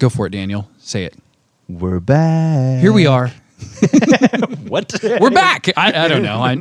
Go 0.00 0.08
for 0.08 0.26
it, 0.26 0.30
Daniel. 0.30 0.68
Say 0.78 1.04
it. 1.04 1.14
We're 1.68 2.00
back. 2.00 2.80
Here 2.80 2.92
we 2.92 3.06
are. 3.06 3.30
What? 4.70 4.92
We're 5.02 5.30
back. 5.30 5.68
I, 5.76 6.04
I 6.04 6.08
don't 6.08 6.22
know. 6.22 6.40
I, 6.40 6.56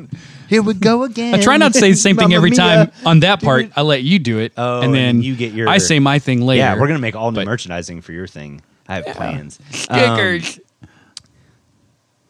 Here 0.49 0.63
we 0.63 0.73
go 0.73 1.03
again. 1.03 1.35
I 1.35 1.39
try 1.41 1.57
not 1.57 1.73
to 1.73 1.79
say 1.79 1.91
the 1.91 1.95
same 1.95 2.15
thing 2.15 2.23
Mamma 2.29 2.35
every 2.37 2.49
mia. 2.49 2.57
time 2.57 2.91
on 3.05 3.19
that 3.21 3.41
part. 3.41 3.69
I 3.75 3.81
let 3.83 4.01
you 4.01 4.17
do 4.17 4.39
it, 4.39 4.51
Oh, 4.57 4.81
and 4.81 4.93
then 4.95 5.17
and 5.17 5.23
you 5.23 5.35
get 5.35 5.53
your- 5.53 5.69
I 5.69 5.77
say 5.77 5.99
my 5.99 6.17
thing 6.17 6.41
later. 6.41 6.57
Yeah, 6.59 6.79
we're 6.79 6.87
gonna 6.87 6.97
make 6.99 7.15
all 7.15 7.29
new 7.31 7.35
But- 7.35 7.45
merchandising 7.45 8.01
for 8.01 8.11
your 8.13 8.25
thing. 8.25 8.61
I 8.87 8.95
have 8.95 9.05
plans. 9.15 9.59
Um, 9.89 9.99
stickers. 9.99 10.59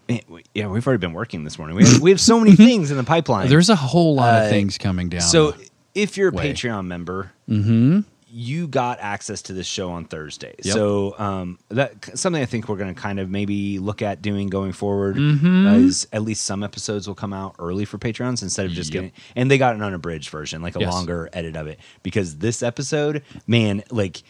eh, 0.10 0.20
we- 0.28 0.44
yeah, 0.54 0.68
we've 0.68 0.86
already 0.86 1.00
been 1.00 1.14
working 1.14 1.46
this 1.46 1.58
morning. 1.58 1.78
We 1.78 1.86
have, 1.88 2.02
we 2.02 2.10
have 2.12 2.20
so 2.20 2.38
many 2.42 2.56
things 2.58 2.92
in 2.92 2.98
the 2.98 3.04
pipeline. 3.06 3.48
There's 3.48 3.70
a 3.70 3.76
whole 3.78 4.16
lot 4.16 4.34
Uh, 4.42 4.44
of 4.44 4.50
things 4.50 4.78
coming 4.78 5.08
down. 5.08 5.22
so 5.22 5.56
if 5.96 6.18
you're 6.18 6.30
a 6.30 6.34
way. 6.34 6.52
Patreon 6.54 6.88
member, 6.88 7.32
mm-hmm. 7.50 8.02
You 8.32 8.68
got 8.68 9.00
access 9.00 9.42
to 9.44 9.54
this 9.54 9.66
show 9.66 9.90
on 9.92 10.06
Thursday. 10.06 10.54
Yep. 10.64 10.74
So 10.76 11.16
um, 11.18 11.58
that 11.70 12.18
something 12.18 12.42
I 12.42 12.46
think 12.46 12.70
we're 12.70 12.78
going 12.78 12.94
to 12.94 13.00
kind 13.00 13.20
of 13.20 13.30
maybe 13.30 13.80
look 13.80 14.02
at 14.02 14.22
doing 14.22 14.48
going 14.48 14.72
forward 14.72 15.16
Mhm. 15.16 15.86
is 15.86 16.08
at 16.14 16.22
least 16.22 16.46
some 16.46 16.64
episodes 16.64 17.08
will 17.08 17.16
come 17.16 17.34
out 17.34 17.56
early 17.60 17.86
for 17.86 17.98
Patreons 17.98 18.44
instead 18.44 18.66
of 18.68 18.72
just 18.72 18.94
Yep. 18.94 19.02
getting 19.04 19.12
and 19.36 19.50
they 19.50 19.58
got 19.58 19.74
an 19.76 19.82
unabridged 19.82 20.30
version, 20.30 20.62
like 20.62 20.76
a 20.76 20.80
Yes. 20.80 20.92
longer 20.94 21.30
edit 21.34 21.56
of 21.56 21.66
it. 21.68 21.80
Because 22.04 22.38
this 22.38 22.62
episode, 22.62 23.24
man, 23.48 23.84
like 23.90 24.22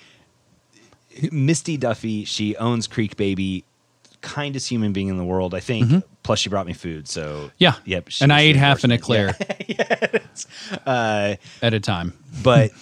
Misty 1.31 1.75
Duffy, 1.75 2.23
she 2.23 2.55
owns 2.55 2.87
Creek 2.87 3.17
Baby, 3.17 3.65
kindest 4.21 4.69
human 4.69 4.93
being 4.93 5.07
in 5.09 5.17
the 5.17 5.25
world, 5.25 5.53
I 5.53 5.59
think. 5.59 6.03
Plus, 6.23 6.39
she 6.39 6.49
brought 6.49 6.67
me 6.67 6.73
food, 6.73 7.07
so 7.07 7.21
Mm-hmm. 7.35 7.47
yeah, 7.57 7.73
yep. 7.85 8.09
and 8.21 8.31
I 8.31 8.41
ate 8.41 8.55
half 8.55 8.83
an 8.83 8.91
eclair 8.91 9.35
Uh, 10.85 11.35
at 11.61 11.73
a 11.73 11.79
time. 11.79 12.13
but 12.43 12.71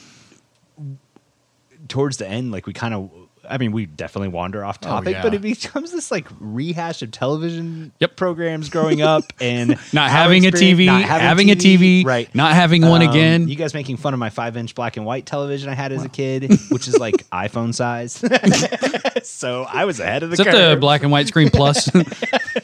towards 1.88 2.18
the 2.18 2.28
end, 2.28 2.52
like 2.52 2.66
we 2.68 2.74
kind 2.74 2.94
of, 2.94 3.10
I 3.50 3.58
mean, 3.58 3.72
we 3.72 3.86
definitely 3.86 4.28
wander 4.28 4.66
off 4.66 4.82
topic, 4.82 5.14
yeah. 5.14 5.22
but 5.22 5.34
it 5.34 5.42
becomes 5.42 5.94
this 5.94 6.12
like 6.12 6.28
rehash 6.42 7.02
of 7.02 7.12
television 7.12 7.94
Yep. 8.00 8.18
programs 8.18 8.68
growing 8.70 9.02
up 9.02 9.24
and 9.42 9.78
Not 9.94 10.10
having 10.12 10.46
a 10.46 10.52
TV, 10.52 10.86
not 10.88 11.02
having 11.04 11.50
a 11.50 11.56
TV, 11.56 12.04
right? 12.06 12.34
Not 12.36 12.54
having 12.54 12.82
one 12.86 13.02
Um, 13.04 13.10
again. 13.10 13.48
You 13.48 13.56
guys 13.56 13.74
making 13.74 13.98
fun 13.98 14.14
of 14.14 14.20
my 14.20 14.30
five 14.30 14.58
inch 14.58 14.76
black 14.76 14.98
and 14.98 15.06
white 15.06 15.26
television 15.26 15.70
I 15.70 15.76
had 15.76 15.94
as 15.94 16.04
a 16.04 16.10
kid, 16.10 16.52
which 16.70 16.90
is 16.90 16.98
like 16.98 17.16
iPhone 17.30 17.74
size. 17.74 18.14
so 19.28 19.64
I 19.64 19.86
was 19.86 20.02
ahead 20.02 20.24
of 20.24 20.30
the 20.30 20.34
Is 20.34 20.38
that 20.40 20.48
curve. 20.48 20.72
the 20.72 20.78
black 20.82 21.04
and 21.04 21.12
white 21.12 21.28
screen 21.28 21.50
plus? 21.50 21.90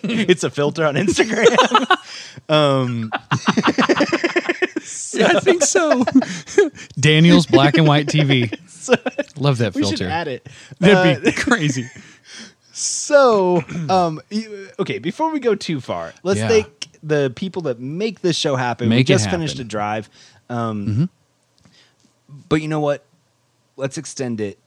it's 0.04 0.44
a 0.44 0.50
filter 0.50 0.86
on 0.86 0.96
Instagram. 0.96 1.98
um, 2.50 3.10
I 5.22 5.40
think 5.40 5.64
so. 5.64 6.04
Daniel's 7.00 7.46
black 7.46 7.78
and 7.78 7.88
white 7.88 8.08
TV. 8.08 8.50
Love 9.42 9.60
that 9.60 9.74
we 9.76 9.84
should 9.84 10.00
filter. 10.00 10.12
add 10.12 10.28
it. 10.28 10.48
That'd 10.80 11.22
Uh, 11.22 11.26
be 11.26 11.32
crazy. 11.32 11.90
So, 12.72 13.64
um, 13.90 14.20
you- 14.30 14.70
okay, 14.80 15.00
before 15.00 15.32
we 15.32 15.40
go 15.40 15.56
too 15.56 15.80
far, 15.80 16.14
let's 16.24 16.40
Yeah. 16.40 16.48
thank 16.48 16.88
the 17.04 17.32
people 17.36 17.62
that 17.64 17.80
make 17.80 18.22
this 18.22 18.36
show 18.36 18.56
happen. 18.56 18.90
we 18.90 18.96
Make 18.96 19.10
it 19.10 19.14
just 19.14 19.30
finished 19.30 19.56
a 19.56 19.58
happen. 19.60 19.68
drive. 19.68 20.10
Um, 20.50 20.86
Mm-hmm. 20.88 21.04
But 22.50 22.62
you 22.62 22.68
know 22.68 22.80
what? 22.80 23.06
Let's 23.78 23.98
extend 23.98 24.42
it 24.42 24.58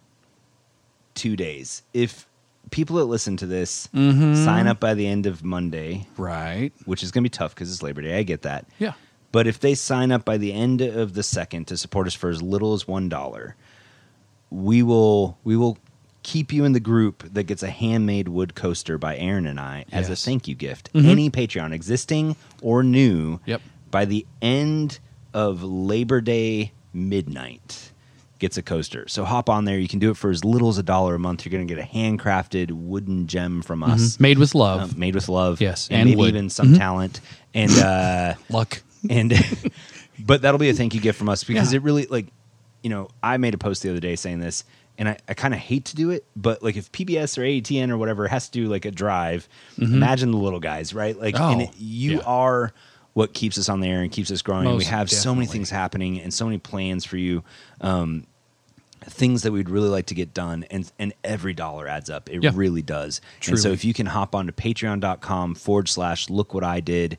two 1.14 1.34
days. 1.36 1.82
If 1.92 2.26
people 2.70 2.96
that 2.96 3.04
listen 3.06 3.36
to 3.38 3.46
this 3.46 3.88
Mm-hmm. 3.94 4.44
sign 4.44 4.66
up 4.68 4.78
by 4.80 4.94
the 4.94 5.06
end 5.06 5.26
of 5.26 5.42
Monday, 5.44 6.06
Right. 6.16 6.72
which 6.84 7.02
is 7.02 7.10
going 7.10 7.22
to 7.24 7.28
be 7.28 7.30
tough 7.30 7.54
because 7.54 7.70
it's 7.72 7.82
Labor 7.82 8.02
Day, 8.02 8.18
I 8.18 8.22
get 8.22 8.42
that. 8.42 8.66
Yeah. 8.78 8.92
But 9.36 9.46
if 9.46 9.60
they 9.60 9.74
sign 9.74 10.12
up 10.12 10.24
by 10.24 10.38
the 10.38 10.50
end 10.54 10.80
of 10.80 11.12
the 11.12 11.22
second 11.22 11.66
to 11.66 11.76
support 11.76 12.06
us 12.06 12.14
for 12.14 12.30
as 12.30 12.40
little 12.40 12.72
as 12.72 12.88
one 12.88 13.10
dollar, 13.10 13.54
we 14.48 14.82
will 14.82 15.36
we 15.44 15.58
will 15.58 15.76
keep 16.22 16.54
you 16.54 16.64
in 16.64 16.72
the 16.72 16.80
group 16.80 17.22
that 17.34 17.42
gets 17.42 17.62
a 17.62 17.68
handmade 17.68 18.28
wood 18.28 18.54
coaster 18.54 18.96
by 18.96 19.14
Aaron 19.18 19.44
and 19.46 19.60
I 19.60 19.84
as 19.92 20.08
a 20.08 20.16
thank 20.16 20.48
you 20.48 20.54
gift. 20.54 20.90
Mhm. 20.94 21.04
Any 21.04 21.28
Patreon, 21.28 21.72
existing 21.74 22.34
or 22.62 22.82
new, 22.82 23.38
Yep. 23.44 23.60
by 23.90 24.06
the 24.06 24.24
end 24.40 25.00
of 25.34 25.62
Labor 25.62 26.22
Day 26.22 26.72
midnight 26.94 27.92
gets 28.38 28.56
a 28.56 28.62
coaster. 28.62 29.04
So 29.06 29.26
hop 29.26 29.50
on 29.50 29.66
there. 29.66 29.78
You 29.78 29.86
can 29.88 29.98
do 29.98 30.10
it 30.10 30.16
for 30.16 30.30
as 30.30 30.46
little 30.46 30.70
as 30.70 30.78
a 30.78 30.82
dollar 30.82 31.14
a 31.14 31.18
month. 31.18 31.44
You're 31.44 31.52
going 31.52 31.68
to 31.68 31.74
get 31.74 31.82
a 31.82 31.86
handcrafted 31.86 32.70
wooden 32.72 33.26
gem 33.26 33.60
from 33.60 33.82
us. 33.82 34.16
Mhm. 34.16 34.20
Made 34.20 34.38
with 34.38 34.54
love. 34.54 34.92
um, 34.94 34.98
made 34.98 35.14
with 35.14 35.28
love, 35.28 35.60
Yes, 35.60 35.88
and, 35.90 36.00
and 36.00 36.08
maybe 36.10 36.18
wood. 36.20 36.28
even 36.30 36.48
some 36.48 36.72
Mhm. 36.72 36.78
talent, 36.78 37.20
and 37.52 37.72
uh, 37.78 38.34
Luck. 38.48 38.82
And 39.10 39.32
but 40.18 40.42
that'll 40.42 40.58
be 40.58 40.68
a 40.70 40.74
thank 40.74 40.94
you 40.94 41.00
gift 41.00 41.18
from 41.18 41.28
us 41.28 41.44
because 41.44 41.72
Yeah. 41.72 41.78
it 41.78 41.82
really 41.82 42.06
like 42.06 42.26
you 42.82 42.90
know 42.90 43.08
i 43.22 43.36
made 43.36 43.52
a 43.54 43.58
post 43.58 43.82
the 43.82 43.90
other 43.90 44.00
day 44.00 44.16
saying 44.16 44.38
this 44.40 44.62
and 44.98 45.08
i, 45.08 45.16
I 45.28 45.34
kind 45.34 45.52
of 45.54 45.60
hate 45.60 45.86
to 45.86 45.96
do 45.96 46.10
it 46.10 46.24
but 46.36 46.62
like 46.62 46.76
if 46.76 46.92
pbs 46.92 47.36
or 47.36 47.42
AETN 47.42 47.90
or 47.90 47.98
whatever 47.98 48.28
has 48.28 48.48
to 48.48 48.52
do 48.52 48.68
like 48.68 48.84
a 48.84 48.90
drive 48.90 49.48
imagine 49.78 50.30
the 50.30 50.36
little 50.38 50.60
guys 50.60 50.94
right 50.94 51.18
like 51.18 51.34
and 51.38 51.60
Mm-hmm. 51.60 51.60
Oh, 51.60 51.64
it, 51.64 51.70
you 51.78 52.12
yeah. 52.16 52.22
are 52.26 52.72
what 53.14 53.32
keeps 53.34 53.58
us 53.58 53.68
on 53.68 53.80
the 53.80 53.88
air 53.88 54.02
and 54.02 54.12
keeps 54.12 54.30
us 54.30 54.42
growing 54.42 54.66
we 54.66 54.72
Most 54.74 54.86
have 54.88 55.10
so 55.10 55.34
many 55.34 55.46
things 55.46 55.70
happening 55.70 56.20
and 56.20 56.32
so 56.32 56.44
many 56.44 56.58
plans 56.58 57.04
for 57.04 57.16
you 57.16 57.42
um, 57.80 58.26
things 59.02 59.42
that 59.42 59.52
we'd 59.52 59.70
really 59.70 59.88
like 59.88 60.06
to 60.06 60.14
get 60.14 60.34
done 60.34 60.64
and 60.70 60.90
and 60.98 61.12
every 61.24 61.54
dollar 61.54 61.86
adds 61.88 62.10
up 62.10 62.28
it 62.30 62.42
Yeah. 62.42 62.50
really 62.54 62.82
does 62.82 63.20
and 63.48 63.58
so 63.58 63.70
if 63.70 63.84
you 63.84 63.94
can 63.94 64.06
hop 64.06 64.34
on 64.34 64.46
to 64.46 64.52
patreon.com 64.52 65.54
forward 65.54 65.88
slash 65.88 66.28
look 66.30 66.54
what 66.54 66.64
i 66.64 66.80
did 66.80 67.18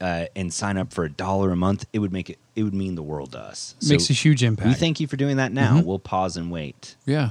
uh, 0.00 0.26
and 0.36 0.52
sign 0.52 0.76
up 0.76 0.92
for 0.92 1.04
a 1.04 1.10
dollar 1.10 1.50
a 1.52 1.56
month 1.56 1.86
it 1.92 1.98
would 2.00 2.12
make 2.12 2.28
it 2.30 2.38
it 2.54 2.62
would 2.64 2.74
mean 2.74 2.94
the 2.96 3.02
world 3.02 3.32
to 3.32 3.38
us 3.38 3.74
So 3.80 3.92
Makes 3.92 4.10
a 4.10 4.12
huge 4.12 4.42
impact. 4.42 4.68
we 4.68 4.74
thank 4.74 5.00
you 5.00 5.06
for 5.06 5.16
doing 5.16 5.36
that 5.38 5.52
now 5.52 5.78
Mhm. 5.80 5.84
we'll 5.84 5.98
pause 5.98 6.36
and 6.36 6.50
wait 6.50 6.96
Yeah. 7.06 7.30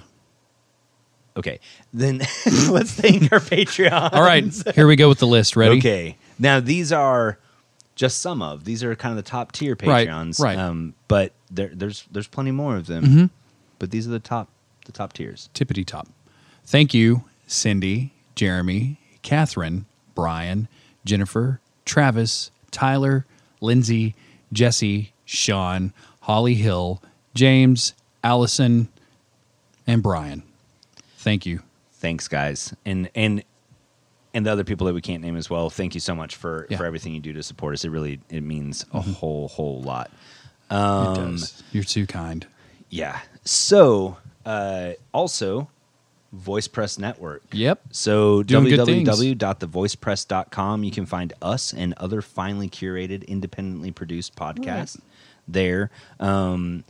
okay 1.37 1.59
then 1.93 2.19
let's 2.69 2.91
thank 2.91 3.31
our 3.31 3.39
patreon 3.39 4.13
All 4.13 4.23
right. 4.23 4.45
Here 4.75 4.87
we 4.87 4.95
go 4.95 5.09
with 5.09 5.19
the 5.19 5.27
list. 5.27 5.55
Ready? 5.55 5.77
okay 5.77 6.17
now 6.39 6.59
these 6.59 6.91
are 6.91 7.37
just 7.95 8.19
some 8.19 8.41
of 8.41 8.65
these 8.65 8.83
are 8.83 8.95
kind 8.95 9.17
of 9.17 9.23
the 9.23 9.29
top 9.29 9.51
tier 9.51 9.75
patreons 9.75 10.39
right. 10.39 10.57
um 10.57 10.93
but 11.07 11.33
there, 11.51 11.71
there's 11.73 12.05
there's 12.11 12.27
plenty 12.27 12.51
more 12.51 12.75
of 12.75 12.87
them 12.87 13.03
Mhm. 13.05 13.29
but 13.79 13.91
these 13.91 14.07
are 14.07 14.11
the 14.11 14.19
top 14.19 14.49
the 14.85 14.91
top 14.91 15.13
tiers 15.13 15.49
Tippity 15.53 15.85
top. 15.85 16.07
Thank 16.67 16.93
you, 16.95 17.23
Cindy, 17.45 18.11
Jeremy, 18.33 18.99
Catherine, 19.21 19.85
Brian, 20.15 20.67
Jennifer, 21.05 21.59
Travis, 21.85 22.49
Tyler, 22.75 23.25
Lindsay, 23.61 24.13
Jesse, 24.53 25.13
Sean, 25.25 25.93
Holly 26.21 26.55
Hill, 26.55 27.01
James, 27.33 27.93
Allison, 28.23 28.89
and 29.87 30.03
Brian. 30.03 30.43
Thank 31.17 31.45
you. 31.45 31.61
thanks 31.93 32.27
guys 32.27 32.75
and 32.85 33.09
and 33.15 33.43
and 34.33 34.45
the 34.45 34.51
other 34.51 34.63
people 34.65 34.85
that 34.85 34.93
we 34.93 35.01
can't 35.01 35.23
name 35.23 35.35
as 35.37 35.49
well 35.49 35.71
thank 35.71 35.95
you 35.95 35.99
so 35.99 36.13
much 36.13 36.35
for 36.35 36.67
Yeah. 36.69 36.77
for 36.77 36.85
everything 36.85 37.15
you 37.15 37.19
do 37.21 37.33
to 37.33 37.41
support 37.41 37.73
us 37.73 37.83
it 37.83 37.89
really 37.89 38.19
it 38.29 38.41
means 38.43 38.83
a 38.93 38.99
Mhm. 38.99 39.13
whole 39.15 39.47
whole 39.47 39.81
lot 39.81 40.11
it 40.69 40.75
um 40.75 41.37
does. 41.37 41.63
You're 41.71 41.83
too 41.85 42.05
kind. 42.05 42.45
yeah 42.91 43.21
so 43.43 44.17
uh 44.45 44.91
also 45.13 45.67
voice 46.35 46.67
press 46.67 46.99
network 46.99 47.41
Yep. 47.51 47.81
so 47.91 48.43
Doing 48.43 48.65
good 48.65 48.85
things. 48.85 49.07
www.thevoicepress.com 49.09 50.83
you 50.83 50.91
can 50.91 51.05
find 51.05 51.33
us 51.41 51.73
and 51.73 51.93
other 51.97 52.21
finely 52.21 52.69
curated 52.69 53.25
independently 53.27 53.91
produced 53.91 54.35
podcasts 54.35 54.99
there 55.47 55.89
um 56.19 56.83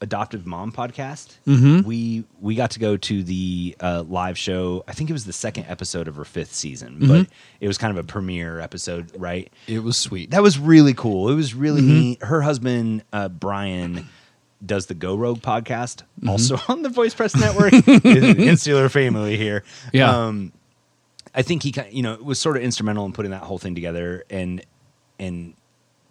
adoptive 0.00 0.46
mom 0.46 0.70
podcast 0.70 1.38
Mhm. 1.44 1.84
we 1.84 2.22
we 2.40 2.54
got 2.54 2.70
to 2.72 2.78
go 2.78 2.96
to 2.96 3.22
the 3.24 3.74
uh, 3.80 4.04
live 4.08 4.38
show 4.38 4.84
i 4.86 4.92
think 4.92 5.10
it 5.10 5.12
was 5.12 5.24
the 5.24 5.32
second 5.32 5.66
episode 5.68 6.06
of 6.06 6.14
her 6.14 6.24
fifth 6.24 6.54
season 6.54 6.98
Mhm. 7.00 7.08
but 7.08 7.26
it 7.60 7.66
was 7.66 7.78
kind 7.78 7.90
of 7.90 8.04
a 8.04 8.06
premiere 8.06 8.60
episode 8.60 9.10
right 9.18 9.52
It 9.66 9.82
was 9.82 9.96
sweet. 9.96 10.30
that 10.30 10.40
was 10.42 10.56
really 10.56 10.94
cool 10.94 11.28
it 11.30 11.34
was 11.34 11.52
really 11.52 11.82
Mhm. 11.82 11.86
neat 12.00 12.22
her 12.22 12.42
husband 12.42 13.02
uh, 13.12 13.28
brian 13.28 14.08
does 14.64 14.86
the 14.86 14.94
go 14.94 15.14
rogue 15.14 15.40
podcast 15.40 16.02
Mm-hmm. 16.20 16.28
also 16.30 16.58
on 16.68 16.82
the 16.82 16.88
voice 16.88 17.14
press 17.14 17.36
network 17.40 17.72
insular 18.04 18.88
family 18.88 19.36
here 19.36 19.62
Yeah. 19.92 20.26
um 20.26 20.52
i 21.34 21.42
think 21.42 21.62
he 21.62 21.72
kind 21.72 21.92
you 21.92 22.02
know 22.02 22.16
was 22.20 22.38
sort 22.38 22.56
of 22.56 22.62
instrumental 22.62 23.06
in 23.06 23.12
putting 23.12 23.30
that 23.30 23.42
whole 23.42 23.58
thing 23.58 23.74
together 23.74 24.24
and 24.30 24.64
and 25.18 25.54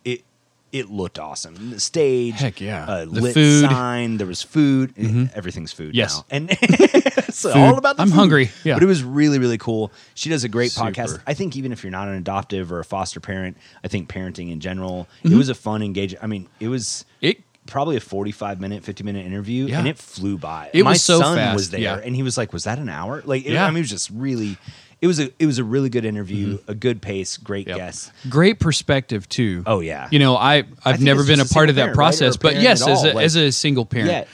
it 0.06 0.24
it 0.72 0.90
looked 0.90 1.20
awesome 1.20 1.72
the 1.72 1.80
stage 1.80 2.36
Heck 2.36 2.62
yeah. 2.62 2.86
uh, 2.86 3.06
The 3.06 3.12
lit 3.22 3.34
food. 3.34 3.70
sign 3.70 4.18
there 4.18 4.28
was 4.28 4.42
food 4.44 4.96
Mhm. 4.96 5.32
everything's 5.34 5.74
food 5.74 5.94
Yes. 5.96 6.16
now 6.18 6.26
and 6.30 6.48
it's 6.62 7.42
Food. 7.44 7.56
all 7.56 7.78
about 7.78 7.98
the 7.98 8.02
I'm 8.04 8.10
food. 8.10 8.16
hungry. 8.16 8.52
Yeah. 8.64 8.76
but 8.76 8.84
it 8.84 8.88
was 8.88 9.04
really 9.04 9.40
really 9.40 9.58
cool 9.58 9.92
she 10.14 10.30
does 10.30 10.44
a 10.44 10.50
great 10.50 10.72
Super. 10.72 10.92
podcast 10.92 11.20
i 11.28 11.34
think 11.34 11.56
even 11.58 11.72
if 11.74 11.84
you're 11.84 11.92
not 11.92 12.08
an 12.08 12.16
adoptive 12.16 12.72
or 12.72 12.80
a 12.80 12.86
foster 12.86 13.20
parent 13.20 13.58
i 13.84 13.88
think 13.90 14.08
parenting 14.10 14.52
in 14.52 14.60
general 14.60 15.08
it 15.24 15.30
Mhm. 15.32 15.38
was 15.38 15.50
a 15.50 15.56
fun 15.56 15.82
engaging 15.84 16.20
i 16.22 16.28
mean 16.28 16.48
it 16.60 16.68
was 16.70 17.04
It 17.22 17.42
probably 17.68 17.96
a 17.98 18.00
45 18.00 18.60
minute 18.60 18.84
50 18.84 19.04
minute 19.04 19.26
interview 19.26 19.66
Yeah. 19.66 19.80
and 19.80 19.88
it 19.88 19.98
flew 19.98 20.38
by 20.38 20.70
It 20.74 20.84
my 20.84 20.94
so 20.94 21.20
son 21.20 21.38
fast, 21.38 21.54
was 21.56 21.70
there 21.70 21.80
yeah. 21.82 21.98
and 22.04 22.16
he 22.16 22.24
was 22.24 22.38
like 22.38 22.54
was 22.54 22.64
that 22.64 22.80
an 22.80 22.90
hour 22.90 23.22
like 23.26 23.46
it, 23.46 23.52
Yeah. 23.54 23.66
i 23.66 23.70
mean 23.70 23.78
it 23.78 23.82
was 23.82 23.90
just 23.90 24.10
really 24.10 24.58
it 25.02 25.08
was 25.08 25.20
a 25.20 25.30
it 25.38 25.46
was 25.46 25.60
a 25.60 25.64
really 25.64 25.90
good 25.90 26.06
interview 26.06 26.58
a 26.68 26.74
good 26.74 27.02
pace 27.02 27.38
great 27.38 27.68
Mm-hmm. 27.68 27.78
Yep. 27.78 27.86
guest 27.88 28.12
great 28.30 28.60
perspective 28.60 29.30
too. 29.30 29.64
oh 29.68 29.80
yeah 29.82 30.08
You 30.12 30.20
know, 30.20 30.36
I 30.36 30.58
I've 30.84 30.96
think 30.96 31.02
never 31.02 31.24
been 31.26 31.40
a 31.40 31.46
part 31.46 31.70
of 31.70 31.76
that 31.76 31.82
parent, 31.94 31.96
process, 31.96 32.36
a 32.36 32.40
but 32.40 32.56
yes, 32.56 32.88
as 32.88 33.04
a 33.04 33.14
like- 33.14 33.26
as 33.26 33.36
a 33.36 33.52
single 33.52 33.86
parent, 33.86 34.10
yeah 34.12 34.26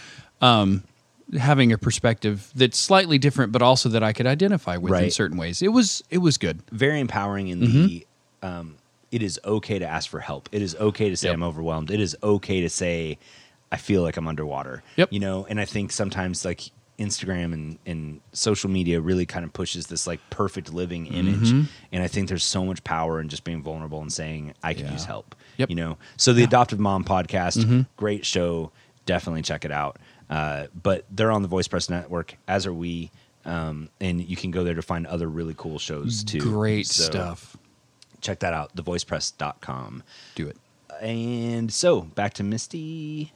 um, 0.42 0.84
having 1.38 1.72
a 1.72 1.78
perspective 1.78 2.52
that's 2.54 2.78
slightly 2.78 3.18
different, 3.18 3.52
but 3.52 3.62
also 3.62 3.90
that 3.90 4.04
I 4.04 4.14
could 4.14 4.28
identify 4.28 4.78
with 4.78 4.94
in 5.02 5.10
certain 5.10 5.38
ways. 5.38 5.62
It 5.62 5.70
was 5.70 6.04
it 6.10 6.20
was 6.20 6.38
good. 6.38 6.62
very 6.72 7.00
empowering 7.00 7.48
in 7.48 7.60
Mm-hmm. 7.62 7.86
the 7.88 8.08
um, 8.44 8.76
it 9.14 9.22
is 9.24 9.40
okay 9.46 9.80
to 9.80 9.86
ask 9.88 10.10
for 10.10 10.20
help. 10.20 10.50
It 10.52 10.62
is 10.62 10.76
okay 10.76 11.10
to 11.10 11.16
say 11.16 11.28
Yep. 11.30 11.36
I'm 11.36 11.44
overwhelmed. 11.44 11.92
It 11.92 12.00
is 12.00 12.18
okay 12.24 12.62
to 12.62 12.70
say 12.70 13.18
I 13.72 13.78
feel 13.78 14.02
like 14.04 14.18
I'm 14.18 14.28
underwater. 14.28 14.84
Yep. 14.98 15.14
You 15.14 15.20
know, 15.20 15.46
and 15.50 15.60
I 15.60 15.66
think 15.66 15.92
sometimes 15.92 16.44
like 16.46 16.62
Instagram 17.00 17.54
and, 17.54 17.80
and 17.88 18.22
social 18.34 18.70
media 18.70 19.02
really 19.02 19.26
kind 19.26 19.44
of 19.44 19.52
pushes 19.54 19.88
this 19.88 20.06
like 20.06 20.20
perfect 20.30 20.72
living 20.74 21.08
image. 21.08 21.50
Mm-hmm. 21.52 21.64
And 21.92 22.04
I 22.04 22.08
think 22.08 22.28
there's 22.30 22.44
so 22.44 22.64
much 22.66 22.84
power 22.84 23.20
in 23.20 23.30
just 23.30 23.44
being 23.44 23.64
vulnerable 23.64 24.02
and 24.02 24.14
saying 24.14 24.54
I 24.64 24.74
can 24.74 24.86
Yeah. 24.86 24.92
use 24.94 25.06
help. 25.06 25.36
Yep. 25.58 25.70
You 25.70 25.76
know. 25.76 25.98
So 26.18 26.34
the 26.34 26.44
Adoptive 26.44 26.80
Mom 26.80 27.04
podcast, 27.04 27.58
Mm-hmm. 27.58 27.82
great 27.98 28.26
show. 28.26 28.72
Definitely 29.06 29.42
check 29.42 29.66
it 29.66 29.72
out. 29.72 29.98
Uh, 30.30 30.68
but 30.82 31.06
they're 31.12 31.32
on 31.32 31.42
the 31.42 31.48
Voice 31.48 31.68
Press 31.68 31.90
Network, 31.90 32.36
as 32.48 32.66
are 32.66 32.74
we. 32.74 33.12
Um, 33.46 33.90
and 34.00 34.22
you 34.22 34.38
can 34.38 34.52
go 34.52 34.64
there 34.64 34.74
to 34.76 34.82
find 34.82 35.06
other 35.06 35.28
really 35.28 35.54
cool 35.58 35.78
shows 35.80 36.24
too. 36.24 36.40
Great 36.40 36.88
So 36.88 37.04
stuff. 37.04 37.58
Check 38.24 38.40
that 38.40 38.54
out, 38.54 38.76
thevoicepress.com. 38.76 40.02
Do 40.36 40.48
it. 40.48 40.58
And 41.02 41.72
so 41.72 42.02
back 42.02 42.34
to 42.36 42.44
Misty. 42.44 43.32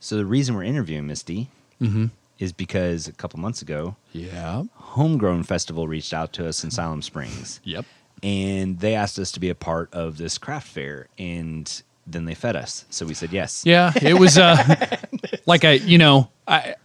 So 0.00 0.16
the 0.16 0.26
reason 0.26 0.54
we're 0.54 0.62
interviewing 0.64 1.06
Misty 1.06 1.48
Mm-hmm. 1.80 2.06
is 2.38 2.52
because 2.54 3.06
a 3.06 3.12
couple 3.12 3.38
months 3.40 3.60
ago, 3.60 3.96
Yeah. 4.12 4.62
Homegrown 4.76 5.42
Festival 5.42 5.86
reached 5.88 6.14
out 6.14 6.32
to 6.34 6.48
us 6.48 6.64
in 6.64 6.70
Siloam 6.70 7.02
Springs. 7.02 7.60
Yep. 7.64 7.84
And 8.22 8.78
they 8.80 8.94
asked 8.94 9.18
us 9.18 9.30
to 9.32 9.40
be 9.40 9.50
a 9.50 9.54
part 9.54 9.92
of 9.92 10.16
this 10.16 10.38
craft 10.38 10.68
fair. 10.68 11.08
And 11.18 11.82
then 12.06 12.24
they 12.24 12.34
fed 12.34 12.56
us. 12.56 12.86
So 12.88 13.04
we 13.04 13.12
said 13.14 13.30
yes. 13.32 13.62
Yeah, 13.66 13.92
it 14.00 14.14
was 14.18 14.38
uh 14.38 14.56
like 15.46 15.64
I, 15.64 15.72
you 15.72 15.98
know, 15.98 16.30
I 16.48 16.76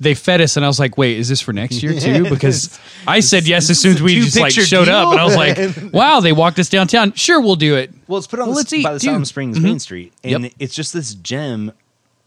they 0.00 0.14
fed 0.14 0.40
us 0.40 0.56
and 0.56 0.64
I 0.64 0.68
was 0.68 0.78
like, 0.78 0.96
"Wait, 0.98 1.18
is 1.18 1.28
this 1.28 1.40
for 1.40 1.52
next 1.52 1.82
year 1.82 1.98
too?" 1.98 2.24
Because 2.30 2.78
I 3.06 3.20
said 3.20 3.46
yes 3.46 3.68
as 3.70 3.80
soon 3.80 3.94
as 3.96 4.02
we 4.02 4.16
just 4.20 4.38
like 4.38 4.52
showed 4.52 4.88
up 4.88 5.10
and 5.12 5.20
I 5.20 5.24
was 5.24 5.36
like, 5.36 5.58
"Wow, 5.92 6.20
they 6.20 6.32
walked 6.32 6.58
us 6.58 6.68
downtown. 6.68 7.12
Sure, 7.14 7.40
we'll 7.40 7.56
do 7.56 7.76
it." 7.76 7.92
Well, 8.06 8.18
it's 8.18 8.26
put 8.26 8.38
on 8.40 8.46
Well, 8.46 8.54
the, 8.54 8.58
let's 8.58 8.72
eat, 8.72 8.84
by 8.84 8.94
the. 8.94 9.00
Siloam 9.00 9.24
Springs 9.24 9.58
Main 9.60 9.78
Street, 9.78 10.12
and 10.24 10.44
Yep. 10.44 10.52
it's 10.58 10.74
just 10.74 10.92
this 10.92 11.14
gem 11.14 11.72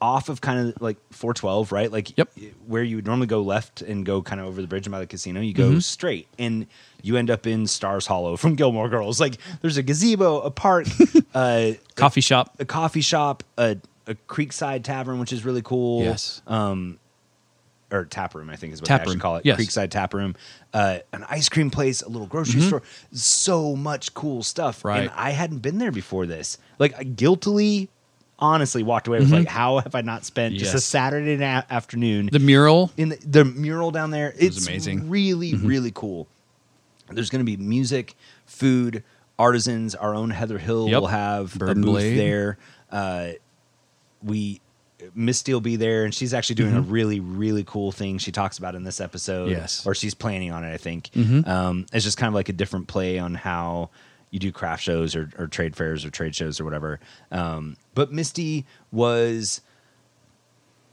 off 0.01 0.29
of 0.29 0.41
kind 0.41 0.67
of 0.69 0.81
like 0.81 0.97
412, 1.11 1.71
right? 1.71 1.91
Like 1.91 2.17
Yep. 2.17 2.29
where 2.65 2.81
you 2.81 2.95
would 2.95 3.05
normally 3.05 3.27
go 3.27 3.41
left 3.41 3.83
and 3.83 4.03
go 4.03 4.23
kind 4.23 4.41
of 4.41 4.47
over 4.47 4.59
the 4.59 4.67
bridge 4.67 4.87
and 4.87 4.91
by 4.91 4.99
the 4.99 5.05
casino, 5.05 5.41
you 5.41 5.53
go 5.53 5.69
Mm-hmm. 5.69 5.79
straight, 5.79 6.27
and 6.39 6.65
you 7.03 7.17
end 7.17 7.29
up 7.29 7.45
in 7.45 7.67
Stars 7.67 8.07
Hollow 8.07 8.35
from 8.35 8.55
Gilmore 8.55 8.89
Girls. 8.89 9.19
Like 9.19 9.37
there's 9.61 9.77
a 9.77 9.83
gazebo, 9.83 10.41
a 10.41 10.49
park, 10.51 10.87
uh, 11.35 11.73
Coffee 11.95 12.21
shop. 12.21 12.55
a 12.59 12.65
coffee 12.65 13.01
shop, 13.01 13.43
a, 13.59 13.77
a 14.07 14.15
Creekside 14.27 14.83
Tavern, 14.83 15.19
which 15.19 15.31
is 15.31 15.45
really 15.45 15.61
cool. 15.61 16.01
Yes. 16.03 16.41
Or 17.91 18.05
tap 18.05 18.33
room, 18.35 18.49
I 18.49 18.55
think 18.55 18.73
is 18.73 18.81
what 18.81 18.87
Tap 18.87 19.03
they 19.05 19.11
room, 19.11 19.19
call 19.19 19.35
it. 19.37 19.45
yes. 19.45 19.59
Creekside 19.59 19.89
tap 19.89 20.13
room, 20.13 20.35
uh, 20.73 20.99
an 21.13 21.25
ice 21.29 21.49
cream 21.49 21.69
place, 21.69 22.01
a 22.01 22.09
little 22.09 22.27
grocery 22.27 22.61
store. 22.61 22.81
So 23.11 23.75
much 23.75 24.13
cool 24.13 24.43
stuff. 24.43 24.79
Mm-hmm. 24.79 24.87
Right. 24.87 24.99
And 25.01 25.11
I 25.15 25.31
hadn't 25.31 25.59
been 25.59 25.77
there 25.77 25.91
before 25.91 26.25
this. 26.25 26.57
Like 26.79 26.95
I 26.97 27.03
guiltily, 27.03 27.89
honestly 28.39 28.81
walked 28.81 29.07
away 29.07 29.19
with 29.19 29.31
like, 29.31 29.47
how 29.47 29.77
have 29.79 29.93
I 29.93 30.01
not 30.01 30.25
spent 30.25 30.55
just 30.55 30.73
a 30.73 30.77
Mm-hmm. 30.77 30.81
Saturday 30.81 31.37
na- 31.37 31.61
afternoon 31.69 32.29
The 32.31 32.39
mural. 32.39 32.91
in 32.97 33.09
the, 33.09 33.17
the 33.17 33.45
mural 33.45 33.91
down 33.91 34.09
there? 34.11 34.33
It's 34.37 34.65
amazing. 34.65 35.01
Mm-hmm. 35.01 35.09
Really, 35.11 35.55
really 35.55 35.91
cool. 35.93 36.27
There's 37.09 37.29
going 37.29 37.45
to 37.45 37.57
be 37.57 37.57
music, 37.57 38.15
food, 38.45 39.03
artisans. 39.37 39.95
Our 39.95 40.15
own 40.15 40.29
Heather 40.29 40.57
Hill 40.57 40.87
Yep. 40.89 41.01
will 41.01 41.07
have 41.07 41.53
Bird 41.55 41.69
a 41.71 41.75
booth 41.75 41.83
Blade. 41.85 42.17
there. 42.17 42.57
Uh, 42.89 43.31
we 44.23 44.61
Misty 45.15 45.53
will 45.53 45.61
be 45.61 45.75
there, 45.75 46.03
and 46.05 46.13
she's 46.13 46.33
actually 46.33 46.55
doing 46.55 46.75
a 46.75 46.81
really, 46.81 47.19
really 47.19 47.63
cool 47.63 47.91
thing. 47.91 48.17
She 48.17 48.31
talks 48.31 48.57
about 48.57 48.75
in 48.75 48.83
this 48.83 49.01
episode, 49.01 49.49
Mm-hmm. 49.49 49.59
Yes. 49.61 49.79
Mm-hmm. 49.81 49.89
or 49.89 49.95
she's 49.95 50.13
planning 50.13 50.51
on 50.51 50.63
it. 50.63 50.73
I 50.73 50.77
think 50.77 51.09
um, 51.47 51.85
it's 51.93 52.03
just 52.05 52.17
kind 52.17 52.27
of 52.27 52.33
like 52.33 52.49
a 52.49 52.53
different 52.53 52.87
play 52.87 53.17
on 53.19 53.33
how 53.35 53.89
you 54.29 54.39
do 54.39 54.51
craft 54.51 54.81
shows 54.83 55.15
or, 55.15 55.29
or 55.37 55.47
trade 55.47 55.75
fairs 55.75 56.05
or 56.05 56.09
trade 56.09 56.33
shows 56.35 56.59
or 56.59 56.63
whatever. 56.65 56.99
Um, 57.31 57.75
but 57.95 58.11
Misty 58.13 58.65
was 58.91 59.61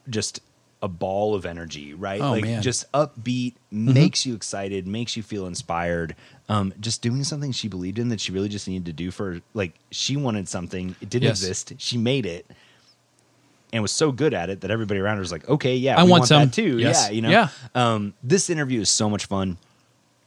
just 0.09 0.41
a 0.81 0.89
ball 0.89 1.35
of 1.35 1.45
energy, 1.45 1.93
right? 1.95 2.21
Oh, 2.21 2.31
like 2.33 2.45
man. 2.45 2.63
just 2.63 2.91
upbeat, 2.93 3.55
makes 3.71 4.25
you 4.25 4.35
excited, 4.35 4.87
makes 4.87 5.17
you 5.17 5.23
feel 5.23 5.47
inspired. 5.47 6.15
Um, 6.49 6.73
just 6.81 7.03
doing 7.03 7.25
something 7.25 7.51
she 7.53 7.69
believed 7.69 7.99
in 7.99 8.09
that 8.11 8.21
she 8.21 8.33
really 8.33 8.49
just 8.49 8.69
needed 8.69 8.87
to 8.87 8.93
do 8.93 9.11
for 9.11 9.41
like 9.55 9.73
she 9.91 10.17
wanted 10.17 10.49
something. 10.49 10.95
It 11.01 11.11
didn't 11.11 11.25
Yes. 11.29 11.41
exist. 11.43 11.73
She 11.79 11.99
made 11.99 12.27
it. 12.27 12.47
And 13.73 13.83
was 13.83 13.93
so 13.93 14.13
good 14.13 14.33
at 14.33 14.49
it 14.49 14.63
that 14.63 14.71
everybody 14.71 14.99
around 14.99 15.17
her 15.17 15.21
was 15.21 15.31
like, 15.33 15.47
"Okay, 15.49 15.77
yeah, 15.77 15.99
I 16.01 16.05
we 16.05 16.11
want 16.11 16.21
want, 16.23 16.29
some." 16.29 16.43
that 16.47 16.53
too." 16.55 16.79
Yes. 16.79 17.07
Yeah, 17.09 17.15
you 17.15 17.21
know. 17.23 17.29
Yeah. 17.31 17.49
Um, 17.75 18.15
this 18.23 18.49
interview 18.49 18.81
is 18.81 18.89
so 18.91 19.11
much 19.11 19.27
fun. 19.27 19.59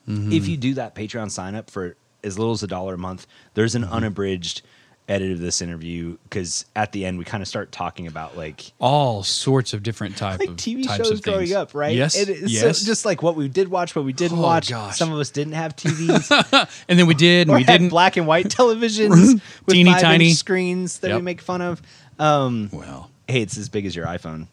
If 0.08 0.48
you 0.48 0.58
do 0.58 0.74
that 0.74 0.94
Patreon 0.94 1.32
sign 1.32 1.56
up 1.56 1.70
for 1.70 1.96
as 2.24 2.38
little 2.38 2.54
as 2.54 2.62
a 2.64 2.68
dollar 2.68 2.96
a 2.96 2.98
month, 2.98 3.26
there's 3.54 3.76
an 3.76 3.84
unabridged 3.86 4.62
edit 5.08 5.32
of 5.32 5.40
this 5.40 5.62
interview 5.62 6.18
because 6.24 6.66
at 6.76 6.92
the 6.92 7.06
end 7.06 7.18
we 7.18 7.24
kind 7.26 7.42
of 7.42 7.48
start 7.48 7.72
talking 7.72 8.08
about 8.08 8.36
like 8.38 8.72
All 8.80 9.24
sorts 9.24 9.74
of 9.74 9.84
different 9.84 10.18
type 10.18 10.40
like 10.40 10.50
of 10.50 10.56
TV 10.58 10.84
types 10.86 10.98
shows 10.98 11.12
of 11.12 11.22
things. 11.22 11.36
growing 11.50 11.54
up, 11.54 11.74
right? 11.74 11.96
Yes. 11.96 12.16
Yes. 12.46 12.80
so- 12.80 12.86
just 12.86 13.06
like 13.06 13.22
what 13.24 13.36
we 13.36 13.48
did 13.48 13.70
watch, 13.70 13.96
what 13.96 14.04
we 14.06 14.14
didn't 14.14 14.40
Oh, 14.40 14.42
watch. 14.44 14.70
gosh. 14.70 14.98
Some 14.98 15.12
of 15.14 15.20
us 15.20 15.30
didn't 15.30 15.54
have 15.54 15.76
TVs 15.78 16.70
and 16.90 17.00
then 17.00 17.08
we 17.08 17.14
did, 17.14 17.48
and 17.48 17.58
we 17.58 17.64
didn't. 17.64 17.90
black 17.90 18.18
and 18.18 18.28
white 18.28 18.46
televisions 18.50 19.42
with 19.66 19.74
Teeny 19.74 19.94
tiny. 19.94 20.32
screens 20.34 21.00
that 21.00 21.16
we 21.16 21.22
make 21.22 21.42
fun 21.42 21.62
of. 21.62 21.82
Um, 22.20 22.70
well, 22.74 23.10
hey, 23.32 23.42
it's 23.42 23.58
as 23.58 23.70
big 23.70 23.86
as 23.86 23.96
your 23.96 24.06
iPhone. 24.06 24.48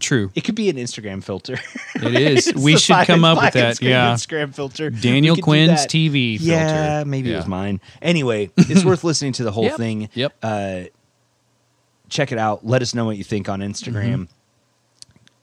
true. 0.00 0.30
It 0.34 0.42
could 0.42 0.54
be 0.54 0.68
an 0.70 0.76
Instagram 0.76 1.22
filter. 1.22 1.54
It 1.96 2.14
is. 2.14 2.46
It's 2.48 2.58
we 2.58 2.76
should 2.76 3.06
come 3.06 3.24
up 3.24 3.40
with 3.42 3.54
that. 3.54 3.80
Yeah. 3.82 4.12
Instagram 4.14 4.54
filter. 4.54 4.90
Daniel 4.90 5.34
We 5.34 5.36
could 5.36 5.42
do 5.42 5.44
Quinn's. 5.44 5.86
TV 5.86 6.38
filter. 6.38 6.52
Yeah, 6.52 7.04
maybe 7.04 7.32
it 7.32 7.36
was 7.36 7.46
mine. 7.46 7.80
Anyway, 8.02 8.50
it's 8.56 8.84
worth 8.84 9.04
listening 9.04 9.32
to 9.34 9.44
the 9.44 9.52
whole 9.52 9.64
Yep. 9.64 9.76
thing. 9.76 10.08
Yep. 10.14 10.34
Uh, 10.42 10.80
check 12.08 12.32
it 12.32 12.38
out. 12.38 12.66
Let 12.66 12.82
us 12.82 12.94
know 12.94 13.04
what 13.04 13.16
you 13.16 13.24
think 13.24 13.48
on 13.48 13.60
Instagram. 13.60 14.28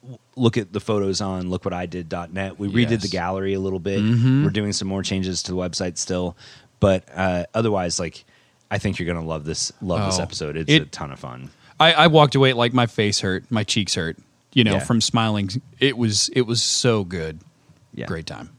Mm-hmm. 0.06 0.14
Look 0.36 0.58
at 0.58 0.74
the 0.74 0.80
photos 0.80 1.22
on 1.22 1.44
lookwhatidid.net. 1.48 2.58
We 2.58 2.68
redid 2.68 2.74
Yes. 2.74 2.90
Mm-hmm. 2.92 3.02
the 3.02 3.08
gallery 3.10 3.54
a 3.54 3.60
little 3.60 3.80
bit. 3.80 4.02
We're 4.02 4.50
doing 4.50 4.74
some 4.74 4.88
more 4.88 5.04
changes 5.04 5.44
to 5.44 5.52
the 5.52 5.58
website 5.58 5.98
still, 5.98 6.36
but 6.80 7.04
uh, 7.14 7.46
otherwise, 7.54 8.00
like, 8.00 8.26
I 8.72 8.78
think 8.80 8.98
you're 9.00 9.08
gonna 9.14 9.26
love 9.26 9.44
this. 9.46 9.72
Love 9.82 10.06
this 10.10 10.20
Oh, 10.20 10.24
episode. 10.24 10.58
It's 10.58 10.72
it- 10.72 10.82
a 10.82 10.86
ton 10.86 11.12
of 11.12 11.20
fun. 11.20 11.50
I, 11.82 11.92
I 11.94 12.08
walked 12.08 12.36
away 12.36 12.54
like 12.54 12.74
my 12.74 12.86
face 12.86 13.20
hurt, 13.22 13.50
my 13.50 13.64
cheeks 13.64 13.96
hurt. 13.96 14.18
You 14.54 14.64
know, 14.66 14.74
Yeah. 14.74 14.80
from 14.80 15.00
smiling. 15.02 15.50
It 15.80 15.98
was 15.98 16.30
it 16.34 16.42
was 16.42 16.62
so 16.62 17.04
good. 17.06 17.40
Yeah. 17.94 18.06
Great 18.06 18.26
time. 18.26 18.50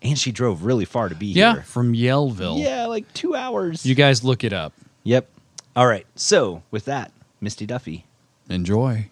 And 0.00 0.18
she 0.18 0.32
drove 0.32 0.64
really 0.64 0.84
far 0.84 1.08
to 1.08 1.14
be 1.14 1.26
Yeah, 1.26 1.54
here. 1.54 1.62
from 1.62 1.92
Yellville. 1.94 2.60
Yeah, 2.62 2.86
like 2.86 3.12
two 3.12 3.34
hours. 3.34 3.84
You 3.84 3.94
guys 3.94 4.22
look 4.24 4.42
it 4.44 4.52
up. 4.52 4.72
Yep. 5.04 5.28
All 5.76 5.86
right. 5.86 6.06
So 6.14 6.62
with 6.70 6.84
that, 6.86 7.12
Misty 7.40 7.66
Duffy. 7.66 8.04
Enjoy. 8.48 9.08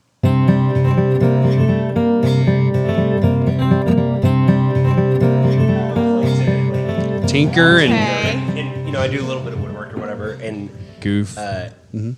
Tinker 7.26 7.78
and 7.78 7.92
Okay. 7.92 8.60
and 8.60 8.86
you 8.86 8.92
know, 8.92 9.00
I 9.00 9.06
do 9.06 9.20
a 9.20 9.26
little 9.26 9.42
bit 9.42 9.52
of 9.52 9.60
woodwork 9.62 9.94
or 9.94 9.98
whatever. 9.98 10.32
And 10.32 10.68
goof. 11.00 11.38
uh, 11.38 11.68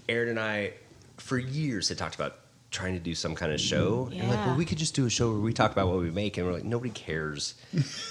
Aaron 0.09 0.31
and 0.31 0.41
I, 0.41 0.73
for 1.23 1.39
years, 1.39 1.89
had 1.89 1.99
talked 1.99 2.15
about 2.15 2.37
trying 2.71 2.95
to 2.95 2.99
do 3.01 3.15
some 3.15 3.35
kind 3.35 3.53
of 3.53 3.61
show. 3.61 4.09
And 4.13 4.29
like, 4.31 4.47
well, 4.47 4.57
we 4.57 4.65
could 4.65 4.79
just 4.79 4.95
do 4.95 5.05
a 5.05 5.11
show 5.11 5.31
where 5.31 5.41
we 5.41 5.53
talk 5.53 5.73
about 5.73 5.89
what 5.89 5.99
we 5.99 6.11
make, 6.11 6.39
and 6.39 6.47
we're 6.47 6.55
like, 6.55 6.65
nobody 6.65 6.91
cares 6.91 7.55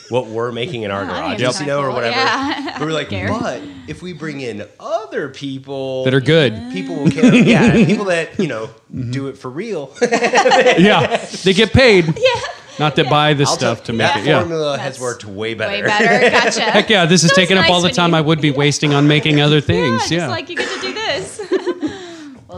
what 0.10 0.28
we're 0.28 0.52
making 0.62 0.84
in 0.84 0.92
our 0.92 1.04
Yeah, 1.04 1.10
I 1.12 1.14
think 1.30 1.40
garages, 1.40 1.50
it's 1.50 1.60
you 1.62 1.66
know, 1.68 1.82
or 1.82 1.90
whatever. 1.92 2.16
Yeah. 2.16 2.78
But 2.78 2.82
we're 2.88 2.94
like, 3.02 3.10
Care. 3.10 3.28
but 3.30 3.62
if 3.88 4.02
we 4.04 4.14
bring 4.14 4.40
in 4.42 4.68
other 4.80 5.30
people 5.30 6.04
that 6.06 6.14
are 6.14 6.22
good. 6.22 6.54
people 6.72 6.96
will 6.96 7.10
care. 7.12 7.34
yeah, 7.44 7.74
people 7.86 8.06
that 8.06 8.38
you 8.40 8.48
know 8.48 8.68
mm-hmm. 8.68 9.12
do 9.12 9.28
it 9.28 9.38
for 9.38 9.50
real. 9.50 9.92
yeah, 10.02 11.18
they 11.44 11.54
get 11.54 11.74
paid. 11.74 12.06
Yeah. 12.18 12.42
Not 12.80 12.96
to 12.96 13.04
buy 13.04 13.34
this 13.34 13.50
I'll 13.50 13.56
stuff 13.58 13.78
tell- 13.80 13.86
to 13.88 13.94
make 13.94 14.08
that 14.08 14.20
it. 14.22 14.26
Yeah. 14.28 14.40
formula 14.40 14.78
has 14.78 15.00
worked 15.00 15.26
way 15.26 15.54
better. 15.54 15.72
Way 15.72 15.82
better. 15.84 16.30
Gotcha. 16.32 16.62
Heck 16.62 16.90
yeah, 16.90 17.06
this 17.06 17.24
is 17.24 17.30
Feels 17.32 17.36
taking 17.36 17.58
up 17.58 17.70
all 17.70 17.82
the 17.82 17.90
time 17.92 18.12
you- 18.12 18.16
I 18.18 18.22
would 18.22 18.42
be 18.42 18.50
wasting 18.52 18.94
on 18.94 19.08
making 19.08 19.42
other 19.42 19.56
Yeah, 19.58 19.62
things. 19.62 20.00
just 20.04 20.12
Yeah. 20.14 20.30
like 20.30 20.50
you 20.50 20.56
get 20.56 20.68
to 20.70 20.76
do 20.76 20.82
this. 20.82 20.88
well, 20.88 20.91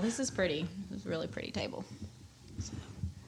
this 0.04 0.20
is 0.20 0.30
pretty. 0.30 0.68
It's 0.94 1.06
a 1.06 1.10
really 1.10 1.28
pretty 1.28 1.52
table. 1.52 1.84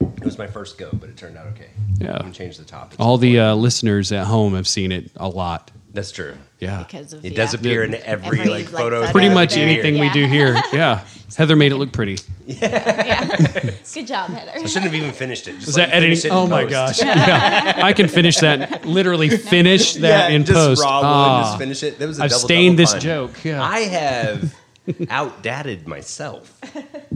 It 0.00 0.24
was 0.24 0.38
my 0.38 0.46
first 0.46 0.78
go, 0.78 0.90
but 0.92 1.08
it 1.08 1.16
turned 1.16 1.36
out 1.36 1.46
okay. 1.48 1.68
Yeah. 1.98 2.14
You 2.14 2.20
can 2.24 2.32
change 2.32 2.58
the 2.58 2.64
top. 2.64 2.92
It's 2.92 3.00
all 3.00 3.18
the 3.18 3.38
uh, 3.40 3.54
listeners 3.54 4.12
at 4.12 4.26
home 4.26 4.54
have 4.54 4.66
seen 4.68 4.92
it 4.92 5.10
a 5.16 5.28
lot. 5.28 5.70
That's 5.92 6.10
true. 6.12 6.34
Yeah. 6.58 6.82
Because 6.82 7.12
of 7.14 7.24
It 7.24 7.32
yeah. 7.32 7.36
does 7.36 7.54
appear 7.54 7.82
in 7.82 7.94
every, 7.94 8.06
Every, 8.06 8.38
like 8.38 8.48
like, 8.50 8.66
photo. 8.68 9.00
photo. 9.00 9.12
Pretty 9.12 9.30
much 9.30 9.54
there. 9.54 9.66
anything 9.66 9.98
we 9.98 10.10
do 10.10 10.26
here. 10.26 10.56
Yeah. 10.72 11.04
Heather 11.36 11.56
made 11.56 11.72
it 11.72 11.76
look 11.76 11.92
pretty. 11.92 12.18
Yeah. 12.46 13.24
Good 13.94 14.06
job, 14.06 14.30
Heather. 14.30 14.52
I 14.54 14.64
shouldn't 14.66 14.84
have 14.84 14.94
even 14.94 15.12
finished 15.12 15.48
it. 15.48 15.54
Just 15.54 15.66
Was 15.66 15.76
let 15.76 15.88
that 15.90 15.96
editing? 15.96 16.30
Oh 16.30 16.46
my 16.46 16.62
post. 16.64 17.00
gosh. 17.00 17.02
Yeah. 17.04 17.80
I 17.82 17.92
can 17.92 18.08
finish 18.08 18.38
that. 18.38 18.84
Literally 18.86 19.28
finish 19.30 19.94
that 19.94 20.30
in 20.32 20.44
just 20.44 20.54
post. 20.56 20.82
Raw 20.82 21.00
wood, 21.00 21.06
Ah. 21.06 21.42
just 21.44 21.58
finish 21.58 21.82
it. 21.82 21.98
That 21.98 22.06
was 22.08 22.20
a 22.20 22.24
I've 22.24 22.30
double, 22.30 22.40
stained 22.40 22.76
double 22.76 22.82
this 22.84 22.92
fun. 22.92 23.00
joke. 23.00 23.44
Yeah. 23.44 23.62
I 23.62 23.80
have 23.80 24.54
outdated 25.10 25.86
myself. 25.88 26.60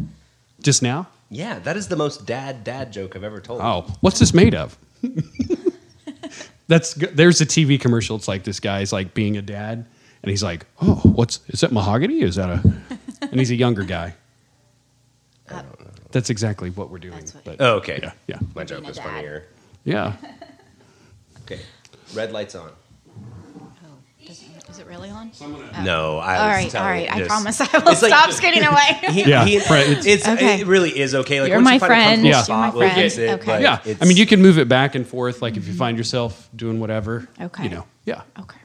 Just 0.60 0.82
now? 0.82 1.08
Yeah, 1.30 1.58
that 1.60 1.76
is 1.76 1.88
the 1.88 1.96
most 1.96 2.26
dad 2.26 2.64
dad 2.64 2.92
joke 2.92 3.14
I've 3.16 3.24
ever 3.24 3.40
told. 3.40 3.60
Oh, 3.62 3.82
what's 4.00 4.18
this 4.18 4.34
made 4.34 4.54
of? 4.54 4.76
That's 6.68 6.94
g- 6.94 7.06
there's 7.06 7.40
a 7.40 7.46
TV 7.46 7.80
commercial. 7.80 8.16
It's 8.16 8.28
like 8.28 8.44
this 8.44 8.60
guy's 8.60 8.92
like 8.92 9.14
being 9.14 9.36
a 9.36 9.42
dad, 9.42 9.84
and 10.22 10.30
he's 10.30 10.42
like, 10.42 10.66
"Oh, 10.82 10.96
what's 11.04 11.40
is 11.48 11.60
that 11.60 11.72
mahogany? 11.72 12.20
Is 12.22 12.36
that 12.36 12.48
a?" 12.50 12.62
And 13.22 13.38
he's 13.38 13.50
a 13.50 13.54
younger 13.56 13.82
guy. 13.84 14.14
That's 16.10 16.30
exactly 16.30 16.70
what 16.70 16.90
we're 16.90 16.98
doing. 16.98 17.14
That's 17.14 17.34
what- 17.34 17.44
but 17.44 17.56
Oh, 17.60 17.74
okay. 17.76 18.00
yeah, 18.02 18.12
yeah, 18.26 18.38
My 18.54 18.64
Being 18.64 18.66
joke 18.66 18.84
a 18.84 18.86
was 18.88 18.96
dad. 18.96 19.04
funnier. 19.04 19.46
yeah. 19.84 20.16
Okay. 21.42 21.60
Red 22.14 22.32
lights 22.32 22.54
on. 22.56 22.70
Oh, 23.60 23.68
does, 24.26 24.42
is 24.68 24.78
it 24.79 24.79
really 24.90 25.08
on? 25.08 25.30
Oh. 25.40 25.82
No, 25.82 26.18
I 26.18 26.36
All 26.36 26.46
was 26.48 26.54
right, 26.56 26.64
all 26.64 26.70
telling 26.70 26.88
right. 27.08 27.12
I 27.14 27.26
promise 27.26 27.60
I 27.60 27.64
will 27.78 27.88
It's 27.92 28.02
like- 28.02 28.10
stop 28.12 28.30
skating 28.32 28.64
away. 28.64 28.98
He, 29.12 29.24
Yeah, 29.24 29.44
he- 29.46 29.56
it's- 29.56 30.04
it's, 30.06 30.28
Okay. 30.28 30.60
it 30.60 30.66
really 30.66 30.90
is 30.98 31.14
okay. 31.14 31.40
Like 31.40 31.48
You're 31.50 31.58
once 31.58 31.64
my 31.64 31.74
you 31.74 31.80
find 31.80 31.88
friend. 31.90 32.26
Yeah. 32.26 32.42
spot, 32.42 32.74
You're 32.74 32.84
my 32.88 32.90
friend. 32.94 33.12
it. 33.18 33.30
Okay. 33.40 33.62
yeah. 33.62 33.78
I 34.00 34.04
mean, 34.04 34.16
you 34.16 34.26
can 34.26 34.42
move 34.42 34.58
it 34.58 34.68
back 34.68 34.94
and 34.94 35.06
forth. 35.06 35.40
Like 35.40 35.56
if 35.56 35.66
you 35.66 35.72
find 35.74 35.96
yourself 35.96 36.48
doing 36.54 36.80
whatever. 36.80 37.28
Okay. 37.40 37.64
You 37.64 37.70
know. 37.70 37.86
Yeah. 38.04 38.22
okay. 38.38 38.58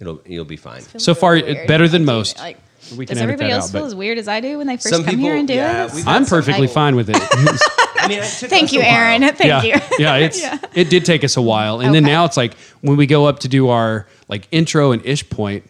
It'll 0.00 0.20
you'll 0.26 0.44
be 0.44 0.56
fine. 0.56 0.82
So 0.98 1.14
far, 1.14 1.36
it- 1.36 1.44
weird. 1.46 1.68
better 1.68 1.86
than 1.88 2.04
most. 2.04 2.38
Like, 2.38 2.58
We 2.96 3.06
can 3.06 3.14
does 3.16 3.22
everybody 3.22 3.50
else 3.50 3.66
out, 3.68 3.72
feel 3.78 3.84
as 3.86 3.94
weird 3.94 4.18
as 4.18 4.26
I 4.28 4.40
do 4.40 4.58
when 4.58 4.66
they 4.66 4.76
first 4.76 4.88
Some 4.88 5.04
come 5.04 5.18
here 5.18 5.36
and 5.36 5.46
do 5.46 5.54
yeah, 5.54 5.86
it? 5.86 6.06
I'm 6.06 6.24
perfectly 6.26 6.62
people- 6.66 6.74
fine 6.74 6.96
with 6.96 7.10
it. 7.10 7.16
I 8.02 8.08
mean, 8.08 8.18
it 8.20 8.24
took 8.24 8.48
Thank 8.48 8.64
us 8.64 8.72
you, 8.72 8.80
a 8.80 8.84
while. 8.84 8.94
Aaron. 8.94 9.20
Thank 9.20 9.40
yeah, 9.44 9.62
you. 9.62 9.74
yeah, 9.98 10.16
it's 10.16 10.40
Yeah. 10.40 10.56
it 10.74 10.88
did 10.88 11.04
take 11.04 11.22
us 11.22 11.36
a 11.36 11.42
while, 11.42 11.80
and 11.80 11.94
then 11.94 12.02
now 12.02 12.24
it's 12.24 12.36
like 12.38 12.54
when 12.80 12.96
we 12.96 13.04
go 13.06 13.26
up 13.26 13.40
to 13.40 13.48
do 13.48 13.68
our 13.68 14.06
like 14.30 14.48
intro 14.50 14.92
and 14.92 15.04
ish 15.04 15.28
point, 15.28 15.64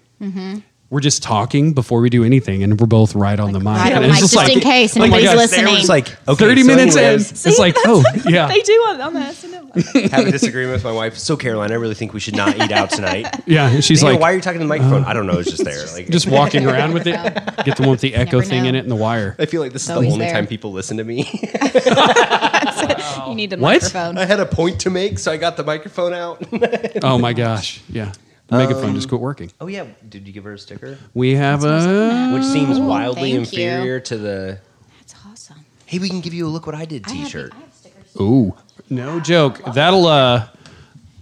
we're 0.91 1.01
just 1.01 1.23
talking 1.23 1.73
before 1.73 2.01
we 2.01 2.11
do 2.11 2.25
anything, 2.25 2.63
and 2.65 2.79
we're 2.81 2.87
both 2.89 3.15
right 3.15 3.39
on 3.39 3.53
the 3.53 3.61
mic. 3.61 3.67
right 3.69 3.93
And 3.93 4.05
on 4.05 4.11
it's 4.11 4.13
mic, 4.15 4.21
just 4.21 4.33
just 4.35 4.37
like- 4.49 4.53
in 4.57 4.61
case 4.61 4.97
oh 4.97 4.99
my 5.01 5.05
anybody's 5.07 5.27
gosh, 5.29 5.37
listening. 5.37 5.65
There 5.67 5.75
was 5.75 5.89
like 5.89 6.09
okay, 6.29 6.45
Thirty 6.45 6.63
so 6.63 6.67
minutes 6.67 6.97
in, 6.97 7.03
anyways, 7.05 7.47
it's 7.47 7.59
like 7.61 7.77
oh 7.87 8.03
yeah, 8.29 8.49
They 8.53 8.61
do 8.61 8.73
on, 8.89 9.01
on 9.01 9.15
the 9.15 9.21
SNL. 9.21 10.11
have 10.11 10.27
a 10.27 10.31
disagreement 10.33 10.75
with 10.75 10.83
my 10.85 10.91
wife. 10.91 11.17
So 11.17 11.37
Caroline, 11.37 11.71
I 11.71 11.77
really 11.77 11.95
think 11.95 12.13
we 12.13 12.19
should 12.19 12.35
not 12.35 12.57
eat 12.61 12.73
out 12.73 12.91
tonight. 12.91 13.27
yeah. 13.47 13.69
And 13.71 13.85
she's 13.85 14.01
Hey, 14.01 14.09
like, 14.11 14.21
why 14.21 14.33
are 14.33 14.35
you 14.35 14.41
talking 14.41 14.59
to 14.59 14.65
the 14.65 14.69
microphone? 14.69 15.05
I 15.05 15.13
don't 15.13 15.29
know. 15.29 15.39
It's 15.39 15.49
just 15.51 15.65
there. 15.65 15.87
Like, 15.95 16.09
just 16.11 16.27
walking 16.29 16.67
around 16.67 16.93
with 16.93 17.07
it. 17.07 17.15
Get 17.65 17.77
the 17.77 17.83
one 17.83 17.91
with 17.93 18.01
the 18.01 18.15
echo 18.17 18.39
Never 18.39 18.49
thing 18.51 18.67
in 18.67 18.75
it 18.75 18.81
and 18.81 18.91
the 18.91 18.97
wire. 18.97 19.37
I 19.39 19.47
feel 19.47 19.61
like 19.61 19.73
this 19.73 19.85
is 19.85 19.91
oh, 19.91 20.01
the 20.01 20.09
only 20.09 20.19
there. 20.27 20.33
time 20.33 20.49
people 20.49 20.73
listen 20.73 20.97
to 20.97 21.05
me. 21.05 21.19
You 23.29 23.35
need 23.35 23.53
a 23.53 23.57
What? 23.57 23.61
microphone. 23.61 24.19
I 24.19 24.25
had 24.25 24.41
a 24.41 24.47
point 24.47 24.81
to 24.81 24.91
make, 24.91 25.19
so 25.21 25.31
I 25.31 25.37
got 25.37 25.57
the 25.57 25.63
microphone 25.65 26.13
out. 26.15 26.45
Oh 27.03 27.19
my 27.19 27.33
gosh, 27.33 27.81
yeah. 27.89 28.13
The 28.51 28.57
megaphone 28.59 28.91
um, 28.91 28.95
just 28.97 29.09
quit 29.09 29.21
working. 29.21 29.51
oh 29.61 29.69
yeah, 29.69 29.87
did 30.09 30.27
you 30.27 30.33
give 30.33 30.45
her 30.45 30.55
a 30.55 30.59
sticker? 30.59 30.99
We 31.15 31.35
have 31.37 31.65
a 31.65 32.33
Which 32.35 32.45
seems 32.45 32.79
wildly 32.81 33.33
thank 33.33 33.53
you. 33.53 33.63
inferior 33.63 34.01
to 34.01 34.19
the. 34.19 34.59
That's 34.99 35.15
awesome. 35.25 35.65
Hey, 35.87 35.99
we 36.01 36.09
can 36.09 36.21
give 36.21 36.35
you 36.35 36.47
a 36.47 36.51
look 36.51 36.67
what 36.67 36.75
I 36.75 36.85
did 36.85 37.05
T-shirt. 37.07 37.53
I 37.55 37.61
have 37.61 37.73
stickers. 37.73 38.17
ooh, 38.21 38.55
no 38.89 39.21
joke. 39.21 39.61
That'll 39.75 40.07
uh, 40.07 40.49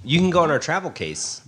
You 0.05 0.19
can 0.19 0.31
go 0.31 0.41
on 0.41 0.51
our 0.51 0.59
travel 0.59 0.91
case. 0.91 1.43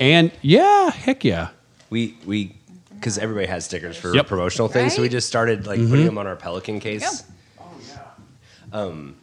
and 0.00 0.30
yeah, 0.42 0.90
heck 0.90 1.24
yeah. 1.24 1.48
We 1.88 2.16
we 2.26 2.54
because 2.94 3.16
everybody 3.18 3.46
has 3.46 3.64
stickers 3.64 3.96
for 3.96 4.14
Yep. 4.14 4.26
promotional 4.26 4.68
things, 4.68 4.94
so 4.94 5.02
we 5.02 5.08
just 5.08 5.26
started 5.28 5.66
like 5.66 5.80
mm-hmm. 5.80 5.90
putting 5.90 6.06
them 6.06 6.18
on 6.18 6.26
our 6.26 6.36
Pelican 6.36 6.78
case. 6.78 7.24
Um, 8.72 9.16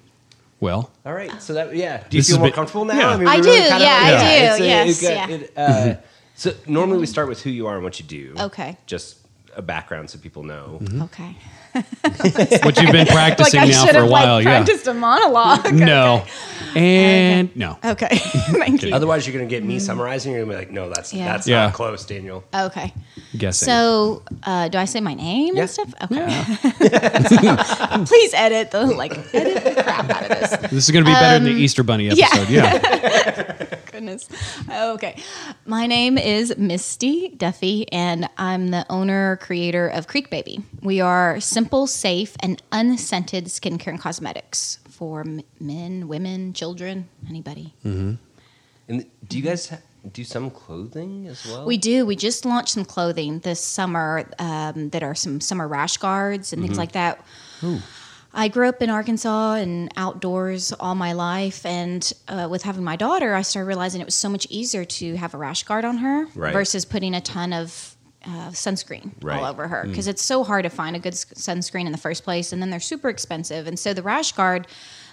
Well, 0.60 0.92
All 1.06 1.14
right, 1.14 1.42
so 1.42 1.54
that 1.54 1.76
yeah. 1.76 2.04
Do 2.10 2.18
you 2.18 2.24
feel 2.24 2.38
more 2.40 2.48
bit- 2.48 2.56
comfortable 2.56 2.86
now? 2.86 3.12
yeah. 3.12 3.18
mean, 3.18 3.28
I 3.28 3.38
we 3.38 3.42
do, 3.44 3.50
kinda- 3.52 3.80
yeah, 3.80 4.00
I 4.04 4.10
do, 4.10 4.46
it's 4.46 4.60
a- 4.60 4.66
yes, 4.66 5.04
it 5.04 5.14
yeah. 5.14 5.28
it, 5.30 5.54
uh, 5.58 5.96
So 6.36 6.54
normally 6.68 7.00
we 7.00 7.06
start 7.06 7.28
with 7.30 7.42
who 7.42 7.50
you 7.50 7.68
are 7.68 7.76
and 7.76 7.84
what 7.84 8.00
you 8.00 8.06
do. 8.06 8.34
Okay. 8.40 8.78
Just 8.86 9.18
a 9.56 9.62
background 9.62 10.10
so 10.10 10.20
people 10.20 10.44
know. 10.44 10.80
Okay. 11.04 11.36
What 12.64 12.82
you've 12.82 12.92
been 12.92 13.08
practicing 13.08 13.60
like 13.62 13.70
now 13.70 13.86
for 13.86 13.98
a 13.98 14.02
have 14.02 14.10
while, 14.10 14.36
like 14.36 14.46
yeah. 14.46 14.64
practiced 14.64 14.88
a 14.88 14.94
monologue. 14.94 15.74
No, 15.74 16.26
and 16.76 17.56
no. 17.56 17.78
Okay. 17.84 18.08
Thank 18.18 18.84
you. 18.84 18.94
Otherwise, 18.94 19.28
you're 19.28 19.36
going 19.36 19.48
to 19.48 19.54
get 19.54 19.64
me 19.64 19.80
summarizing. 19.80 20.34
You're 20.34 20.46
going 20.46 20.58
to 20.58 20.66
be 20.66 20.66
like, 20.66 20.72
no, 20.72 20.90
that's 20.90 21.14
Yeah. 21.14 21.26
that's 21.26 21.48
Yeah. 21.48 21.66
not 21.66 21.74
close, 21.74 22.06
Daniel. 22.06 22.44
Okay. 22.54 22.94
Guessing. 23.38 23.66
So, 23.68 24.24
uh, 24.44 24.70
do 24.70 24.78
I 24.78 24.86
say 24.86 25.02
my 25.02 25.14
name 25.14 25.56
Yeah. 25.56 25.62
and 25.62 25.70
stuff? 25.70 25.94
Okay. 26.04 26.16
yeah. 27.44 28.04
Please 28.06 28.34
edit 28.34 28.72
the 28.72 28.86
like 28.86 29.12
edit 29.34 29.64
the 29.64 29.84
crap 29.84 30.10
out 30.10 30.24
of 30.24 30.30
this. 30.30 30.72
this 30.72 30.88
is 30.88 30.92
going 30.92 31.06
to 31.06 31.10
be 31.10 31.14
better 31.14 31.44
than 31.44 31.54
the 31.54 31.60
Easter 31.60 31.84
Bunny 31.84 32.06
yeah. 32.10 32.26
episode. 32.32 32.50
Yeah. 32.50 33.76
Goodness. 33.92 34.30
Okay. 34.72 35.22
My 35.66 35.86
name 35.86 36.18
is 36.18 36.56
Misty 36.58 37.30
Duffy, 37.30 37.92
and 37.92 38.30
I'm 38.38 38.70
the 38.70 38.86
owner 38.90 39.38
creator 39.38 39.88
of 39.88 40.08
Creek 40.08 40.30
Baby. 40.30 40.64
We 40.82 41.02
are 41.02 41.40
simple, 41.60 41.88
safe, 41.88 42.36
and 42.42 42.62
unscented 42.72 43.46
skincare 43.48 43.88
and 43.88 44.00
cosmetics 44.00 44.80
for 44.90 45.22
m- 45.22 45.42
men, 45.60 46.08
women, 46.08 46.54
children, 46.54 47.10
anybody. 47.28 47.74
And 47.84 48.18
do 49.28 49.38
you 49.38 49.44
guys 49.44 49.68
ha- 49.70 49.78
do 50.14 50.24
some 50.24 50.50
clothing 50.52 51.28
as 51.28 51.46
well? 51.46 51.66
We 51.66 51.76
do. 51.78 52.06
We 52.06 52.16
just 52.16 52.46
launched 52.46 52.70
some 52.76 52.86
clothing 52.86 53.40
this 53.40 53.60
summer 53.60 54.24
um, 54.40 54.90
that 54.92 55.04
are 55.04 55.14
some 55.16 55.42
summer 55.42 55.68
rash 55.68 55.98
guards 55.98 56.54
and 56.54 56.62
things 56.64 56.78
like 56.78 56.94
that. 56.94 57.20
I 58.34 58.48
grew 58.48 58.70
up 58.70 58.82
in 58.82 58.90
Arkansas 58.90 59.56
and 59.56 59.92
outdoors 59.98 60.72
all 60.80 60.96
my 60.96 61.12
life, 61.14 61.66
and 61.66 62.02
uh, 62.30 62.48
with 62.50 62.62
having 62.64 62.84
my 62.86 62.96
daughter, 62.96 63.34
I 63.34 63.42
started 63.42 63.68
realizing 63.68 64.00
it 64.02 64.06
was 64.06 64.16
so 64.16 64.30
much 64.30 64.46
easier 64.50 64.86
to 64.86 65.16
have 65.18 65.34
a 65.34 65.38
rash 65.38 65.64
guard 65.64 65.84
on 65.84 65.98
her 65.98 66.26
Right. 66.36 66.54
versus 66.54 66.86
putting 66.86 67.16
a 67.16 67.22
ton 67.22 67.52
of 67.54 67.89
uh, 68.26 68.50
sunscreen 68.52 69.12
Right. 69.22 69.40
all 69.40 69.46
over 69.46 69.68
her 69.68 69.86
because 69.88 70.08
it's 70.08 70.22
so 70.22 70.44
hard 70.44 70.64
to 70.64 70.70
find 70.70 70.96
a 70.96 71.00
good 71.00 71.14
sunscreen 71.14 71.86
in 71.86 71.92
the 71.92 71.98
first 71.98 72.24
place, 72.24 72.52
and 72.52 72.62
then 72.62 72.70
they're 72.70 72.80
super 72.80 73.10
expensive. 73.10 73.66
And 73.68 73.80
so 73.80 73.94
the 73.94 74.04
rash 74.04 74.32
guard 74.34 74.68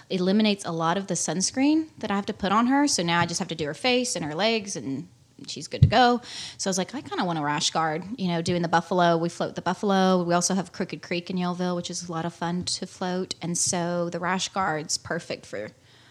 eliminates 0.09 0.65
a 0.65 0.71
lot 0.71 0.97
of 0.97 1.07
the 1.07 1.13
sunscreen 1.13 1.87
that 1.99 2.11
I 2.11 2.15
have 2.15 2.25
to 2.27 2.33
put 2.33 2.51
on 2.51 2.67
her. 2.67 2.87
So 2.87 3.03
now 3.03 3.19
I 3.19 3.25
just 3.25 3.39
have 3.39 3.47
to 3.49 3.55
do 3.55 3.65
her 3.65 3.73
face 3.73 4.15
and 4.15 4.23
her 4.25 4.33
legs 4.35 4.75
and 4.75 5.07
she's 5.47 5.67
good 5.67 5.81
to 5.83 5.87
go. 5.87 6.21
So 6.57 6.69
I 6.69 6.71
was 6.71 6.77
like, 6.77 6.95
I 6.95 7.01
kind 7.01 7.19
of 7.19 7.27
want 7.27 7.37
a 7.39 7.43
rash 7.43 7.71
guard, 7.71 8.03
you 8.17 8.27
know, 8.29 8.41
doing 8.41 8.61
the 8.61 8.67
buffalo. 8.69 9.17
We 9.17 9.29
float 9.29 9.55
the 9.55 9.61
buffalo. 9.61 10.23
We 10.23 10.33
also 10.33 10.55
have 10.55 10.71
Crooked 10.71 11.01
Creek 11.01 11.29
in 11.29 11.35
Yellville, 11.37 11.75
which 11.75 11.89
is 11.91 12.07
a 12.07 12.11
lot 12.11 12.25
of 12.25 12.33
fun 12.33 12.63
to 12.65 12.87
float. 12.87 13.35
And 13.41 13.57
so 13.57 14.09
the 14.09 14.19
rash 14.19 14.47
guard's 14.49 14.97
perfect 14.97 15.45
for 15.45 15.69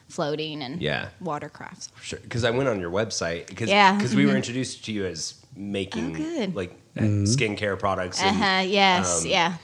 floating 0.09 0.63
and 0.63 0.81
Yeah. 0.81 1.09
watercrafts. 1.23 1.89
Sure, 2.01 2.21
because 2.21 2.45
I 2.45 2.51
went 2.51 2.69
on 2.69 2.79
your 2.81 2.91
website 2.91 3.47
because 3.49 3.69
Yeah. 3.71 3.99
Cause 4.01 4.15
we 4.15 4.27
were 4.27 4.37
introduced 4.37 4.85
to 4.85 4.93
you 4.93 5.07
as 5.07 5.35
making 5.57 6.17
Oh, 6.23 6.53
like 6.55 6.79
uh 6.97 7.01
skincare 7.25 7.79
products. 7.79 8.23
uh-huh, 8.23 8.63
Yes. 8.67 9.23
um, 9.25 9.31
yeah. 9.31 9.55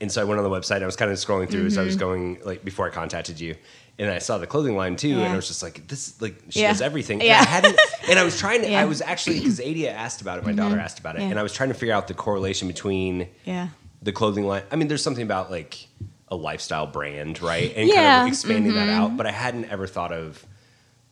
and 0.00 0.10
so 0.10 0.20
I 0.20 0.24
went 0.24 0.38
on 0.40 0.44
the 0.44 0.50
website. 0.56 0.76
and 0.76 0.84
I 0.84 0.86
was 0.86 0.96
kind 0.96 1.10
of 1.10 1.16
scrolling 1.18 1.50
through 1.50 1.66
as 1.66 1.76
I 1.78 1.82
was 1.82 1.94
Mm-hmm. 1.96 2.00
going 2.00 2.38
like 2.44 2.64
before 2.64 2.86
I 2.86 2.90
contacted 2.90 3.38
you, 3.40 3.56
and 3.98 4.10
I 4.10 4.18
saw 4.18 4.38
the 4.38 4.46
clothing 4.46 4.76
line 4.76 4.94
too, 4.96 5.18
and 5.20 5.32
I 5.32 5.36
was 5.36 5.48
just 5.48 5.62
like, 5.62 5.86
this 5.88 6.20
like 6.22 6.36
she 6.50 6.60
Yeah. 6.60 6.68
does 6.72 6.80
everything. 6.80 7.20
Yeah. 7.20 7.38
And 7.38 7.46
I 7.46 7.50
hadn't, 7.50 7.80
and 8.08 8.18
I 8.18 8.22
was 8.24 8.38
trying 8.44 8.62
to. 8.62 8.70
Yeah. 8.70 8.80
I 8.82 8.84
was 8.84 9.00
actually 9.02 9.38
because 9.40 9.60
Adia 9.60 9.92
asked 9.92 10.20
about 10.22 10.38
it, 10.38 10.44
my 10.44 10.52
daughter 10.52 10.78
asked 10.78 10.98
about 11.00 11.16
it, 11.16 11.22
Yeah. 11.22 11.28
and 11.30 11.38
I 11.38 11.42
was 11.42 11.52
trying 11.52 11.68
to 11.70 11.74
figure 11.74 11.94
out 11.94 12.06
the 12.08 12.14
correlation 12.14 12.68
between 12.68 13.28
Yeah. 13.44 13.68
the 14.02 14.12
clothing 14.12 14.46
line. 14.46 14.62
I 14.70 14.76
mean, 14.76 14.88
there's 14.88 15.02
something 15.02 15.24
about 15.24 15.50
like 15.50 15.88
a 16.30 16.36
lifestyle 16.36 16.86
brand, 16.86 17.40
right? 17.42 17.68
And 17.74 17.88
kind 17.88 17.88
Yeah, 17.88 18.16
Mm-hmm. 18.18 18.26
of 18.26 18.28
expanding 18.32 18.74
that 18.74 18.88
out. 18.88 19.16
But 19.16 19.26
I 19.26 19.32
hadn't 19.32 19.64
ever 19.66 19.86
thought 19.86 20.12
of 20.12 20.44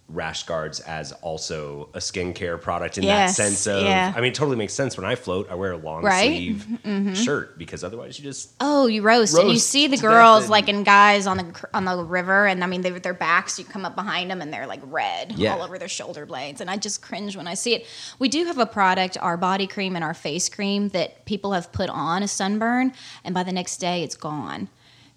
rash 0.08 0.44
guards 0.44 0.78
as 0.80 1.10
also 1.20 1.88
a 1.92 1.98
skincare 1.98 2.60
product 2.60 2.96
in 2.96 3.02
Yes, 3.02 3.36
that 3.36 3.42
sense 3.42 3.66
of 3.66 3.82
yeah. 3.82 4.12
I 4.14 4.20
mean 4.20 4.30
it 4.30 4.34
totally 4.36 4.56
makes 4.56 4.72
sense 4.72 4.96
when 4.96 5.04
I 5.04 5.16
float 5.16 5.48
I 5.50 5.56
wear 5.56 5.72
a 5.72 5.76
long 5.76 6.04
Right? 6.04 6.28
sleeve 6.28 6.64
mm-hmm, 6.68 6.88
mm-hmm. 6.88 7.14
shirt 7.14 7.58
because 7.58 7.82
otherwise 7.82 8.16
you 8.16 8.22
just 8.25 8.52
Oh, 8.60 8.86
you 8.86 9.02
roast, 9.02 9.36
and 9.36 9.50
you 9.50 9.58
see 9.58 9.88
the 9.88 9.96
girls 9.96 10.48
like 10.48 10.68
and 10.68 10.84
guys 10.84 11.26
on 11.26 11.38
the 11.38 11.68
on 11.75 11.84
the 11.84 12.04
river, 12.04 12.46
and 12.46 12.62
I 12.62 12.68
mean 12.68 12.82
they 12.82 12.92
with 12.92 13.02
their 13.02 13.14
backs. 13.14 13.58
You 13.58 13.64
come 13.64 13.84
up 13.84 13.96
behind 13.96 14.30
them, 14.30 14.40
and 14.40 14.52
they're 14.52 14.66
like 14.68 14.80
red 14.84 15.32
Yeah. 15.32 15.54
all 15.54 15.62
over 15.62 15.76
their 15.76 15.88
shoulder 15.88 16.25
blades, 16.25 16.60
and 16.60 16.70
I 16.70 16.76
just 16.76 17.02
cringe 17.02 17.36
when 17.36 17.48
I 17.48 17.54
see 17.54 17.75
it. 17.75 17.86
We 18.20 18.28
do 18.28 18.44
have 18.44 18.58
a 18.58 18.66
product, 18.66 19.18
our 19.20 19.36
body 19.36 19.66
cream 19.66 19.96
and 19.96 20.04
our 20.04 20.14
face 20.14 20.48
cream, 20.48 20.90
that 20.90 21.25
people 21.25 21.52
have 21.52 21.72
put 21.72 21.90
on 21.90 22.22
a 22.22 22.28
sunburn, 22.28 22.92
and 23.25 23.34
by 23.34 23.42
the 23.42 23.52
next 23.52 23.78
day 23.78 24.04
it's 24.04 24.16
gone. 24.16 24.68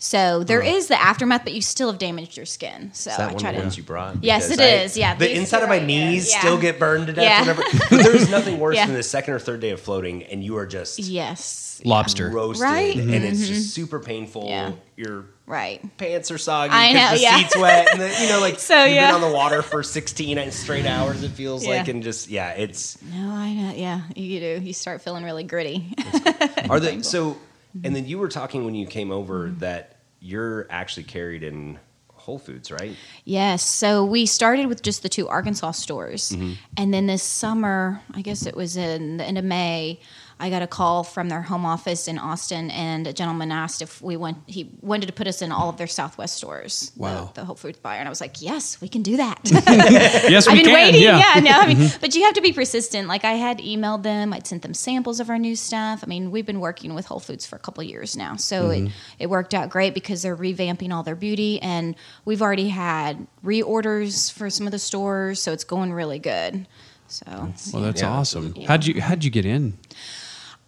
So 0.02 0.46
there 0.46 0.62
uh-huh. 0.62 0.76
is 0.78 0.88
the 0.88 1.00
aftermath, 1.00 1.44
but 1.44 1.54
you 1.54 1.62
still 1.62 1.92
have 1.92 2.00
damaged 2.00 2.38
your 2.38 2.46
skin. 2.46 2.90
So 2.94 3.12
Is 3.12 3.18
that 3.18 3.30
I 3.30 3.34
one 3.34 3.38
try 3.42 3.50
of 3.50 3.56
the 3.56 3.62
to. 3.62 3.66
ones 3.66 3.78
you 3.78 3.84
brought? 3.84 4.24
Yes, 4.24 4.48
Because 4.48 4.60
it 4.60 4.64
I- 4.64 4.84
is. 4.84 4.98
Yeah, 4.98 5.16
The 5.16 5.36
inside 5.36 5.62
of 5.62 5.68
my 5.68 5.78
right 5.78 5.86
knees 5.86 6.32
Yeah. 6.32 6.40
still 6.40 6.58
get 6.58 6.80
burned 6.80 7.08
to 7.08 7.14
death 7.14 7.24
Yeah. 7.26 7.42
whenever. 7.42 7.64
But 7.90 8.04
there 8.04 8.16
is 8.16 8.30
nothing 8.30 8.60
worse 8.60 8.76
Yeah. 8.78 8.86
than 8.86 8.96
the 8.96 9.04
second 9.04 9.34
or 9.34 9.40
third 9.40 9.60
day 9.60 9.72
of 9.72 9.82
floating 9.82 10.24
and 10.24 10.42
you 10.42 10.56
are 10.58 10.66
just 10.66 11.00
Yes. 11.00 11.82
Lobster. 11.84 12.30
roasted 12.30 12.64
Right? 12.64 12.96
and 12.96 13.14
it's 13.14 13.40
just 13.46 13.52
mm-hmm. 13.52 13.60
super 13.62 14.00
painful. 14.00 14.46
Yeah. 14.48 14.72
Your 14.96 15.26
Right. 15.46 15.82
pants 15.98 16.32
are 16.32 16.38
soggy 16.38 16.72
I 16.74 16.94
because 16.94 17.12
know, 17.12 17.18
the 17.18 17.22
yeah. 17.24 17.38
seat's 17.40 17.58
wet 17.58 17.88
and 17.92 18.02
the, 18.02 18.22
you 18.22 18.30
know 18.30 18.40
like 18.40 18.60
So, 18.60 18.86
you've 18.86 18.96
yeah. 18.96 19.12
been 19.12 19.22
on 19.24 19.30
the 19.32 19.36
water 19.36 19.62
for 19.62 19.84
16 19.84 20.52
straight 20.52 20.86
hours 20.86 21.24
it 21.24 21.32
feels 21.32 21.66
Yeah. 21.66 21.78
like 21.78 21.88
and 21.90 22.04
just 22.04 22.30
yeah 22.30 22.52
it's 22.52 22.98
No, 23.02 23.32
I 23.32 23.54
know. 23.54 23.74
Yeah, 23.76 24.02
you 24.16 24.40
do. 24.40 24.62
You 24.64 24.72
start 24.72 25.02
feeling 25.02 25.26
really 25.26 25.44
gritty. 25.44 25.94
are 26.70 26.80
they 26.80 27.02
so 27.02 27.36
and 27.84 27.96
then 27.96 28.06
you 28.06 28.18
were 28.18 28.30
talking 28.30 28.66
when 28.66 28.76
you 28.76 28.86
came 28.88 29.12
over 29.12 29.48
Mm-hmm. 29.48 29.60
that 29.60 29.98
you're 30.22 30.68
actually 30.70 31.04
carried 31.04 31.44
in 31.44 31.80
Whole 32.14 32.38
Foods 32.40 32.70
right 32.72 32.96
Yes. 33.24 33.64
So 33.64 34.04
we 34.04 34.26
started 34.26 34.68
with 34.68 34.82
just 34.82 35.02
the 35.04 35.10
two 35.10 35.28
Arkansas 35.30 35.72
stores. 35.72 36.36
And 36.78 36.94
then 36.94 37.08
this 37.08 37.24
summer, 37.24 38.02
I 38.14 38.22
guess 38.22 38.46
it 38.46 38.56
was 38.56 38.76
in 38.76 39.18
the 39.18 39.24
end 39.24 39.38
of 39.38 39.46
May, 39.46 40.00
I 40.42 40.50
got 40.50 40.62
a 40.62 40.68
call 40.68 41.04
from 41.04 41.28
their 41.28 41.42
home 41.42 41.66
office 41.66 42.08
in 42.08 42.18
Austin, 42.18 42.72
and 42.72 43.06
a 43.08 43.12
gentleman 43.12 43.52
asked 43.52 43.82
if 43.82 44.02
we 44.02 44.16
want. 44.16 44.38
He 44.48 44.70
wanted 44.82 45.08
to 45.08 45.14
put 45.14 45.28
us 45.28 45.42
in 45.42 45.52
all 45.52 45.68
of 45.70 45.76
their 45.76 45.86
Southwest 45.88 46.38
stores. 46.38 46.92
the- 46.96 47.02
Wow. 47.02 47.32
The, 47.34 47.44
Whole 47.44 47.56
Foods 47.56 47.78
buyer, 47.80 48.00
and 48.00 48.08
I 48.08 48.10
was 48.10 48.22
like, 48.22 48.42
"Yes, 48.42 48.80
we 48.80 48.88
can 48.88 49.02
do 49.04 49.18
that." 49.18 49.40
Yes, 50.30 50.48
we 50.48 50.52
I've 50.54 50.58
been 50.58 50.66
can. 50.66 50.74
waiting. 50.74 51.02
yeah. 51.02 51.20
Yeah, 51.36 51.42
no, 51.42 51.52
I 51.52 51.68
mean, 51.74 51.92
but 52.00 52.16
you 52.16 52.24
have 52.24 52.36
to 52.36 52.42
be 52.42 52.54
persistent. 52.54 53.08
Like 53.10 53.26
I 53.26 53.34
had 53.34 53.60
emailed 53.60 54.04
them, 54.04 54.32
I'd 54.34 54.48
sent 54.48 54.62
them 54.62 54.74
samples 54.74 55.20
of 55.20 55.30
our 55.30 55.38
new 55.40 55.56
stuff. 55.56 56.02
I 56.04 56.08
mean, 56.08 56.32
we've 56.32 56.46
been 56.46 56.60
working 56.62 56.96
with 56.96 57.06
Whole 57.08 57.20
Foods 57.20 57.46
for 57.46 57.56
a 57.58 57.60
couple 57.60 57.82
of 57.84 57.90
years 57.90 58.16
now, 58.16 58.36
so 58.38 58.70
Mm-hmm. 58.70 58.86
it 58.88 58.92
it 59.20 59.28
worked 59.30 59.54
out 59.54 59.70
great 59.70 59.94
because 59.94 60.22
they're 60.22 60.38
revamping 60.38 60.94
all 60.94 61.04
their 61.04 61.16
beauty, 61.18 61.62
and 61.62 61.96
we've 62.24 62.42
already 62.42 62.70
had 62.70 63.28
reorders 63.44 64.32
for 64.32 64.50
some 64.50 64.66
of 64.68 64.72
the 64.72 64.80
stores, 64.80 65.42
so 65.42 65.52
it's 65.52 65.64
going 65.66 65.92
really 65.92 66.20
good. 66.20 66.66
So 67.08 67.26
Well, 67.74 67.82
that's 67.84 68.02
Yeah. 68.02 68.10
awesome. 68.12 68.54
Yeah. 68.56 68.68
How'd 68.68 68.86
you 68.86 69.02
How'd 69.02 69.24
you 69.24 69.32
get 69.32 69.46
in? 69.46 69.78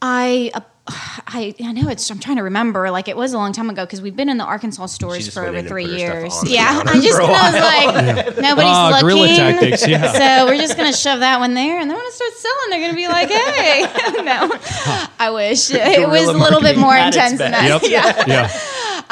I. 0.02 0.52
Uh, 0.54 0.62
I, 1.28 1.54
I 1.64 1.72
know 1.74 1.88
it's. 1.90 2.10
I'm 2.10 2.20
trying 2.20 2.38
to 2.38 2.44
remember. 2.44 2.90
Like 2.92 3.08
it 3.08 3.16
was 3.16 3.34
a 3.34 3.38
long 3.38 3.54
time 3.54 3.70
ago 3.70 3.86
because 3.86 4.02
we've 4.02 4.16
been 4.16 4.28
in 4.30 4.38
the 4.38 4.44
Arkansas 4.44 4.88
stores 4.88 5.32
for 5.32 5.46
over 5.46 5.62
three 5.62 5.86
put 5.86 6.02
her 6.02 6.28
stuff 6.30 6.44
years. 6.44 6.52
Yeah, 6.52 6.68
counter 6.70 6.92
I 6.94 7.00
just 7.00 7.16
for 7.18 7.22
a 7.22 7.26
I 7.28 7.52
was 7.52 8.26
like, 8.26 8.38
nobody's 8.42 8.72
Ah, 8.72 9.00
looking. 9.02 9.36
tactics, 9.36 9.88
yeah. 9.88 10.12
So 10.12 10.46
we're 10.48 10.58
just 10.58 10.76
gonna 10.76 10.92
shove 10.92 11.20
that 11.20 11.40
one 11.40 11.54
there, 11.54 11.80
and 11.80 11.90
then 11.90 11.96
when 11.96 12.06
it 12.06 12.12
starts 12.14 12.42
selling, 12.42 12.70
they're 12.72 12.82
gonna 12.82 12.96
be 12.96 13.08
like, 13.08 13.30
"Hey, 13.56 13.82
no." 14.24 14.52
I 15.20 15.30
wish 15.34 15.70
it 15.72 16.10
was 16.10 16.28
a 16.28 16.34
little 16.34 16.62
bit 16.62 16.78
more 16.78 16.98
intense 16.98 17.38
than 17.38 17.52
that. 17.52 17.80
best. 17.82 17.90
Yeah. 17.90 18.24
Yeah. 18.28 18.50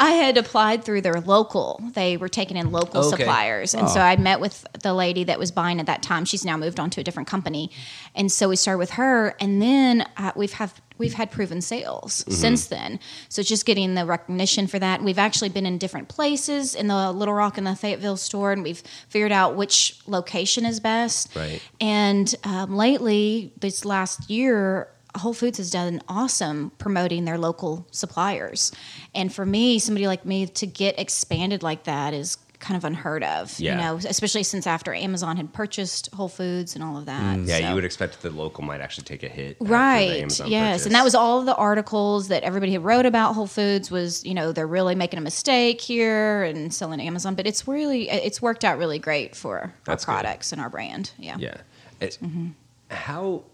I 0.00 0.12
had 0.12 0.38
applied 0.38 0.82
through 0.82 1.02
their 1.02 1.20
local. 1.20 1.78
They 1.92 2.16
were 2.16 2.30
taking 2.30 2.56
in 2.56 2.72
local 2.72 3.04
Okay. 3.04 3.18
suppliers. 3.18 3.74
And 3.74 3.88
so 3.88 4.00
I 4.00 4.16
met 4.16 4.40
with 4.40 4.66
the 4.82 4.94
lady 4.94 5.24
that 5.24 5.38
was 5.38 5.50
buying 5.50 5.78
at 5.78 5.86
that 5.86 6.02
time. 6.02 6.24
She's 6.24 6.44
now 6.44 6.56
moved 6.56 6.80
on 6.80 6.88
to 6.90 7.00
a 7.02 7.04
different 7.04 7.28
company. 7.28 7.70
And 8.14 8.32
so 8.32 8.48
we 8.48 8.56
started 8.56 8.78
with 8.78 8.92
her. 8.92 9.36
And 9.38 9.60
then 9.60 10.06
uh, 10.16 10.32
we've 10.34 10.54
have 10.54 10.80
we've 10.96 11.14
had 11.14 11.30
proven 11.30 11.60
sales 11.60 12.24
since 12.28 12.66
then. 12.66 12.98
So 13.28 13.42
just 13.42 13.64
getting 13.66 13.94
the 13.94 14.04
recognition 14.06 14.66
for 14.66 14.78
that. 14.78 15.02
We've 15.02 15.18
actually 15.18 15.48
been 15.50 15.64
in 15.66 15.78
different 15.78 16.08
places 16.08 16.74
in 16.74 16.88
the 16.88 17.12
Little 17.12 17.34
Rock 17.34 17.56
and 17.58 17.66
the 17.66 17.74
Fayetteville 17.74 18.18
store, 18.18 18.52
and 18.52 18.62
we've 18.62 18.82
figured 19.08 19.32
out 19.32 19.54
which 19.56 19.98
location 20.06 20.66
is 20.66 20.78
best. 20.80 21.34
Right. 21.34 21.62
And 21.80 22.34
um, 22.44 22.76
lately, 22.76 23.52
this 23.60 23.84
last 23.86 24.28
year, 24.28 24.88
Whole 25.16 25.34
Foods 25.34 25.58
has 25.58 25.70
done 25.70 26.00
awesome 26.08 26.70
promoting 26.78 27.24
their 27.24 27.38
local 27.38 27.86
suppliers. 27.90 28.72
And 29.14 29.32
for 29.32 29.44
me, 29.44 29.78
somebody 29.78 30.06
like 30.06 30.24
me 30.24 30.46
to 30.46 30.66
get 30.66 30.98
expanded 30.98 31.62
like 31.62 31.84
that 31.84 32.14
is 32.14 32.36
kind 32.60 32.76
of 32.76 32.84
unheard 32.84 33.24
of. 33.24 33.58
Yeah. 33.58 33.72
You 33.72 33.80
know, 33.80 34.08
especially 34.08 34.42
since 34.42 34.66
after 34.66 34.92
Amazon 34.92 35.38
had 35.38 35.50
purchased 35.50 36.12
Whole 36.14 36.28
Foods 36.28 36.74
and 36.74 36.84
all 36.84 36.98
of 36.98 37.06
that. 37.06 37.38
Yeah, 37.40 37.58
So- 37.58 37.68
you 37.70 37.74
would 37.74 37.86
expect 37.86 38.20
the 38.20 38.28
local 38.30 38.62
might 38.62 38.82
actually 38.82 39.04
take 39.04 39.22
a 39.22 39.28
hit. 39.28 39.56
Right. 39.60 40.18
Yes. 40.18 40.38
purchase. 40.40 40.84
And 40.86 40.94
that 40.94 41.02
was 41.02 41.14
all 41.14 41.40
of 41.40 41.46
the 41.46 41.54
articles 41.56 42.28
that 42.28 42.42
everybody 42.42 42.72
had 42.72 42.84
wrote 42.84 43.06
about 43.06 43.32
Whole 43.34 43.46
Foods 43.46 43.90
was, 43.90 44.22
you 44.26 44.34
know, 44.34 44.52
they're 44.52 44.66
really 44.66 44.94
making 44.94 45.18
a 45.18 45.22
mistake 45.22 45.80
here 45.80 46.42
and 46.42 46.72
selling 46.72 47.00
Amazon, 47.00 47.34
but 47.34 47.46
it's 47.46 47.66
really 47.66 48.10
it's 48.10 48.42
worked 48.42 48.62
out 48.64 48.76
really 48.76 48.98
great 48.98 49.34
for 49.34 49.72
That's 49.86 50.06
our 50.06 50.14
good. 50.16 50.20
products 50.24 50.52
and 50.52 50.60
our 50.60 50.68
brand. 50.68 51.12
Yeah. 51.18 51.36
Yeah. 51.38 51.56
It- 51.98 52.18
Mm-hmm. 52.22 52.48
How? 52.90 53.44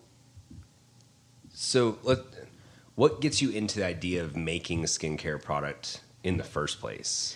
So, 1.66 1.99
let, 2.04 2.20
what 2.94 3.20
gets 3.20 3.42
you 3.42 3.50
into 3.50 3.80
the 3.80 3.87
idea 3.87 4.23
of 4.23 4.37
making 4.37 4.85
a 4.85 4.87
skincare 4.87 5.42
product 5.42 6.00
in 6.23 6.37
the 6.37 6.44
first 6.44 6.78
place? 6.78 7.35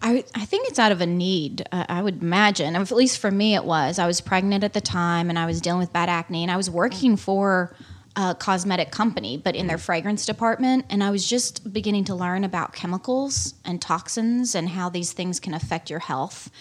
I, 0.00 0.22
I 0.36 0.44
think 0.44 0.68
it's 0.68 0.78
out 0.78 0.92
of 0.92 1.00
a 1.00 1.06
need. 1.06 1.66
Uh, 1.72 1.84
I 1.88 2.00
would 2.00 2.22
imagine, 2.22 2.76
at 2.76 2.92
least 2.92 3.18
for 3.18 3.32
me, 3.32 3.56
it 3.56 3.64
was. 3.64 3.98
I 3.98 4.06
was 4.06 4.20
pregnant 4.20 4.62
at 4.62 4.72
the 4.72 4.80
time, 4.80 5.28
and 5.30 5.36
I 5.36 5.46
was 5.46 5.60
dealing 5.60 5.80
with 5.80 5.92
bad 5.92 6.08
acne, 6.08 6.44
and 6.44 6.52
I 6.52 6.56
was 6.56 6.70
working 6.70 7.16
for 7.16 7.74
a 8.14 8.36
cosmetic 8.36 8.92
company, 8.92 9.36
but 9.36 9.56
in 9.56 9.66
their 9.66 9.78
fragrance 9.78 10.24
department, 10.24 10.84
and 10.88 11.02
I 11.02 11.10
was 11.10 11.28
just 11.28 11.72
beginning 11.72 12.04
to 12.04 12.14
learn 12.14 12.44
about 12.44 12.72
chemicals 12.72 13.54
and 13.64 13.82
toxins 13.82 14.54
and 14.54 14.68
how 14.68 14.90
these 14.90 15.12
things 15.12 15.40
can 15.40 15.54
affect 15.54 15.90
your 15.90 15.98
health. 15.98 16.52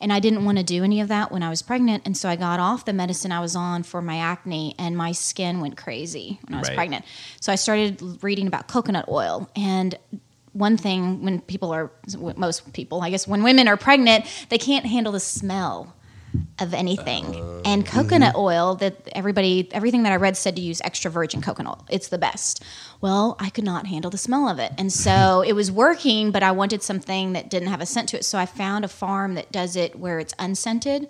And 0.00 0.12
I 0.12 0.20
didn't 0.20 0.44
want 0.44 0.58
to 0.58 0.64
do 0.64 0.84
any 0.84 1.00
of 1.00 1.08
that 1.08 1.32
when 1.32 1.42
I 1.42 1.48
was 1.48 1.62
pregnant, 1.62 2.02
and 2.06 2.16
so 2.16 2.28
I 2.28 2.36
got 2.36 2.60
off 2.60 2.84
the 2.84 2.92
medicine 2.92 3.32
I 3.32 3.40
was 3.40 3.56
on 3.56 3.82
for 3.82 4.02
my 4.02 4.18
acne, 4.18 4.74
and 4.78 4.96
my 4.96 5.12
skin 5.12 5.60
went 5.60 5.76
crazy 5.76 6.38
when 6.46 6.54
I 6.54 6.60
was 6.60 6.68
Right. 6.68 6.76
pregnant. 6.76 7.04
So 7.40 7.50
I 7.52 7.54
started 7.56 8.22
reading 8.22 8.46
about 8.46 8.68
coconut 8.68 9.06
oil 9.08 9.48
and 9.56 9.94
one 10.52 10.76
thing 10.78 11.22
when 11.22 11.38
people 11.42 11.70
are 11.70 11.90
most 12.36 12.72
people 12.72 13.02
i 13.02 13.10
guess 13.10 13.28
when 13.28 13.42
women 13.42 13.68
are 13.68 13.76
pregnant 13.76 14.24
they 14.48 14.56
can't 14.56 14.86
handle 14.86 15.12
the 15.12 15.20
smell 15.20 15.94
of 16.58 16.74
anything. 16.74 17.24
Uh, 17.24 17.62
and 17.64 17.84
mm-hmm. 17.84 17.96
coconut 17.96 18.36
oil 18.36 18.74
that 18.76 19.08
everybody 19.12 19.68
everything 19.72 20.02
that 20.04 20.12
i 20.12 20.16
read 20.16 20.36
said 20.36 20.56
to 20.56 20.62
use 20.62 20.80
extra 20.82 21.10
virgin 21.10 21.40
coconut. 21.40 21.78
Oil 21.78 21.86
it's 21.90 22.08
the 22.08 22.18
best. 22.18 22.62
Well 23.00 23.36
i 23.38 23.50
could 23.50 23.64
not 23.64 23.86
handle 23.86 24.10
the 24.10 24.18
smell 24.18 24.48
of 24.48 24.58
it. 24.58 24.72
And 24.78 24.92
so 24.92 25.42
it 25.46 25.52
was 25.52 25.70
working 25.70 26.30
but 26.30 26.42
i 26.42 26.52
wanted 26.52 26.82
something 26.82 27.32
that 27.32 27.50
didn't 27.50 27.68
have 27.68 27.80
a 27.80 27.86
scent 27.86 28.08
to 28.10 28.18
it. 28.18 28.24
So 28.24 28.38
i 28.38 28.46
found 28.46 28.84
a 28.84 28.88
farm 28.88 29.34
that 29.34 29.52
does 29.52 29.76
it 29.76 29.98
where 29.98 30.18
it's 30.18 30.34
unscented 30.38 31.08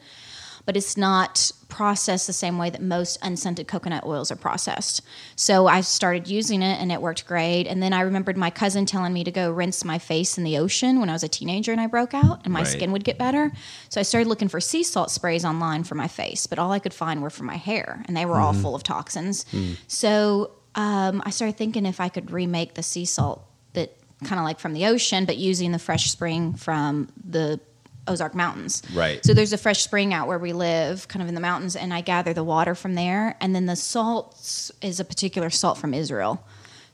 but 0.65 0.77
it's 0.77 0.97
not 0.97 1.53
processed 1.69 2.27
the 2.27 2.33
same 2.33 2.59
way 2.59 2.71
that 2.71 2.81
most 2.81 3.19
unscented 3.23 3.67
coconut 3.67 4.05
oils 4.05 4.31
are 4.31 4.37
processed. 4.37 5.03
So 5.35 5.67
I 5.67 5.81
started 5.81 6.29
using 6.29 6.63
it 6.63 6.81
and 6.81 6.93
it 6.93 7.03
worked 7.03 7.27
great. 7.27 7.67
And 7.67 7.83
then 7.83 7.93
I 7.93 8.03
remembered 8.03 8.37
my 8.37 8.51
cousin 8.51 8.87
telling 8.87 9.13
me 9.13 9.25
to 9.25 9.31
go 9.33 9.51
rinse 9.51 9.85
my 9.85 9.99
face 9.99 10.39
in 10.39 10.45
the 10.45 10.59
ocean 10.59 11.01
when 11.01 11.11
I 11.11 11.13
was 11.13 11.25
a 11.25 11.29
teenager 11.29 11.73
and 11.73 11.81
I 11.81 11.87
broke 11.89 12.15
out 12.15 12.41
and 12.45 12.53
my 12.53 12.61
Right. 12.61 12.69
skin 12.69 12.93
would 12.93 13.03
get 13.05 13.19
better. 13.19 13.51
So 13.89 13.99
I 14.01 14.05
started 14.05 14.29
looking 14.29 14.49
for 14.49 14.61
sea 14.61 14.85
salt 14.85 15.11
sprays 15.11 15.45
online 15.45 15.83
for 15.85 15.97
my 15.97 16.09
face, 16.09 16.47
but 16.47 16.59
all 16.59 16.71
I 16.73 16.79
could 16.79 16.95
find 16.95 17.21
were 17.23 17.31
for 17.31 17.45
my 17.45 17.57
hair 17.57 18.03
and 18.07 18.17
they 18.17 18.25
were 18.27 18.39
all 18.41 18.53
full 18.53 18.75
of 18.75 18.83
toxins. 18.83 19.45
So 19.89 20.53
um, 20.77 21.23
I 21.27 21.31
started 21.31 21.57
thinking 21.57 21.85
if 21.87 22.01
I 22.01 22.09
could 22.09 22.31
remake 22.31 22.75
the 22.75 22.83
sea 22.83 23.05
salt 23.07 23.45
that 23.73 23.97
kind 24.25 24.39
of 24.39 24.45
like 24.45 24.61
from 24.61 24.73
the 24.73 24.87
ocean, 24.87 25.25
but 25.25 25.37
using 25.37 25.73
the 25.73 25.79
fresh 25.79 26.11
spring 26.11 26.55
from 26.55 27.09
the 27.29 27.61
Ozark 28.09 28.35
Mountains. 28.35 28.83
Right. 28.95 29.25
So 29.25 29.35
there's 29.35 29.53
a 29.53 29.59
fresh 29.59 29.83
spring 29.83 30.13
out 30.15 30.29
where 30.29 30.39
we 30.39 30.53
live, 30.53 31.09
kind 31.09 31.23
of 31.23 31.29
in 31.29 31.35
the 31.35 31.41
mountains, 31.41 31.77
and 31.77 31.93
I 31.93 32.01
gather 32.01 32.33
the 32.33 32.45
water 32.45 32.75
from 32.75 32.95
there. 32.95 33.37
And 33.41 33.55
then 33.55 33.67
the 33.67 33.77
salts 33.77 34.71
is 34.81 35.01
a 35.01 35.05
particular 35.05 35.51
salt 35.51 35.79
from 35.79 35.95
Israel. 35.95 36.45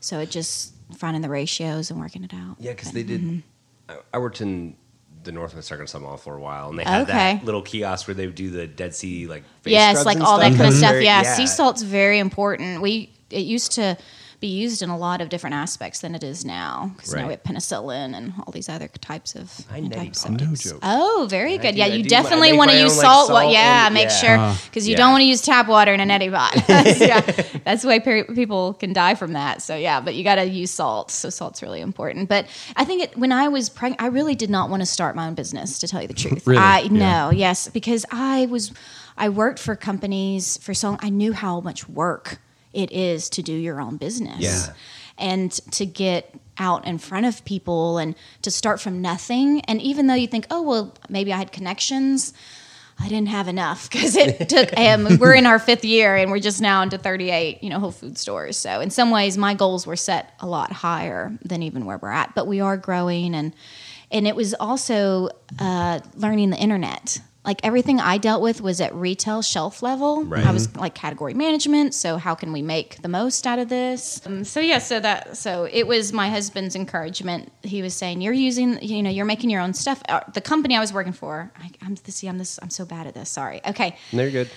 So 0.00 0.18
it 0.20 0.30
just 0.30 0.72
finding 0.96 1.22
the 1.22 1.28
ratios 1.28 1.90
and 1.90 2.00
working 2.00 2.24
it 2.24 2.34
out. 2.34 2.56
Yeah, 2.58 2.72
because 2.72 2.92
they 2.92 3.02
did. 3.02 3.20
mm-hmm. 3.20 3.94
I, 4.12 4.18
worked 4.18 4.40
in 4.40 4.76
the 5.24 5.32
Northwest 5.32 5.70
Arkansas 5.70 5.98
Mall 5.98 6.16
for 6.16 6.36
a 6.36 6.40
while, 6.40 6.70
and 6.70 6.78
they 6.78 6.84
had 6.84 7.02
Okay. 7.02 7.34
that 7.36 7.44
little 7.44 7.62
kiosk 7.62 8.08
where 8.08 8.14
they 8.14 8.26
would 8.26 8.34
do 8.34 8.50
the 8.50 8.66
Dead 8.66 8.94
Sea 8.94 9.26
like 9.26 9.44
face 9.62 9.72
yes, 9.72 10.04
like 10.04 10.20
all 10.20 10.38
that 10.38 10.50
kind 10.56 10.66
of 10.68 10.74
stuff. 10.74 10.92
very- 10.92 11.04
yeah. 11.04 11.22
sea 11.22 11.46
salt's 11.46 11.82
very 11.82 12.18
important. 12.18 12.80
We 12.82 13.12
it 13.30 13.40
used 13.44 13.72
to 13.72 13.96
be 14.42 14.48
used 14.48 14.82
in 14.82 14.90
a 14.90 14.98
lot 14.98 15.22
of 15.22 15.30
different 15.30 15.54
aspects 15.54 16.00
than 16.00 16.14
it 16.14 16.22
is 16.22 16.44
now. 16.44 16.90
Because 16.96 17.14
now 17.14 17.26
we 17.28 17.32
have 17.32 17.42
penicillin 17.44 18.14
and 18.14 18.34
all 18.44 18.52
these 18.52 18.68
other 18.68 18.88
types 18.88 19.34
of 19.34 19.50
I 19.72 19.78
antiseptics. 19.78 20.66
No. 20.70 20.78
Oh, 20.82 21.26
very 21.30 21.56
good. 21.56 21.72
do- 21.72 21.78
yeah, 21.78 21.84
I 21.86 21.88
you 21.88 22.02
do 22.02 22.10
my- 22.14 22.18
I 22.18 22.22
definitely 22.22 22.52
want 22.58 22.70
to 22.72 22.76
use 22.80 22.92
own, 22.92 22.98
like, 22.98 23.04
salt. 23.06 23.30
wa- 23.30 23.40
salt 23.42 23.52
yeah, 23.54 23.86
and- 23.86 23.94
make 23.94 24.08
yeah. 24.10 24.50
sure 24.52 24.56
because 24.66 24.86
you 24.86 24.92
Yeah. 24.92 24.98
don't 24.98 25.12
want 25.12 25.22
to 25.22 25.26
use 25.26 25.40
tap 25.40 25.68
water 25.68 25.94
in 25.94 26.00
an 26.00 26.08
neti 26.10 26.30
pot. 26.30 26.54
yeah, 27.00 27.20
that's 27.64 27.84
why 27.84 27.98
pe- 28.00 28.24
people 28.24 28.74
can 28.74 28.92
die 28.92 29.14
from 29.14 29.32
that. 29.32 29.62
So 29.62 29.76
yeah, 29.76 30.00
but 30.00 30.14
you 30.16 30.24
got 30.24 30.34
to 30.34 30.44
use 30.46 30.70
salt. 30.72 31.10
So 31.10 31.30
salt's 31.30 31.62
really 31.62 31.80
important. 31.80 32.28
But 32.28 32.46
I 32.76 32.84
think 32.84 33.02
it, 33.04 33.16
when 33.16 33.32
I 33.32 33.48
was 33.48 33.70
pregnant, 33.70 34.02
I 34.02 34.06
really 34.06 34.34
did 34.34 34.50
not 34.50 34.68
want 34.70 34.82
to 34.82 34.86
start 34.86 35.16
my 35.16 35.26
own 35.28 35.34
business. 35.34 35.78
To 35.78 35.86
tell 35.88 36.02
you 36.02 36.08
the 36.08 36.14
truth, 36.24 36.46
Really? 36.46 36.58
I 36.60 36.88
no, 36.88 37.30
yes, 37.30 37.68
because 37.68 38.04
I 38.10 38.46
was 38.46 38.72
I 39.16 39.28
worked 39.28 39.60
for 39.60 39.76
companies 39.76 40.58
for 40.60 40.74
so 40.74 40.88
long. 40.90 40.98
I 41.00 41.10
knew 41.10 41.32
how 41.32 41.60
much 41.60 41.88
work 41.88 42.40
it 42.72 42.92
is 42.92 43.30
to 43.30 43.42
do 43.42 43.52
your 43.52 43.80
own 43.80 43.96
business. 43.96 44.40
Yeah. 44.40 44.72
And 45.18 45.52
to 45.72 45.86
get 45.86 46.34
out 46.58 46.86
in 46.86 46.98
front 46.98 47.26
of 47.26 47.44
people 47.44 47.98
and 47.98 48.14
to 48.42 48.50
start 48.50 48.80
from 48.80 49.02
nothing. 49.02 49.60
And 49.62 49.80
even 49.80 50.06
though 50.06 50.14
you 50.14 50.26
think, 50.26 50.46
oh, 50.50 50.62
well, 50.62 50.94
maybe 51.08 51.32
I 51.32 51.36
had 51.36 51.52
connections, 51.52 52.32
I 52.98 53.08
didn't 53.08 53.28
have 53.28 53.48
enough 53.48 53.90
because 53.90 54.16
it 54.16 54.48
took, 54.48 54.76
um, 54.78 55.18
we're 55.18 55.34
in 55.34 55.46
our 55.46 55.58
fifth 55.58 55.84
year 55.84 56.16
and 56.16 56.30
we're 56.30 56.40
just 56.40 56.60
now 56.60 56.82
into 56.82 56.98
38, 56.98 57.62
you 57.62 57.70
know, 57.70 57.78
Whole 57.78 57.92
Food 57.92 58.18
stores. 58.18 58.56
So 58.56 58.80
in 58.80 58.90
some 58.90 59.10
ways, 59.10 59.36
my 59.36 59.54
goals 59.54 59.86
were 59.86 59.96
set 59.96 60.34
a 60.40 60.46
lot 60.46 60.72
higher 60.72 61.36
than 61.44 61.62
even 61.62 61.84
where 61.84 61.98
we're 61.98 62.10
at. 62.10 62.34
But 62.34 62.46
we 62.46 62.60
are 62.60 62.76
growing 62.76 63.34
and, 63.34 63.54
and 64.10 64.26
it 64.26 64.36
was 64.36 64.54
also 64.54 65.30
uh, 65.58 66.00
learning 66.14 66.50
the 66.50 66.58
internet. 66.58 67.20
Like 67.44 67.60
everything 67.64 67.98
I 67.98 68.18
dealt 68.18 68.40
with 68.40 68.60
was 68.60 68.80
at 68.80 68.94
retail 68.94 69.42
shelf 69.42 69.82
level. 69.82 70.24
Right. 70.24 70.46
I 70.46 70.52
was 70.52 70.74
like 70.76 70.94
category 70.94 71.34
management. 71.34 71.92
So 71.92 72.16
how 72.16 72.36
can 72.36 72.52
we 72.52 72.62
make 72.62 73.02
the 73.02 73.08
most 73.08 73.46
out 73.46 73.58
of 73.58 73.68
this? 73.68 74.24
Um, 74.24 74.44
so 74.44 74.60
yeah, 74.60 74.78
so 74.78 75.00
that 75.00 75.36
so 75.36 75.68
it 75.70 75.86
was 75.86 76.12
my 76.12 76.28
husband's 76.28 76.76
encouragement. 76.76 77.50
He 77.62 77.82
was 77.82 77.94
saying, 77.94 78.20
"You're 78.20 78.32
using, 78.32 78.80
you 78.80 79.02
know, 79.02 79.10
you're 79.10 79.24
making 79.24 79.50
your 79.50 79.60
own 79.60 79.74
stuff." 79.74 80.02
Uh, 80.08 80.20
the 80.32 80.40
company 80.40 80.76
I 80.76 80.80
was 80.80 80.92
working 80.92 81.12
for, 81.12 81.50
I, 81.58 81.70
I'm 81.82 81.96
see, 81.96 82.28
I'm 82.28 82.38
this, 82.38 82.60
I'm 82.62 82.70
so 82.70 82.84
bad 82.84 83.06
at 83.08 83.14
this. 83.14 83.28
Sorry. 83.28 83.60
Okay. 83.66 83.96
They're 84.12 84.30
good. 84.30 84.48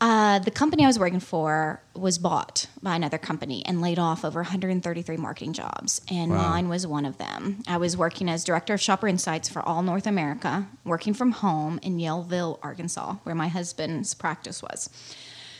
Uh, 0.00 0.38
the 0.38 0.50
company 0.50 0.84
I 0.84 0.86
was 0.86 0.98
working 0.98 1.20
for 1.20 1.82
was 1.94 2.16
bought 2.16 2.66
by 2.82 2.96
another 2.96 3.18
company 3.18 3.62
and 3.66 3.82
laid 3.82 3.98
off 3.98 4.24
over 4.24 4.40
133 4.40 5.16
marketing 5.18 5.52
jobs, 5.52 6.00
and 6.10 6.30
mine 6.30 6.70
was 6.70 6.86
one 6.86 7.04
of 7.04 7.18
them. 7.18 7.62
I 7.68 7.76
was 7.76 7.98
working 7.98 8.28
as 8.30 8.42
director 8.42 8.72
of 8.72 8.80
shopper 8.80 9.08
insights 9.08 9.50
for 9.50 9.60
all 9.60 9.82
North 9.82 10.06
America, 10.06 10.66
working 10.84 11.12
from 11.12 11.32
home 11.32 11.78
in 11.82 11.98
Yellville, 11.98 12.58
Arkansas, 12.62 13.16
where 13.24 13.34
my 13.34 13.48
husband's 13.48 14.14
practice 14.14 14.62
was. 14.62 14.88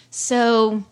So 0.08 0.84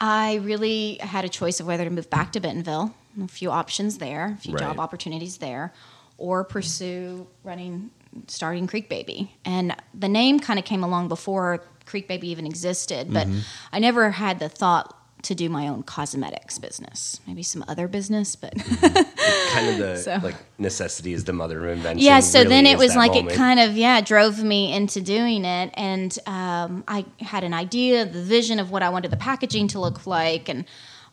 I 0.00 0.36
really 0.36 0.96
had 1.00 1.26
a 1.26 1.28
choice 1.28 1.60
of 1.60 1.66
whether 1.66 1.84
to 1.84 1.90
move 1.90 2.08
back 2.08 2.32
to 2.32 2.40
Bentonville, 2.40 2.94
a 3.22 3.28
few 3.28 3.50
options 3.50 3.98
there, 3.98 4.34
a 4.38 4.40
few 4.40 4.56
job 4.56 4.80
opportunities 4.80 5.36
there, 5.36 5.74
or 6.16 6.42
pursue 6.42 7.26
running, 7.44 7.90
starting 8.28 8.66
Creek 8.66 8.88
Baby. 8.88 9.34
And 9.44 9.76
the 9.92 10.08
name 10.08 10.40
kind 10.40 10.58
of 10.58 10.64
came 10.64 10.82
along 10.82 11.08
before 11.08 11.62
Creek 11.86 12.08
Baby 12.08 12.28
even 12.30 12.46
existed, 12.46 13.12
but 13.12 13.26
mm-hmm. 13.26 13.40
I 13.72 13.78
never 13.78 14.10
had 14.10 14.38
the 14.38 14.48
thought 14.48 14.98
to 15.22 15.34
do 15.34 15.48
my 15.48 15.68
own 15.68 15.84
cosmetics 15.84 16.58
business. 16.58 17.20
Maybe 17.26 17.42
some 17.42 17.64
other 17.68 17.86
business, 17.86 18.34
but 18.34 18.54
mm-hmm. 18.54 19.54
kind 19.54 19.68
of 19.68 19.78
the 19.78 19.96
So- 20.02 20.20
like 20.22 20.34
necessity 20.58 21.12
is 21.12 21.24
the 21.24 21.32
mother 21.32 21.64
of 21.64 21.76
invention. 21.76 22.04
yeah 22.04 22.20
so 22.20 22.40
really 22.40 22.50
then 22.50 22.66
it 22.66 22.78
was 22.78 22.96
like 22.96 23.12
moment. 23.12 23.32
it 23.32 23.36
kind 23.36 23.60
of 23.60 23.76
yeah 23.76 24.00
drove 24.00 24.42
me 24.42 24.72
into 24.72 25.00
doing 25.00 25.44
it 25.44 25.70
and 25.74 26.18
um, 26.26 26.84
i 26.88 27.04
had 27.20 27.44
an 27.44 27.52
idea 27.52 28.04
the 28.04 28.22
vision 28.22 28.58
of 28.58 28.70
what 28.70 28.82
i 28.82 28.88
wanted 28.88 29.10
the 29.10 29.16
packaging 29.16 29.68
to 29.68 29.80
look 29.80 30.06
like 30.06 30.48
and 30.48 30.64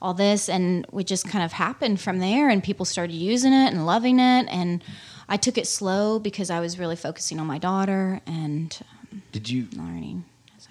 all 0.01 0.13
this 0.13 0.47
and 0.49 0.85
it 0.93 1.07
just 1.07 1.27
kind 1.27 1.43
of 1.43 1.51
happened 1.51 1.99
from 1.99 2.19
there 2.19 2.49
and 2.49 2.63
people 2.63 2.85
started 2.85 3.13
using 3.13 3.53
it 3.53 3.73
and 3.73 3.85
loving 3.85 4.19
it 4.19 4.47
and 4.49 4.83
i 5.27 5.35
took 5.35 5.57
it 5.57 5.67
slow 5.67 6.19
because 6.19 6.49
i 6.49 6.59
was 6.59 6.79
really 6.79 6.95
focusing 6.95 7.39
on 7.39 7.47
my 7.47 7.57
daughter 7.57 8.21
and 8.25 8.79
um, 9.11 9.21
Did 9.31 9.49
you 9.49 9.67
learning 9.75 10.25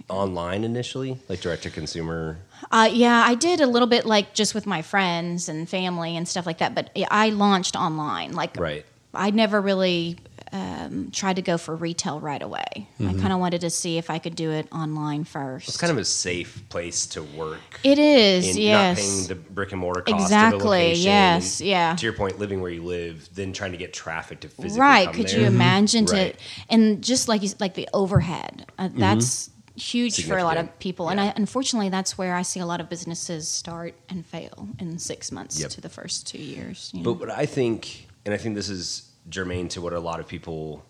online 0.09 0.65
initially, 0.65 1.19
like 1.29 1.41
direct 1.41 1.63
to 1.65 1.71
consumer? 1.71 2.39
Uh, 2.71 2.89
yeah, 2.93 3.23
I 3.27 3.35
did 3.35 3.61
a 3.61 3.67
little 3.67 3.89
bit 3.89 4.07
like 4.07 4.35
just 4.35 4.55
with 4.55 4.67
my 4.67 4.83
friends 4.83 5.49
and 5.49 5.69
family 5.69 6.17
and 6.17 6.27
stuff 6.27 6.47
like 6.47 6.59
that. 6.59 6.75
But 6.75 6.91
I 7.11 7.31
launched 7.31 7.77
online. 7.77 8.33
Like, 8.33 8.57
Right. 8.59 8.85
I 9.15 9.31
never 9.31 9.61
really 9.61 10.19
um, 10.53 11.11
tried 11.13 11.37
to 11.37 11.43
go 11.43 11.59
for 11.59 11.75
retail 11.75 12.21
right 12.21 12.43
away. 12.43 12.65
I 13.01 13.13
kind 13.15 13.33
of 13.33 13.39
wanted 13.39 13.61
to 13.63 13.71
see 13.71 13.99
if 13.99 14.11
I 14.11 14.19
could 14.19 14.35
do 14.35 14.51
it 14.51 14.67
online 14.73 15.25
first. 15.25 15.69
It's 15.69 15.77
kind 15.77 15.91
of 15.91 15.99
a 15.99 16.05
safe 16.05 16.63
place 16.69 17.07
to 17.09 17.23
work. 17.23 17.81
It 17.85 17.99
is, 17.99 18.57
yes. 18.57 18.97
not 18.99 19.03
paying 19.03 19.27
the 19.29 19.35
brick 19.53 19.73
and 19.73 19.81
mortar 19.81 20.03
cost 20.03 20.23
Exactly, 20.25 20.57
of 20.57 20.63
the 20.63 20.69
location. 20.69 21.05
yes, 21.05 21.61
yeah. 21.61 21.97
To 21.97 22.07
your 22.07 22.13
point, 22.15 22.39
living 22.39 22.61
where 22.61 22.71
you 22.71 22.83
live, 22.83 23.29
then 23.35 23.53
trying 23.53 23.73
to 23.73 23.79
get 23.79 23.93
traffic 23.93 24.41
to 24.41 24.49
physically 24.49 24.81
right? 24.81 25.13
Could 25.13 25.29
there. 25.29 25.41
you 25.41 25.47
imagine 25.47 26.05
Right. 26.07 26.35
to 26.39 26.45
and 26.71 27.03
just 27.03 27.29
like 27.29 27.43
you, 27.43 27.51
like 27.61 27.75
the 27.75 27.89
overhead? 27.93 28.67
Uh, 28.79 28.89
That's 28.95 29.51
huge 29.79 30.27
for 30.27 30.37
a 30.39 30.45
lot 30.45 30.57
of 30.57 30.67
Significant, 30.67 30.79
people, 30.81 31.09
and. 31.09 31.21
I, 31.21 31.33
unfortunately, 31.37 31.89
that's 31.89 32.17
where 32.19 32.35
I 32.35 32.43
see 32.43 32.61
a 32.61 32.67
lot 32.67 32.81
of 32.81 32.89
businesses 32.89 33.49
start 33.49 33.95
and 34.09 34.25
fail 34.27 34.69
in 34.79 34.99
six 34.99 35.31
months 35.33 35.61
Yep. 35.61 35.71
to 35.71 35.81
the 35.81 35.89
first 35.89 36.27
two 36.27 36.39
years. 36.39 36.91
You 36.93 37.01
know? 37.03 37.15
But 37.15 37.21
what 37.21 37.31
I 37.31 37.47
think, 37.47 38.09
and 38.25 38.35
I 38.35 38.37
think 38.37 38.55
this 38.55 38.69
is 38.69 39.09
germane 39.31 39.69
to 39.69 39.81
what 39.81 39.93
a 39.93 40.01
lot 40.01 40.21
of 40.21 40.27
people 40.29 40.85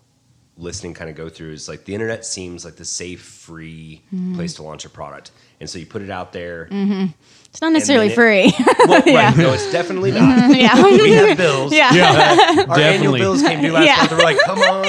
listening 0.57 0.93
kind 0.93 1.09
of 1.09 1.15
go 1.15 1.29
through, 1.29 1.51
is 1.53 1.69
like 1.69 1.85
the 1.85 1.93
internet 1.93 2.25
seems 2.25 2.65
like 2.65 2.75
the 2.75 2.85
safe, 2.85 3.21
free 3.21 4.01
Mm-hmm. 4.13 4.35
place 4.35 4.53
to 4.55 4.63
launch 4.63 4.83
a 4.85 4.89
product. 4.89 5.31
And 5.61 5.69
so 5.69 5.77
you 5.79 5.85
put 5.85 6.01
it 6.01 6.09
out 6.09 6.31
there. 6.31 6.67
It's 6.71 7.61
not 7.61 7.73
necessarily 7.73 8.07
it- 8.07 8.15
free. 8.15 8.53
Well, 8.87 9.01
right, 9.05 9.35
no, 9.37 9.53
it's 9.53 9.69
definitely 9.71 10.11
not. 10.11 10.55
yeah. 10.55 10.81
we 10.85 11.11
have 11.11 11.37
bills. 11.37 11.71
yeah. 11.73 11.93
Yeah, 11.93 12.15
Our 12.15 12.55
annual 12.57 12.65
definitely. 12.77 13.19
bills 13.19 13.41
came 13.41 13.61
due 13.61 13.71
last 13.73 13.85
Yeah. 13.85 13.95
month. 13.97 14.11
We're 14.11 14.17
like, 14.23 14.37
come 14.45 14.59
on. 14.59 14.83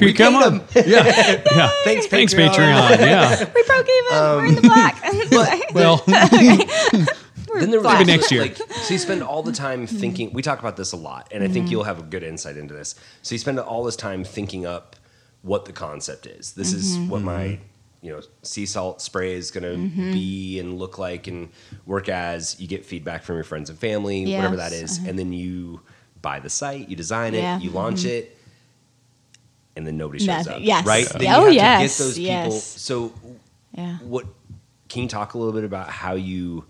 Here 0.00 0.08
you 0.08 0.14
come 0.14 0.34
on. 0.34 0.62
Yeah, 0.74 0.82
yeah. 1.54 1.70
Thanks, 1.84 2.06
Thanks, 2.06 2.34
Patreon. 2.34 2.54
Patreon. 2.54 2.98
Yeah. 3.00 3.50
We 3.54 3.62
broke 3.64 3.86
even. 3.88 4.10
We're 4.10 4.46
in 4.46 4.54
the 4.54 4.60
black. 4.62 5.72
Well, 5.74 6.02
We're 7.48 7.60
Then 7.60 7.70
there 7.70 7.80
was 7.80 7.86
black. 7.86 7.98
Maybe 7.98 8.12
next 8.12 8.30
year. 8.30 8.42
Like, 8.42 8.56
so 8.56 8.94
you 8.94 8.98
spend 8.98 9.22
all 9.22 9.42
the 9.42 9.52
time 9.52 9.86
thinking. 9.86 10.32
We 10.32 10.42
talk 10.42 10.58
about 10.58 10.76
this 10.76 10.92
a 10.92 10.96
lot, 10.96 11.28
and 11.32 11.44
I 11.44 11.48
think 11.48 11.66
mm-hmm. 11.66 11.72
you'll 11.72 11.84
have 11.84 11.98
a 11.98 12.02
good 12.02 12.22
insight 12.22 12.56
into 12.56 12.74
this. 12.74 12.94
So 13.22 13.34
you 13.34 13.38
spend 13.38 13.58
all 13.60 13.84
this 13.84 13.96
time 13.96 14.24
thinking 14.24 14.66
up 14.66 14.96
what 15.42 15.64
the 15.64 15.72
concept 15.72 16.26
is. 16.26 16.52
This 16.52 16.72
is 16.72 16.96
mm-hmm. 16.96 17.08
what 17.08 17.22
my 17.22 17.44
mm-hmm. 17.44 18.06
you 18.06 18.12
know 18.12 18.20
sea 18.42 18.66
salt 18.66 19.02
spray 19.02 19.34
is 19.34 19.50
going 19.50 19.64
to 19.64 20.12
be 20.12 20.60
and 20.60 20.78
look 20.78 20.98
like 20.98 21.26
and 21.26 21.50
work 21.86 22.08
as. 22.08 22.58
You 22.60 22.68
get 22.68 22.86
feedback 22.86 23.22
from 23.22 23.36
your 23.36 23.44
friends 23.44 23.68
and 23.68 23.78
family, 23.78 24.24
whatever 24.32 24.56
that 24.56 24.72
is, 24.72 24.80
Yes, 24.80 24.90
is, 24.92 24.98
uh-huh. 24.98 25.08
and 25.10 25.18
then 25.18 25.32
you 25.32 25.80
buy 26.22 26.40
the 26.40 26.50
site, 26.50 26.88
you 26.88 26.96
design 26.96 27.34
it, 27.34 27.38
Yeah. 27.38 27.58
you 27.58 27.70
launch 27.70 28.04
it. 28.04 28.36
And 29.76 29.86
then 29.86 29.96
nobody 29.96 30.18
shows 30.18 30.46
Nothing. 30.46 30.52
up, 30.54 30.60
Yes. 30.62 30.84
right? 30.86 31.06
Then 31.08 31.32
Oh, 31.34 31.46
you 31.46 31.60
have 31.60 31.80
yes, 31.82 31.96
to 31.96 32.02
get 32.02 32.06
those 32.06 32.14
people. 32.18 32.26
yes. 32.54 32.64
So 32.80 33.12
Yeah. 33.76 33.96
what 33.98 34.26
can 34.88 35.02
you 35.04 35.08
talk 35.08 35.34
a 35.34 35.38
little 35.38 35.52
bit 35.52 35.64
about 35.64 35.88
how 35.88 36.14
you 36.14 36.64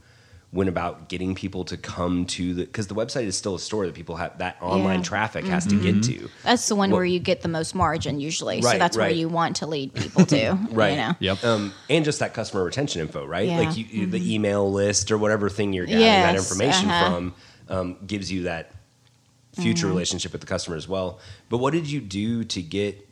went 0.52 0.68
about 0.68 1.08
getting 1.08 1.32
people 1.34 1.64
to 1.64 1.76
come 1.76 2.24
to 2.26 2.54
the 2.54 2.64
because 2.64 2.88
the 2.88 2.94
website 2.94 3.22
is 3.24 3.36
still 3.36 3.54
a 3.54 3.58
store 3.58 3.86
that 3.86 3.94
people 3.94 4.16
have 4.16 4.36
that 4.38 4.56
online 4.60 4.84
Yeah. 4.84 4.94
Mm-hmm. 4.96 5.02
traffic 5.02 5.44
has 5.46 5.64
to 5.66 5.76
get 5.80 6.02
to 6.04 6.28
That's 6.42 6.66
the 6.66 6.74
one 6.74 6.90
What- 6.90 6.96
where 6.98 7.04
you 7.04 7.20
get 7.20 7.40
the 7.42 7.48
most 7.48 7.72
margin 7.74 8.18
usually. 8.20 8.60
so 8.60 8.68
Right, 8.68 8.78
that's 8.78 8.96
where 8.96 9.08
you 9.10 9.28
want 9.28 9.56
to 9.56 9.66
lead 9.66 9.94
people 9.94 10.26
to. 10.26 10.58
right 10.72 10.90
You 10.90 10.96
know? 10.96 11.14
Yep. 11.20 11.44
um, 11.44 11.72
and 11.88 12.04
just 12.04 12.18
that 12.18 12.34
customer 12.34 12.64
retention 12.64 13.00
info 13.00 13.24
right 13.24 13.46
Yeah. 13.48 13.58
Mm-hmm. 13.60 13.68
like 13.68 13.76
you, 13.78 13.84
you- 13.90 14.06
the 14.08 14.34
email 14.34 14.70
list 14.70 15.10
or 15.12 15.18
whatever 15.18 15.48
thing 15.48 15.72
you're 15.72 15.86
getting 15.86 16.00
that 16.02 16.34
information 16.34 16.90
uh-huh. 16.90 17.10
from 17.14 17.34
um, 17.68 17.96
gives 18.06 18.30
you 18.32 18.42
that 18.42 18.72
future 19.52 19.86
Mm-hmm. 19.86 19.94
relationship 19.94 20.32
with 20.32 20.40
the 20.40 20.46
customer 20.46 20.76
as 20.76 20.86
well 20.88 21.18
but 21.48 21.58
what 21.58 21.72
did 21.72 21.90
you 21.90 22.00
do 22.00 22.44
to 22.44 22.62
get 22.62 23.08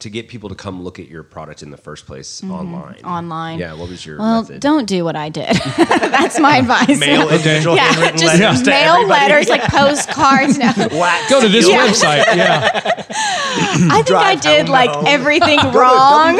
to 0.00 0.10
get 0.10 0.28
people 0.28 0.48
to 0.48 0.54
come 0.56 0.82
look 0.82 0.98
at 0.98 1.08
your 1.08 1.22
product 1.22 1.62
in 1.62 1.70
the 1.70 1.76
first 1.76 2.04
place 2.04 2.42
online 2.44 2.94
Mm-hmm. 2.94 3.06
Online. 3.06 3.58
yeah 3.58 3.74
what 3.74 3.88
was 3.88 4.04
your 4.04 4.18
Well, 4.18 4.42
method 4.42 4.60
don't 4.60 4.86
do 4.86 5.04
what 5.04 5.14
I 5.16 5.28
did. 5.28 5.54
That's 5.76 6.38
my 6.40 6.58
advice. 6.58 6.98
mail 6.98 7.22
individual 7.30 7.76
yeah, 7.76 7.84
handwritten 7.92 8.18
just 8.18 8.40
letters 8.40 8.62
to 8.62 8.70
mail 8.70 8.92
everybody. 8.94 9.20
letters 9.20 9.48
like 9.48 9.62
postcards. 9.62 10.58
No. 10.58 10.72
Go 11.30 11.40
to 11.40 11.48
this 11.48 11.68
Yeah. 11.68 11.86
website. 11.86 12.36
Yeah. 12.36 13.04
I 13.90 14.02
think 14.02 14.10
I 14.18 14.34
did 14.34 14.68
like 14.68 14.90
home. 14.90 15.06
everything 15.06 15.58
wrong. 15.72 16.38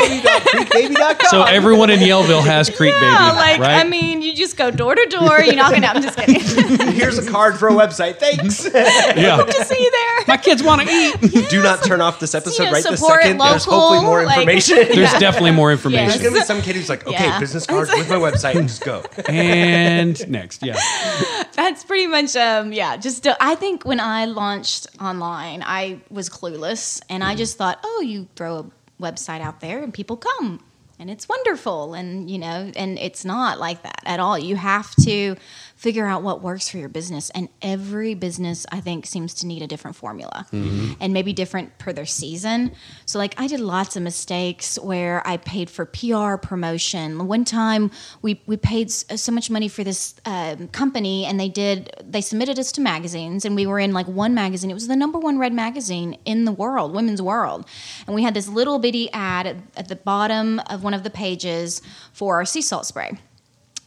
So 1.29 1.43
everyone 1.45 1.91
in 1.91 2.01
Yellville 2.01 2.45
has 2.45 2.69
Creek 2.71 2.93
Baby, 2.95 3.07
like 3.07 3.61
right? 3.61 3.81
I 3.81 3.85
mean, 3.85 4.21
you 4.23 4.35
just 4.35 4.57
go 4.57 4.71
door 4.71 4.95
to 4.95 5.07
door. 5.07 5.41
You 5.41 5.55
knock 5.55 5.77
it 5.77 5.85
out. 5.85 5.97
I'm 5.97 6.03
just 6.03 6.19
kidding. 6.19 6.93
Here's 6.93 7.19
a 7.19 7.31
card 7.31 7.57
for 7.59 7.69
a 7.69 7.73
website. 7.73 8.17
Thanks. 8.19 8.65
yeah. 8.73 9.37
Hope 9.37 9.47
to 9.49 9.65
see 9.65 9.81
you 9.83 9.91
there. 9.91 10.25
My 10.29 10.37
kids 10.37 10.63
want 10.63 10.83
to 10.83 10.89
eat. 10.89 11.49
Do 11.51 11.63
not 11.63 11.85
turn 11.85 12.01
off 12.01 12.19
this 12.21 12.35
episode 12.35 12.65
You 12.65 12.69
know, 12.69 12.73
right 12.73 12.85
this 12.85 13.01
support 13.01 13.23
second. 13.45 13.53
There's 13.53 13.65
hopefully 13.65 14.01
more 14.05 14.25
like- 14.25 14.39
information. 14.39 14.77
There's 14.95 15.13
definitely 15.21 15.51
more 15.53 15.73
information. 15.73 16.09
There's 16.09 16.23
gonna 16.23 16.35
be 16.35 16.43
some 16.45 16.63
kid 16.63 16.77
who's 16.77 16.89
like, 16.89 17.07
okay, 17.07 17.25
Yeah. 17.25 17.39
business 17.41 17.67
cards 17.67 17.91
with 17.97 18.09
my 18.09 18.17
website, 18.17 18.55
and 18.57 18.69
just 18.69 18.85
go. 18.85 19.03
And 19.29 20.29
next, 20.31 20.63
yeah. 20.63 20.77
That's 21.53 21.85
pretty 21.85 22.07
much 22.07 22.35
um 22.37 22.73
yeah, 22.73 22.97
just 22.97 23.27
uh, 23.27 23.37
I 23.41 23.55
think 23.55 23.85
when 23.85 24.01
I 24.01 24.25
launched 24.27 24.87
online, 25.01 25.63
I 25.65 26.01
was 26.11 26.29
clueless 26.29 27.01
and 27.09 27.23
I 27.23 27.35
just 27.37 27.57
thought, 27.57 27.79
"Oh, 27.85 28.01
you 28.05 28.29
throw 28.37 28.59
a 28.59 29.03
website 29.03 29.41
out 29.41 29.61
there 29.61 29.83
and 29.83 29.93
people 29.95 30.17
come." 30.17 30.61
And 30.99 31.11
it's 31.11 31.29
wonderful 31.29 31.95
and 31.95 32.31
you 32.31 32.39
know, 32.39 32.71
and 32.77 32.99
it's 32.99 33.25
not 33.25 33.59
like 33.59 33.83
that 33.83 34.01
at 34.05 34.21
all. 34.21 34.39
You 34.39 34.57
have 34.57 34.95
to 35.05 35.37
figure 35.85 36.07
out 36.07 36.23
what 36.23 36.41
works 36.41 36.67
for 36.67 36.79
your 36.79 36.89
business 36.89 37.29
and 37.35 37.47
every 37.61 38.15
business 38.15 38.65
I 38.73 38.81
think 38.81 39.05
seems 39.05 39.35
to 39.35 39.47
need 39.47 39.61
a 39.61 39.67
different 39.67 39.97
formula 39.97 40.47
and 40.51 41.13
maybe 41.13 41.35
different 41.35 41.77
per 41.77 41.93
their 41.93 42.07
season. 42.07 42.73
So 43.05 43.19
like 43.19 43.35
I 43.37 43.47
did 43.49 43.61
lots 43.61 43.95
of 43.95 44.03
mistakes 44.03 44.79
where 44.79 45.21
I 45.29 45.37
paid 45.37 45.69
for 45.69 45.85
PR 45.85 46.37
promotion. 46.39 47.29
One 47.29 47.45
time 47.45 47.91
we 48.23 48.41
we 48.47 48.57
paid 48.57 48.91
so 48.91 49.31
much 49.31 49.51
money 49.51 49.69
for 49.69 49.85
this 49.85 50.15
um, 50.25 50.69
company 50.69 51.27
and 51.27 51.39
they 51.39 51.51
did 51.51 51.91
they 52.03 52.23
submitted 52.23 52.59
us 52.59 52.73
to 52.73 52.81
magazines 52.81 53.45
and 53.45 53.55
we 53.55 53.67
were 53.67 53.79
in 53.79 53.93
like 53.93 54.09
one 54.09 54.33
magazine. 54.33 54.71
It 54.71 54.81
was 54.81 54.89
the 54.89 54.97
number 54.97 55.19
one 55.19 55.37
read 55.37 55.53
magazine 55.53 56.17
in 56.25 56.47
the 56.47 56.53
world, 56.53 56.95
Women's 56.95 57.21
World. 57.21 57.67
And 58.07 58.15
we 58.17 58.23
had 58.23 58.33
this 58.33 58.49
little 58.49 58.79
bitty 58.79 59.13
ad 59.13 59.47
at, 59.47 59.57
at 59.77 59.89
the 59.89 59.97
bottom 59.97 60.61
of 60.71 60.83
one 60.83 60.95
of 60.95 61.03
the 61.03 61.11
pages 61.11 61.83
for 62.15 62.37
our 62.37 62.47
sea 62.47 62.63
salt 62.63 62.87
spray. 62.87 63.19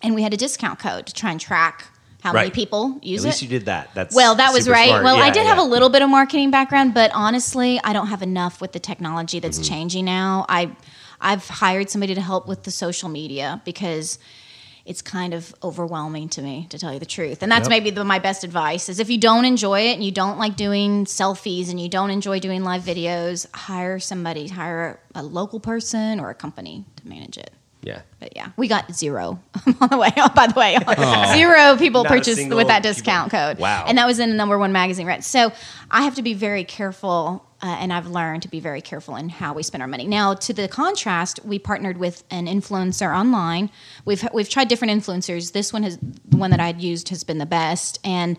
And 0.01 0.13
we 0.15 0.21
had 0.23 0.33
a 0.33 0.38
discount 0.38 0.79
code 0.79 1.07
to 1.07 1.13
try 1.13 1.31
and 1.31 1.39
track 1.39 1.86
how 2.21 2.33
many 2.33 2.51
people 2.51 2.99
use 3.01 3.23
it. 3.23 3.27
At 3.27 3.31
least 3.31 3.41
you 3.43 3.47
did 3.47 3.65
that. 3.65 3.89
That's 3.93 4.13
Well, 4.15 4.36
that 4.36 4.51
was 4.51 4.67
right. 4.69 4.88
smart. 4.89 5.03
Well, 5.03 5.17
I 5.17 5.27
Yeah, 5.27 5.33
did 5.33 5.45
have 5.47 5.57
a 5.60 5.63
little 5.63 5.89
bit 5.89 6.01
of 6.01 6.10
marketing 6.10 6.51
background, 6.51 6.93
but 6.93 7.10
honestly, 7.13 7.79
I 7.83 7.93
don't 7.93 8.07
have 8.07 8.21
enough 8.21 8.60
with 8.62 8.73
the 8.73 8.79
technology 8.79 9.39
that's 9.39 9.57
Mm-hmm. 9.60 9.73
changing 9.73 10.05
now. 10.05 10.45
I 10.49 10.71
I've 11.19 11.47
hired 11.47 11.89
somebody 11.89 12.13
to 12.13 12.21
help 12.21 12.47
with 12.47 12.63
the 12.63 12.69
social 12.71 13.10
media 13.10 13.60
because 13.65 14.19
it's 14.86 15.01
kind 15.01 15.33
of 15.33 15.53
overwhelming 15.63 16.29
to 16.29 16.41
me 16.41 16.67
to 16.69 16.77
tell 16.77 16.93
you 16.93 16.99
the 16.99 17.05
truth. 17.07 17.41
And 17.43 17.51
that's 17.51 17.63
Yep. 17.65 17.69
maybe 17.69 17.89
the, 17.89 18.03
my 18.03 18.19
best 18.19 18.43
advice 18.43 18.88
is 18.88 18.99
if 18.99 19.10
you 19.10 19.17
don't 19.17 19.43
enjoy 19.43 19.81
it 19.81 19.93
and 19.95 20.03
you 20.03 20.12
don't 20.12 20.38
like 20.38 20.55
doing 20.55 21.05
selfies 21.05 21.69
and 21.71 21.79
you 21.79 21.89
don't 21.89 22.12
enjoy 22.12 22.39
doing 22.39 22.63
live 22.63 22.83
videos, 22.83 23.47
hire 23.53 23.99
somebody, 23.99 24.47
hire 24.47 24.99
a 25.15 25.23
local 25.23 25.60
person 25.60 26.19
or 26.19 26.29
a 26.29 26.36
company 26.36 26.86
to 26.97 27.07
manage 27.07 27.38
it. 27.38 27.51
Yeah. 27.81 28.01
But 28.19 28.35
yeah, 28.35 28.49
we 28.57 28.67
got 28.67 28.93
zero 28.93 29.39
on 29.81 29.89
the 29.89 29.97
way. 29.97 30.09
Oh, 30.17 30.29
by 30.35 30.47
the 30.47 30.59
way, 30.59 30.77
zero 31.37 31.77
people 31.77 32.03
Not 32.03 32.09
purchased 32.11 32.49
with 32.49 32.67
that 32.67 32.81
people- 32.83 32.93
discount 32.93 33.31
code. 33.31 33.59
Wow. 33.59 33.85
And 33.87 33.97
that 33.97 34.05
was 34.05 34.19
in 34.19 34.29
the 34.29 34.35
number 34.35 34.57
one 34.57 34.71
magazine, 34.71 35.05
right? 35.07 35.23
So 35.23 35.51
I 35.91 36.01
have 36.03 36.15
to 36.15 36.21
be 36.23 36.33
very 36.33 36.63
careful, 36.63 37.45
uh, 37.61 37.67
and 37.79 37.93
I've 37.93 38.07
learned 38.07 38.41
to 38.43 38.49
be 38.49 38.59
very 38.59 38.81
careful 38.81 39.15
in 39.15 39.29
how 39.29 39.53
we 39.53 39.63
spend 39.63 39.81
our 39.81 39.87
money. 39.87 40.07
Now, 40.07 40.33
to 40.33 40.53
the 40.53 40.67
contrast, 40.67 41.39
we 41.45 41.59
partnered 41.59 41.97
with 41.97 42.23
an 42.31 42.47
influencer 42.47 43.15
online. 43.15 43.69
We've 44.05 44.27
we've 44.33 44.49
tried 44.49 44.67
different 44.67 44.93
influencers. 44.99 45.53
This 45.53 45.71
one 45.71 45.83
has 45.83 45.97
the 45.97 46.37
one 46.37 46.51
that 46.51 46.59
I'd 46.59 46.81
used 46.81 47.09
has 47.09 47.23
been 47.23 47.37
the 47.37 47.45
best, 47.45 47.99
and 48.03 48.37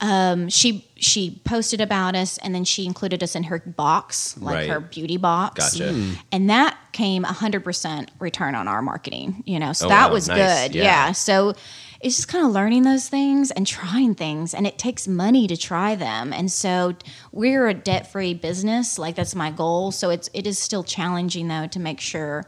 um, 0.00 0.48
she 0.48 0.86
she 0.96 1.40
posted 1.44 1.80
about 1.80 2.14
us, 2.14 2.38
and 2.38 2.54
then 2.54 2.64
she 2.64 2.86
included 2.86 3.22
us 3.22 3.34
in 3.34 3.44
her 3.44 3.58
box, 3.58 4.36
like 4.38 4.54
Right. 4.54 4.68
her 4.70 4.80
beauty 4.80 5.16
box. 5.16 5.72
Gotcha. 5.76 5.92
Hmm. 5.92 6.12
And 6.32 6.50
that 6.50 6.76
came 6.92 7.24
hundred 7.24 7.64
percent 7.64 8.10
return 8.20 8.54
on 8.54 8.68
our 8.68 8.82
marketing. 8.82 9.42
You 9.46 9.58
know, 9.58 9.72
so 9.72 9.86
Oh, 9.86 9.88
that 9.88 10.08
wow. 10.08 10.14
was 10.14 10.28
Nice. 10.28 10.68
good. 10.68 10.76
Yeah. 10.76 10.82
yeah. 10.84 11.12
So 11.12 11.54
it's 12.00 12.14
just 12.14 12.28
kind 12.28 12.46
of 12.46 12.52
learning 12.52 12.84
those 12.84 13.08
things 13.08 13.50
and 13.50 13.66
trying 13.66 14.14
things, 14.14 14.54
and 14.54 14.66
it 14.68 14.78
takes 14.78 15.08
money 15.08 15.48
to 15.48 15.56
try 15.56 15.96
them. 15.96 16.32
And 16.32 16.50
so 16.50 16.94
we're 17.32 17.66
a 17.66 17.74
debt 17.74 18.10
free 18.12 18.34
business. 18.34 18.98
Like 19.00 19.16
that's 19.16 19.34
my 19.34 19.50
goal. 19.50 19.90
So 19.90 20.10
it's 20.10 20.30
it 20.32 20.46
is 20.46 20.58
still 20.60 20.84
challenging 20.84 21.48
though 21.48 21.66
to 21.66 21.80
make 21.80 22.00
sure 22.00 22.44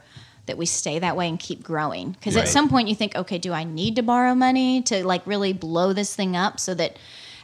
that 0.47 0.57
we 0.57 0.65
stay 0.65 0.99
that 0.99 1.15
way 1.17 1.27
and 1.29 1.37
keep 1.37 1.63
growing. 1.63 2.11
Because 2.11 2.35
Right. 2.35 2.43
at 2.43 2.47
some 2.49 2.67
point 2.69 2.87
you 2.87 2.95
think, 2.95 3.15
okay, 3.15 3.37
do 3.37 3.53
I 3.53 3.63
need 3.63 3.97
to 3.97 4.01
borrow 4.03 4.33
money 4.35 4.81
to 4.83 5.05
like 5.05 5.27
really 5.27 5.53
blow 5.53 5.93
this 5.93 6.15
thing 6.15 6.35
up 6.35 6.59
so 6.59 6.73
that 6.73 6.97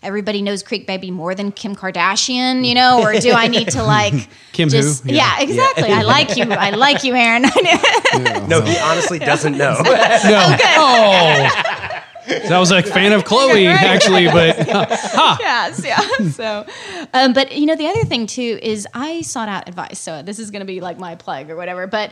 everybody 0.03 0.41
knows 0.41 0.63
Creek 0.63 0.85
Baby 0.87 1.11
more 1.11 1.33
than 1.35 1.51
Kim 1.51 1.75
Kardashian, 1.75 2.65
you 2.67 2.75
know, 2.75 3.01
or 3.01 3.13
do 3.19 3.31
I 3.31 3.47
need 3.47 3.69
to 3.69 3.83
like 3.83 4.29
Kim 4.53 4.69
who? 4.69 4.77
Yeah. 4.77 5.37
yeah, 5.37 5.41
exactly. 5.41 5.89
I 5.91 6.01
like 6.03 6.35
you. 6.37 6.45
I 6.51 6.69
like 6.71 7.03
you, 7.03 7.13
Aaron. 7.15 7.43
No, 8.47 8.61
he 8.61 8.77
honestly 8.79 9.19
doesn't 9.19 9.57
know. 9.57 9.73
No. 9.83 10.57
Oh. 10.77 12.03
So 12.47 12.55
I 12.55 12.59
was 12.59 12.71
a 12.71 12.81
fan 12.83 13.13
of 13.13 13.23
Khloé, 13.23 13.67
Right. 13.69 13.81
actually, 13.81 14.25
but 14.27 14.57
yes, 14.67 15.81
yeah. 15.85 16.29
So, 16.29 16.65
um, 17.13 17.31
but 17.33 17.53
you 17.55 17.65
know, 17.65 17.75
the 17.75 17.87
other 17.87 18.03
thing 18.03 18.27
too 18.27 18.59
is 18.61 18.85
I 18.93 19.21
sought 19.21 19.47
out 19.49 19.67
advice. 19.69 19.99
So 19.99 20.21
this 20.23 20.37
is 20.39 20.51
going 20.51 20.59
to 20.61 20.65
be 20.65 20.81
like 20.81 20.97
my 20.99 21.15
plug 21.15 21.49
or 21.49 21.55
whatever. 21.55 21.87
But 21.87 22.11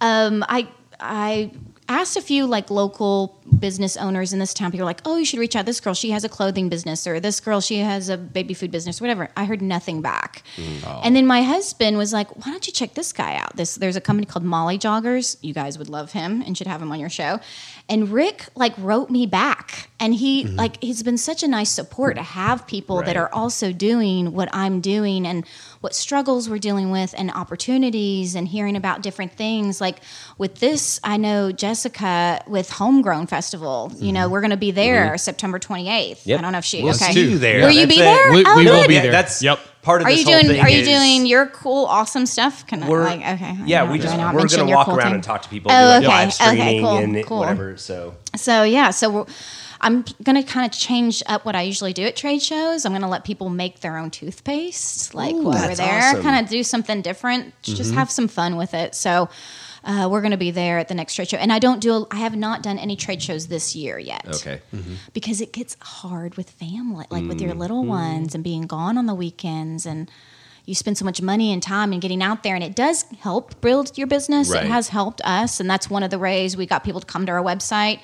um, 0.00 0.44
I 0.48 0.68
I 0.98 1.52
asked 2.00 2.16
a 2.16 2.22
few 2.22 2.46
like 2.46 2.70
local 2.70 3.38
business 3.58 3.96
owners 3.96 4.32
in 4.32 4.38
this 4.38 4.54
town. 4.54 4.70
People 4.70 4.84
were 4.84 4.90
like, 4.90 5.02
"Oh, 5.04 5.16
you 5.16 5.24
should 5.24 5.38
reach 5.38 5.56
out. 5.56 5.66
This 5.66 5.80
girl, 5.80 5.94
she 5.94 6.10
has 6.10 6.24
a 6.24 6.28
clothing 6.28 6.68
business, 6.68 7.06
or 7.06 7.20
this 7.20 7.40
girl, 7.40 7.60
she 7.60 7.78
has 7.78 8.08
a 8.08 8.16
baby 8.16 8.54
food 8.54 8.70
business, 8.70 9.00
whatever." 9.00 9.28
I 9.36 9.44
heard 9.44 9.62
nothing 9.62 10.02
back. 10.02 10.42
Mm. 10.56 11.00
And 11.04 11.16
then 11.16 11.26
my 11.26 11.42
husband 11.42 11.98
was 11.98 12.12
like, 12.12 12.28
"Why 12.36 12.52
don't 12.52 12.66
you 12.66 12.72
check 12.72 12.94
this 12.94 13.12
guy 13.12 13.36
out? 13.36 13.56
This 13.56 13.76
there's 13.76 13.96
a 13.96 14.00
company 14.00 14.26
called 14.26 14.44
Molly 14.44 14.78
Joggers. 14.78 15.36
You 15.42 15.54
guys 15.54 15.78
would 15.78 15.88
love 15.88 16.12
him 16.12 16.42
and 16.42 16.56
should 16.56 16.66
have 16.66 16.82
him 16.82 16.90
on 16.92 17.00
your 17.00 17.10
show." 17.10 17.40
And 17.88 18.10
Rick 18.10 18.48
like 18.54 18.74
wrote 18.78 19.10
me 19.10 19.26
back, 19.26 19.88
and 20.00 20.14
he 20.14 20.44
mm-hmm. 20.44 20.56
like 20.56 20.82
he's 20.82 21.02
been 21.02 21.18
such 21.18 21.42
a 21.42 21.48
nice 21.48 21.70
support 21.70 22.16
to 22.16 22.22
have 22.22 22.66
people 22.66 23.02
that 23.02 23.16
are 23.16 23.32
also 23.32 23.72
doing 23.72 24.32
what 24.32 24.48
I'm 24.52 24.80
doing 24.80 25.26
and 25.26 25.44
what 25.82 25.94
struggles 25.96 26.48
we're 26.48 26.58
dealing 26.58 26.90
with 26.92 27.12
and 27.18 27.30
opportunities 27.32 28.36
and 28.36 28.46
hearing 28.46 28.76
about 28.76 29.02
different 29.02 29.32
things. 29.32 29.80
Like 29.80 29.98
with 30.38 30.60
this, 30.60 31.00
I 31.02 31.16
know 31.16 31.50
Jessica 31.50 32.42
with 32.46 32.70
Homegrown 32.70 33.26
Festival. 33.26 33.90
You 33.94 33.96
mm-hmm. 34.06 34.14
know, 34.14 34.28
we're 34.28 34.40
going 34.40 34.52
to 34.52 34.56
be 34.56 34.70
there 34.70 35.08
mm-hmm. 35.08 35.16
September 35.16 35.58
28th. 35.58 36.24
Yep. 36.24 36.38
I 36.38 36.42
don't 36.42 36.52
know 36.52 36.58
if 36.58 36.64
she. 36.64 36.84
We'll 36.84 36.94
okay. 36.94 37.12
see 37.12 37.30
you 37.32 37.38
there. 37.38 37.62
Will 37.62 37.72
you 37.72 37.88
be 37.88 37.96
it. 37.96 37.98
there? 37.98 38.32
We- 38.32 38.44
oh, 38.46 38.56
we 38.56 38.64
will 38.64 38.86
be 38.86 38.94
Yeah, 38.94 39.02
there. 39.02 39.10
that's 39.10 39.42
Yep. 39.42 39.58
part 39.82 40.02
of 40.02 40.06
Are 40.06 40.10
this 40.10 40.20
you 40.20 40.26
whole 40.26 40.40
doing? 40.40 40.54
thing 40.54 40.64
Are 40.64 40.70
you 40.70 40.84
doing 40.84 41.26
your 41.26 41.46
cool, 41.46 41.86
awesome 41.86 42.26
stuff? 42.26 42.64
Can 42.68 42.84
I 42.84 42.88
We're 42.88 43.02
like 43.02 43.20
okay? 43.20 43.56
Yeah, 43.66 43.82
we 43.82 43.98
don't- 43.98 44.02
just 44.02 44.14
do 44.14 44.20
I 44.20 44.24
not 44.24 44.34
we're 44.36 44.46
gonna 44.46 44.66
walk 44.72 44.86
cool 44.86 44.96
around 44.96 45.06
thing? 45.06 45.14
and 45.16 45.24
talk 45.24 45.42
to 45.42 45.48
people, 45.48 45.72
Oh, 45.72 46.00
do 46.00 46.06
like 46.06 46.28
oh, 46.40 46.46
okay. 46.46 46.46
live 46.46 46.60
Okay, 46.60 46.80
cool, 46.80 46.96
and 46.96 47.26
cool. 47.26 47.38
whatever. 47.40 47.76
So 47.76 48.14
So 48.36 48.62
yeah, 48.62 48.90
so 48.90 49.26
we're, 49.82 49.86
I'm 49.86 50.04
gonna 50.22 50.42
kind 50.42 50.64
of 50.70 50.76
change 50.76 51.22
up 51.26 51.44
what 51.44 51.54
I 51.54 51.62
usually 51.62 51.92
do 51.92 52.04
at 52.04 52.16
trade 52.16 52.42
shows. 52.42 52.84
I'm 52.84 52.92
gonna 52.92 53.08
let 53.08 53.24
people 53.24 53.48
make 53.50 53.80
their 53.80 53.96
own 53.98 54.10
toothpaste, 54.10 55.14
like 55.14 55.34
Ooh, 55.34 55.42
while 55.42 55.68
we're 55.68 55.74
there, 55.74 55.98
awesome. 55.98 56.18
Mm-hmm. 56.20 56.28
kind 56.28 56.44
of 56.44 56.50
do 56.50 56.62
something 56.62 57.02
different, 57.02 57.54
just 57.62 57.94
have 57.94 58.10
some 58.10 58.28
fun 58.28 58.56
with 58.56 58.74
it. 58.74 58.94
So. 58.94 59.28
Uh, 59.84 60.08
we're 60.08 60.20
going 60.20 60.30
to 60.30 60.36
be 60.36 60.52
there 60.52 60.78
at 60.78 60.86
the 60.86 60.94
next 60.94 61.16
trade 61.16 61.28
show, 61.28 61.36
and 61.38 61.52
I 61.52 61.58
don't 61.58 61.80
do. 61.80 61.92
A, 61.92 62.06
I 62.12 62.18
have 62.18 62.36
not 62.36 62.62
done 62.62 62.78
any 62.78 62.94
trade 62.94 63.20
shows 63.20 63.48
this 63.48 63.74
year 63.74 63.98
yet. 63.98 64.24
okay, 64.28 64.60
because 65.12 65.40
it 65.40 65.52
gets 65.52 65.76
hard 65.80 66.36
with 66.36 66.50
family, 66.50 67.04
like 67.10 67.24
with 67.24 67.38
Mm-hmm. 67.38 67.46
your 67.46 67.54
little 67.56 67.84
ones, 67.84 68.32
and 68.36 68.44
being 68.44 68.62
gone 68.68 68.96
on 68.96 69.06
the 69.06 69.14
weekends, 69.16 69.84
and 69.84 70.08
you 70.66 70.76
spend 70.76 70.98
so 70.98 71.04
much 71.04 71.20
money 71.20 71.52
and 71.52 71.60
time 71.64 71.90
and 71.92 72.00
getting 72.00 72.22
out 72.22 72.44
there, 72.44 72.54
and 72.54 72.62
it 72.62 72.76
does 72.76 73.06
help 73.22 73.60
build 73.60 73.98
your 73.98 74.06
business. 74.06 74.50
Right. 74.50 74.64
It 74.64 74.68
has 74.68 74.86
helped 74.86 75.20
us, 75.24 75.58
and 75.58 75.68
that's 75.68 75.90
one 75.90 76.04
of 76.04 76.10
the 76.10 76.18
ways 76.20 76.56
we 76.56 76.64
got 76.64 76.84
people 76.84 77.00
to 77.00 77.06
come 77.08 77.26
to 77.26 77.32
our 77.32 77.42
website 77.42 77.98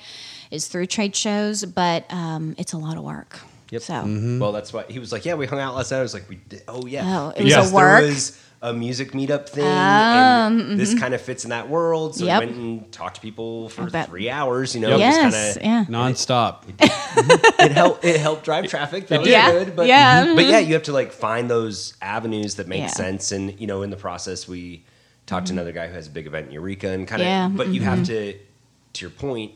is 0.51 0.67
through 0.67 0.87
trade 0.87 1.15
shows, 1.15 1.65
but 1.65 2.05
um, 2.11 2.55
it's 2.57 2.73
a 2.73 2.77
lot 2.77 2.97
of 2.97 3.03
work. 3.03 3.39
Yep. 3.71 3.81
So 3.81 3.93
mm-hmm. 3.93 4.39
Well, 4.39 4.51
that's 4.51 4.73
why 4.73 4.85
he 4.89 4.99
was 4.99 5.11
like, 5.11 5.25
"Yeah, 5.25 5.35
we 5.35 5.45
hung 5.45 5.59
out 5.59 5.75
last 5.75 5.91
night." 5.91 5.99
I 5.99 6.01
was 6.01 6.13
like, 6.13 6.27
"We 6.27 6.37
did." 6.37 6.63
Oh 6.67 6.85
yeah. 6.85 7.03
Oh, 7.05 7.33
it 7.35 7.43
was 7.43 7.71
a 7.71 7.73
work? 7.73 8.01
There 8.01 8.09
was 8.09 8.39
a 8.61 8.73
music 8.73 9.11
meetup 9.13 9.47
thing, 9.47 9.63
um, 9.63 9.69
and 9.71 10.61
mm-hmm. 10.61 10.77
this 10.77 10.97
kind 10.99 11.13
of 11.13 11.21
fits 11.21 11.43
in 11.45 11.51
that 11.51 11.69
world. 11.69 12.15
So 12.15 12.25
Yep. 12.25 12.41
we 12.41 12.45
went 12.47 12.57
and 12.57 12.91
talked 12.91 13.15
to 13.15 13.21
people 13.21 13.69
for 13.69 13.89
I 13.95 14.03
three 14.03 14.29
hours. 14.29 14.75
You 14.75 14.81
know, 14.81 14.97
Yep. 14.97 14.99
just 14.99 15.21
yes, 15.21 15.53
kind 15.57 15.65
yeah. 15.65 15.85
nonstop. 15.87 16.63
of 16.63 16.77
mm-hmm. 16.77 17.61
it 17.61 17.71
helped. 17.71 18.03
It 18.03 18.19
helped 18.19 18.43
drive 18.43 18.67
traffic. 18.67 19.07
That 19.07 19.21
was 19.21 19.29
Yeah. 19.29 19.51
good. 19.51 19.75
But 19.75 19.87
Yeah. 19.87 20.25
mm-hmm. 20.25 20.35
but 20.35 20.45
yeah, 20.45 20.59
you 20.59 20.73
have 20.73 20.83
to 20.83 20.93
like 20.93 21.11
find 21.11 21.49
those 21.49 21.93
avenues 22.01 22.55
that 22.55 22.67
make 22.67 22.81
Yeah. 22.81 22.87
sense. 22.87 23.31
And 23.31 23.57
you 23.59 23.67
know, 23.67 23.81
in 23.83 23.91
the 23.91 23.97
process, 23.97 24.47
we 24.47 24.83
talked 25.25 25.47
to 25.47 25.53
another 25.53 25.71
guy 25.71 25.87
who 25.87 25.93
has 25.93 26.07
a 26.07 26.11
big 26.11 26.27
event 26.27 26.47
in 26.47 26.53
Eureka, 26.53 26.89
and 26.89 27.07
kind 27.07 27.21
of. 27.21 27.27
Mm-hmm. 27.27 27.51
Yeah, 27.51 27.57
But 27.57 27.67
you 27.69 27.81
have 27.81 28.03
to, 28.05 28.33
to 28.33 29.01
your 29.01 29.11
point, 29.11 29.53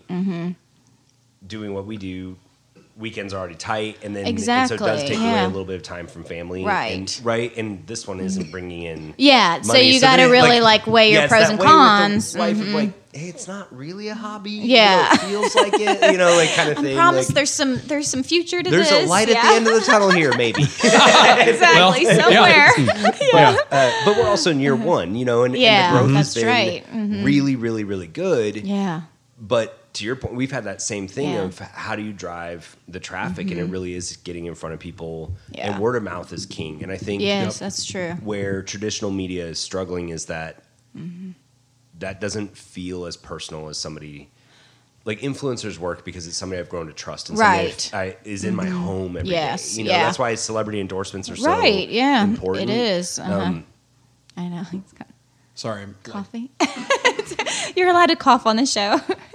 doing 1.45 1.73
what 1.73 1.85
we 1.85 1.97
do. 1.97 2.37
Weekends 2.95 3.33
are 3.33 3.39
already 3.39 3.55
tight, 3.55 3.97
and 4.03 4.15
then 4.15 4.27
and 4.27 4.39
so 4.39 4.43
it 4.53 4.55
does 4.69 4.71
Exactly, 5.01 5.07
take 5.07 5.17
away 5.17 5.43
a 5.43 5.47
little 5.47 5.65
bit 5.65 5.77
of 5.77 5.81
time 5.81 6.05
from 6.05 6.23
family, 6.23 6.63
Right. 6.63 6.93
And, 6.93 7.21
right, 7.23 7.51
and 7.57 7.87
this 7.87 8.07
one 8.07 8.19
isn't 8.19 8.51
bringing 8.51 8.83
in 8.83 9.15
Yeah, 9.17 9.61
so 9.61 9.69
money. 9.73 9.89
you 9.91 9.99
got 9.99 10.17
to 10.17 10.25
really 10.25 10.61
like, 10.61 10.85
weigh 10.85 11.11
your 11.11 11.23
it's 11.23 11.29
pros 11.31 11.49
and 11.49 11.57
way 11.57 11.65
with 11.65 11.67
the 11.67 11.73
cons. 11.73 12.37
Life 12.37 12.61
of 12.61 12.67
Mhm. 12.67 12.73
like, 12.75 12.89
hey, 13.15 13.29
it's 13.29 13.47
not 13.47 13.75
really 13.75 14.09
a 14.09 14.13
hobby. 14.13 14.51
you 14.51 14.61
know, 14.67 14.73
Yeah. 14.75 15.11
it 15.15 15.21
feels 15.21 15.55
like 15.55 15.73
it. 15.73 16.11
You 16.11 16.19
know, 16.19 16.35
like 16.35 16.53
kind 16.53 16.69
of 16.69 16.77
I 16.79 16.81
thing. 16.83 16.95
promise 16.95 17.29
like, 17.29 17.33
there's 17.35 17.49
some 17.49 17.81
there's 17.87 18.07
some 18.07 18.21
future 18.21 18.61
to 18.61 18.69
this. 18.69 18.89
there's 18.89 19.01
this. 19.01 19.07
a 19.07 19.09
light 19.09 19.27
at 19.27 19.41
the 19.41 19.53
end 19.55 19.67
of 19.67 19.73
the 19.73 19.81
tunnel 19.81 20.11
here, 20.11 20.31
maybe. 20.37 20.61
exactly 20.83 22.05
Well, 22.05 22.19
somewhere. 22.21 22.69
yeah. 23.33 23.57
uh, 23.71 23.91
but 24.05 24.17
we're 24.17 24.27
also 24.27 24.51
in 24.51 24.59
year 24.59 24.75
one, 24.75 25.15
you 25.15 25.25
know, 25.25 25.45
and, 25.45 25.55
Mm-hmm. 25.55 25.63
Yeah, 25.63 25.87
and 25.87 25.95
the 25.95 25.99
growth 25.99 26.15
has 26.17 26.33
that's 26.35 26.43
been 26.45 26.47
right. 26.47 26.85
Mhm. 26.93 27.25
really, 27.25 27.55
really, 27.55 27.83
really 27.85 28.07
good. 28.07 28.57
yeah. 28.57 29.01
But 29.39 29.79
to 29.93 30.05
your 30.05 30.15
point, 30.15 30.33
we've 30.35 30.51
had 30.51 30.63
that 30.63 30.81
same 30.81 31.07
thing 31.07 31.29
Yeah. 31.29 31.37
Mm-hmm. 31.37 31.45
of 31.45 31.59
how 31.59 31.95
do 31.95 32.01
you 32.01 32.13
drive 32.13 32.75
the 32.87 32.99
traffic, 32.99 33.51
and 33.51 33.59
it 33.59 33.65
really 33.65 33.93
is 33.93 34.17
getting 34.17 34.45
in 34.45 34.55
front 34.55 34.73
of 34.73 34.79
people. 34.79 35.35
Yeah. 35.51 35.71
And 35.73 35.79
word 35.81 35.95
of 35.95 36.03
mouth 36.03 36.33
is 36.33 36.45
king. 36.47 36.81
And 36.83 36.91
I 36.91 36.97
think 36.97 37.21
Yes, 37.21 37.59
that's 37.59 37.85
true. 37.85 38.13
where 38.23 38.61
traditional 38.63 39.11
media 39.11 39.45
is 39.45 39.59
struggling 39.59 40.09
is 40.09 40.25
that 40.25 40.63
Mm-hmm. 40.97 41.31
that 41.99 42.21
doesn't 42.21 42.55
feel 42.55 43.05
as 43.07 43.17
personal 43.17 43.67
as 43.69 43.77
somebody 43.79 44.29
like 45.05 45.19
influencers 45.21 45.77
work 45.79 46.05
because 46.05 46.27
it's 46.27 46.37
somebody 46.37 46.59
I've 46.59 46.69
grown 46.69 46.85
to 46.87 46.93
trust 46.93 47.29
and 47.29 47.37
somebody 47.37 47.65
Right. 47.67 47.77
Mm-hmm. 47.77 47.95
I, 47.95 48.15
is 48.23 48.43
in 48.45 48.55
my 48.55 48.67
home 48.67 49.17
every 49.17 49.29
day. 49.29 49.35
Yes, 49.35 49.75
You 49.77 49.83
know, 49.85 49.91
yeah. 49.91 50.03
that's 50.05 50.17
why 50.19 50.33
celebrity 50.35 50.79
endorsements 50.79 51.29
are 51.29 51.35
so 51.35 51.49
Right, 51.49 51.89
yeah, 51.89 52.23
important. 52.23 52.69
it 52.69 52.77
is, 52.77 53.17
uh-huh. 53.19 53.33
Um, 53.39 53.65
I 54.37 54.47
know. 54.49 54.63
He's 54.71 54.81
got 54.97 55.07
Sorry. 55.55 55.81
I'm- 55.81 55.95
coffee. 56.03 56.51
You're 57.75 57.89
allowed 57.89 58.07
to 58.07 58.15
cough 58.15 58.45
on 58.45 58.55
the 58.55 58.65
show. 58.65 58.99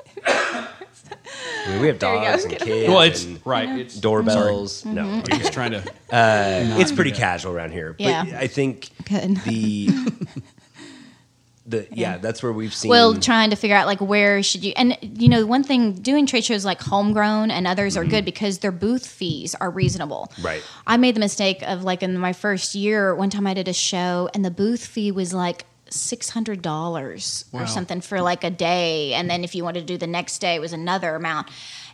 I 1.69 1.73
mean, 1.73 1.81
we 1.83 1.87
have 1.89 1.99
There 1.99 2.15
go. 2.15 2.25
dogs 2.25 2.45
and 2.45 2.59
kids 2.59 2.89
Well, 2.89 3.01
it's 3.03 3.25
and 3.25 3.41
right. 3.45 3.69
It's 3.79 3.95
doorbells. 3.97 4.83
Mm-hmm. 4.83 4.95
No, 4.95 5.09
I'm 5.31 5.39
just 5.41 5.53
trying 5.53 5.73
to. 5.73 5.79
uh, 6.13 6.79
it's 6.81 6.93
pretty 6.93 7.13
casual 7.13 7.53
around 7.55 7.73
here. 7.73 7.93
But 7.93 8.07
Yeah. 8.07 8.25
I 8.39 8.47
think 8.47 8.91
Good. 9.05 9.37
the 9.45 9.89
the 11.67 11.87
yeah, 11.93 12.17
that's 12.17 12.43
where 12.43 12.53
we've 12.53 12.73
seen. 12.73 12.89
well, 12.89 13.15
trying 13.15 13.51
to 13.51 13.57
figure 13.57 13.77
out 13.77 13.87
like 13.87 14.01
where 14.01 14.43
should 14.43 14.65
you 14.65 14.73
and 14.77 14.97
you 15.03 15.29
know 15.29 15.45
one 15.45 15.63
thing 15.63 15.93
doing 15.93 16.25
trade 16.25 16.45
shows 16.45 16.65
like 16.65 16.81
homegrown 16.81 17.51
and 17.51 17.67
others 17.67 17.95
are 17.97 18.05
good 18.07 18.25
because 18.25 18.59
their 18.61 18.73
booth 18.73 19.07
fees 19.07 19.55
are 19.57 19.71
reasonable. 19.71 20.29
Mm-hmm. 20.33 20.47
Right. 20.47 20.63
I 20.87 20.97
made 20.97 21.15
the 21.15 21.21
mistake 21.21 21.63
of 21.63 21.85
like 21.85 22.03
in 22.03 22.17
my 22.17 22.33
first 22.33 22.75
year, 22.75 23.15
one 23.15 23.29
time 23.29 23.47
I 23.47 23.53
did 23.55 23.69
a 23.69 23.75
show 23.75 24.31
and 24.33 24.43
the 24.45 24.51
booth 24.51 24.87
fee 24.87 25.13
was 25.13 25.35
like 25.35 25.67
six 25.91 26.31
hundred 26.31 26.63
dollars 26.63 27.45
Wow. 27.53 27.63
or 27.63 27.67
something 27.67 28.01
for 28.01 28.21
like 28.21 28.45
a 28.45 28.51
day, 28.51 29.15
and 29.15 29.29
then 29.31 29.45
if 29.45 29.55
you 29.55 29.65
wanted 29.65 29.81
to 29.81 29.87
do 29.87 29.97
the 29.99 30.07
next 30.07 30.39
day, 30.41 30.55
it 30.55 30.61
was 30.61 30.73
another 30.73 31.15
amount. 31.15 31.49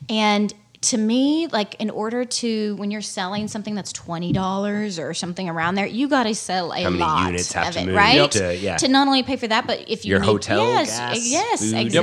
And 0.08 0.52
to 0.82 0.98
me, 0.98 1.46
like 1.46 1.76
in 1.76 1.88
order 1.88 2.26
to 2.26 2.76
when 2.76 2.90
you're 2.90 3.00
selling 3.00 3.48
something 3.48 3.74
that's 3.74 3.90
twenty 3.92 4.32
dollars 4.32 4.98
or 4.98 5.14
something 5.14 5.48
around 5.48 5.76
there, 5.76 5.86
you 5.86 6.08
got 6.08 6.24
to 6.24 6.34
sell 6.34 6.72
a 6.74 6.82
How 6.82 6.90
many 6.90 7.02
lot 7.02 7.26
units 7.28 7.52
have 7.54 7.68
of 7.68 7.74
to 7.74 7.80
it, 7.80 7.86
move 7.86 7.94
right? 7.94 8.30
to- 8.32 8.56
yeah. 8.56 8.76
to 8.76 8.88
not 8.88 9.06
only 9.06 9.22
pay 9.22 9.36
for 9.36 9.48
that, 9.48 9.66
but 9.66 9.88
if 9.88 10.04
you 10.04 10.10
Your 10.10 10.20
need, 10.20 10.26
hotel, 10.26 10.58
yes, 10.58 10.98
gas, 10.98 11.26
yes, 11.30 11.60
food. 11.72 11.92
Yep. 11.94 12.02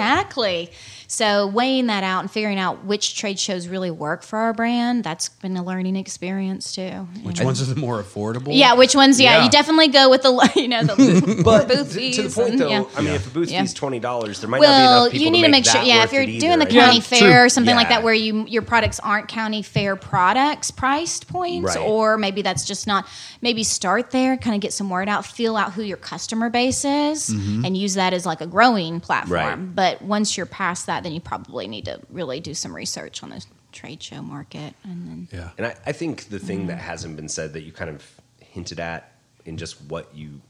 Exactly. 1.11 1.25
So 1.25 1.47
weighing 1.47 1.87
that 1.87 2.03
out 2.03 2.21
and 2.21 2.31
figuring 2.31 2.57
out 2.59 2.85
which 2.85 3.15
trade 3.17 3.37
shows 3.39 3.67
really 3.67 3.91
work 3.91 4.23
for 4.23 4.39
our 4.39 4.53
brand, 4.53 5.03
that's 5.03 5.29
been 5.29 5.55
a 5.57 5.63
learning 5.63 5.95
experience 5.95 6.73
too. 6.73 7.07
Which 7.23 7.39
know? 7.39 7.45
ones 7.45 7.61
are 7.61 7.65
the 7.73 7.79
more 7.79 8.01
affordable? 8.01 8.49
Yeah, 8.57 8.73
which 8.75 8.95
ones? 8.95 9.19
Yeah, 9.19 9.37
Yeah. 9.37 9.43
you 9.45 9.49
definitely 9.51 9.89
go 9.89 10.09
with 10.09 10.21
the 10.23 10.31
you 10.55 10.67
know 10.67 10.83
the 10.83 11.41
but 11.43 11.67
booth 11.67 11.89
to, 11.89 11.99
fees. 11.99 12.15
to 12.15 12.23
the 12.23 12.29
point 12.29 12.51
and- 12.51 12.59
though, 12.61 12.69
yeah. 12.69 12.83
I 12.95 13.01
mean, 13.01 13.13
if 13.13 13.27
a 13.27 13.29
booth 13.29 13.51
Yeah. 13.51 13.59
fee 13.59 13.65
is 13.65 13.73
twenty 13.73 13.99
dollars, 13.99 14.39
there 14.39 14.49
might 14.49 14.57
not 14.61 14.63
be 14.63 14.67
Well, 14.67 15.01
enough 15.03 15.11
people 15.11 15.25
you 15.25 15.31
need 15.31 15.41
to 15.41 15.47
to 15.47 15.51
make, 15.51 15.65
make 15.65 15.71
sure. 15.71 15.81
Yeah, 15.81 16.03
if 16.03 16.13
you're 16.13 16.23
it 16.23 16.39
doing 16.39 16.59
the 16.59 16.65
county 16.65 16.95
Yeah, 16.95 17.01
fair 17.01 17.19
true. 17.19 17.45
or 17.45 17.49
something 17.49 17.75
like 17.75 17.89
that, 17.89 18.03
where 18.03 18.13
you 18.13 18.45
your 18.47 18.61
products 18.61 18.99
aren't 18.99 19.27
county 19.27 19.61
fair 19.61 19.95
products 19.95 20.71
priced 20.71 21.27
points, 21.27 21.75
Right. 21.75 21.85
or 21.85 22.17
maybe 22.17 22.41
that's 22.41 22.65
just 22.65 22.87
not. 22.87 23.05
Maybe 23.43 23.63
start 23.63 24.11
there, 24.11 24.37
kind 24.37 24.53
of 24.55 24.61
get 24.61 24.71
some 24.71 24.89
word 24.89 25.09
out, 25.09 25.25
feel 25.25 25.57
out 25.57 25.73
who 25.73 25.81
your 25.81 25.97
customer 25.97 26.49
base 26.51 26.85
is, 26.85 27.29
and 27.29 27.75
use 27.75 27.95
that 27.95 28.13
as 28.13 28.23
like 28.25 28.39
a 28.41 28.45
growing 28.47 28.99
platform. 28.99 29.39
Mm-hmm. 29.39 29.65
Right. 29.65 29.75
But 29.75 30.01
once 30.03 30.37
you're 30.37 30.45
past 30.45 30.85
that, 30.85 31.00
then 31.03 31.11
you 31.13 31.19
probably 31.21 31.67
need 31.67 31.85
to 31.85 31.99
really 32.09 32.39
do 32.39 32.53
some 32.53 32.75
research 32.75 33.23
on 33.23 33.29
the 33.29 33.45
trade 33.71 34.01
show 34.03 34.21
market, 34.21 34.73
and 34.83 35.07
then 35.07 35.27
Yeah. 35.31 35.49
And 35.57 35.67
I, 35.67 35.75
I 35.85 35.91
think 35.91 36.29
the 36.29 36.39
thing 36.39 36.59
Mm-hmm. 36.59 36.67
that 36.67 36.77
hasn't 36.79 37.15
been 37.15 37.29
said 37.29 37.53
that 37.53 37.61
you 37.61 37.71
kind 37.71 37.89
of 37.89 38.05
hinted 38.39 38.79
at 38.79 39.11
in 39.45 39.57
just 39.57 39.81
what 39.83 40.13
you 40.13 40.41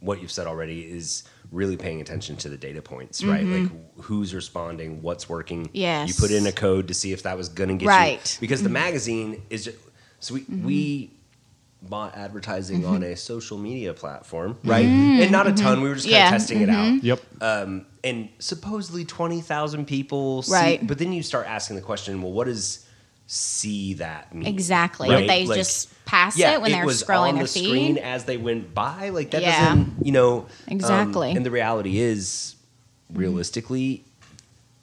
what 0.00 0.20
you've 0.20 0.30
said 0.32 0.46
already 0.46 0.80
is 0.82 1.24
really 1.50 1.76
paying 1.78 2.00
attention 2.02 2.36
to 2.36 2.48
the 2.50 2.58
data 2.58 2.82
points, 2.82 3.24
right? 3.24 3.44
Like 3.44 3.70
who's 4.02 4.34
responding, 4.34 5.00
what's 5.00 5.28
working. 5.30 5.64
Mm-hmm. 5.64 5.76
Yes. 5.76 6.08
You 6.08 6.14
put 6.14 6.30
in 6.30 6.46
a 6.46 6.52
code 6.52 6.88
to 6.88 6.94
see 6.94 7.12
if 7.12 7.22
that 7.22 7.36
was 7.38 7.48
going 7.48 7.68
to 7.70 7.76
get 7.76 7.86
Right. 7.88 8.18
Mm-hmm. 8.20 8.36
you 8.44 8.48
because 8.48 8.62
the 8.62 8.68
magazine 8.68 9.42
is 9.50 9.64
just 9.64 9.78
so 10.20 10.34
we 10.34 10.44
we 10.48 11.10
bought 11.88 12.16
advertising 12.16 12.84
on 12.86 13.02
a 13.02 13.14
social 13.16 13.58
media 13.58 13.92
platform, 13.94 14.58
right? 14.64 14.86
And 14.86 15.30
not 15.30 15.46
a 15.46 15.52
ton. 15.52 15.80
We 15.82 15.88
were 15.88 15.94
just 15.96 16.08
kind 16.08 16.14
Mm-hmm. 16.16 16.22
Yeah. 16.22 16.26
of 16.26 16.40
testing 16.40 16.60
it 16.62 16.68
out 16.70 17.02
Yep. 17.04 17.20
um, 17.42 17.86
and 18.02 18.28
supposedly 18.38 19.04
20,000 19.04 19.86
people 19.86 20.42
see, 20.42 20.52
Right. 20.52 20.86
but 20.86 20.98
then 20.98 21.12
you 21.12 21.22
start 21.22 21.46
asking 21.46 21.76
the 21.76 21.82
question 21.82 22.20
well 22.22 22.32
what 22.32 22.46
does 22.46 22.86
see 23.26 23.94
that 23.94 24.34
mean 24.34 24.46
exactly 24.46 25.08
Right? 25.08 25.26
they 25.26 25.46
Like, 25.46 25.56
just 25.56 25.88
pass 26.04 26.36
yeah 26.36 26.52
it 26.54 26.60
when 26.60 26.72
they're 26.72 26.84
was 26.84 27.02
scrolling 27.02 27.30
on 27.30 27.34
their 27.36 27.44
the 27.44 27.48
screen 27.48 27.96
as 27.96 28.24
they 28.26 28.36
went 28.36 28.74
by 28.74 29.08
like 29.08 29.30
that 29.30 29.40
Yeah. 29.42 29.64
doesn't 29.74 30.04
you 30.06 30.12
know 30.12 30.40
um, 30.40 30.46
Exactly. 30.68 31.30
and 31.32 31.44
the 31.46 31.50
reality 31.50 31.98
is 31.98 32.56
realistically 33.12 34.04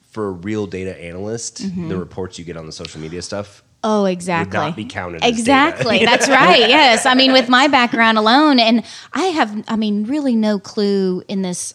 for 0.10 0.28
a 0.28 0.32
real 0.32 0.66
data 0.68 1.00
analyst 1.00 1.62
Mm-hmm. 1.64 1.90
the 1.90 1.98
reports 1.98 2.40
you 2.40 2.46
get 2.46 2.58
on 2.58 2.66
the 2.66 2.72
social 2.72 3.00
media 3.02 3.22
stuff 3.22 3.64
Oh, 3.84 4.06
exactly. 4.06 4.60
not 4.60 4.76
be 4.76 4.86
counted. 4.86 5.24
Exactly. 5.24 6.06
That's 6.06 6.30
right. 6.30 6.70
Yes. 6.70 7.06
I 7.06 7.16
mean, 7.16 7.32
with 7.32 7.50
my 7.50 7.68
background 7.68 8.18
alone, 8.18 8.60
and 8.60 8.84
I 9.14 9.24
have, 9.26 9.64
I 9.68 9.76
mean, 9.76 10.04
really 10.06 10.36
no 10.36 10.60
clue 10.60 11.24
in 11.28 11.42
this. 11.42 11.74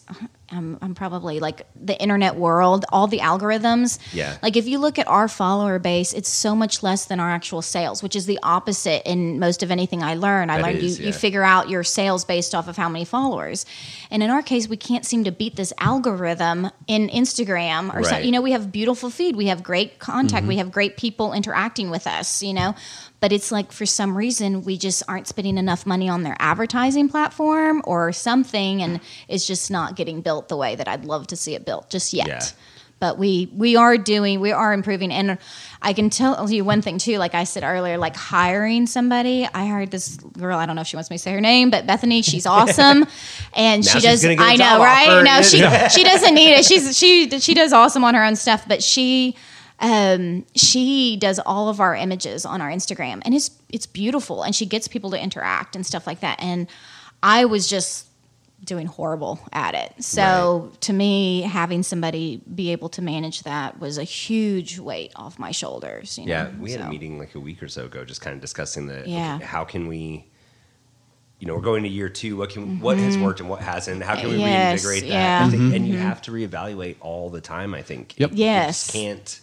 I'm, 0.49 0.77
I'm 0.81 0.95
probably 0.95 1.39
like 1.39 1.67
the 1.75 1.99
internet 2.01 2.35
world, 2.35 2.85
all 2.89 3.07
the 3.07 3.19
algorithms. 3.19 3.99
Yeah. 4.13 4.37
Like 4.41 4.55
if 4.55 4.67
you 4.67 4.79
look 4.79 4.97
at 4.97 5.07
our 5.07 5.27
follower 5.27 5.77
base, 5.77 6.13
it's 6.13 6.29
so 6.29 6.55
much 6.55 6.83
less 6.83 7.05
than 7.05 7.19
our 7.19 7.29
actual 7.29 7.61
sales, 7.61 8.01
which 8.01 8.15
is 8.15 8.25
the 8.25 8.39
opposite 8.43 9.09
in 9.09 9.39
most 9.39 9.61
of 9.61 9.71
anything 9.71 10.03
I 10.03 10.15
learn. 10.15 10.49
I 10.49 10.57
That 10.57 10.63
learned 10.63 10.77
is, 10.79 10.99
you, 10.99 11.03
yeah. 11.03 11.07
you 11.07 11.13
figure 11.13 11.43
out 11.43 11.69
your 11.69 11.83
sales 11.83 12.23
based 12.23 12.55
off 12.55 12.67
of 12.67 12.77
how 12.77 12.87
many 12.87 13.03
followers. 13.03 13.65
And 14.09 14.23
in 14.23 14.29
our 14.29 14.41
case, 14.41 14.69
we 14.69 14.77
can't 14.77 15.05
seem 15.05 15.25
to 15.25 15.31
beat 15.31 15.57
this 15.57 15.73
algorithm 15.79 16.69
in 16.87 17.09
Instagram 17.09 17.93
or 17.93 17.97
Right. 17.97 18.05
something. 18.05 18.25
You 18.25 18.31
know, 18.31 18.41
we 18.41 18.51
have 18.51 18.71
beautiful 18.71 19.09
feed, 19.09 19.35
we 19.35 19.47
have 19.47 19.63
great 19.63 19.99
contact, 19.99 20.43
mm-hmm. 20.43 20.47
we 20.47 20.57
have 20.57 20.71
great 20.71 20.95
people 20.95 21.33
interacting 21.33 21.89
with 21.89 22.07
us, 22.07 22.41
you 22.41 22.53
know. 22.53 22.73
But 23.19 23.31
it's 23.31 23.51
like 23.51 23.71
for 23.71 23.85
some 23.87 24.15
reason 24.15 24.63
we 24.63 24.77
just 24.77 25.01
aren't 25.07 25.27
spending 25.27 25.57
enough 25.57 25.85
money 25.87 26.07
on 26.07 26.21
their 26.23 26.35
advertising 26.39 27.09
platform 27.09 27.81
or 27.85 28.11
something 28.11 28.81
and 28.83 28.99
it's 29.27 29.47
just 29.47 29.71
not 29.71 29.95
getting 29.95 30.21
built 30.21 30.49
the 30.49 30.57
way 30.57 30.75
that 30.75 30.87
I'd 30.87 31.03
love 31.03 31.25
to 31.27 31.35
see 31.35 31.55
it 31.55 31.65
built 31.65 31.89
just 31.89 32.13
yet. 32.13 32.27
Yeah. 32.27 32.41
But 32.99 33.19
we 33.19 33.49
we 33.55 33.75
are 33.75 33.95
doing 33.97 34.39
we 34.39 34.51
are 34.51 34.73
improving. 34.73 35.11
And 35.11 35.37
I 35.83 35.93
can 35.93 36.09
tell 36.09 36.49
you 36.49 36.63
one 36.63 36.81
thing 36.81 36.97
too. 36.97 37.17
Like 37.19 37.35
I 37.35 37.43
said 37.43 37.63
earlier 37.63 37.97
like 37.97 38.15
hiring 38.15 38.85
somebody 38.87 39.47
I 39.51 39.65
hired 39.65 39.91
this 39.91 40.17
girl 40.17 40.57
I 40.57 40.65
don't 40.65 40.75
know 40.75 40.81
if 40.81 40.87
she 40.87 40.95
wants 40.95 41.09
me 41.11 41.17
to 41.17 41.21
say 41.23 41.31
her 41.31 41.41
name 41.41 41.69
but 41.71 41.85
Bethany 41.87 42.21
she's 42.21 42.45
awesome. 42.57 43.05
And 43.55 43.83
Now 43.85 43.91
she 43.91 43.99
does 43.99 44.21
gonna 44.21 44.35
get 44.35 44.43
a 44.43 44.47
I 44.47 44.55
know 44.57 44.79
right? 44.79 45.23
no 45.23 45.41
she 45.41 45.57
she 45.89 46.03
doesn't 46.03 46.33
need 46.35 46.53
it. 46.53 46.65
She's 46.65 46.95
she 46.97 47.29
she 47.39 47.53
does 47.55 47.73
awesome 47.73 48.03
on 48.03 48.13
her 48.15 48.23
own 48.23 48.35
stuff 48.35 48.67
but 48.67 48.81
she 48.83 49.35
um, 49.79 50.45
she 50.55 51.17
does 51.17 51.39
all 51.45 51.69
of 51.69 51.79
our 51.79 51.95
images 51.95 52.45
on 52.45 52.61
our 52.61 52.69
Instagram, 52.69 53.21
and 53.25 53.33
it's 53.35 53.51
it's 53.69 53.85
beautiful, 53.85 54.43
and 54.43 54.55
she 54.55 54.65
gets 54.65 54.87
people 54.87 55.11
to 55.11 55.21
interact 55.21 55.75
and 55.75 55.85
stuff 55.85 56.07
like 56.07 56.21
that. 56.21 56.41
And 56.41 56.67
I 57.21 57.45
was 57.45 57.67
just 57.67 58.05
doing 58.63 58.87
horrible 58.87 59.39
at 59.53 59.75
it. 59.75 59.93
So 60.03 60.71
to 60.81 60.91
me, 60.91 61.41
having 61.41 61.83
somebody 61.83 62.41
be 62.55 62.71
able 62.71 62.89
to 62.89 63.03
manage 63.03 63.43
that 63.43 63.79
was 63.79 63.99
a 63.99 64.03
huge 64.03 64.79
weight 64.79 65.11
off 65.15 65.37
my 65.37 65.51
shoulders. 65.51 66.17
You 66.17 66.25
know? 66.25 66.31
Yeah, 66.31 66.49
we 66.59 66.71
had 66.71 66.81
a 66.81 66.89
meeting 66.89 67.19
like 67.19 67.35
a 67.35 67.39
week 67.39 67.61
or 67.61 67.67
so 67.67 67.85
ago, 67.85 68.03
just 68.03 68.19
kind 68.21 68.33
of 68.33 68.41
discussing 68.41 68.87
the 68.87 69.01
okay, 69.01 69.11
Yeah. 69.11 69.37
how 69.39 69.63
can 69.63 69.87
we, 69.87 70.25
you 71.39 71.45
know, 71.47 71.53
we're 71.53 71.61
going 71.61 71.83
to 71.83 71.89
year 71.89 72.09
two. 72.09 72.35
What 72.35 72.49
can 72.49 72.79
what 72.79 72.97
has 72.97 73.15
worked 73.15 73.41
and 73.41 73.47
what 73.47 73.61
hasn't? 73.61 74.01
How 74.01 74.15
can 74.15 74.29
we 74.29 74.33
Mm-hmm. 74.35 74.41
Yes, 74.41 74.83
reinvigorate 74.83 75.01
that? 75.03 75.07
yeah. 75.15 75.45
I 75.45 75.49
think, 75.51 75.75
and 75.75 75.87
you 75.87 75.97
have 75.99 76.21
to 76.23 76.31
reevaluate 76.31 76.95
all 76.99 77.29
the 77.29 77.41
time. 77.41 77.75
I 77.75 77.83
think. 77.83 78.15
Yep. 78.17 78.31
You 78.31 78.37
Yes. 78.37 78.81
just 78.87 78.93
can't 78.93 79.39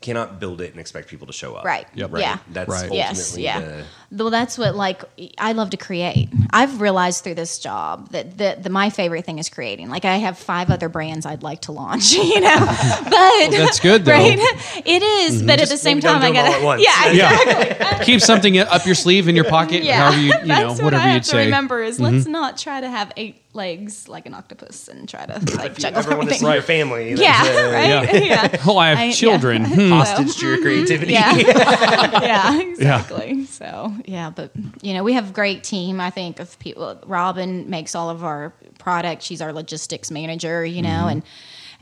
cannot 0.00 0.40
build 0.40 0.62
it 0.62 0.70
and 0.70 0.80
expect 0.80 1.08
people 1.08 1.26
to 1.26 1.32
show 1.32 1.54
up. 1.54 1.62
Right. 1.64 1.86
Yep. 1.94 2.12
Right. 2.12 2.20
Yeah. 2.22 2.38
That's 2.50 2.70
Right. 2.70 2.84
ultimately 2.90 2.96
Yes, 2.98 3.36
yeah. 3.36 3.82
the 4.10 4.24
Well, 4.24 4.30
that's 4.30 4.56
what 4.56 4.74
like 4.74 5.02
I 5.36 5.52
love 5.52 5.70
to 5.70 5.76
create. 5.76 6.30
I've 6.50 6.80
realized 6.80 7.22
through 7.22 7.34
this 7.34 7.58
job 7.58 8.10
that 8.12 8.38
the, 8.38 8.56
the 8.58 8.70
my 8.70 8.88
favorite 8.88 9.26
thing 9.26 9.38
is 9.38 9.50
creating. 9.50 9.90
Like 9.90 10.06
I 10.06 10.16
have 10.16 10.38
five 10.38 10.70
other 10.70 10.88
brands 10.88 11.26
I'd 11.26 11.42
like 11.42 11.60
to 11.62 11.72
launch, 11.72 12.12
you 12.14 12.40
know. 12.40 12.56
But 13.04 13.50
that's 13.50 13.78
good, 13.78 14.06
though. 14.06 14.12
right? 14.14 14.38
It 14.86 15.02
is, 15.02 15.42
but 15.42 15.60
at 15.60 15.68
the 15.68 15.76
same 15.76 16.00
time, 16.00 16.22
I 16.22 16.30
do 16.30 16.38
'em 16.38 16.44
all 16.46 16.52
gotta 16.52 16.64
once. 16.64 16.82
yeah, 17.12 17.12
Yeah. 17.12 18.02
Keep 18.02 18.22
something 18.22 18.56
up 18.58 18.86
your 18.86 18.94
sleeve 18.94 19.28
in 19.28 19.36
your 19.36 19.44
pocket, 19.44 19.82
yeah. 19.84 19.98
however 19.98 20.16
you, 20.16 20.22
you 20.22 20.32
know, 20.32 20.46
That's 20.46 20.74
what 20.76 20.84
whatever 20.84 21.02
I 21.02 21.06
have 21.08 21.14
you'd 21.16 21.22
to 21.24 21.28
say. 21.28 21.36
Mm-hmm. 21.36 21.44
remember 21.46 21.82
is 21.82 22.00
let's 22.00 22.26
not 22.26 22.56
try 22.56 22.80
to 22.80 22.88
have 22.88 23.12
eight 23.18 23.42
legs 23.52 24.08
like 24.08 24.26
an 24.26 24.34
octopus 24.34 24.86
and 24.86 25.08
try 25.08 25.26
to 25.26 25.32
like 25.56 25.72
if 25.72 25.78
you 25.78 25.82
juggle 25.82 25.98
ever 25.98 26.16
want 26.16 26.28
to 26.28 26.34
everything. 26.36 26.52
your 26.52 26.62
family, 26.62 27.14
that's, 27.14 27.20
yeah, 27.20 27.66
uh, 27.66 27.72
right. 27.72 28.24
Yeah. 28.24 28.56
Oh, 28.66 28.78
I 28.78 28.88
have 28.90 28.98
I- 28.98 29.04
yeah. 29.06 29.12
children. 29.12 29.64
Hmm. 29.70 29.90
hostage 29.90 30.36
to 30.36 30.46
your 30.46 30.58
creativity. 30.60 31.12
Yeah. 31.14 31.36
yeah, 31.36 32.60
exactly. 32.60 33.44
So 33.46 33.92
yeah, 34.06 34.30
but 34.30 34.50
you 34.82 34.94
know, 34.94 35.02
we 35.04 35.14
have 35.14 35.30
a 35.30 35.32
great 35.32 35.64
team. 35.64 36.00
I 36.00 36.10
think 36.10 36.40
of 36.40 36.58
people. 36.58 36.98
Robin 37.06 37.68
makes 37.68 37.94
all 37.94 38.10
of 38.10 38.24
our 38.24 38.52
product. 38.78 39.22
She's 39.22 39.40
our 39.42 39.52
logistics 39.52 40.10
manager. 40.10 40.64
You 40.64 40.82
know, 40.82 40.88
Mm-hmm. 40.90 41.08
and 41.08 41.22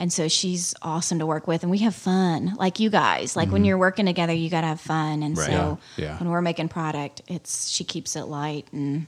and 0.01 0.13
so 0.13 0.29
she's 0.29 0.75
awesome 0.81 1.19
to 1.19 1.27
work 1.27 1.49
with, 1.49 1.63
and 1.65 1.71
we 1.73 1.79
have 1.79 1.95
fun. 1.95 2.55
Like 2.57 2.79
you 2.81 2.89
guys, 2.89 3.35
like 3.37 3.47
Mm-hmm. 3.47 3.53
when 3.53 3.65
you're 3.65 3.79
working 3.79 4.07
together, 4.07 4.33
you 4.33 4.49
got 4.49 4.61
to 4.63 4.69
have 4.69 4.81
fun. 4.81 5.23
And 5.23 5.37
Right. 5.37 5.47
so 5.49 5.79
Yeah, 5.97 6.05
yeah. 6.05 6.19
when 6.19 6.31
we're 6.31 6.41
making 6.43 6.69
product, 6.69 7.23
it's 7.29 7.69
she 7.69 7.85
keeps 7.85 8.17
it 8.17 8.25
light 8.25 8.67
and. 8.73 9.07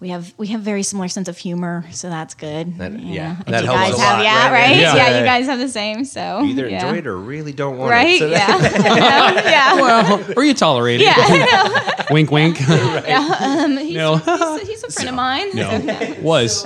We 0.00 0.10
have 0.10 0.32
we 0.36 0.46
have 0.48 0.60
very 0.60 0.84
similar 0.84 1.08
sense 1.08 1.26
of 1.26 1.36
humor, 1.36 1.84
so 1.90 2.08
that's 2.08 2.34
good. 2.34 2.78
That- 2.78 2.92
you 2.92 3.14
yeah, 3.14 3.36
that 3.48 3.62
you 3.64 3.66
helps 3.70 3.90
guys 3.90 3.98
a 3.98 4.00
have, 4.00 4.18
lot, 4.18 4.24
yeah, 4.24 4.44
right? 4.44 4.52
right, 4.52 4.76
Yeah. 4.76 4.94
yeah. 4.94 5.18
you 5.18 5.24
guys 5.24 5.46
have 5.46 5.58
the 5.58 5.68
same. 5.68 6.04
So 6.04 6.38
You 6.42 6.50
either 6.50 6.68
yeah. 6.68 6.86
enjoy 6.86 6.98
it 6.98 7.06
or 7.08 7.16
really 7.18 7.52
don't 7.52 7.78
want 7.78 7.90
right? 7.90 8.14
it. 8.14 8.18
So 8.20 8.26
yeah, 8.28 8.46
yeah. 9.50 9.74
Well, 9.74 10.24
or 10.36 10.44
you 10.44 10.54
tolerate 10.54 11.00
it. 11.00 11.04
Yeah, 11.06 12.04
wink, 12.12 12.30
wink. 12.30 12.60
yeah. 12.60 13.36
Um, 13.40 13.76
he's, 13.76 13.96
No. 13.96 14.18
he's, 14.18 14.68
he's 14.68 14.84
a 14.84 14.90
friend 14.92 15.08
of 15.08 15.14
mine. 15.16 15.50
no, 15.56 16.14
was. 16.22 16.64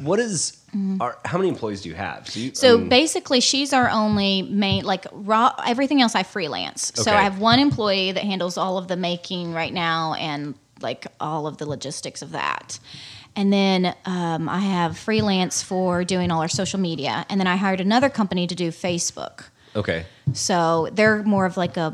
what 0.00 0.18
is? 0.18 0.58
Are, 1.02 1.18
how 1.26 1.36
many 1.36 1.50
employees 1.50 1.82
do 1.82 1.90
you 1.90 1.94
have? 1.96 2.26
So, 2.30 2.40
you, 2.40 2.50
Mm-hmm. 2.50 2.54
So 2.56 2.74
I 2.76 2.78
mean, 2.78 2.88
basically, 2.88 3.40
she's 3.40 3.74
our 3.74 3.90
only 3.90 4.40
main, 4.40 4.84
like 4.84 5.04
raw. 5.12 5.52
Everything 5.66 6.00
else 6.00 6.14
I 6.14 6.22
freelance. 6.22 6.92
So 6.94 7.12
I 7.12 7.20
have 7.24 7.38
one 7.40 7.58
employee 7.58 8.12
that 8.12 8.24
handles 8.24 8.56
all 8.56 8.78
of 8.78 8.88
the 8.88 8.96
making 8.96 9.52
right 9.52 9.72
now 9.72 10.14
and 10.14 10.54
like 10.82 11.06
all 11.20 11.46
of 11.46 11.56
the 11.58 11.66
logistics 11.66 12.22
of 12.22 12.32
that. 12.32 12.78
And 13.34 13.52
then 13.52 13.94
um, 14.04 14.48
I 14.48 14.58
have 14.58 14.98
freelance 14.98 15.62
for 15.62 16.04
doing 16.04 16.30
all 16.30 16.42
our 16.42 16.48
social 16.48 16.78
media. 16.78 17.24
And 17.30 17.40
then 17.40 17.46
I 17.46 17.56
hired 17.56 17.80
another 17.80 18.10
company 18.10 18.46
to 18.46 18.54
do 18.54 18.70
Facebook. 18.70 19.44
okay. 19.74 20.04
So 20.34 20.88
they're 20.92 21.22
more 21.22 21.46
of 21.46 21.56
like 21.56 21.76
a 21.76 21.92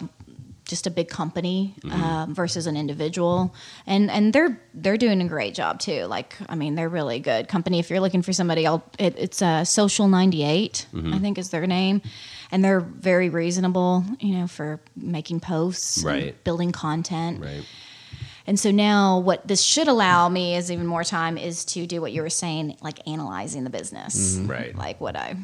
just 0.65 0.87
a 0.87 0.91
big 0.91 1.09
company 1.09 1.75
um, 1.91 2.35
versus 2.35 2.67
an 2.67 2.77
individual, 2.77 3.55
and 3.87 4.11
and 4.11 4.35
they're 4.35 4.61
they're 4.75 4.99
doing 4.99 5.23
a 5.23 5.27
great 5.27 5.55
job 5.55 5.81
too. 5.81 6.05
Like 6.05 6.37
I 6.47 6.57
mean, 6.57 6.75
they're 6.75 6.91
really 6.91 7.21
good 7.21 7.49
company. 7.49 7.79
If 7.79 7.89
you're 7.89 8.01
looking 8.01 8.21
for 8.21 8.35
somebody, 8.35 8.67
I'll, 8.67 8.85
it, 8.99 9.15
it's 9.17 9.41
uh, 9.41 9.65
Social 9.65 10.09
Ninety 10.09 10.45
I 11.15 11.19
think 11.21 11.39
is 11.39 11.49
their 11.49 11.67
name, 11.67 12.03
and 12.53 12.63
they're 12.63 12.81
very 12.81 13.31
reasonable. 13.31 14.05
You 14.21 14.35
know, 14.41 14.47
for 14.47 14.79
making 14.95 15.41
posts, 15.41 16.05
Right. 16.05 16.35
building 16.45 16.71
content, 16.73 17.41
Right. 17.41 17.65
And 18.49 18.59
so 18.59 18.71
now, 18.73 19.19
what 19.21 19.47
this 19.47 19.63
should 19.63 19.87
allow 19.89 20.29
me 20.29 20.57
is 20.57 20.73
even 20.73 20.87
more 20.87 21.05
time 21.05 21.37
is 21.39 21.65
to 21.67 21.87
do 21.87 22.01
what 22.01 22.11
you 22.13 22.23
were 22.23 22.31
saying, 22.31 22.77
like 22.81 22.99
analyzing 23.07 23.63
the 23.65 23.71
business, 23.71 24.39
Right. 24.43 24.75
Like 24.75 25.01
what 25.01 25.15
I 25.17 25.37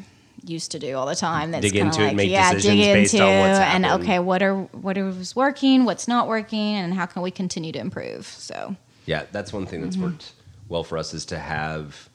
used 0.43 0.71
to 0.71 0.79
do 0.79 0.95
all 0.97 1.05
the 1.05 1.15
time. 1.15 1.51
That's 1.51 1.61
Dig 1.63 1.73
kinda 1.73 1.87
into 1.87 2.01
it, 2.03 2.07
like, 2.07 2.15
make 2.17 2.29
yeah, 2.31 2.53
decisions 2.53 2.85
dig 2.85 2.93
based 2.93 3.13
into 3.13 3.25
on 3.25 3.39
what's 3.39 3.59
and 3.59 3.85
okay, 4.01 4.19
what 4.19 4.41
are 4.43 4.55
what 4.87 4.97
is 4.97 5.35
working, 5.35 5.85
what's 5.85 6.07
not 6.07 6.27
working, 6.27 6.75
and 6.75 6.93
how 6.93 7.05
can 7.05 7.21
we 7.21 7.31
continue 7.31 7.71
to 7.71 7.79
improve? 7.79 8.25
So 8.27 8.75
Yeah, 9.05 9.23
that's 9.31 9.53
one 9.53 9.65
thing 9.67 9.79
Mm-hmm. 9.81 9.89
that's 9.89 9.97
worked 9.97 10.33
well 10.67 10.83
for 10.83 10.97
us 10.97 11.13
is 11.13 11.25
to 11.25 11.37
have, 11.39 12.09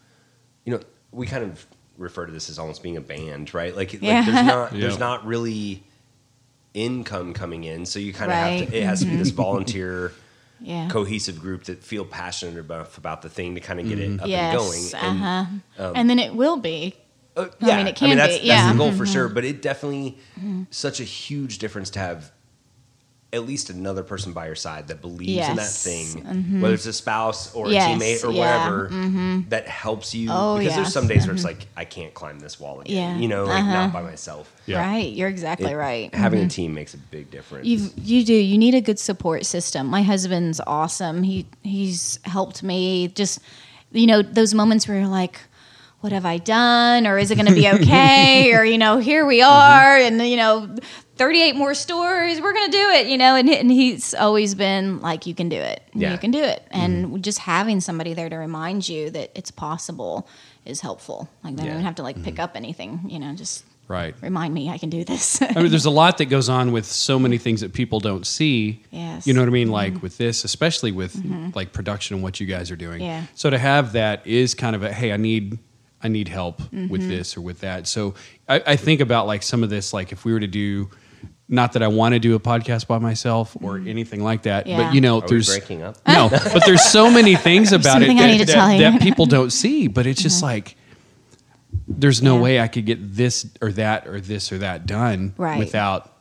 you 0.64 0.72
know, 0.74 0.80
we 1.12 1.26
kind 1.26 1.44
of 1.44 1.64
refer 1.98 2.26
to 2.26 2.32
this 2.32 2.48
as 2.50 2.58
almost 2.58 2.82
being 2.82 2.96
a 2.96 3.00
band, 3.00 3.52
right? 3.54 3.74
Like, 3.76 3.92
like 3.94 4.02
there's 4.26 4.26
not 4.44 4.72
Yeah. 4.74 4.80
there's 4.80 4.98
not 4.98 5.24
really 5.26 5.82
income 6.74 7.32
coming 7.32 7.64
in, 7.64 7.86
so 7.86 7.98
you 7.98 8.12
kind 8.12 8.30
of 8.30 8.36
have 8.36 8.46
Right. 8.50 8.60
Mm-hmm. 8.62 8.70
to. 8.72 8.78
It 8.78 8.84
has 8.84 9.00
to 9.00 9.06
be 9.06 9.16
this 9.16 9.30
volunteer, 9.30 10.12
yeah, 10.60 10.88
cohesive 10.88 11.40
group 11.40 11.64
that 11.64 11.82
feel 11.82 12.04
passionate 12.04 12.58
about 12.58 12.96
about 12.98 13.22
the 13.22 13.28
thing 13.28 13.54
to 13.54 13.60
kind 13.60 13.80
of 13.80 13.88
get 13.88 13.98
it 13.98 14.20
up 14.20 14.28
yes, 14.28 14.52
and 14.52 14.58
going. 14.58 15.10
And, 15.10 15.24
uh-huh. 15.78 15.92
and 15.96 16.10
then 16.10 16.18
it 16.18 16.34
will 16.34 16.56
be. 16.56 16.94
Uh, 17.36 17.46
I 17.62 17.76
mean, 17.76 17.86
it 17.86 17.96
can 17.96 18.16
that's, 18.16 18.38
be, 18.40 18.48
that's 18.48 18.66
yeah. 18.66 18.72
the 18.72 18.78
goal 18.78 18.92
for 18.92 19.06
sure. 19.06 19.28
But 19.28 19.44
it 19.44 19.62
definitely 19.62 20.18
such 20.70 21.00
a 21.00 21.04
huge 21.04 21.58
difference 21.58 21.90
to 21.90 21.98
have 22.00 22.32
at 23.32 23.46
least 23.46 23.70
another 23.70 24.02
person 24.02 24.32
by 24.32 24.46
your 24.46 24.56
side 24.56 24.88
that 24.88 25.00
believes 25.00 25.46
in 25.48 25.54
that 25.56 25.62
Yes. 25.62 25.86
Mm-hmm. 25.86 26.32
thing, 26.32 26.60
whether 26.60 26.74
it's 26.74 26.86
a 26.86 26.92
spouse 26.92 27.54
or 27.54 27.66
a 27.66 27.70
teammate 27.70 28.24
or 28.24 28.32
yeah, 28.32 28.68
Mm-hmm. 28.88 29.34
whatever, 29.36 29.44
that 29.50 29.68
helps 29.68 30.14
you. 30.14 30.28
Oh, 30.32 30.58
because 30.58 30.74
there's 30.74 30.92
some 30.92 31.06
days 31.06 31.26
where 31.26 31.34
it's 31.36 31.44
like 31.44 31.66
I 31.76 31.84
can't 31.84 32.12
climb 32.12 32.40
this 32.40 32.58
wall 32.58 32.80
again. 32.80 32.96
Yeah. 32.96 33.16
You 33.22 33.28
know, 33.28 33.44
like 33.44 33.60
Uh-huh. 33.60 33.72
not 33.72 33.92
by 33.92 34.02
myself. 34.02 34.52
Yeah. 34.66 34.80
Right. 34.80 35.12
You're 35.12 35.28
exactly 35.28 35.70
It- 35.70 35.76
right. 35.76 36.12
Having 36.14 36.40
a 36.44 36.48
team 36.48 36.74
makes 36.74 36.94
a 36.94 36.98
big 36.98 37.30
difference. 37.30 37.66
You 37.66 37.90
you 37.96 38.24
do. 38.24 38.34
You 38.34 38.58
need 38.58 38.74
a 38.74 38.80
good 38.80 38.98
support 38.98 39.46
system. 39.46 39.86
My 39.86 40.02
husband's 40.02 40.60
awesome. 40.66 41.22
He 41.22 41.46
he's 41.62 42.18
helped 42.24 42.62
me. 42.64 43.08
Just 43.08 43.38
you 43.92 44.06
know 44.06 44.22
those 44.22 44.54
moments 44.54 44.88
where 44.88 44.98
you're 44.98 45.06
like, 45.08 45.40
what 46.00 46.12
have 46.12 46.24
I 46.24 46.38
done, 46.38 47.06
or 47.06 47.18
is 47.18 47.30
it 47.30 47.36
going 47.36 47.46
to 47.48 47.54
be 47.54 47.68
okay, 47.74 48.52
or 48.54 48.64
you 48.64 48.78
know 48.78 48.98
here 48.98 49.24
we 49.26 49.40
mm-hmm. 49.40 49.50
are, 49.50 49.96
and 49.96 50.20
you 50.26 50.36
know. 50.36 50.74
38 51.16 51.54
more 51.54 51.74
stories. 51.74 52.40
we're 52.40 52.54
gonna 52.54 52.72
do 52.72 52.88
it 52.92 53.06
you 53.06 53.18
know 53.18 53.34
and, 53.34 53.50
and 53.50 53.70
he's 53.70 54.14
always 54.14 54.54
been 54.54 55.02
like 55.02 55.26
you 55.26 55.34
can 55.34 55.50
do 55.50 55.56
it 55.56 55.82
Yeah. 55.92 56.12
you 56.12 56.18
can 56.18 56.30
do 56.30 56.42
it 56.42 56.62
mm-hmm. 56.72 56.80
and 56.80 57.22
just 57.22 57.40
having 57.40 57.82
somebody 57.82 58.14
there 58.14 58.30
to 58.30 58.36
remind 58.36 58.88
you 58.88 59.10
that 59.10 59.30
it's 59.34 59.50
possible 59.50 60.26
is 60.64 60.80
helpful 60.80 61.28
like 61.44 61.56
they 61.56 61.64
Yeah. 61.64 61.66
don't 61.66 61.74
even 61.74 61.84
have 61.84 61.96
to 61.96 62.02
like 62.02 62.22
pick 62.22 62.36
mm-hmm. 62.36 62.40
up 62.40 62.56
anything 62.56 63.00
you 63.06 63.18
know 63.18 63.34
just 63.34 63.66
Right. 63.86 64.14
remind 64.22 64.54
me 64.54 64.70
i 64.70 64.78
can 64.78 64.88
do 64.88 65.04
this 65.04 65.42
I 65.42 65.52
mean, 65.56 65.68
there's 65.68 65.84
a 65.84 65.90
lot 66.02 66.16
that 66.16 66.30
goes 66.30 66.48
on 66.48 66.72
with 66.72 66.86
so 66.86 67.18
many 67.18 67.36
things 67.36 67.60
that 67.60 67.74
people 67.74 68.00
don't 68.00 68.26
see. 68.26 68.82
Yes. 68.90 69.26
You 69.26 69.34
know 69.34 69.40
what 69.42 69.48
I 69.48 69.52
mean? 69.52 69.70
Like 69.70 70.00
with 70.00 70.16
this, 70.16 70.44
especially 70.44 70.90
with 70.92 71.22
like 71.54 71.74
production 71.74 72.14
and 72.14 72.22
what 72.22 72.40
you 72.40 72.46
guys 72.46 72.70
are 72.70 72.76
doing. 72.76 73.02
Yeah. 73.02 73.24
So 73.34 73.50
to 73.50 73.58
have 73.58 73.92
that 73.92 74.26
is 74.26 74.54
kind 74.54 74.74
of 74.74 74.82
a 74.82 74.90
hey, 74.92 75.12
I 75.12 75.18
need 75.18 75.58
I 76.02 76.08
need 76.08 76.28
help 76.28 76.60
with 76.72 77.06
this 77.08 77.36
or 77.36 77.40
with 77.42 77.60
that. 77.60 77.86
So 77.86 78.14
I, 78.48 78.62
I 78.68 78.76
think 78.76 79.00
about 79.00 79.26
like 79.26 79.42
some 79.42 79.62
of 79.62 79.70
this, 79.70 79.92
like 79.92 80.12
if 80.12 80.24
we 80.24 80.32
were 80.32 80.40
to 80.40 80.46
do 80.46 80.88
not 81.52 81.72
that 81.72 81.82
I 81.82 81.88
want 81.88 82.14
to 82.14 82.20
do 82.20 82.36
a 82.36 82.40
podcast 82.40 82.86
by 82.86 82.98
myself 82.98 83.56
or 83.60 83.76
anything 83.78 84.22
like 84.22 84.42
that, 84.42 84.66
Yeah. 84.68 84.76
but 84.84 84.94
you 84.94 85.00
know, 85.00 85.18
Are 85.18 85.22
we 85.22 85.26
there's 85.28 85.48
breaking 85.48 85.82
up? 85.82 85.96
no, 86.06 86.28
but 86.30 86.62
there's 86.64 86.84
so 86.84 87.10
many 87.10 87.34
things 87.34 87.72
about 87.72 88.02
it 88.02 88.06
that, 88.16 88.46
that- 88.46 88.78
that 88.78 89.02
people 89.02 89.26
don't 89.26 89.50
see. 89.50 89.88
But 89.88 90.06
it's 90.06 90.22
just 90.22 90.42
like 90.42 90.76
there's 91.88 92.22
no 92.22 92.36
Yeah. 92.36 92.42
way 92.42 92.60
I 92.60 92.68
could 92.68 92.86
get 92.86 93.14
this 93.16 93.46
or 93.60 93.72
that 93.72 94.06
or 94.06 94.20
this 94.20 94.52
or 94.52 94.58
that 94.58 94.86
done 94.86 95.34
Right. 95.36 95.58
without, 95.58 96.12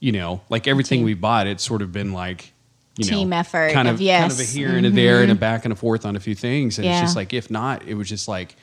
you 0.00 0.12
know, 0.12 0.40
like 0.48 0.66
everything 0.66 0.98
Team. 1.00 1.04
we 1.06 1.14
bought. 1.14 1.46
It's 1.46 1.62
sort 1.64 1.80
of 1.82 1.92
been 1.92 2.12
like, 2.12 2.52
you 2.98 3.10
know, 3.10 3.16
Team 3.18 3.32
effort 3.32 3.72
kind 3.72 3.88
of 3.88 3.94
of, 3.94 4.00
yes. 4.00 4.20
kind 4.20 4.32
of 4.32 4.40
a 4.40 4.44
here 4.44 4.76
and 4.76 4.84
a 4.86 4.90
there 4.90 5.22
and 5.22 5.30
a 5.32 5.34
back 5.34 5.64
and 5.64 5.72
a 5.72 5.76
forth 5.76 6.04
on 6.04 6.16
a 6.16 6.20
few 6.20 6.34
things. 6.34 6.78
And 6.78 6.84
Yeah. 6.84 6.92
it's 6.92 7.00
just 7.02 7.16
like 7.16 7.32
if 7.32 7.50
not, 7.50 7.86
it 7.86 7.94
was 7.94 8.08
just 8.08 8.28
like 8.28 8.56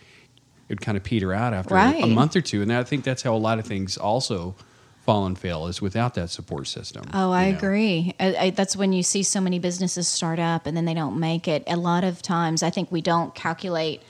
it 0.70 0.74
would 0.74 0.82
kind 0.82 0.96
of 0.98 1.04
peter 1.04 1.34
out 1.34 1.54
after 1.54 1.76
a 1.76 2.06
month 2.06 2.36
or 2.36 2.42
two. 2.42 2.62
And 2.62 2.72
I 2.72 2.84
think 2.84 3.04
that's 3.04 3.24
how 3.24 3.36
a 3.36 3.38
lot 3.38 3.60
of 3.60 3.66
things 3.66 3.98
also 3.98 4.56
fall 5.04 5.26
and 5.26 5.38
fail 5.38 5.66
is 5.66 5.82
without 5.82 6.14
that 6.14 6.30
support 6.30 6.68
system. 6.68 7.04
Oh, 7.14 7.32
I 7.32 7.50
know? 7.52 7.58
agree. 7.58 8.14
I, 8.20 8.36
I, 8.36 8.50
that's 8.52 8.76
when 8.76 8.94
you 8.94 9.02
see 9.02 9.24
so 9.24 9.42
many 9.42 9.58
businesses 9.58 10.08
start 10.08 10.38
up 10.40 10.68
and 10.68 10.78
then 10.78 10.86
they 10.86 10.94
don't 10.94 11.20
make 11.20 11.48
it. 11.48 11.64
A 11.66 11.76
lot 11.76 12.04
of 12.04 12.22
times, 12.22 12.62
I 12.62 12.70
think 12.70 12.92
we 12.92 13.02
don't 13.02 13.34
calculate. 13.34 14.04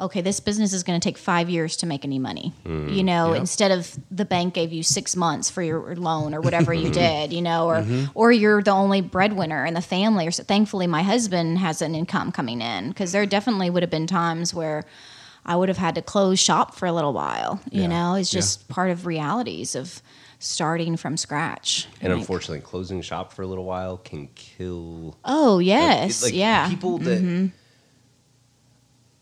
Okay, 0.00 0.20
this 0.20 0.38
business 0.38 0.72
is 0.72 0.84
going 0.84 0.98
to 0.98 1.04
take 1.04 1.18
five 1.18 1.50
years 1.50 1.76
to 1.78 1.86
make 1.86 2.04
any 2.04 2.20
money. 2.20 2.54
You 2.64 3.02
know, 3.02 3.32
instead 3.34 3.72
of 3.72 3.98
the 4.12 4.24
bank 4.24 4.54
gave 4.54 4.72
you 4.72 4.84
six 4.84 5.16
months 5.16 5.50
for 5.50 5.60
your 5.60 5.96
loan 5.96 6.34
or 6.34 6.40
whatever 6.40 6.72
you 6.72 6.88
did. 7.06 7.32
You 7.32 7.42
know, 7.42 7.66
or 7.68 7.76
Mm-hmm. 7.82 8.04
or 8.14 8.30
you're 8.32 8.62
the 8.62 8.70
only 8.70 9.00
breadwinner 9.00 9.66
in 9.66 9.74
the 9.74 9.82
family. 9.82 10.26
Or 10.26 10.30
so, 10.30 10.44
thankfully, 10.44 10.86
my 10.86 11.02
husband 11.02 11.58
has 11.58 11.82
an 11.82 11.94
income 11.96 12.30
coming 12.32 12.60
in 12.62 12.88
because 12.90 13.10
there 13.10 13.26
definitely 13.26 13.68
would 13.70 13.82
have 13.82 13.90
been 13.90 14.06
times 14.06 14.54
where. 14.54 14.84
I 15.48 15.56
would 15.56 15.70
have 15.70 15.78
had 15.78 15.94
to 15.94 16.02
close 16.02 16.38
shop 16.38 16.74
for 16.74 16.84
a 16.86 16.92
little 16.92 17.14
while. 17.14 17.58
You 17.72 17.82
Yeah. 17.82 17.86
know, 17.88 18.14
it's 18.14 18.32
Yeah. 18.32 18.38
just 18.40 18.68
part 18.68 18.90
of 18.90 19.06
realities 19.06 19.74
of 19.74 20.02
starting 20.38 20.96
from 20.98 21.16
scratch. 21.16 21.88
And 22.02 22.12
Like- 22.12 22.20
unfortunately, 22.20 22.60
closing 22.60 23.00
shop 23.00 23.32
for 23.32 23.40
a 23.42 23.46
little 23.46 23.64
while 23.64 23.96
can 23.96 24.28
kill. 24.34 25.16
Oh 25.24 25.56
like, 25.56 25.66
yes, 25.66 26.20
it- 26.22 26.24
like, 26.26 26.34
yeah. 26.34 26.64
Mm-hmm. 26.66 26.70
People 26.74 26.98
that 26.98 27.50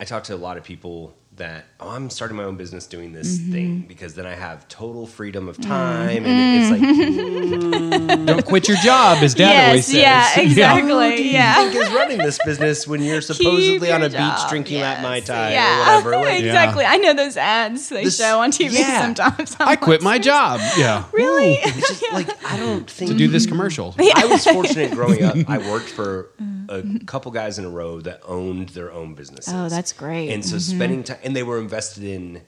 I 0.01 0.05
talk 0.05 0.25
to 0.25 0.35
a 0.35 0.37
lot 0.37 0.57
of 0.59 0.65
people 0.65 1.15
that 1.37 1.67
oh, 1.81 1.91
I'm 1.91 2.09
starting 2.11 2.37
my 2.37 2.45
own 2.45 2.57
business 2.57 2.87
doing 2.87 3.13
this 3.13 3.27
Mm-hmm. 3.37 3.53
thing 3.53 3.81
because 3.83 4.15
then 4.15 4.25
I 4.27 4.35
have 4.35 4.67
total 4.69 5.07
freedom 5.07 5.49
of 5.49 5.59
mm. 5.59 5.67
time, 5.67 6.25
and 6.25 6.63
it's 6.63 6.71
like 6.71 6.81
mm. 6.81 8.27
Don't 8.27 8.45
quit 8.45 8.69
your 8.69 8.77
job, 8.79 9.23
as 9.23 9.35
Dad 9.35 9.69
always 9.69 9.87
says. 9.87 9.97
yeah, 9.97 10.29
exactly, 10.41 10.91
who 10.91 11.23
yeah. 11.23 11.55
think 11.55 11.75
is 11.75 11.93
running 11.93 12.19
this 12.19 12.39
business 12.45 12.87
when 12.87 13.03
you're 13.03 13.21
supposedly 13.33 13.93
on 13.93 14.01
a 14.03 14.05
your 14.05 14.11
beach 14.11 14.19
job, 14.19 14.49
drinking 14.49 14.79
yes, 14.79 14.99
at 14.99 15.03
Mai 15.03 15.21
Tai 15.21 15.53
yeah. 15.53 15.77
or 15.77 16.03
whatever? 16.05 16.17
Like, 16.27 16.43
exactly. 16.43 16.85
I 16.85 16.97
know 16.97 17.13
those 17.15 17.37
ads 17.37 17.89
they 17.89 18.05
This- 18.05 18.17
show 18.17 18.41
on 18.41 18.51
TV 18.51 18.73
yeah. 18.73 19.03
sometimes. 19.03 19.57
I'm 19.61 19.69
I 19.69 19.77
quit 19.77 20.03
my 20.03 20.19
job. 20.19 20.61
Yeah. 20.77 21.05
Really? 21.13 21.55
It's 21.55 21.89
just 21.89 22.13
like 22.13 22.29
I 22.45 22.57
don't 22.57 22.91
think 22.91 23.11
To 23.11 23.17
do 23.17 23.29
this 23.29 23.47
commercial. 23.47 23.95
I 23.99 24.27
was 24.27 24.45
fortunate 24.45 24.93
growing 24.93 25.23
up. 25.23 25.37
I 25.49 25.59
worked 25.59 25.89
for 25.89 26.31
mm. 26.41 26.56
A 26.69 26.83
mm-hmm. 26.83 27.05
couple 27.07 27.31
guys 27.33 27.59
in 27.59 27.65
a 27.65 27.71
row 27.71 28.01
that 28.01 28.21
owned 28.25 28.71
their 28.71 28.93
own 28.93 29.15
businesses. 29.15 29.53
Oh, 29.55 29.69
that's 29.69 29.93
great. 29.93 30.31
And 30.31 30.45
so 30.45 30.57
mm-hmm. 30.57 30.77
spending 30.77 31.05
time, 31.05 31.19
and 31.23 31.35
they 31.35 31.43
were 31.43 31.59
invested 31.59 32.05
in 32.05 32.43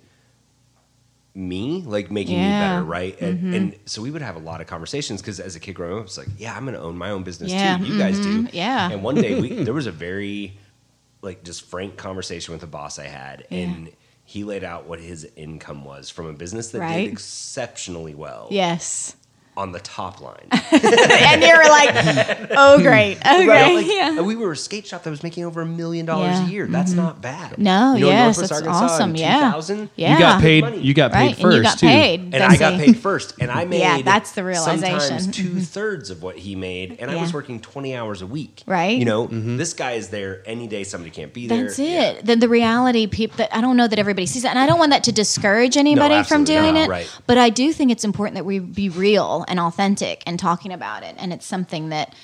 me, 1.35 1.83
like 1.87 2.11
making 2.11 2.37
me 2.37 2.49
better, 2.49 2.85
right? 2.85 3.21
And, 3.21 3.39
mm-hmm. 3.39 3.55
and 3.55 3.79
so 3.87 4.03
we 4.03 4.11
would 4.11 4.23
have 4.23 4.37
a 4.37 4.41
lot 4.41 4.61
of 4.61 4.67
conversations 4.67 5.21
because 5.23 5.39
as 5.39 5.55
a 5.57 5.61
kid 5.61 5.75
growing 5.75 5.99
up, 5.99 6.07
it's 6.07 6.19
like, 6.19 6.29
yeah, 6.37 6.57
I'm 6.57 6.65
going 6.65 6.75
to 6.75 6.81
own 6.81 6.99
my 6.99 7.11
own 7.11 7.23
business 7.23 7.53
Yeah, 7.53 7.79
too. 7.79 7.85
You 7.85 7.99
guys 7.99 8.19
do, 8.19 8.43
mhm, 8.43 8.51
yeah. 8.53 8.91
And 8.91 9.03
one 9.03 9.15
day 9.15 9.41
we 9.41 9.49
there 9.65 9.75
was 9.75 9.87
a 9.87 9.93
very 9.93 10.59
like 11.23 11.45
just 11.45 11.65
frank 11.65 11.97
conversation 11.97 12.55
with 12.55 12.63
a 12.63 12.67
boss 12.67 12.99
I 12.99 13.07
had, 13.07 13.47
and 13.51 13.91
he 14.25 14.45
laid 14.45 14.63
out 14.63 14.87
what 14.87 15.01
his 15.01 15.27
income 15.37 15.85
was 15.85 16.11
from 16.11 16.27
a 16.27 16.33
business 16.33 16.69
that 16.73 16.81
Right. 16.81 17.05
did 17.05 17.13
exceptionally 17.13 18.15
well 18.15 18.49
Yes. 18.51 19.17
On 19.59 19.73
the 19.73 19.81
top 19.81 20.21
line. 20.21 20.47
and 20.53 21.43
you 21.43 21.49
were 21.49 21.69
like, 21.69 22.49
oh 22.53 22.79
great, 22.81 23.17
okay, 23.19 23.47
Right? 23.47 23.75
Like, 23.75 23.87
yeah. 23.87 24.21
We 24.21 24.37
were 24.37 24.53
a 24.53 24.57
skate 24.57 24.87
shop 24.87 25.03
that 25.03 25.11
was 25.11 25.23
making 25.25 25.45
over 25.45 25.61
a 25.63 25.67
million 25.67 26.07
dollars 26.07 26.39
a 26.39 26.45
year. 26.45 26.67
That's 26.67 26.93
not 26.93 27.21
bad. 27.21 27.59
No, 27.59 27.95
You 27.95 28.03
know, 28.03 28.09
yes, 28.09 28.39
Northwest 28.39 28.51
that's 28.51 28.53
Arkansas 28.63 28.85
in 28.85 28.91
awesome. 28.91 29.17
Yeah, 29.17 29.39
2000, 29.51 29.91
yeah. 29.97 30.13
You 30.13 30.19
got 30.21 30.41
paid. 30.41 30.61
Money. 30.65 30.79
You 30.81 30.95
got 30.95 31.13
paid 31.13 31.27
right, 31.27 31.37
first 31.37 31.45
and 31.47 31.55
you 31.57 31.63
got 31.65 31.79
too. 31.79 31.87
paid. 31.87 32.21
And 32.35 32.37
I 32.43 32.57
got 32.57 32.79
paid 32.79 32.97
first, 32.99 33.35
and 33.41 33.51
I 33.51 33.65
made 33.67 33.81
Yeah, 33.81 34.03
that's 34.03 34.33
the 34.33 34.45
realization. 34.45 34.81
Sometimes 34.81 35.09
realization. 35.11 35.33
two 35.55 35.61
thirds 35.61 36.11
of 36.11 36.23
what 36.23 36.39
he 36.39 36.55
made, 36.55 36.97
and 37.01 37.11
I 37.11 37.21
was 37.21 37.35
working 37.35 37.59
twenty 37.61 37.97
hours 37.97 38.23
a 38.23 38.27
week. 38.27 38.63
Right. 38.67 38.97
You 38.99 39.05
know, 39.05 39.27
Mm-hmm. 39.29 39.57
this 39.57 39.75
guy 39.75 39.93
is 39.93 40.09
there 40.11 40.43
any 40.47 40.67
day. 40.69 40.85
Somebody 40.85 41.11
can't 41.11 41.35
be 41.35 41.49
there. 41.49 41.65
That's 41.65 41.79
Yeah. 41.79 42.11
it. 42.13 42.25
Then 42.25 42.39
the 42.39 42.49
reality, 42.49 43.07
people. 43.09 43.47
I 43.53 43.61
don't 43.61 43.77
know 43.77 43.89
that 43.89 43.99
everybody 43.99 44.27
sees 44.27 44.43
that, 44.43 44.51
and 44.51 44.59
I 44.59 44.67
don't 44.67 44.79
want 44.79 44.91
that 44.93 45.05
to 45.05 45.13
discourage 45.13 45.77
anybody 45.77 46.23
from 46.23 46.45
doing 46.45 46.75
not. 46.75 46.85
it. 46.85 46.89
Right. 46.89 47.19
But 47.27 47.37
I 47.39 47.51
do 47.51 47.73
think 47.73 47.91
it's 47.91 48.05
important 48.05 48.37
that 48.37 48.45
we 48.45 48.59
be 48.61 48.89
real 48.89 49.45
and 49.49 49.59
authentic 49.61 50.23
and 50.27 50.39
talking 50.39 50.73
about 50.73 51.03
it, 51.03 51.15
and 51.19 51.33
it's 51.33 51.47
something 51.47 51.89
that 51.91 52.15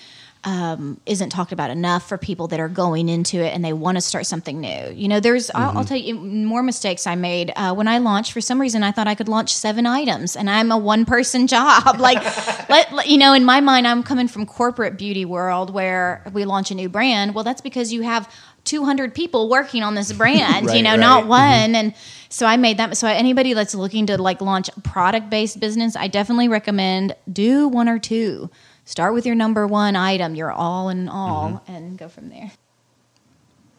um, 0.46 1.00
isn't 1.06 1.30
talked 1.30 1.52
about 1.52 1.70
enough 1.70 2.06
for 2.06 2.18
people 2.18 2.48
that 2.48 2.60
are 2.60 2.68
going 2.68 3.08
into 3.08 3.38
it 3.38 3.54
and 3.54 3.64
they 3.64 3.72
want 3.72 3.96
to 3.96 4.02
start 4.02 4.26
something 4.26 4.60
new. 4.60 4.90
You 4.92 5.08
know, 5.08 5.18
there's 5.18 5.50
I'll, 5.54 5.68
Mm-hmm. 5.70 5.78
I'll 5.78 5.84
tell 5.86 5.96
you 5.96 6.14
more 6.16 6.62
mistakes 6.62 7.06
I 7.06 7.14
made 7.14 7.50
uh, 7.56 7.72
when 7.74 7.88
I 7.88 7.96
launched. 7.96 8.32
For 8.32 8.42
some 8.42 8.60
reason, 8.60 8.82
I 8.82 8.92
thought 8.92 9.08
I 9.08 9.14
could 9.14 9.28
launch 9.28 9.54
seven 9.54 9.86
items, 9.86 10.36
and 10.36 10.50
I'm 10.50 10.70
a 10.70 10.76
one 10.76 11.06
person 11.06 11.46
job. 11.56 11.98
Like, 11.98 12.22
let, 12.68 12.92
let- 12.92 13.08
you 13.08 13.16
know, 13.16 13.32
in 13.32 13.46
my 13.46 13.62
mind, 13.62 13.86
I'm 13.86 14.02
coming 14.02 14.28
from 14.28 14.44
corporate 14.44 14.98
beauty 14.98 15.24
world 15.24 15.72
where 15.72 16.22
we 16.34 16.44
launch 16.44 16.70
a 16.70 16.74
new 16.74 16.90
brand. 16.90 17.34
Well, 17.34 17.44
that's 17.44 17.62
because 17.62 17.90
you 17.90 18.02
have 18.02 18.30
200 18.64 19.14
people 19.14 19.48
working 19.48 19.82
on 19.82 19.94
this 19.94 20.12
brand. 20.12 20.70
you 20.74 20.82
know, 20.82 20.90
right. 20.90 21.00
not 21.00 21.20
mm-hmm. 21.20 21.28
one. 21.28 21.74
And 21.74 21.94
so 22.28 22.46
I 22.46 22.56
made 22.56 22.78
that. 22.78 22.96
So 22.96 23.06
anybody 23.06 23.54
that's 23.54 23.74
looking 23.74 24.06
to 24.06 24.20
like 24.20 24.40
launch 24.40 24.68
a 24.76 24.80
product 24.80 25.30
based 25.30 25.60
business, 25.60 25.96
I 25.96 26.08
definitely 26.08 26.48
recommend 26.48 27.14
do 27.30 27.68
one 27.68 27.88
or 27.88 27.98
two. 27.98 28.50
Start 28.84 29.14
with 29.14 29.24
your 29.24 29.34
number 29.34 29.66
one 29.66 29.96
item, 29.96 30.34
your 30.34 30.52
all 30.52 30.90
in 30.90 31.08
all, 31.08 31.50
mm-hmm. 31.50 31.72
and 31.72 31.98
go 31.98 32.08
from 32.08 32.28
there. 32.28 32.52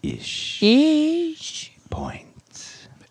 Ish. 0.01 0.61
Ish. 0.63 1.71
Point. 1.89 2.27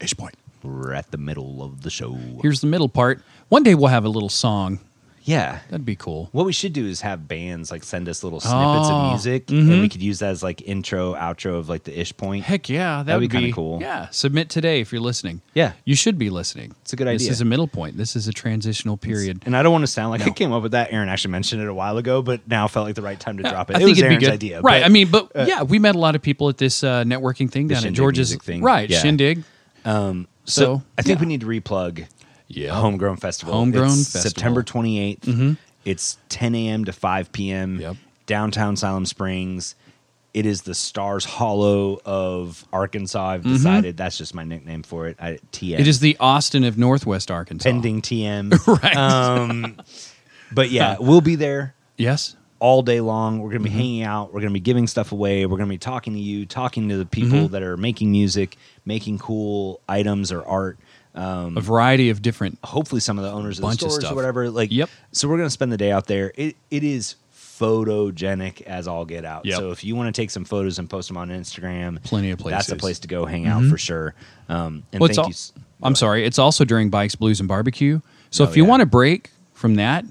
Ish 0.00 0.16
point. 0.16 0.34
We're 0.62 0.92
at 0.92 1.10
the 1.10 1.18
middle 1.18 1.62
of 1.62 1.82
the 1.82 1.90
show. 1.90 2.16
Here's 2.40 2.60
the 2.60 2.66
middle 2.66 2.88
part. 2.88 3.22
One 3.48 3.62
day 3.62 3.74
we'll 3.74 3.88
have 3.88 4.04
a 4.04 4.08
little 4.08 4.28
song. 4.28 4.80
Yeah. 5.24 5.60
That'd 5.70 5.84
be 5.86 5.96
cool. 5.96 6.28
What 6.32 6.46
we 6.46 6.52
should 6.52 6.72
do 6.72 6.86
is 6.86 7.00
have 7.00 7.26
bands 7.26 7.70
like 7.70 7.82
send 7.82 8.08
us 8.08 8.22
little 8.22 8.40
snippets 8.40 8.88
Oh, 8.88 8.94
of 8.96 9.10
music, 9.12 9.46
mhm. 9.46 9.72
and 9.72 9.80
we 9.80 9.88
could 9.88 10.02
use 10.02 10.18
that 10.20 10.30
as 10.30 10.42
like 10.42 10.62
intro, 10.62 11.14
outro 11.14 11.56
of 11.56 11.68
like 11.68 11.84
the 11.84 11.98
ish 11.98 12.16
point. 12.16 12.44
Heck 12.44 12.68
yeah, 12.68 12.98
that 12.98 13.06
That'd 13.06 13.20
be 13.22 13.28
kinda 13.28 13.52
cool. 13.52 13.80
Yeah, 13.80 14.08
submit 14.10 14.50
today 14.50 14.80
if 14.80 14.92
you're 14.92 15.00
listening. 15.00 15.40
Yeah. 15.54 15.72
you 15.84 15.94
should 15.96 16.18
be 16.18 16.30
listening. 16.30 16.74
It's 16.82 16.92
a 16.92 16.96
good 16.96 17.06
idea. 17.08 17.18
This 17.18 17.30
is 17.30 17.40
a 17.40 17.44
middle 17.44 17.66
point. 17.68 17.96
This 17.96 18.16
is 18.16 18.28
a 18.28 18.32
transitional 18.32 18.96
period. 18.96 19.42
And 19.46 19.56
I 19.56 19.62
don't 19.62 19.72
want 19.72 19.82
to 19.82 19.86
sound 19.90 20.10
like 20.10 20.22
I 20.22 20.30
came 20.30 20.52
up 20.52 20.62
with 20.62 20.72
that. 20.72 20.92
Aaron 20.92 21.08
actually 21.08 21.32
mentioned 21.32 21.62
it 21.62 21.68
a 21.68 21.74
while 21.74 21.96
ago, 21.98 22.22
but 22.22 22.46
now 22.48 22.68
felt 22.68 22.86
like 22.86 22.94
the 22.94 23.02
right 23.02 23.18
time 23.18 23.36
to 23.38 23.42
drop 23.42 23.70
it. 23.70 23.74
I 23.74 23.76
it 23.76 23.80
think 23.80 23.88
was 23.90 23.98
it'd 23.98 24.04
Aaron's 24.10 24.20
be 24.20 24.26
good. 24.26 24.32
idea, 24.34 24.60
right? 24.60 24.80
but- 24.80 24.82
uh, 24.82 24.86
I 24.86 24.88
mean, 24.90 25.08
but 25.10 25.30
yeah, 25.48 25.62
we 25.62 25.78
met 25.78 25.94
a 25.94 25.98
lot 25.98 26.14
of 26.14 26.22
people 26.22 26.48
at 26.48 26.58
this 26.58 26.84
uh, 26.84 27.04
networking 27.04 27.50
thing 27.50 27.68
down 27.68 27.84
at 27.86 27.92
George's 27.92 28.34
thing. 28.36 28.62
Right, 28.62 28.90
Yeah. 28.90 29.00
Shindig. 29.00 29.44
so, 29.84 30.26
So, 30.44 30.82
I 30.98 31.02
think 31.02 31.18
yeah. 31.18 31.22
we 31.22 31.26
need 31.28 31.40
to 31.40 31.46
replug 31.46 32.06
Yeah, 32.54 32.74
Homegrown 32.80 33.16
Festival. 33.18 33.54
Homegrown 33.54 33.86
It's 33.86 34.12
Festival. 34.12 34.30
September 34.30 34.62
28th. 34.62 35.56
It's 35.84 36.18
10 36.30 36.54
a.m. 36.54 36.84
to 36.86 36.92
5 36.92 37.32
p.m. 37.32 37.80
Yep. 37.80 37.96
Downtown 38.26 38.76
Siloam 38.76 39.04
Springs. 39.06 39.74
It 40.32 40.46
is 40.46 40.62
the 40.62 40.74
Stars 40.74 41.24
Hollow 41.24 42.00
of 42.04 42.66
Arkansas. 42.72 43.24
I've 43.28 43.42
decided 43.44 43.96
that's 43.96 44.18
just 44.18 44.34
my 44.34 44.42
nickname 44.44 44.82
for 44.82 45.06
it. 45.06 45.16
I, 45.20 45.38
TM. 45.52 45.78
It 45.78 45.86
is 45.86 46.00
the 46.00 46.16
Austin 46.18 46.64
of 46.64 46.76
Northwest 46.78 47.30
Arkansas. 47.30 47.68
pending 47.68 48.02
TM. 48.02 48.66
right? 48.82 48.96
Um, 48.96 49.76
but 50.52 50.70
yeah, 50.70 50.96
we'll 51.00 51.20
be 51.20 51.36
there. 51.36 51.74
yes. 51.98 52.34
all 52.58 52.82
day 52.82 53.00
long. 53.00 53.38
We're 53.40 53.50
going 53.50 53.60
Mm-hmm. 53.60 53.64
to 53.66 53.70
be 53.70 53.76
hanging 53.76 54.02
out. 54.02 54.28
We're 54.32 54.40
going 54.40 54.52
to 54.52 54.58
be 54.58 54.60
giving 54.60 54.86
stuff 54.88 55.12
away. 55.12 55.44
We're 55.46 55.58
going 55.58 55.68
to 55.68 55.74
be 55.74 55.78
talking 55.78 56.14
to 56.14 56.18
you, 56.20 56.46
talking 56.46 56.88
to 56.88 56.96
the 56.96 57.06
people 57.06 57.38
Mm-hmm. 57.40 57.52
that 57.52 57.62
are 57.62 57.76
making 57.76 58.10
music, 58.10 58.56
making 58.84 59.18
cool 59.18 59.80
items 59.88 60.32
or 60.32 60.44
art. 60.44 60.78
A 61.14 61.60
variety 61.60 62.10
of 62.10 62.22
different. 62.22 62.58
Hopefully, 62.64 63.00
some 63.00 63.18
of 63.18 63.24
the 63.24 63.30
owners 63.30 63.58
of 63.58 63.62
the 63.62 63.68
Bunch 63.68 63.82
of 63.82 63.92
stores 63.92 64.10
or 64.10 64.14
whatever. 64.14 64.50
Like, 64.50 64.70
Yep. 64.72 64.90
So 65.12 65.28
we're 65.28 65.36
going 65.36 65.46
to 65.46 65.50
spend 65.52 65.72
the 65.72 65.76
day 65.76 65.90
out 65.92 66.06
there. 66.06 66.32
It 66.36 66.56
it 66.70 66.82
is 66.84 67.16
photogenic 67.32 68.62
as 68.62 68.88
all 68.88 69.04
get 69.04 69.24
out. 69.24 69.46
Yep. 69.46 69.58
So 69.58 69.70
if 69.70 69.84
you 69.84 69.94
want 69.96 70.14
to 70.14 70.20
take 70.20 70.30
some 70.30 70.44
photos 70.44 70.78
and 70.78 70.88
post 70.90 71.08
them 71.08 71.16
on 71.16 71.28
Instagram, 71.28 72.02
Plenty 72.02 72.30
of 72.30 72.38
That's 72.42 72.66
the 72.66 72.74
places. 72.74 72.74
Mm-hmm. 72.74 72.78
place 72.80 72.98
to 73.00 73.08
go 73.08 73.26
hang 73.26 73.46
out 73.46 73.64
for 73.64 73.78
sure. 73.78 74.14
Um, 74.48 74.84
and 74.92 75.00
Well, 75.00 75.08
thank 75.08 75.18
al- 75.18 75.28
you. 75.28 75.34
I'm 75.82 75.94
sorry. 75.94 76.24
It's 76.24 76.38
also 76.38 76.64
during 76.64 76.90
Bikes, 76.90 77.14
Blues, 77.14 77.40
and 77.40 77.48
Barbecue. 77.48 78.00
So 78.30 78.44
Oh, 78.44 78.48
if 78.48 78.56
you 78.56 78.64
yeah. 78.64 78.70
want 78.70 78.82
a 78.82 78.86
break 78.86 79.30
from 79.52 79.76
that, 79.76 80.04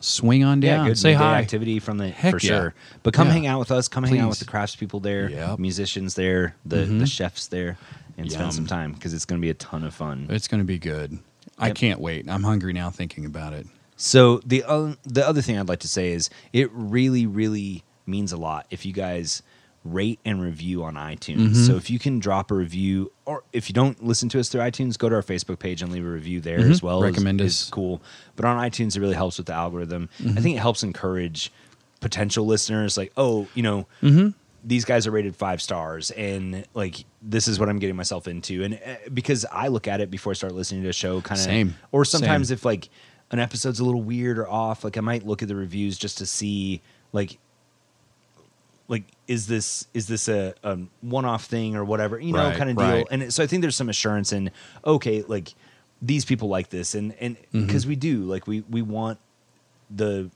swing 0.00 0.44
on 0.44 0.60
Yeah, 0.60 0.76
down. 0.76 0.86
good 0.88 0.98
Say 0.98 1.14
hi. 1.14 1.38
activity 1.38 1.78
from 1.78 1.96
the 1.98 2.08
Heck 2.08 2.32
for 2.32 2.38
yeah. 2.38 2.48
sure. 2.48 2.74
But 3.02 3.14
come 3.14 3.28
Yeah. 3.28 3.32
hang 3.34 3.46
out 3.46 3.58
with 3.60 3.70
us. 3.70 3.88
Come 3.88 4.04
hang 4.04 4.18
out 4.18 4.28
with 4.28 4.38
Please. 4.38 4.46
the 4.46 4.52
craftspeople 4.52 5.02
there, 5.02 5.30
Yep. 5.30 5.48
Mm-hmm. 5.48 5.62
musicians 5.62 6.14
there, 6.14 6.54
the 6.66 6.84
the 6.84 7.06
chefs 7.06 7.46
there, 7.46 7.78
and 8.16 8.26
Yum. 8.26 8.34
spend 8.34 8.54
some 8.54 8.66
time 8.66 8.92
because 8.92 9.12
it's 9.14 9.24
going 9.24 9.40
to 9.40 9.44
be 9.44 9.50
a 9.50 9.54
ton 9.54 9.84
of 9.84 9.94
fun. 9.94 10.26
It's 10.30 10.48
going 10.48 10.60
to 10.60 10.64
be 10.66 10.78
good. 10.78 11.18
I 11.58 11.70
can't 11.70 12.00
wait. 12.00 12.28
I'm 12.28 12.42
hungry 12.42 12.72
now 12.72 12.90
thinking 12.90 13.24
about 13.26 13.52
it. 13.52 13.66
So 13.96 14.38
the 14.44 14.64
uh, 14.64 14.94
the 15.04 15.26
other 15.26 15.40
thing 15.40 15.58
I'd 15.58 15.68
like 15.68 15.80
to 15.80 15.88
say 15.88 16.12
is 16.12 16.28
it 16.52 16.68
really 16.72 17.26
really 17.26 17.84
means 18.06 18.32
a 18.32 18.36
lot 18.36 18.66
if 18.70 18.84
you 18.84 18.92
guys 18.92 19.42
rate 19.84 20.18
and 20.24 20.42
review 20.42 20.82
on 20.82 20.94
iTunes. 20.94 21.36
Mm-hmm. 21.50 21.64
So 21.66 21.76
if 21.76 21.90
you 21.90 21.98
can 21.98 22.18
drop 22.18 22.50
a 22.50 22.54
review 22.54 23.12
or 23.26 23.44
if 23.52 23.68
you 23.68 23.74
don't 23.74 24.02
listen 24.02 24.28
to 24.30 24.40
us 24.40 24.48
through 24.48 24.62
iTunes, 24.62 24.98
go 24.98 25.08
to 25.10 25.14
our 25.14 25.22
Facebook 25.22 25.58
page 25.58 25.82
and 25.82 25.92
leave 25.92 26.04
a 26.04 26.08
review 26.08 26.40
there 26.40 26.58
as 26.58 26.82
well. 26.82 27.02
is- 27.02 27.06
Mm-hmm. 27.08 27.14
Recommend 27.14 27.40
is, 27.42 27.46
us. 27.46 27.64
Mm-hmm. 27.66 27.74
cool. 27.74 28.02
But 28.34 28.46
on 28.46 28.56
iTunes 28.58 28.96
it 28.96 29.00
really 29.00 29.14
helps 29.14 29.36
with 29.38 29.46
the 29.46 29.52
algorithm. 29.52 30.08
I 30.20 30.40
think 30.40 30.56
it 30.56 30.60
helps 30.60 30.82
encourage 30.82 31.52
potential 32.00 32.46
listeners 32.46 32.96
like, 32.96 33.12
"Oh, 33.16 33.46
you 33.54 33.62
know, 33.62 33.86
Mm-hmm. 34.02 34.30
These 34.66 34.84
guys 34.86 35.06
are 35.06 35.10
rated 35.10 35.36
5 35.36 35.60
stars 35.60 36.10
and 36.12 36.66
like 36.74 37.04
this 37.20 37.46
is 37.48 37.58
what 37.60 37.68
I'm 37.68 37.78
getting 37.78 37.96
myself 37.96 38.26
into." 38.26 38.64
And 38.64 38.74
uh, 38.74 38.96
because 39.12 39.44
I 39.52 39.68
look 39.68 39.86
at 39.86 40.00
it 40.00 40.10
before 40.10 40.30
I 40.30 40.34
start 40.34 40.54
listening 40.54 40.82
to 40.84 40.88
a 40.88 40.92
show 40.92 41.20
kind 41.20 41.38
of 41.38 41.44
Same. 41.44 41.74
or 41.92 42.04
sometimes 42.04 42.48
Same. 42.48 42.54
if 42.54 42.64
like 42.64 42.88
an 43.30 43.38
episode's 43.38 43.80
a 43.80 43.84
little 43.84 44.02
weird 44.02 44.38
or 44.38 44.48
off, 44.48 44.84
like 44.84 44.96
I 44.96 45.00
might 45.00 45.26
look 45.26 45.42
at 45.42 45.48
the 45.48 45.56
reviews 45.56 45.98
just 45.98 46.18
to 46.18 46.26
see 46.26 46.80
like 47.12 47.38
like 48.88 49.04
is 49.26 49.46
this 49.46 49.86
is 49.94 50.06
this 50.08 50.28
a, 50.28 50.54
a 50.62 50.78
one 51.00 51.24
off 51.24 51.44
thing 51.46 51.74
or 51.74 51.84
whatever 51.84 52.18
you 52.20 52.32
know 52.32 52.48
Right, 52.48 52.56
kind 52.56 52.70
of 52.70 52.76
deal. 52.76 52.86
right. 52.86 53.06
And 53.10 53.32
so 53.32 53.42
I 53.42 53.46
think 53.46 53.62
there's 53.62 53.76
some 53.76 53.88
assurance 53.88 54.32
in 54.32 54.50
okay 54.84 55.22
like 55.22 55.54
these 56.02 56.24
people 56.24 56.48
like 56.48 56.68
this 56.68 56.94
and 56.94 57.14
and 57.20 57.36
Mm-hmm. 57.36 57.66
because 57.66 57.86
we 57.86 57.96
do 57.96 58.24
like 58.24 58.46
we 58.46 58.60
we 58.68 58.82
want 58.82 59.18
the 59.90 60.30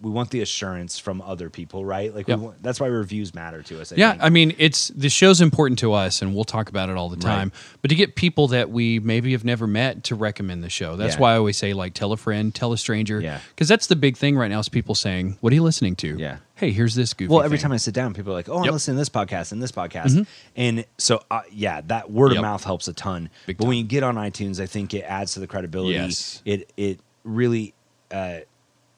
we 0.00 0.10
want 0.10 0.30
the 0.30 0.40
assurance 0.42 0.96
from 0.98 1.20
other 1.22 1.50
people, 1.50 1.84
right? 1.84 2.14
Like 2.14 2.28
Yep. 2.28 2.38
we 2.38 2.44
want, 2.44 2.62
that's 2.62 2.78
why 2.78 2.86
reviews 2.86 3.34
matter 3.34 3.62
to 3.64 3.80
us. 3.80 3.92
I 3.92 3.96
yeah, 3.96 4.12
think. 4.12 4.22
I 4.22 4.28
mean, 4.28 4.54
it's 4.56 4.88
the 4.88 5.08
show's 5.08 5.40
important 5.40 5.80
to 5.80 5.92
us, 5.92 6.22
and 6.22 6.34
we'll 6.36 6.44
talk 6.44 6.68
about 6.68 6.88
it 6.88 6.96
all 6.96 7.08
the 7.08 7.16
time. 7.16 7.50
But 7.82 7.88
to 7.88 7.96
get 7.96 8.14
people 8.14 8.46
that 8.48 8.70
we 8.70 9.00
maybe 9.00 9.32
have 9.32 9.44
never 9.44 9.66
met 9.66 10.04
to 10.04 10.14
recommend 10.14 10.62
the 10.62 10.70
show, 10.70 10.94
that's 10.94 11.14
Yeah. 11.16 11.20
why 11.20 11.32
I 11.34 11.36
always 11.38 11.56
say 11.56 11.72
like 11.72 11.94
tell 11.94 12.12
a 12.12 12.16
friend, 12.16 12.54
tell 12.54 12.72
a 12.72 12.78
stranger, 12.78 13.20
Yeah. 13.20 13.40
because 13.50 13.66
that's 13.66 13.88
the 13.88 13.96
big 13.96 14.16
thing 14.16 14.36
right 14.36 14.48
now 14.50 14.60
is 14.60 14.68
people 14.68 14.94
saying, 14.94 15.36
"What 15.40 15.52
are 15.52 15.56
you 15.56 15.64
listening 15.64 15.96
to?" 15.96 16.16
Yeah. 16.16 16.36
hey, 16.54 16.70
here's 16.70 16.94
this 16.94 17.12
goofy. 17.14 17.32
Well, 17.32 17.42
every 17.42 17.58
thing. 17.58 17.62
time 17.64 17.72
I 17.72 17.76
sit 17.78 17.94
down, 17.94 18.14
people 18.14 18.32
are 18.32 18.36
like, 18.36 18.48
"Oh, 18.48 18.52
I'm 18.52 18.58
Yep. 18.58 18.64
Mm-hmm. 18.66 18.72
listening 18.74 18.94
to 18.96 18.98
this 19.00 19.08
podcast 19.08 19.50
and 19.52 19.60
this 19.62 19.72
podcast," 19.72 20.26
and 20.56 20.84
so 20.98 21.22
uh, 21.30 21.40
yeah, 21.52 21.80
that 21.88 22.10
word 22.10 22.30
Yep. 22.32 22.38
of 22.38 22.42
mouth 22.42 22.62
helps 22.64 22.86
a 22.86 22.92
ton. 22.92 23.30
Big 23.46 23.58
but 23.58 23.66
when 23.66 23.76
you 23.78 23.84
get 23.84 24.02
on 24.04 24.14
iTunes, 24.14 24.60
I 24.60 24.66
think 24.66 24.94
it 24.94 25.02
adds 25.02 25.34
to 25.34 25.40
the 25.40 25.46
credibility. 25.48 25.94
Yes. 25.94 26.40
It 26.44 26.70
it 26.76 27.00
really 27.24 27.74
uh, 28.12 28.38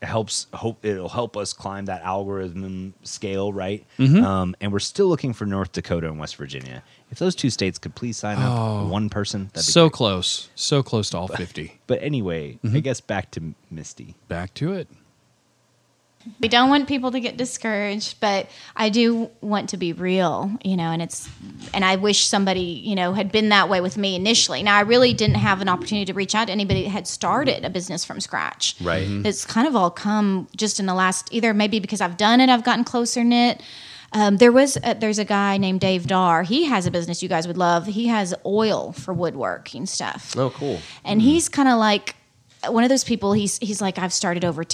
helps. 0.03 0.46
Hope 0.55 0.84
it'll 0.84 1.09
help 1.09 1.36
us 1.36 1.53
climb 1.53 1.84
that 1.86 2.03
algorithm 2.03 2.94
scale, 3.03 3.53
right? 3.53 3.84
Mm-hmm. 3.98 4.24
Um, 4.24 4.57
and 4.61 4.72
we're 4.72 4.78
still 4.78 5.09
looking 5.09 5.32
for 5.32 5.46
North 5.46 5.72
Dakota 5.72 6.07
and 6.09 6.18
West 6.18 6.36
Virginia. 6.36 6.82
If 7.11 7.18
those 7.18 7.34
two 7.34 7.51
states 7.51 7.78
could 7.78 7.94
please 7.94 8.16
sign 8.16 8.38
up, 8.38 8.59
Oh. 8.59 8.86
one 8.88 9.11
person, 9.11 9.44
that'd 9.53 9.66
be 9.66 9.72
so 9.72 9.84
great. 9.88 9.92
close, 9.92 10.48
so 10.55 10.82
close 10.82 11.11
to 11.11 11.18
all 11.18 11.28
fifty. 11.28 11.80
But 11.86 12.03
anyway, 12.03 12.59
Mm-hmm. 12.64 12.76
I 12.76 12.80
guess 12.80 13.01
back 13.01 13.30
to 13.32 13.55
Misty. 13.70 14.14
Back 14.28 14.55
to 14.55 14.72
it. 14.72 14.88
We 16.38 16.48
don't 16.48 16.68
want 16.70 16.86
people 16.88 17.10
to 17.10 17.20
get 17.20 17.36
discouraged, 17.36 18.20
but 18.20 18.48
I 18.76 18.88
do 18.88 19.30
want 19.40 19.70
to 19.70 19.76
be 19.76 19.92
real, 19.92 20.50
you 20.64 20.76
know, 20.76 20.90
and 20.90 21.02
it's 21.02 21.28
and 21.74 21.84
I 21.84 21.96
wish 21.96 22.24
somebody, 22.26 22.60
you 22.84 22.94
know, 22.94 23.12
had 23.12 23.32
been 23.32 23.48
that 23.50 23.68
way 23.68 23.80
with 23.80 23.96
me 23.96 24.14
initially. 24.14 24.62
Now 24.62 24.76
I 24.76 24.80
really 24.82 25.12
didn't 25.12 25.36
have 25.36 25.60
an 25.60 25.68
opportunity 25.68 26.04
to 26.06 26.14
reach 26.14 26.34
out 26.34 26.46
to 26.46 26.52
anybody 26.52 26.84
that 26.84 26.90
had 26.90 27.06
started 27.06 27.64
a 27.64 27.70
business 27.70 28.04
from 28.04 28.20
scratch. 28.20 28.76
Right. 28.80 29.06
Mm-hmm. 29.06 29.22
Mhm. 29.22 29.26
It's 29.26 29.44
kind 29.44 29.66
of 29.66 29.74
all 29.74 29.90
come 29.90 30.46
just 30.56 30.78
in 30.80 30.86
the 30.86 30.94
last 30.94 31.28
either 31.32 31.52
maybe 31.54 31.80
because 31.80 32.00
I've 32.00 32.16
done 32.16 32.40
it, 32.40 32.48
I've 32.48 32.64
gotten 32.64 32.84
closer 32.84 33.24
knit. 33.24 33.62
Um, 34.12 34.38
there 34.38 34.50
was 34.50 34.76
a, 34.82 34.94
there's 34.94 35.20
a 35.20 35.24
guy 35.24 35.56
named 35.56 35.80
Dave 35.80 36.06
Dar. 36.08 36.42
He 36.42 36.64
has 36.64 36.84
a 36.84 36.90
business 36.90 37.22
you 37.22 37.28
guys 37.28 37.46
would 37.46 37.56
love. 37.56 37.86
He 37.86 38.08
has 38.08 38.34
oil 38.44 38.90
for 38.92 39.14
woodworking 39.14 39.86
stuff 39.86 40.34
Oh, 40.36 40.50
cool. 40.50 40.80
and 41.04 41.22
he's 41.22 41.48
kind 41.48 41.68
of 41.68 41.78
like 41.78 42.16
one 42.68 42.82
of 42.82 42.90
those 42.90 43.04
people 43.04 43.32
he's 43.32 43.56
he's 43.58 43.80
like 43.80 43.96
i've 43.98 44.12
started 44.12 44.44
over 44.44 44.64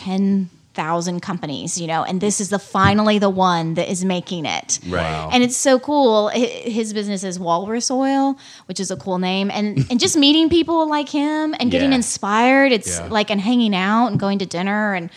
10,000 0.81 1.21
companies 1.21 1.81
you 1.81 1.87
know 1.87 2.05
and 2.05 2.21
this 2.21 2.41
is 2.41 2.51
the 2.51 2.59
finally 2.59 3.19
the 3.19 3.31
one 3.31 3.75
that 3.75 3.91
is 3.91 4.05
making 4.05 4.45
it 4.45 4.79
Right. 4.87 5.03
Wow. 5.03 5.31
and 5.33 5.43
it's 5.43 5.57
so 5.57 5.79
cool 5.79 6.29
his 6.29 6.93
business 6.93 7.25
is 7.25 7.39
walrus 7.39 7.91
oil 7.91 8.37
which 8.67 8.79
is 8.79 8.91
a 8.91 8.97
cool 8.97 9.19
name 9.19 9.51
and 9.51 9.87
and 9.91 9.99
just 9.99 10.17
meeting 10.19 10.49
people 10.51 10.89
like 10.89 11.09
him 11.09 11.55
and 11.59 11.71
getting 11.71 11.91
Yeah. 11.91 11.97
inspired 11.97 12.73
it's 12.73 12.99
Yeah. 12.99 13.09
like 13.09 13.31
and 13.31 13.41
hanging 13.41 13.75
out 13.75 14.09
and 14.09 14.21
going 14.21 14.39
to 14.41 14.47
dinner 14.47 14.93
and 14.95 15.11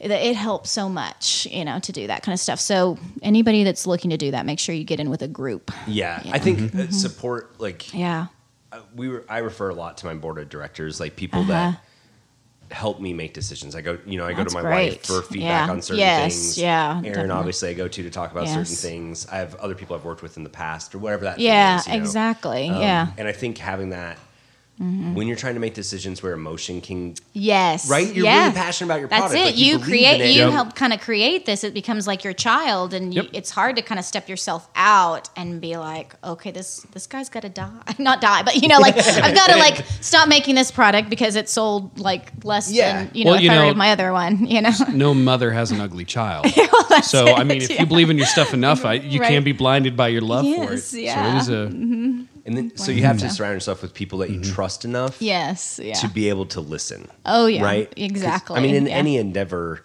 it, 0.00 0.10
it 0.10 0.34
helps 0.36 0.70
so 0.70 0.88
much 0.88 1.46
you 1.50 1.64
know 1.64 1.78
to 1.78 1.92
do 1.92 2.06
that 2.08 2.22
kind 2.24 2.34
of 2.34 2.40
stuff 2.40 2.58
so 2.58 2.98
anybody 3.22 3.62
that's 3.64 3.86
looking 3.86 4.10
to 4.10 4.16
do 4.16 4.32
that 4.32 4.44
make 4.44 4.58
sure 4.58 4.74
you 4.74 4.84
get 4.84 4.98
in 4.98 5.08
with 5.08 5.22
a 5.22 5.28
group 5.28 5.70
Yeah, 5.86 6.20
Yeah. 6.24 6.32
I 6.34 6.38
think 6.40 6.74
uh, 6.74 6.90
support 6.90 7.60
like 7.60 7.94
yeah 7.94 8.26
uh, 8.72 8.80
we 8.96 9.08
were 9.08 9.24
I 9.28 9.38
refer 9.38 9.70
a 9.70 9.74
lot 9.74 9.98
to 9.98 10.06
my 10.06 10.14
board 10.14 10.38
of 10.38 10.48
directors, 10.48 10.98
like 10.98 11.14
people 11.14 11.42
Uh-huh. 11.42 11.52
that 11.52 11.80
help 12.70 13.00
me 13.00 13.12
make 13.12 13.34
decisions. 13.34 13.74
I 13.76 13.80
go, 13.82 13.98
you 14.06 14.18
know, 14.18 14.26
I 14.26 14.32
go 14.32 14.44
to 14.44 14.54
my 14.54 14.62
great. 14.62 14.92
wife 14.92 15.04
for 15.06 15.22
feedback 15.22 15.66
Yeah. 15.68 15.72
on 15.72 15.82
certain 15.82 15.98
Yes, 16.00 16.34
things. 16.34 16.58
yeah, 16.58 16.90
Aaron, 16.92 17.04
definitely. 17.04 17.30
obviously, 17.32 17.68
I 17.70 17.74
go 17.74 17.88
to 17.88 18.02
to 18.02 18.10
talk 18.10 18.32
about 18.32 18.48
certain 18.48 18.64
things. 18.64 19.26
I 19.30 19.36
have 19.36 19.54
other 19.56 19.74
people 19.74 19.94
I've 19.96 20.04
worked 20.04 20.22
with 20.22 20.36
in 20.36 20.44
the 20.44 20.50
past 20.50 20.94
or 20.94 20.98
whatever 20.98 21.24
that. 21.24 21.38
yeah 21.38 21.78
is, 21.78 21.86
you 21.86 21.92
know. 21.92 21.98
exactly 22.00 22.68
Um, 22.70 22.80
yeah 22.80 23.08
and 23.18 23.28
I 23.28 23.32
think 23.32 23.58
having 23.58 23.90
that 23.90 24.18
Mm-hmm. 24.82 25.14
when 25.14 25.28
you're 25.28 25.36
trying 25.36 25.54
to 25.54 25.60
make 25.60 25.74
decisions 25.74 26.20
where 26.20 26.32
emotion 26.32 26.80
can 26.80 27.14
Yes. 27.32 27.88
Right? 27.88 28.12
You're 28.12 28.24
yeah. 28.24 28.42
really 28.46 28.54
passionate 28.56 28.88
about 28.88 28.98
your 28.98 29.06
product. 29.08 29.30
That's 29.32 29.40
product. 29.40 29.56
it. 29.56 29.60
Like, 29.60 29.64
you 29.64 29.72
you 29.74 29.78
create. 29.78 30.20
it. 30.20 30.30
You 30.32 30.40
Yep. 30.42 30.50
help 30.52 30.74
kind 30.74 30.92
of 30.92 31.00
create 31.00 31.46
this. 31.46 31.62
It 31.62 31.74
becomes 31.74 32.08
like 32.08 32.24
your 32.24 32.32
child, 32.32 32.92
and 32.92 33.14
you, 33.14 33.22
Yep. 33.22 33.30
it's 33.34 33.50
hard 33.50 33.76
to 33.76 33.82
kind 33.82 34.00
of 34.00 34.04
step 34.04 34.28
yourself 34.28 34.68
out 34.74 35.28
and 35.36 35.60
be 35.60 35.76
like, 35.76 36.16
okay, 36.24 36.50
this 36.50 36.84
this 36.92 37.06
guy's 37.06 37.28
got 37.28 37.42
to 37.42 37.48
die, 37.48 37.70
not 38.00 38.20
die, 38.20 38.42
but 38.42 38.56
you 38.60 38.66
know, 38.66 38.78
like 38.80 38.96
I've 39.26 39.34
got 39.36 39.50
to 39.50 39.56
like 39.58 39.84
stop 40.00 40.28
making 40.28 40.56
this 40.56 40.72
product 40.72 41.08
because 41.08 41.36
it 41.36 41.48
sold 41.48 42.00
like 42.00 42.32
less 42.42 42.68
Yeah. 42.72 43.04
than 43.04 43.10
you 43.14 43.24
know 43.26 43.30
Well, 43.30 43.38
a 43.38 43.42
you 43.42 43.50
know- 43.50 43.74
my 43.74 43.92
other 43.92 44.12
one. 44.12 44.44
You 44.46 44.60
know. 44.62 44.70
No 44.92 45.14
mother 45.14 45.52
has 45.52 45.70
an 45.70 45.80
ugly 45.80 46.04
child. 46.04 46.46
so 47.02 47.26
I 47.34 47.44
mean, 47.44 47.62
if 47.62 47.70
yeah. 47.70 47.80
you 47.82 47.86
believe 47.86 48.10
in 48.10 48.18
your 48.18 48.26
stuff 48.26 48.52
enough, 48.52 48.84
I, 48.84 48.94
you 48.94 49.20
Right. 49.20 49.28
can't 49.30 49.44
be 49.44 49.52
blinded 49.52 49.96
by 49.96 50.08
your 50.08 50.20
love 50.22 50.44
for 50.44 50.72
it. 50.72 50.76
Yes, 50.76 50.94
yeah. 50.94 51.14
So 51.14 51.36
it 51.36 51.40
is 51.40 51.48
a 51.48 51.74
mm-hmm. 51.74 52.22
And 52.46 52.56
then 52.56 52.76
so 52.76 52.92
you 52.92 53.02
have 53.04 53.18
to 53.18 53.30
surround 53.30 53.54
yourself 53.54 53.80
with 53.82 53.94
people 53.94 54.18
that 54.18 54.30
you 54.30 54.40
trust 54.42 54.84
enough 54.84 55.20
Yes. 55.22 55.80
Yeah. 55.82 55.94
to 55.94 56.08
be 56.08 56.28
able 56.28 56.46
to 56.46 56.60
listen. 56.60 57.08
oh 57.24 57.46
yeah. 57.46 57.62
right? 57.64 57.88
'Cause, 57.88 58.04
Exactly. 58.04 58.58
I 58.58 58.60
mean, 58.60 58.74
in 58.74 58.86
yeah. 58.86 58.94
any 58.96 59.16
endeavor, 59.16 59.80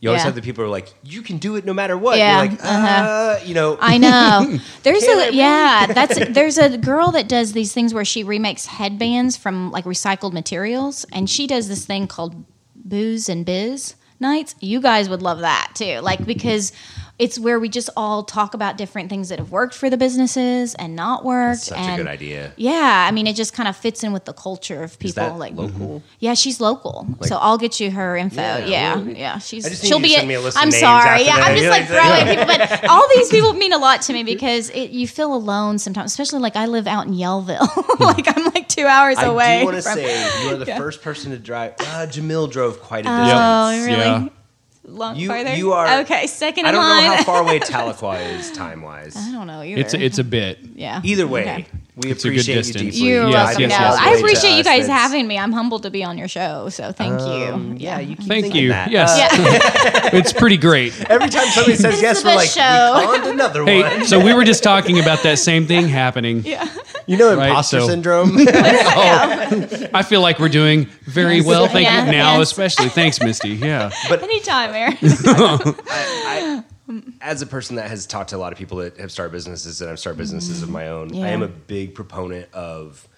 you 0.00 0.10
always 0.10 0.20
Yeah. 0.20 0.24
have 0.26 0.34
the 0.34 0.42
people 0.42 0.62
who 0.62 0.68
are 0.68 0.72
like, 0.72 0.92
"You 1.04 1.22
can 1.22 1.38
do 1.38 1.56
it 1.56 1.64
no 1.64 1.72
matter 1.72 1.96
what." 1.96 2.18
Yeah, 2.18 2.42
You're 2.42 2.50
like, 2.52 2.60
uh-huh. 2.64 3.04
uh, 3.04 3.40
you 3.46 3.54
know, 3.54 3.78
I 3.80 3.96
know. 3.98 4.58
There's 4.82 5.04
Can 5.04 5.10
I 5.10 5.12
a 5.12 5.24
really? 5.26 5.36
yeah. 5.38 5.86
That's 5.86 6.18
there's 6.34 6.58
a 6.58 6.76
girl 6.76 7.12
that 7.12 7.28
does 7.28 7.52
these 7.52 7.72
things 7.72 7.94
where 7.94 8.04
she 8.04 8.24
remakes 8.24 8.66
headbands 8.66 9.36
from 9.36 9.70
like 9.70 9.84
recycled 9.84 10.32
materials, 10.32 11.06
and 11.12 11.30
she 11.30 11.46
does 11.46 11.68
this 11.68 11.84
thing 11.86 12.08
called 12.08 12.34
booze 12.74 13.28
and 13.28 13.46
biz 13.46 13.94
nights. 14.20 14.54
You 14.60 14.80
guys 14.80 15.08
would 15.08 15.22
love 15.22 15.38
that 15.40 15.70
too, 15.74 16.00
like 16.00 16.26
because 16.26 16.72
it's 17.18 17.38
where 17.38 17.60
we 17.60 17.68
just 17.68 17.88
all 17.96 18.24
talk 18.24 18.54
about 18.54 18.76
different 18.76 19.08
things 19.08 19.28
that 19.28 19.38
have 19.38 19.52
worked 19.52 19.74
for 19.74 19.88
the 19.88 19.96
businesses 19.96 20.74
and 20.74 20.96
not 20.96 21.24
worked. 21.24 21.60
such 21.60 21.78
and 21.78 21.94
a 22.00 22.04
good 22.04 22.10
idea. 22.10 22.52
Yeah, 22.56 23.06
I 23.08 23.12
mean, 23.12 23.26
it 23.28 23.36
just 23.36 23.52
kind 23.52 23.68
of 23.68 23.76
fits 23.76 24.02
in 24.02 24.12
with 24.12 24.24
the 24.24 24.32
culture 24.32 24.82
of 24.82 24.98
people. 24.98 25.08
Is 25.10 25.14
that 25.16 25.38
like 25.38 25.54
local? 25.54 26.02
yeah, 26.18 26.34
she's 26.34 26.60
local, 26.60 27.06
Like- 27.20 27.28
so 27.28 27.36
I'll 27.36 27.58
get 27.58 27.78
you 27.78 27.90
her 27.92 28.16
info. 28.16 28.40
Yeah, 28.40 28.66
Yeah, 28.66 28.96
well, 28.96 29.08
yeah, 29.08 29.38
she's 29.38 29.66
I 29.66 29.68
just 29.68 29.82
need 29.84 29.88
she'll 29.88 29.98
you 29.98 30.04
to 30.04 30.08
be. 30.08 30.14
send 30.16 30.28
me 30.28 30.34
a 30.34 30.40
list 30.40 30.56
of 30.56 30.62
I'm 30.62 30.70
names 30.70 30.80
sorry. 30.80 31.08
after 31.10 31.24
Yeah, 31.24 31.36
that. 31.36 31.50
I'm 31.50 31.56
just 31.56 31.68
like 31.70 31.88
like- 31.90 32.26
throwing 32.26 32.36
people, 32.36 32.66
but 32.80 32.88
all 32.90 33.06
these 33.14 33.28
people 33.30 33.52
mean 33.52 33.72
a 33.72 33.78
lot 33.78 34.02
to 34.02 34.12
me 34.12 34.24
because 34.24 34.70
it, 34.70 34.90
you 34.90 35.06
feel 35.06 35.32
alone 35.34 35.78
sometimes, 35.78 36.10
especially 36.10 36.40
like 36.40 36.56
I 36.56 36.66
live 36.66 36.86
out 36.88 37.06
in 37.06 37.12
Yellville, 37.12 37.98
like 38.00 38.26
I'm 38.36 38.44
like 38.52 38.68
two 38.68 38.86
hours 38.86 39.18
away. 39.18 39.24
I 39.24 39.28
away. 39.28 39.58
do 39.60 39.64
want 39.66 39.76
to 39.76 39.82
say 39.82 40.44
you 40.44 40.54
are 40.54 40.56
the 40.56 40.64
Yeah. 40.72 40.78
first 40.78 41.02
person 41.02 41.30
to 41.32 41.38
drive. 41.38 41.74
Uh, 41.78 42.06
Jamil 42.08 42.50
drove 42.50 42.80
quite 42.80 43.00
a 43.06 43.08
distance. 43.10 43.30
Oh, 43.32 43.70
distance. 43.70 43.86
really? 43.86 44.24
Yeah. 44.24 44.28
Long 44.84 45.16
You- 45.16 45.28
farther. 45.28 45.54
you 45.54 45.72
are- 45.72 46.00
okay. 46.00 46.26
Second 46.26 46.66
I 46.66 46.72
don't 46.72 46.80
line. 46.82 47.04
know 47.04 47.16
how 47.16 47.22
far 47.22 47.42
away 47.42 47.60
Tahlequah 47.60 48.38
is 48.38 48.50
time 48.50 48.82
wise. 48.82 49.16
I 49.16 49.30
don't 49.30 49.46
know 49.46 49.62
either. 49.62 49.80
it's 49.80 49.94
a, 49.94 50.02
it's 50.04 50.18
a 50.18 50.24
bit. 50.24 50.58
yeah. 50.74 51.00
Either 51.04 51.26
way, 51.26 51.42
Okay. 51.42 51.66
We 51.94 52.10
It's 52.10 52.24
a 52.24 52.28
good 52.28 52.36
appreciate 52.36 52.54
you 52.56 52.62
distance. 52.62 52.94
deeply. 52.94 53.08
You're 53.10 53.28
Yes, 53.28 53.46
welcome. 53.48 53.62
yes, 53.64 53.70
yes, 53.70 53.98
I 53.98 54.10
yes. 54.12 54.18
appreciate 54.18 54.56
you 54.56 54.64
guys 54.64 54.86
That's- 54.86 54.98
having 55.02 55.26
me. 55.28 55.38
I'm 55.38 55.52
humbled 55.52 55.82
to 55.82 55.90
be 55.90 56.02
on 56.02 56.16
your 56.16 56.26
show, 56.26 56.70
so 56.70 56.90
thank 56.90 57.20
Um, 57.20 57.72
you. 57.72 57.76
yeah, 57.80 57.98
you 58.00 58.16
keep 58.16 58.26
Thank 58.28 58.54
you. 58.54 58.70
that. 58.70 58.90
Yes, 58.90 59.14
Yeah. 59.18 60.10
it's 60.18 60.32
pretty 60.32 60.56
great. 60.56 60.94
Every 61.10 61.28
time 61.28 61.48
somebody 61.48 61.76
says 61.76 62.00
yes, 62.00 62.24
we're 62.24 62.34
like, 62.34 62.48
show. 62.48 62.96
we 62.98 63.18
conned 63.18 63.26
another 63.34 63.62
Hey, 63.66 63.82
one. 63.82 64.06
so 64.06 64.18
we 64.18 64.32
were 64.32 64.44
just 64.44 64.62
talking 64.62 65.00
about 65.00 65.22
that 65.24 65.38
same 65.38 65.66
thing 65.66 65.86
happening. 65.86 66.42
yeah. 66.46 66.66
You 67.06 67.18
know 67.18 67.36
Right, 67.36 67.48
imposter 67.48 67.80
so- 67.80 67.88
syndrome? 67.88 68.38
I 68.48 70.02
feel 70.08 70.22
like 70.22 70.38
we're 70.38 70.48
doing 70.48 70.86
very 71.04 71.36
Yes. 71.38 71.46
well. 71.46 71.66
Thank 71.68 71.86
Yeah, 71.88 72.06
you. 72.06 72.12
Now, 72.12 72.38
yes. 72.38 72.48
especially. 72.52 72.88
Thanks, 72.88 73.20
Misty. 73.20 73.50
Yeah. 73.50 73.90
but 74.08 74.22
Anytime, 74.22 74.70
Aaron. 74.72 74.96
I, 75.02 76.62
as 77.20 77.42
a 77.42 77.46
person 77.46 77.76
that 77.76 77.88
has 77.88 78.06
talked 78.06 78.30
to 78.30 78.36
a 78.36 78.38
lot 78.38 78.52
of 78.52 78.58
people 78.58 78.78
that 78.78 78.96
have 78.98 79.12
started 79.12 79.32
businesses 79.32 79.80
and 79.80 79.90
I've 79.90 79.98
started 79.98 80.18
businesses 80.18 80.62
of 80.62 80.68
mm-hmm. 80.68 80.74
my 80.74 80.88
own, 80.88 81.14
I 81.16 81.28
am 81.28 81.42
a 81.42 81.48
big 81.48 81.94
proponent 81.94 82.52
of 82.52 83.08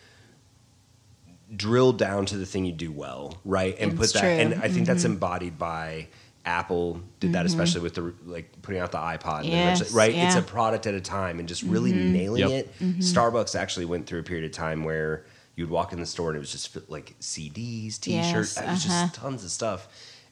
drill 1.54 1.92
down 1.92 2.26
to 2.26 2.36
the 2.36 2.46
thing 2.46 2.64
you 2.64 2.72
do 2.72 2.92
well, 2.92 3.38
right? 3.44 3.76
And 3.78 3.96
put 3.96 4.12
that 4.12 4.20
true. 4.20 4.28
and 4.28 4.54
I 4.54 4.68
think 4.68 4.86
that's 4.86 5.04
mm-hmm. 5.04 5.12
embodied 5.12 5.58
by 5.58 6.08
Apple 6.46 7.00
did 7.20 7.32
that 7.32 7.38
mm-hmm. 7.38 7.46
especially 7.46 7.80
with 7.80 7.94
the 7.94 8.12
like 8.24 8.60
putting 8.62 8.80
out 8.80 8.92
the 8.92 8.98
iPod, 8.98 9.44
Yes, 9.44 9.92
right? 9.92 10.14
It's 10.14 10.36
a 10.36 10.42
product 10.42 10.86
at 10.86 10.94
a 10.94 11.00
time 11.00 11.38
and 11.38 11.48
just 11.48 11.62
really 11.62 11.92
nailing 11.92 12.48
Yep. 12.48 12.50
it. 12.50 12.80
Starbucks 12.98 13.58
actually 13.58 13.86
went 13.86 14.06
through 14.06 14.20
a 14.20 14.24
period 14.24 14.44
of 14.44 14.52
time 14.52 14.84
where 14.84 15.24
you'd 15.56 15.70
walk 15.70 15.92
in 15.92 16.00
the 16.00 16.06
store 16.06 16.30
and 16.30 16.36
it 16.36 16.40
was 16.40 16.52
just 16.52 16.76
like 16.90 17.16
CDs, 17.20 17.98
T-shirts, 17.98 18.56
Yes, 18.56 18.56
it 18.56 18.68
was 18.68 18.86
uh-huh. 18.86 19.04
just 19.06 19.14
tons 19.14 19.44
of 19.44 19.50
stuff. 19.50 19.88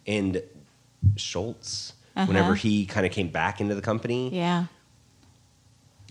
And 0.07 0.43
Schultz, 1.17 1.95
Uh-huh. 2.15 2.27
whenever 2.27 2.55
he 2.55 2.85
kind 2.87 3.07
of 3.07 3.13
came 3.13 3.29
back 3.29 3.61
into 3.61 3.75
the 3.75 3.81
company, 3.83 4.29
yeah. 4.35 4.67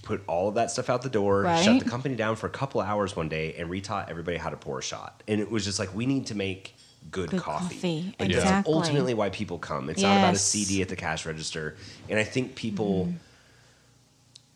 put 0.03 0.23
all 0.27 0.47
of 0.49 0.55
that 0.55 0.71
stuff 0.71 0.89
out 0.89 1.01
the 1.03 1.09
door, 1.09 1.43
shut 1.63 1.83
the 1.83 1.89
company 1.89 2.15
down 2.15 2.35
for 2.35 2.47
a 2.47 2.51
couple 2.51 2.81
hours 2.81 3.15
one 3.15 3.29
day, 3.29 3.53
and 3.57 3.69
retaught 3.69 4.09
everybody 4.09 4.37
how 4.37 4.49
to 4.49 4.57
pour 4.57 4.79
a 4.79 4.83
shot. 4.83 5.21
And 5.27 5.39
it 5.39 5.51
was 5.51 5.63
just 5.63 5.77
like 5.79 5.93
we 5.93 6.05
need 6.07 6.27
to 6.27 6.35
make 6.35 6.75
good, 7.11 7.29
Good 7.31 7.39
coffee. 7.41 7.75
coffee, 7.75 8.15
Like 8.19 8.29
exactly. 8.29 8.51
that's 8.51 8.67
ultimately 8.67 9.13
why 9.13 9.29
people 9.29 9.57
come. 9.59 9.89
It's 9.89 10.01
not 10.01 10.17
about 10.17 10.33
a 10.35 10.37
CD 10.37 10.81
at 10.81 10.89
the 10.89 10.95
cash 10.95 11.25
register. 11.25 11.75
And 12.09 12.17
I 12.19 12.23
think 12.23 12.55
people. 12.55 13.05
Mm-hmm. 13.05 13.17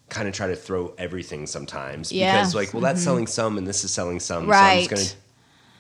Kind 0.08 0.28
of 0.28 0.36
try 0.36 0.46
to 0.48 0.56
throw 0.56 0.94
everything 1.00 1.48
sometimes 1.48 2.12
Yeah. 2.12 2.28
Mm-hmm. 2.28 2.38
because, 2.38 2.56
like, 2.56 2.74
well, 2.76 2.82
that's 2.82 3.02
selling 3.04 3.26
some 3.26 3.58
and 3.58 3.66
this 3.66 3.84
is 3.84 3.90
selling 3.92 4.20
some. 4.20 4.46
Right. 4.48 4.58
Mm-hmm. 4.58 4.62
So 4.62 4.76
I'm 4.76 4.80
just 4.80 4.90
going 4.92 5.02
to 5.08 5.25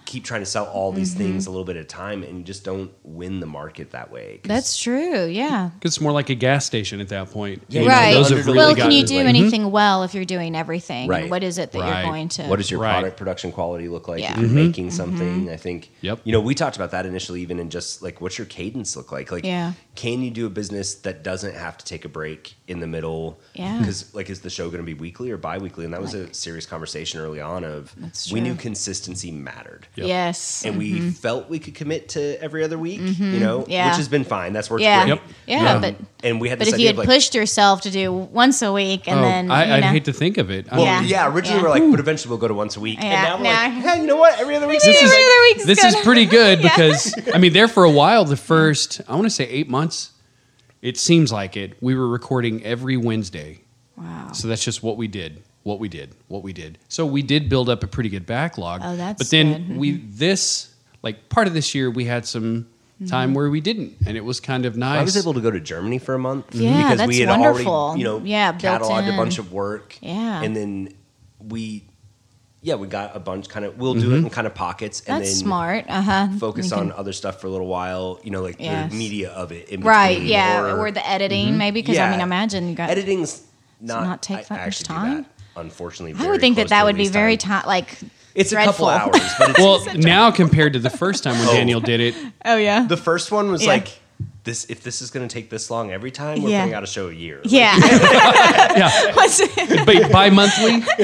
keep 0.05 0.23
trying 0.23 0.41
to 0.41 0.45
sell 0.45 0.65
all 0.65 0.91
these 0.91 1.13
things 1.13 1.43
mm-hmm. 1.43 1.49
a 1.49 1.51
little 1.51 1.65
bit 1.65 1.75
at 1.77 1.83
a 1.83 1.85
time, 1.85 2.23
and 2.23 2.37
you 2.37 2.43
just 2.43 2.63
don't 2.63 2.91
win 3.03 3.39
the 3.39 3.45
market 3.45 3.91
that 3.91 4.11
way. 4.11 4.39
That's 4.43 4.77
true. 4.77 5.25
Yeah. 5.25 5.71
It's 5.81 5.99
more 5.99 6.11
like 6.11 6.29
a 6.29 6.35
gas 6.35 6.65
station 6.65 7.01
at 7.01 7.09
that 7.09 7.31
point. 7.31 7.63
Yeah, 7.67 7.81
You 7.81 7.87
know, 7.87 7.93
right. 7.93 8.13
those 8.13 8.29
have 8.29 8.45
really 8.45 8.57
well, 8.57 8.75
can 8.75 8.91
you 8.91 9.05
do 9.05 9.17
like- 9.17 9.25
anything 9.25 9.61
mm-hmm. 9.61 9.71
well 9.71 10.03
if 10.03 10.13
you're 10.13 10.25
doing 10.25 10.55
everything? 10.55 11.07
Right. 11.07 11.23
And 11.23 11.31
what 11.31 11.43
is 11.43 11.57
it 11.57 11.71
that 11.71 11.79
Right. 11.79 12.01
you're 12.01 12.11
going 12.11 12.29
to? 12.29 12.43
What 12.43 12.57
does 12.57 12.69
your 12.71 12.79
Right. 12.79 12.93
product 12.93 13.17
production 13.17 13.51
quality 13.51 13.87
look 13.87 14.07
like 14.07 14.21
Yeah. 14.21 14.31
if 14.31 14.37
you're 14.37 14.45
Mm-hmm. 14.47 14.55
making 14.55 14.87
mm-hmm. 14.87 14.95
something? 14.95 15.49
I 15.49 15.57
think 15.57 15.91
Yep. 16.01 16.21
you 16.23 16.31
know 16.31 16.41
we 16.41 16.55
talked 16.55 16.75
about 16.75 16.91
that 16.91 17.05
initially, 17.05 17.41
even 17.41 17.59
in 17.59 17.69
just 17.69 18.01
like 18.01 18.21
what's 18.21 18.37
your 18.37 18.47
cadence 18.47 18.95
look 18.95 19.11
like? 19.11 19.31
Like, 19.31 19.43
Yeah. 19.45 19.73
Can 19.95 20.21
you 20.21 20.29
do 20.31 20.45
a 20.45 20.49
business 20.49 20.95
that 20.95 21.23
doesn't 21.23 21.55
have 21.55 21.77
to 21.77 21.85
take 21.85 22.05
a 22.05 22.09
break 22.09 22.55
in 22.67 22.79
the 22.79 22.87
middle? 22.87 23.39
Yeah. 23.53 23.79
because 23.79 24.13
like 24.13 24.29
is 24.29 24.41
the 24.41 24.49
show 24.49 24.67
going 24.69 24.81
to 24.81 24.85
be 24.85 24.93
weekly 24.93 25.31
or 25.31 25.37
bi-weekly? 25.37 25.85
And 25.85 25.93
that 25.93 26.01
was 26.01 26.13
a 26.13 26.33
serious 26.33 26.65
conversation 26.65 27.19
early 27.21 27.39
on 27.39 27.63
of 27.63 27.95
we 28.31 28.41
knew 28.41 28.55
consistency 28.55 29.31
mattered. 29.31 29.87
Yep. 29.95 30.07
Yes. 30.07 30.65
And 30.65 30.77
we 30.77 31.09
felt 31.11 31.49
we 31.49 31.59
could 31.59 31.75
commit 31.75 32.09
to 32.09 32.41
every 32.41 32.63
other 32.63 32.77
week, 32.77 32.99
you 33.01 33.39
know, 33.39 33.61
Mm-hmm. 33.61 33.71
Yeah. 33.71 33.87
which 33.89 33.97
has 33.97 34.07
been 34.09 34.23
fine. 34.25 34.51
That's 34.53 34.69
worked 34.69 34.83
yeah. 34.83 35.05
great. 35.05 35.09
Yep. 35.15 35.21
Yeah, 35.47 35.63
Yeah. 35.63 35.79
but 35.79 35.95
And 36.23 36.41
we 36.41 36.49
had 36.49 36.59
but 36.59 36.65
this 36.65 36.73
if 36.73 36.79
you 36.79 36.87
had 36.87 36.97
like, 36.97 37.07
pushed 37.07 37.33
yourself 37.35 37.81
to 37.81 37.91
do 37.91 38.11
once 38.11 38.61
a 38.61 38.73
week 38.73 39.07
and 39.07 39.19
Oh, 39.19 39.23
then 39.23 39.51
I, 39.51 39.65
you 39.65 39.73
I'd 39.75 39.79
know, 39.81 39.87
hate 39.91 40.05
to 40.05 40.13
think 40.13 40.37
of 40.37 40.49
it. 40.51 40.69
Well, 40.71 40.81
yeah, 40.81 41.01
Yeah. 41.01 41.27
originally 41.33 41.61
Yeah. 41.61 41.63
we 41.73 41.79
are 41.79 41.79
like, 41.79 41.91
but 41.91 41.99
eventually 41.99 42.29
we'll 42.29 42.39
go 42.39 42.47
to 42.47 42.53
once 42.53 42.75
a 42.75 42.79
week. 42.81 42.99
Yeah. 43.01 43.35
And 43.35 43.43
now 43.43 43.49
we're 43.49 43.53
like, 43.55 43.83
hey, 43.95 44.01
you 44.01 44.07
know 44.07 44.15
what? 44.17 44.39
Every 44.39 44.55
other 44.55 44.67
week. 44.67 44.81
this 44.81 45.01
is 45.01 45.11
Every 45.11 45.23
other 45.23 45.41
week's 45.43 45.65
this 45.65 45.83
is 45.83 45.95
pretty 46.03 46.25
good 46.25 46.61
because 46.63 47.13
I 47.33 47.37
mean, 47.37 47.53
there 47.53 47.67
for 47.67 47.83
a 47.83 47.91
while, 47.91 48.25
the 48.25 48.35
first 48.37 49.01
I 49.07 49.13
want 49.13 49.25
to 49.25 49.29
say 49.29 49.45
eight 49.47 49.69
months, 49.69 49.84
it 50.81 50.97
seems 50.97 51.31
like 51.31 51.57
it. 51.57 51.77
We 51.81 51.95
were 51.95 52.07
recording 52.07 52.63
every 52.63 52.97
Wednesday, 52.97 53.61
Wow. 53.97 54.31
so 54.33 54.47
that's 54.47 54.63
just 54.63 54.83
what 54.83 54.97
we 54.97 55.07
did, 55.07 55.41
what 55.63 55.79
we 55.79 55.87
did, 55.89 56.13
what 56.27 56.43
we 56.43 56.53
did. 56.53 56.77
So 56.89 57.05
we 57.05 57.21
did 57.21 57.49
build 57.49 57.69
up 57.69 57.83
a 57.83 57.87
pretty 57.87 58.09
good 58.09 58.25
backlog. 58.25 58.81
Oh, 58.83 58.95
that's 58.95 59.17
But 59.19 59.29
then 59.31 59.51
good. 59.53 59.61
Mm-hmm. 59.63 59.77
we 59.77 59.91
this 59.97 60.73
like 61.01 61.29
part 61.29 61.47
of 61.47 61.53
this 61.53 61.73
year 61.75 61.89
we 61.89 62.05
had 62.05 62.25
some 62.25 62.67
time 63.07 63.33
where 63.33 63.49
we 63.49 63.59
didn't, 63.61 63.97
and 64.07 64.15
it 64.15 64.23
was 64.23 64.39
kind 64.39 64.65
of 64.65 64.77
nice. 64.77 64.99
I 64.99 65.03
was 65.03 65.17
able 65.17 65.33
to 65.33 65.41
go 65.41 65.51
to 65.51 65.59
Germany 65.59 65.97
for 65.99 66.13
a 66.15 66.19
month 66.19 66.55
Yeah, 66.55 66.83
because 66.83 66.97
that's 66.99 67.07
we 67.09 67.19
had 67.19 67.29
wonderful. 67.29 67.71
already, 67.73 67.99
you 67.99 68.05
know, 68.05 68.21
Yeah, 68.23 68.51
built 68.53 68.81
cataloged 68.83 69.05
a 69.07 69.09
in. 69.09 69.17
bunch 69.17 69.37
of 69.37 69.51
work. 69.51 69.97
Yeah. 70.01 70.41
and 70.41 70.55
then 70.55 70.93
we, 71.39 71.83
yeah, 72.65 72.73
we 72.73 72.87
got 72.87 73.15
a 73.15 73.19
bunch. 73.19 73.47
Kind 73.47 73.63
of, 73.63 73.77
we'll 73.77 73.93
do 73.93 74.15
it 74.15 74.17
in 74.17 74.29
kind 74.31 74.47
of 74.47 74.55
pockets, 74.55 75.01
and 75.05 75.21
That's 75.21 75.29
then 75.33 75.39
smart. 75.39 75.85
Uh 75.87 76.01
huh. 76.01 76.27
focus 76.39 76.71
on 76.71 76.91
other 76.91 77.13
stuff 77.13 77.39
for 77.39 77.45
a 77.45 77.49
little 77.51 77.67
while. 77.67 78.19
You 78.23 78.31
know, 78.31 78.41
like 78.41 78.55
Yes. 78.59 78.91
the 78.91 78.97
media 78.97 79.29
of 79.31 79.51
it. 79.51 79.69
In 79.69 79.81
Right. 79.81 80.15
between, 80.15 80.27
Yeah. 80.31 80.61
or, 80.61 80.79
Or, 80.87 80.91
the 80.91 81.07
editing 81.07 81.57
maybe 81.57 81.81
because 81.83 81.97
I 81.99 82.09
mean 82.09 82.21
imagine 82.21 82.67
you 82.67 82.75
got. 82.75 82.89
editing's 82.89 83.43
not 83.79 84.03
not 84.03 84.23
take 84.23 84.37
I- 84.37 84.41
that 84.41 84.51
I 84.51 84.55
much 84.55 84.67
actually 84.67 84.83
do 84.87 84.93
time? 84.93 85.15
that, 85.55 85.61
unfortunately, 85.61 86.13
I 86.13 86.17
very 86.17 86.31
would 86.31 86.41
think 86.41 86.55
that 86.55 86.63
close 86.63 86.69
that 86.71 86.85
would 86.85 86.95
be 86.95 87.01
release 87.03 87.11
very 87.11 87.37
time. 87.37 87.61
time 87.61 87.67
like. 87.67 87.97
It's 88.33 88.51
a 88.51 88.55
couple 88.65 88.89
hours, 88.89 89.21
but 89.39 89.49
it's, 89.51 89.59
well 89.59 89.85
now 89.95 90.29
compared 90.31 90.73
to 90.73 90.79
the 90.79 90.89
first 90.89 91.23
time 91.23 91.37
when 91.39 91.47
Oh. 91.49 91.53
Daniel 91.53 91.79
did 91.79 92.01
it. 92.01 92.15
Oh 92.43 92.57
yeah. 92.57 92.85
the 92.87 92.97
first 92.97 93.31
one 93.31 93.51
was 93.51 93.61
Yeah. 93.61 93.73
like. 93.73 93.99
This, 94.45 94.65
if 94.69 94.83
this 94.83 95.01
is 95.01 95.09
going 95.11 95.27
to 95.27 95.33
take 95.33 95.49
this 95.49 95.69
long 95.71 95.91
every 95.91 96.11
time, 96.11 96.41
we're 96.43 96.51
Yeah. 96.51 96.61
putting 96.61 96.75
out 96.75 96.83
a 96.83 96.87
show 96.87 97.09
a 97.09 97.11
year. 97.13 97.41
Like, 97.43 97.51
yeah. 97.51 97.77
Yeah, 98.77 99.15
Once 99.15 99.39
time 99.39 100.11
bi-monthly. 100.11 100.81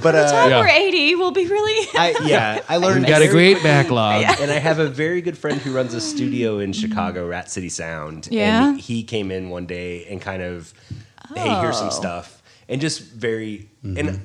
but 0.00 0.14
uh, 0.14 0.46
Yeah. 0.48 0.60
we're 0.60 0.68
eighty, 0.68 1.14
we'll 1.16 1.30
be 1.32 1.46
really. 1.46 1.88
I, 1.94 2.14
yeah, 2.24 2.60
I 2.68 2.76
learned. 2.76 3.00
We've 3.00 3.08
got 3.08 3.22
a 3.22 3.28
great 3.28 3.54
quickly- 3.54 3.70
backlog. 3.70 4.24
and 4.40 4.50
I 4.50 4.58
have 4.58 4.78
a 4.78 4.86
very 4.88 5.20
good 5.20 5.36
friend 5.36 5.60
who 5.60 5.72
runs 5.74 5.94
a 5.94 6.00
studio 6.00 6.58
in 6.60 6.72
Chicago, 6.72 7.26
Rat 7.26 7.50
City 7.50 7.68
Sound. 7.68 8.28
Yeah? 8.30 8.68
And 8.70 8.80
he 8.80 9.02
came 9.02 9.30
in 9.30 9.50
one 9.50 9.66
day 9.66 10.04
and 10.06 10.20
kind 10.20 10.42
of, 10.42 10.72
hey, 11.34 11.48
here's 11.60 11.78
some 11.78 11.88
Oh. 11.88 11.90
stuff. 11.90 12.42
And 12.68 12.80
just 12.80 13.02
very, 13.02 13.68
and 13.82 14.20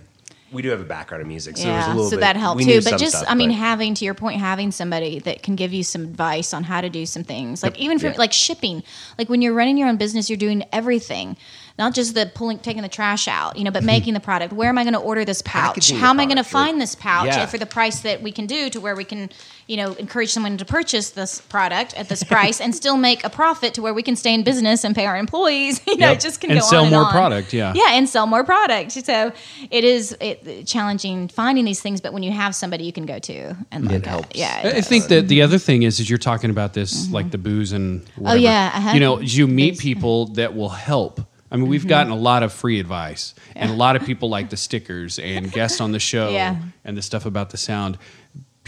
we 0.52 0.62
do 0.62 0.70
have 0.70 0.82
a 0.82 0.86
background 0.86 1.22
in 1.22 1.28
music, 1.28 1.58
so 1.58 1.64
there 1.64 1.76
was 1.76 1.86
a 1.86 1.88
yeah, 1.88 1.94
little 1.94 2.10
so 2.10 2.18
bit. 2.18 2.22
that 2.22 2.36
helped 2.36 2.64
too. 2.64 2.82
But 2.82 2.98
just, 3.00 3.18
stuff, 3.18 3.26
I 3.30 3.36
mean, 3.36 3.50
but- 3.50 3.58
having 3.58 3.94
to 3.96 4.06
your 4.06 4.14
point, 4.14 4.40
having 4.40 4.72
somebody 4.72 5.20
that 5.20 5.44
can 5.44 5.56
give 5.56 5.74
you 5.74 5.84
some 5.84 6.04
advice 6.04 6.54
on 6.54 6.64
how 6.64 6.82
to 6.82 6.90
do 6.90 7.06
some 7.06 7.24
things, 7.24 7.62
like 7.64 7.78
even 7.78 8.00
for 8.00 8.08
Yeah. 8.08 8.16
like 8.18 8.34
shipping, 8.34 8.84
like 9.18 9.30
when 9.30 9.42
you're 9.42 9.54
running 9.54 9.78
your 9.78 9.88
own 9.88 9.98
business, 9.98 10.30
you're 10.30 10.38
doing 10.38 10.64
everything, 10.72 11.38
not 11.78 11.94
just 11.94 12.14
the 12.16 12.32
pulling, 12.34 12.60
taking 12.60 12.82
the 12.82 12.90
trash 12.90 13.28
out, 13.28 13.58
you 13.58 13.64
know, 13.64 13.72
but 13.72 13.80
mm-hmm. 13.80 13.88
making 13.88 14.14
the 14.14 14.20
product. 14.20 14.54
Where 14.54 14.70
am 14.70 14.78
I 14.78 14.84
going 14.84 14.94
to 14.94 15.00
order 15.00 15.24
this 15.24 15.42
pouch? 15.42 15.76
Packaging 15.76 15.98
How 15.98 16.10
am 16.10 16.20
I 16.20 16.26
going 16.26 16.38
to 16.38 16.44
product, 16.44 16.52
find 16.52 16.82
this 16.82 16.96
pouch 16.96 17.28
Yeah. 17.28 17.46
for 17.46 17.58
the 17.58 17.66
price 17.66 18.02
that 18.02 18.22
we 18.22 18.32
can 18.32 18.46
do 18.46 18.70
to 18.70 18.80
where 18.80 18.96
we 18.96 19.04
can, 19.04 19.30
you 19.70 19.78
know, 19.78 19.94
encourage 19.94 20.32
someone 20.32 20.58
to 20.58 20.66
purchase 20.66 21.12
this 21.12 21.40
product 21.42 21.94
at 21.94 22.10
this 22.10 22.24
price 22.24 22.60
and 22.60 22.74
still 22.76 22.98
make 22.98 23.24
a 23.24 23.30
profit 23.30 23.74
to 23.76 23.82
where 23.84 23.94
we 23.94 24.02
can 24.04 24.16
stay 24.16 24.34
in 24.34 24.44
business 24.44 24.84
and 24.84 24.96
pay 24.96 25.06
our 25.06 25.16
employees. 25.16 25.80
You 25.88 25.96
know, 25.98 26.08
Yep. 26.08 26.18
it 26.18 26.22
just 26.22 26.42
can 26.42 26.50
And 26.52 26.60
go 26.60 26.66
sell 26.66 26.80
on 26.80 26.86
and 26.86 26.92
sell 26.92 27.00
more 27.02 27.08
on. 27.08 27.12
product, 27.14 27.54
yeah. 27.54 27.74
Yeah, 27.76 27.92
and 27.98 28.10
sell 28.10 28.26
more 28.28 28.44
product. 28.44 28.92
So 28.94 29.32
it 29.70 29.84
is 29.84 30.16
it, 30.20 30.66
challenging 30.66 31.28
finding 31.30 31.66
these 31.66 31.82
things, 31.82 32.02
but 32.02 32.14
when 32.14 32.24
you 32.24 32.32
have 32.32 32.56
somebody 32.56 32.84
you 32.84 32.92
can 32.94 33.06
go 33.06 33.20
to 33.20 33.56
and 33.72 33.84
look 33.86 33.94
It 33.94 33.98
at, 33.98 34.06
helps. 34.08 34.36
yeah, 34.40 34.62
I 34.64 34.68
it 34.68 34.72
I 34.72 34.72
does. 34.78 34.88
think 34.88 35.08
that 35.08 35.28
the 35.28 35.42
other 35.44 35.58
thing 35.60 35.84
is, 35.84 36.00
is 36.00 36.10
you're 36.10 36.18
talking 36.32 36.50
about 36.50 36.74
this 36.74 37.12
like 37.12 37.30
the 37.32 37.38
booze 37.38 37.72
and 37.72 38.02
whatever. 38.16 38.18
Mm-hmm. 38.18 38.28
Oh, 38.28 38.34
yeah, 38.36 38.72
uh-huh. 38.74 38.92
you 38.96 39.00
know, 39.00 39.20
you 39.20 39.48
meet 39.48 39.72
Booze. 39.76 39.82
people 39.82 40.26
that 40.40 40.56
will 40.56 40.70
help. 40.70 41.22
I 41.52 41.58
mean, 41.58 41.68
we've 41.68 41.88
gotten 41.88 42.12
a 42.12 42.16
lot 42.16 42.44
of 42.44 42.54
free 42.54 42.80
advice, 42.80 43.34
and 43.56 43.72
a 43.72 43.74
lot 43.86 43.96
of 43.96 44.04
people 44.04 44.30
like 44.30 44.50
the 44.52 44.58
stickers 44.58 45.18
and 45.20 45.52
guests 45.52 45.82
on 45.82 45.92
the 45.92 46.00
show 46.00 46.30
Yeah. 46.30 46.56
and 46.86 46.96
the 46.96 47.02
stuff 47.02 47.26
about 47.26 47.50
the 47.50 47.58
sound. 47.58 47.98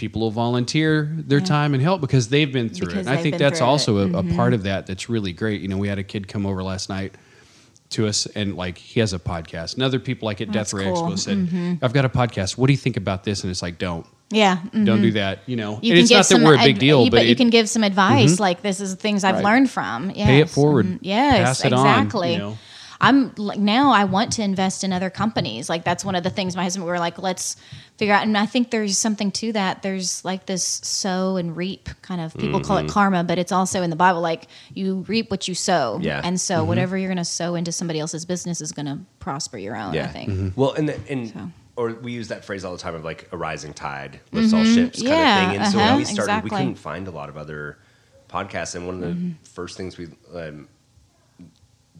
People 0.01 0.21
will 0.21 0.31
volunteer 0.31 1.13
their 1.15 1.39
time 1.39 1.75
and 1.75 1.83
help 1.83 2.01
because 2.01 2.27
they've 2.29 2.51
been 2.51 2.69
through 2.69 2.87
Because 2.87 3.05
it. 3.05 3.09
And 3.11 3.19
I 3.19 3.21
think 3.21 3.37
that's 3.37 3.61
also 3.61 3.99
a, 3.99 4.07
Mm-hmm. 4.07 4.31
a 4.31 4.35
part 4.35 4.53
of 4.55 4.63
that 4.63 4.87
that's 4.87 5.09
really 5.09 5.31
great. 5.31 5.61
You 5.61 5.67
know, 5.67 5.77
we 5.77 5.87
had 5.87 5.99
a 5.99 6.03
kid 6.03 6.27
come 6.27 6.47
over 6.47 6.63
last 6.63 6.89
night 6.89 7.13
to 7.91 8.07
us 8.07 8.25
and 8.25 8.57
like 8.57 8.79
he 8.79 8.99
has 8.99 9.13
a 9.13 9.19
podcast 9.19 9.75
and 9.75 9.83
other 9.83 9.99
people 9.99 10.25
like 10.25 10.41
at 10.41 10.51
That's 10.51 10.71
Death 10.71 10.79
Ray 10.79 10.85
cool. 10.85 11.03
Mm-hmm. 11.03 11.13
Expo 11.13 11.19
said 11.19 11.79
i've 11.83 11.91
got 11.93 12.05
a 12.05 12.09
podcast 12.09 12.57
what 12.57 12.67
do 12.67 12.73
you 12.73 12.77
think 12.77 12.95
about 12.97 13.25
this 13.25 13.43
and 13.43 13.51
it's 13.51 13.61
like 13.61 13.77
don't 13.77 14.05
yeah. 14.31 14.57
mhm. 14.73 14.85
don't 14.85 15.01
do 15.01 15.11
that 15.11 15.39
you 15.45 15.57
know 15.57 15.77
You 15.83 15.91
and 15.91 15.99
it's 15.99 16.09
not 16.09 16.25
that 16.29 16.41
we're 16.41 16.55
a 16.55 16.57
big 16.63 16.75
ad- 16.75 16.79
deal 16.79 17.03
you- 17.03 17.11
but, 17.11 17.25
you 17.25 17.33
it- 17.33 17.37
can 17.37 17.49
give 17.49 17.67
some 17.67 17.83
advice. 17.83 18.39
Like 18.39 18.61
this 18.61 18.79
is 18.79 18.95
things 18.95 19.25
I've 19.25 19.35
Right. 19.35 19.43
learned 19.43 19.69
from. 19.69 20.09
Yes. 20.11 20.25
Pay 20.25 20.39
it 20.39 20.49
forward. 20.49 20.85
mhm, 20.85 20.99
Yes, 21.01 21.37
Pass 21.59 21.65
it 21.65 21.73
on, 21.73 21.85
exactly. 21.85 22.31
you 22.31 22.37
know. 22.39 22.57
I'm 23.03 23.33
like 23.35 23.57
now 23.59 23.91
I 23.91 24.03
want 24.03 24.31
to 24.33 24.43
invest 24.43 24.83
in 24.83 24.93
other 24.93 25.09
companies. 25.09 25.69
Like 25.69 25.83
that's 25.83 26.05
one 26.05 26.13
of 26.15 26.23
the 26.23 26.29
things 26.29 26.55
my 26.55 26.63
husband 26.63 26.85
we 26.85 26.91
were 26.91 26.99
like, 26.99 27.17
let's 27.17 27.57
figure 27.97 28.13
out. 28.13 28.23
And 28.23 28.37
I 28.37 28.45
think 28.45 28.69
there's 28.69 28.97
something 28.97 29.31
to 29.31 29.51
that. 29.53 29.81
There's 29.81 30.23
like 30.23 30.45
this 30.45 30.63
sow 30.63 31.35
and 31.35 31.57
reap 31.57 31.89
kind 32.03 32.21
of 32.21 32.33
people 32.35 32.61
call 32.61 32.77
it 32.77 32.81
Mm-hmm. 32.83 32.89
karma, 32.91 33.23
but 33.23 33.39
it's 33.39 33.51
also 33.51 33.81
in 33.81 33.89
the 33.89 33.95
Bible 33.95 34.21
like 34.21 34.47
you 34.73 35.03
reap 35.07 35.31
what 35.31 35.47
you 35.47 35.55
sow. 35.55 35.99
Yeah. 36.01 36.21
And 36.23 36.39
so 36.39 36.57
Mm-hmm. 36.59 36.67
whatever 36.67 36.95
you're 36.97 37.09
going 37.09 37.17
to 37.17 37.25
sow 37.25 37.55
into 37.55 37.71
somebody 37.71 37.99
else's 37.99 38.23
business 38.23 38.61
is 38.61 38.71
going 38.71 38.85
to 38.85 38.99
prosper 39.19 39.57
your 39.57 39.75
own. 39.75 39.93
Yeah. 39.95 40.05
I 40.05 40.07
think. 40.09 40.29
Mm-hmm. 40.29 40.59
Well, 40.61 40.73
and 40.73 40.87
the, 40.87 40.99
and 41.09 41.29
So. 41.29 41.49
or 41.77 41.93
we 41.95 42.11
use 42.11 42.27
that 42.27 42.45
phrase 42.45 42.63
all 42.63 42.71
the 42.73 42.77
time 42.77 42.93
of 42.93 43.03
like 43.03 43.27
a 43.31 43.37
rising 43.37 43.73
tide 43.73 44.19
lifts 44.31 44.53
all 44.53 44.63
ships 44.63 45.01
kind 45.01 45.07
Mm-hmm. 45.07 45.07
Yeah, 45.07 45.41
of 45.43 45.49
thing. 45.51 45.61
And 45.61 45.71
so 45.71 45.79
uh-huh, 45.79 45.87
when 45.89 45.97
we 45.97 46.05
started, 46.05 46.43
we 46.43 46.49
couldn't 46.51 46.75
find 46.75 47.07
a 47.07 47.11
lot 47.11 47.29
of 47.29 47.35
other 47.37 47.79
podcasts. 48.29 48.75
And 48.75 48.85
one 48.85 48.95
of 48.95 49.01
the 49.01 49.07
Mm-hmm. 49.07 49.31
first 49.43 49.75
things 49.75 49.97
we 49.97 50.07
um, 50.35 50.67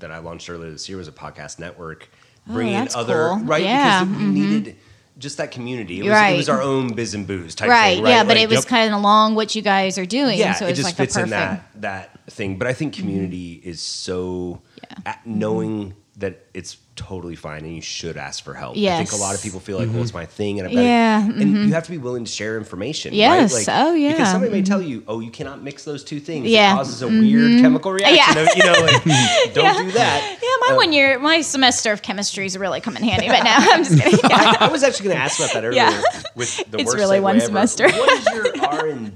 that 0.02 0.12
I 0.12 0.20
launched 0.20 0.50
earlier 0.50 0.70
this 0.72 0.88
year 0.90 0.98
was 0.98 1.08
a 1.08 1.12
podcast 1.12 1.58
network, 1.60 2.10
Oh, 2.50 2.54
bringing 2.54 2.74
in 2.74 2.80
that's 2.84 2.96
other 2.96 3.30
cool. 3.30 3.40
right 3.40 3.64
Yeah, 3.64 4.04
because 4.04 4.18
we 4.18 4.24
mhm. 4.26 4.34
needed. 4.34 4.76
just 5.20 5.38
that 5.38 5.52
community. 5.52 6.00
It 6.00 6.04
was, 6.04 6.12
Right. 6.12 6.34
it 6.34 6.38
was 6.38 6.50
our 6.50 6.62
own 6.62 6.94
biz 6.94 7.14
and 7.14 7.28
booze 7.28 7.54
type 7.54 7.70
right, 7.70 7.96
thing, 7.96 8.04
right? 8.04 8.10
yeah, 8.10 8.24
but 8.24 8.38
it 8.38 8.50
was 8.50 8.60
yep. 8.60 8.66
kind 8.66 8.92
of 8.94 9.00
along 9.00 9.36
what 9.36 9.54
you 9.54 9.62
guys 9.62 9.98
are 10.00 10.06
doing. 10.06 10.40
yeah, 10.40 10.54
so 10.54 10.66
it 10.66 10.72
it's 10.72 10.78
just 10.80 10.88
like 10.90 10.96
fits 10.96 11.16
a 11.16 11.24
in 11.24 11.30
that 11.30 11.66
that 11.82 12.20
thing. 12.32 12.58
But 12.58 12.68
I 12.68 12.74
think 12.74 12.94
community 12.96 13.62
is 13.64 13.82
so 13.82 14.62
Yeah. 14.82 14.98
at 15.06 15.28
knowing 15.28 15.94
that 16.18 16.46
it's 16.54 16.78
totally 16.98 17.36
fine 17.36 17.64
and 17.64 17.74
you 17.74 17.82
should 17.82 18.18
ask 18.18 18.44
for 18.44 18.54
help. 18.54 18.76
I 18.78 18.98
think 18.98 19.14
a 19.14 19.16
lot 19.16 19.34
of 19.34 19.42
people 19.42 19.62
feel 19.62 19.78
like, 19.78 19.88
Mm-hmm. 19.88 19.96
well, 19.96 20.04
it's 20.04 20.14
my 20.14 20.26
thing, 20.26 20.60
and 20.60 20.68
I've 20.68 20.76
got 20.76 20.82
Yeah, 20.82 21.26
to, 21.34 21.42
and 21.42 21.58
you 21.68 21.74
have 21.74 21.86
to 21.86 21.92
be 21.92 21.98
willing 21.98 22.26
to 22.26 22.32
share 22.32 22.58
information. 22.58 23.14
Yes. 23.14 23.54
right? 23.54 23.68
Oh, 23.88 23.94
yeah. 23.94 24.12
Because 24.12 24.30
somebody 24.30 24.52
may 24.52 24.62
tell 24.62 24.82
you, 24.82 25.04
oh, 25.08 25.22
you 25.22 25.32
cannot 25.32 25.64
mix 25.64 25.86
those 25.86 26.04
two 26.04 26.20
things. 26.20 26.48
Yeah. 26.48 26.66
Mm-hmm. 26.72 26.74
It 26.74 26.78
causes 26.80 27.02
a 27.02 27.08
weird 27.08 27.62
chemical 27.62 27.94
reaction. 27.94 28.36
Yeah. 28.36 28.42
Of, 28.42 28.58
you 28.58 28.64
know, 28.66 28.74
like, 28.74 29.04
don't 29.54 29.86
do 29.86 29.92
that. 29.94 30.38
Yeah, 30.44 30.68
my 30.68 30.74
Uh, 30.74 30.78
one 30.78 30.92
year, 30.92 31.18
my 31.18 31.40
semester 31.42 31.94
of 31.94 32.02
chemistry 32.02 32.46
is 32.46 32.58
really 32.58 32.82
coming 32.82 33.04
handy, 33.04 33.28
but 33.30 33.44
now. 33.44 33.56
I'm 33.60 33.84
just 33.86 34.00
kidding. 34.02 34.20
Yeah. 34.30 34.56
I, 34.60 34.66
I 34.66 34.68
was 34.68 34.84
actually 34.84 35.06
going 35.06 35.18
to 35.18 35.24
ask 35.24 35.40
about 35.40 35.54
that 35.54 35.64
earlier. 35.66 35.82
Yeah. 35.82 36.02
With 36.36 36.58
the 36.70 36.78
It's 36.80 36.88
worst 36.88 36.98
really 36.98 37.20
segue 37.20 37.24
one 37.24 37.36
ever. 37.38 37.46
semester. 37.46 37.90
What 37.90 38.12
is 38.20 38.26
your 38.34 38.66
R 38.66 38.88
and 38.90 39.16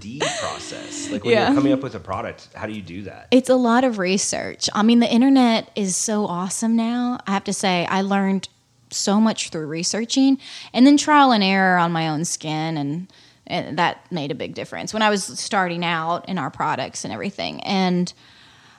Like 1.11 1.23
when 1.23 1.33
Yeah. 1.33 1.47
you're 1.47 1.55
coming 1.55 1.73
up 1.73 1.81
with 1.81 1.95
a 1.95 1.99
product, 1.99 2.49
how 2.55 2.65
do 2.67 2.73
you 2.73 2.81
do 2.81 3.03
that? 3.03 3.27
It's 3.31 3.49
a 3.49 3.55
lot 3.55 3.83
of 3.83 3.97
research. 3.99 4.69
I 4.73 4.83
mean, 4.83 4.99
the 4.99 5.11
internet 5.11 5.69
is 5.75 5.95
so 5.95 6.25
awesome 6.25 6.75
now. 6.75 7.19
I 7.27 7.31
have 7.31 7.43
to 7.45 7.53
say, 7.53 7.85
I 7.89 8.01
learned 8.01 8.49
so 8.91 9.19
much 9.19 9.49
through 9.49 9.67
researching 9.67 10.37
and 10.73 10.85
then 10.85 10.95
trial 10.97 11.31
and 11.31 11.43
error 11.43 11.77
on 11.77 11.91
my 11.91 12.07
own 12.07 12.23
skin 12.23 12.77
and, 12.77 13.11
and 13.47 13.77
that 13.77 14.09
made 14.11 14.31
a 14.31 14.35
big 14.35 14.53
difference 14.53 14.93
when 14.93 15.01
I 15.01 15.09
was 15.09 15.23
starting 15.23 15.83
out 15.83 16.29
in 16.29 16.37
our 16.37 16.49
products 16.49 17.03
and 17.03 17.13
everything. 17.13 17.61
And 17.63 18.11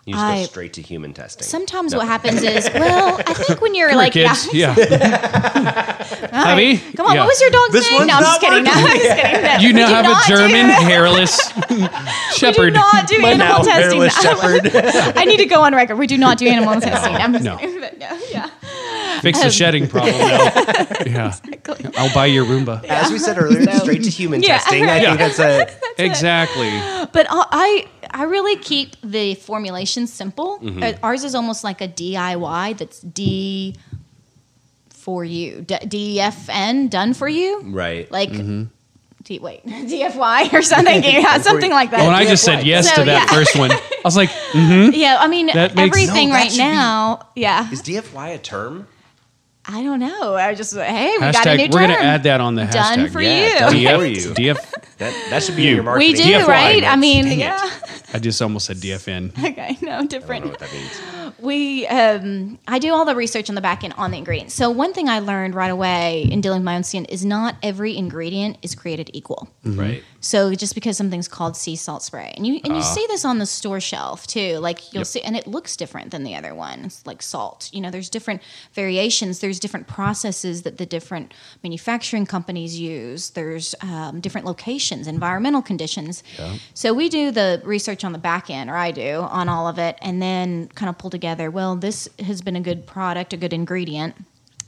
You 0.07 0.15
just 0.15 0.25
I- 0.25 0.37
go 0.39 0.45
straight 0.45 0.73
to 0.75 0.83
human 0.83 1.13
testing. 1.13 1.43
sometimes 1.45 1.93
what 1.95 2.07
happens 2.07 2.41
is, 2.41 2.71
well, 2.73 3.19
I 3.27 3.35
think 3.35 3.61
when 3.61 3.75
you're 3.75 3.89
Come 3.89 3.99
like, 3.99 4.13
kids. 4.13 4.49
yeah, 4.55 4.73
Yeah. 4.79 6.31
all 6.33 6.33
right. 6.33 6.33
Hubby? 6.33 6.79
come 6.97 7.07
on, 7.07 7.15
Yeah. 7.17 7.21
what 7.23 7.27
was 7.29 7.41
your 7.41 7.51
dog's 7.51 7.73
This 7.73 7.91
name? 7.91 7.99
one's 7.99 8.09
No, 8.09 8.15
I'm 8.15 8.23
just 8.23 8.41
kidding. 8.41 8.63
No, 8.65 8.71
I'm 8.71 8.87
just 8.87 9.17
kidding. 9.17 9.43
No. 9.43 9.57
You 9.59 9.69
We 9.69 9.73
now 9.73 9.89
have 9.89 10.07
a 10.07 10.29
German 10.29 10.69
that. 10.69 10.83
hairless 10.85 11.53
We 12.41 12.53
do 12.53 12.71
not 12.71 13.09
do 13.09 13.19
My 13.19 13.31
animal 13.33 13.65
testing. 13.65 14.09
shepherd. 14.11 14.71
I 15.19 15.25
need 15.25 15.39
to 15.39 15.47
go 15.47 15.63
on 15.63 15.75
record. 15.75 15.97
We 15.97 16.07
do 16.07 16.17
not 16.19 16.39
do 16.39 16.47
animal 16.47 16.81
testing. 16.81 17.15
I'm 17.17 17.33
just 17.33 17.45
No. 17.45 17.57
kidding. 17.57 17.81
But 17.81 17.99
no, 17.99 18.19
yeah. 18.31 18.51
Fix 19.27 19.43
the 19.43 19.51
shedding 19.51 19.89
problem. 19.89 20.17
now. 20.17 20.87
Yeah. 21.07 21.33
I'll 21.97 22.13
buy 22.13 22.27
your 22.27 22.45
Roomba. 22.45 22.85
As 22.85 23.11
we 23.13 23.19
said 23.19 23.39
earlier, 23.39 23.71
straight 23.79 24.03
to 24.05 24.11
human 24.11 24.43
Yeah, 24.43 24.59
testing. 24.59 24.85
I 24.85 24.87
right. 24.87 25.03
think 25.19 25.19
that's 25.19 25.39
a 25.39 26.03
Exactly. 26.05 26.71
But 27.13 27.27
I 27.31 27.87
I 28.11 28.21
I 28.23 28.23
really 28.25 28.57
keep 28.57 28.97
the 29.03 29.35
formulation 29.37 30.07
simple. 30.07 30.59
Mm-hmm. 30.59 30.83
Uh, 30.83 30.93
Ours 31.03 31.23
is 31.25 31.35
almost 31.35 31.63
like 31.65 31.81
a 31.81 31.89
DIY. 31.89 32.79
That's 32.79 33.01
D 33.01 33.77
for 34.91 35.25
you. 35.25 35.61
D- 35.63 36.19
DFN 36.19 36.91
done 36.91 37.15
for 37.15 37.29
you. 37.29 37.61
right. 37.67 38.11
Like. 38.11 38.33
D, 39.25 39.41
wait, 39.41 39.67
DFY 39.67 40.53
or 40.53 40.63
something, 40.63 41.03
yeah, 41.03 41.39
something 41.41 41.73
like 41.73 41.91
that. 41.91 41.99
When 42.07 42.15
I 42.15 42.25
just 42.27 42.45
said 42.45 42.65
yes 42.65 42.89
So, 42.89 43.01
to 43.03 43.07
that 43.07 43.27
yeah. 43.29 43.35
first 43.37 43.59
one, 43.59 43.73
I 43.73 43.81
was 44.05 44.17
like, 44.17 44.29
mm-hmm. 44.53 44.95
yeah, 44.95 45.17
I 45.19 45.27
mean 45.27 45.47
That 45.47 45.75
makes- 45.75 45.97
everything 45.97 46.29
No, 46.29 46.35
that 46.37 46.41
right 46.43 46.51
should 46.53 46.59
be- 46.59 46.63
now. 46.63 47.27
Yeah, 47.35 47.69
Is 47.73 47.83
DFY 47.83 48.35
a 48.37 48.39
term? 48.39 48.87
I 49.69 49.83
don't 49.83 49.99
know. 50.01 50.35
I 50.37 50.55
just 50.55 50.75
hey, 50.77 51.13
we 51.15 51.19
got 51.19 51.47
a 51.47 51.57
new 51.57 51.63
hashtag. 51.65 51.73
term. 51.73 51.81
We're 51.81 51.89
gonna 51.89 51.95
add 51.95 52.23
that 52.25 52.41
on 52.41 52.55
the 52.55 52.65
Done 52.67 52.99
hashtag. 53.01 53.11
for 53.13 53.21
Yeah, 53.23 53.53
you. 53.53 53.59
done 53.59 53.75
DF, 53.75 53.99
for 53.99 54.05
you. 54.07 54.35
DF. 54.55 54.73
That 54.99 55.27
that 55.31 55.43
should 55.43 55.57
be 55.57 55.63
You. 55.65 55.75
your 55.75 55.83
marketing. 55.83 56.13
We 56.13 56.17
do, 56.17 56.23
DFY, 56.23 56.47
right? 56.47 56.77
I 56.79 56.81
Dang 56.81 57.01
mean, 57.01 57.27
it. 57.27 57.39
yeah. 57.39 57.71
I 58.15 58.19
just 58.19 58.41
almost 58.41 58.67
said 58.67 58.77
DFN. 58.79 59.33
Okay, 59.51 59.77
no, 59.83 59.93
I 59.93 59.97
don't 59.99 60.11
different. 60.11 60.45
know 60.45 60.51
what 60.53 60.61
that 60.61 60.73
means. 60.73 61.35
we 61.41 61.87
um, 61.89 62.59
I 62.69 62.79
do 62.79 62.95
all 62.95 63.05
the 63.05 63.15
research 63.17 63.49
on 63.51 63.55
the 63.57 63.61
back 63.61 63.83
end 63.85 63.95
on 63.99 64.11
the 64.13 64.17
ingredients. 64.19 64.55
So 64.55 64.71
one 64.71 64.93
thing 64.95 65.09
I 65.09 65.19
learned 65.19 65.55
right 65.55 65.71
away 65.71 66.23
in 66.31 66.41
dealing 66.41 66.61
with 66.61 66.65
my 66.65 66.77
own 66.77 66.85
skin 66.85 67.05
is 67.07 67.25
not 67.25 67.57
every 67.63 67.97
ingredient 67.97 68.59
is 68.63 68.75
created 68.75 69.11
equal. 69.13 69.49
Right. 69.65 70.03
So 70.27 70.53
just 70.57 70.75
because 70.75 70.97
something's 70.97 71.29
called 71.29 71.57
sea 71.57 71.77
salt 71.77 72.03
spray, 72.03 72.33
and 72.37 72.45
you 72.45 72.61
and 72.65 72.75
you 72.75 72.83
see 72.83 73.07
this 73.07 73.25
on 73.25 73.39
the 73.39 73.47
store 73.47 73.79
shelf 73.79 74.27
too, 74.27 74.59
like 74.59 74.93
you'll 74.93 75.03
Yep. 75.03 75.07
see, 75.07 75.21
and 75.23 75.37
it 75.37 75.47
looks 75.47 75.77
different 75.77 76.11
than 76.11 76.25
the 76.25 76.35
other 76.35 76.53
one. 76.53 76.87
It's 76.87 77.07
like 77.07 77.23
salt. 77.23 77.71
You 77.73 77.81
know, 77.81 77.93
there's 77.93 78.11
different 78.11 78.43
variations. 78.73 79.39
There's 79.39 79.61
different 79.61 79.87
processes 79.87 80.63
that 80.63 80.79
the 80.79 80.87
different 80.87 81.33
manufacturing 81.63 82.27
companies 82.27 82.77
use. 82.79 83.31
There's 83.31 83.77
um, 83.83 84.19
different 84.21 84.49
locations, 84.49 85.07
environmental 85.07 85.63
conditions. 85.63 86.25
So 86.75 86.93
we 86.93 87.09
do 87.09 87.31
the 87.31 87.63
research 87.65 88.03
on 88.05 88.11
the 88.11 88.19
back 88.19 88.51
end, 88.51 88.69
or 88.69 88.75
I 88.75 88.91
do, 88.91 89.21
on 89.21 89.49
all 89.49 89.69
of 89.69 89.79
it, 89.79 89.97
and 90.03 90.21
then 90.21 90.67
kind 90.75 90.91
of 90.91 90.99
pull 90.99 91.11
together. 91.11 91.53
Well, 91.53 91.77
this 91.77 92.09
has 92.19 92.43
been 92.43 92.57
a 92.57 92.61
good 92.61 92.85
product, 92.85 93.33
a 93.33 93.37
good 93.37 93.53
ingredient. 93.53 94.17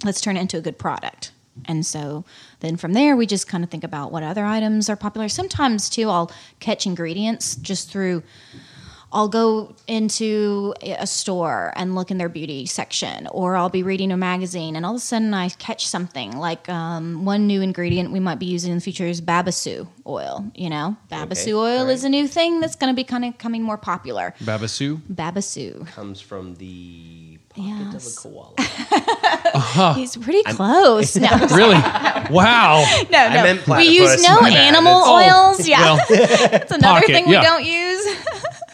Let's 0.05 0.21
turn 0.21 0.37
it 0.37 0.41
into 0.41 0.57
a 0.57 0.61
good 0.61 0.79
product. 0.79 1.33
And 1.67 1.85
so 1.85 2.25
then 2.61 2.77
from 2.77 2.93
there, 2.93 3.17
we 3.17 3.27
just 3.27 3.49
kind 3.49 3.65
of 3.65 3.71
think 3.71 3.85
about 3.85 4.13
what 4.13 4.23
other 4.23 4.45
items 4.45 4.89
are 4.89 4.97
popular. 4.97 5.29
Sometimes, 5.29 5.89
too, 5.89 6.09
I'll 6.09 6.31
catch 6.61 6.87
ingredients 6.87 7.57
just 7.57 7.91
through. 7.91 8.23
I'll 9.11 9.29
go 9.29 9.75
into 9.87 10.75
a 10.83 11.07
store 11.07 11.73
and 11.77 11.95
look 11.95 12.11
in 12.11 12.19
their 12.19 12.29
beauty 12.29 12.67
section, 12.67 13.27
or 13.29 13.57
I'll 13.57 13.71
be 13.71 13.83
reading 13.83 14.13
a 14.13 14.19
magazine, 14.19 14.77
and 14.77 14.85
all 14.85 14.93
of 14.93 14.99
a 14.99 15.01
sudden 15.01 15.33
I 15.33 15.49
catch 15.49 15.87
something 15.87 16.37
like 16.37 16.69
um, 16.69 17.25
one 17.25 17.47
new 17.47 17.63
ingredient 17.63 18.13
we 18.13 18.21
might 18.21 18.39
be 18.39 18.45
using 18.45 18.71
in 18.71 18.77
the 18.77 18.83
future 18.83 19.07
is 19.07 19.23
Babassu 19.23 19.89
oil. 20.07 20.45
You 20.55 20.69
know, 20.69 20.97
Babassu 21.11 21.43
Okay, 21.43 21.53
oil 21.55 21.81
all 21.81 21.89
is 21.89 22.05
a 22.05 22.09
new 22.11 22.29
thing 22.29 22.61
that's 22.61 22.77
going 22.77 22.93
to 22.93 22.97
be 22.97 23.05
kind 23.05 23.25
of 23.25 23.39
coming 23.39 23.63
more 23.63 23.79
popular. 23.79 24.35
Babassu. 24.41 25.01
Babassu. 25.11 25.87
Comes 25.87 26.21
from 26.21 26.57
the 26.57 27.28
pocket 27.59 27.93
Yes. 27.93 28.25
of 28.25 28.25
a 28.25 28.29
koala. 29.55 29.95
He's 29.95 30.17
pretty 30.17 30.43
close. 30.45 31.17
No, 31.21 31.29
Really? 31.55 31.75
Wow. 32.31 32.85
no, 33.11 33.29
no. 33.29 33.43
meant 33.43 33.67
we 33.67 33.85
use 33.89 34.23
no 34.23 34.41
my 34.41 34.51
bad. 34.51 34.57
animal 34.75 34.93
Oh, 35.05 35.17
oils. 35.17 35.67
Yeah, 35.69 35.81
Well, 35.81 35.97
that's 36.09 36.71
another 36.73 37.01
pocket, 37.01 37.07
thing 37.09 37.27
we 37.27 37.33
yeah. 37.33 37.43
don't 37.43 37.65
use. 37.65 38.17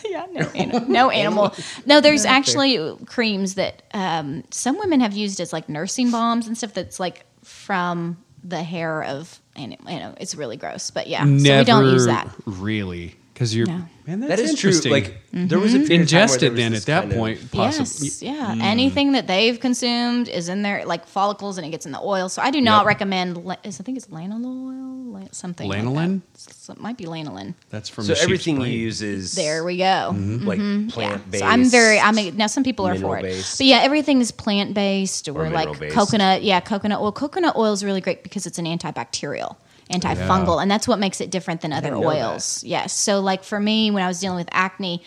yeah, 0.09 0.26
no, 0.32 0.41
ani- 0.55 0.87
no 0.89 1.11
animal. 1.11 1.55
No, 1.87 2.01
there's 2.01 2.24
actually 2.24 2.97
creams 3.07 3.55
that 3.55 3.82
um, 3.95 4.45
some 4.51 4.78
women 4.78 5.01
have 5.01 5.14
used 5.14 5.41
as 5.41 5.53
like 5.53 5.68
nursing 5.68 6.11
balms 6.11 6.47
and 6.47 6.57
stuff. 6.57 6.74
That's 6.74 7.01
like 7.01 7.24
from 7.43 8.18
the 8.43 8.62
hair 8.62 9.03
of, 9.05 9.41
ani- 9.57 9.78
you 9.89 9.99
know, 9.99 10.14
it's 10.18 10.35
really 10.35 10.57
gross. 10.57 10.91
But 10.91 11.07
yeah, 11.07 11.24
never 11.24 11.41
so 11.43 11.59
we 11.61 11.64
don't 11.64 11.93
use 11.93 12.07
that. 12.07 12.28
really 12.47 13.14
because 13.35 13.55
you're. 13.55 13.66
No. 13.66 13.82
Man, 14.07 14.20
that's 14.20 14.37
That 14.37 14.39
is 14.41 14.51
true. 14.61 14.68
interesting. 14.68 14.93
Like 14.93 15.05
mm-hmm. 15.32 15.47
there 15.49 15.59
was 15.59 15.72
a 15.72 15.78
period 15.80 16.03
of 16.03 16.09
time 16.11 16.18
where 16.20 16.26
ingest 16.28 16.41
there 16.41 16.49
it 16.49 16.53
was 16.53 16.59
then 16.61 16.74
at 16.74 16.82
that 16.82 17.01
kind 17.01 17.12
of- 17.12 17.18
point. 17.18 17.51
Possibly. 17.51 18.09
Yes, 18.09 18.22
yeah. 18.22 18.55
Mm. 18.55 18.61
Anything 18.62 19.12
that 19.12 19.26
they've 19.26 19.59
consumed 19.59 20.28
is 20.28 20.51
in 20.51 20.61
there, 20.61 20.85
like 20.85 21.07
follicles, 21.07 21.57
and 21.57 21.66
it 21.66 21.70
gets 21.70 21.87
in 21.87 21.93
the 21.93 22.01
oil. 22.01 22.28
So 22.28 22.43
I 22.43 22.51
do 22.51 22.61
not 22.61 22.80
Yep. 22.80 22.87
recommend. 22.87 23.39
Is 23.64 23.80
I 23.80 23.82
think 23.82 23.97
it's 23.97 24.09
lanolin 24.09 24.45
oil, 24.45 25.20
la- 25.22 25.28
something. 25.32 25.66
like 25.70 25.80
that. 25.82 25.89
Lanolin? 25.89 26.20
So 26.37 26.74
it 26.74 26.80
might 26.80 26.99
be 26.99 27.05
lanolin. 27.07 27.55
That's 27.70 27.89
from 27.89 28.05
So 28.05 28.12
a 28.12 28.14
sheep's 28.14 28.24
everything 28.24 28.57
you 28.57 28.61
brain. 28.62 28.72
use 28.78 29.01
is 29.01 29.32
There 29.35 29.64
we 29.64 29.78
go. 29.78 29.85
Mm-hmm. 30.12 30.47
like 30.47 30.59
mm-hmm. 30.59 30.89
Yeah. 30.89 30.95
plant 30.95 31.30
based. 31.30 31.43
So 31.43 31.49
I'm 31.49 31.64
very. 31.64 31.99
I 31.99 32.12
mean, 32.12 32.37
now 32.37 32.47
some 32.47 32.62
people 32.62 32.87
are 32.87 32.95
for 32.97 33.16
it, 33.18 33.22
mineral-based. 33.22 33.57
but 33.59 33.66
yeah, 33.66 33.78
everything 33.78 34.20
is 34.20 34.30
plant 34.32 34.74
based 34.74 35.30
or, 35.30 35.45
like 35.49 35.53
mineral-based. 35.68 35.95
coconut. 35.95 36.43
Yeah, 36.43 36.61
coconut 36.61 37.01
oil. 37.01 37.11
Coconut 37.11 37.57
oil 37.57 37.72
is 37.72 37.82
really 37.82 38.03
great 38.03 38.22
because 38.22 38.45
it's 38.45 38.59
an 38.59 38.66
antibacterial, 38.66 39.57
antifungal, 39.91 40.57
Yeah. 40.57 40.62
and 40.62 40.70
that's 40.70 40.89
what 40.89 40.99
makes 40.99 41.20
it 41.20 41.30
different 41.30 41.61
than 41.61 41.72
other 41.72 41.91
that. 41.91 41.97
oils. 41.97 42.62
Yes. 42.64 42.93
So 42.93 43.20
like 43.20 43.45
for 43.45 43.61
me, 43.61 43.91
when 43.91 44.03
I 44.03 44.09
was 44.09 44.20
dealing 44.20 44.37
with 44.39 44.49
acne. 44.53 45.03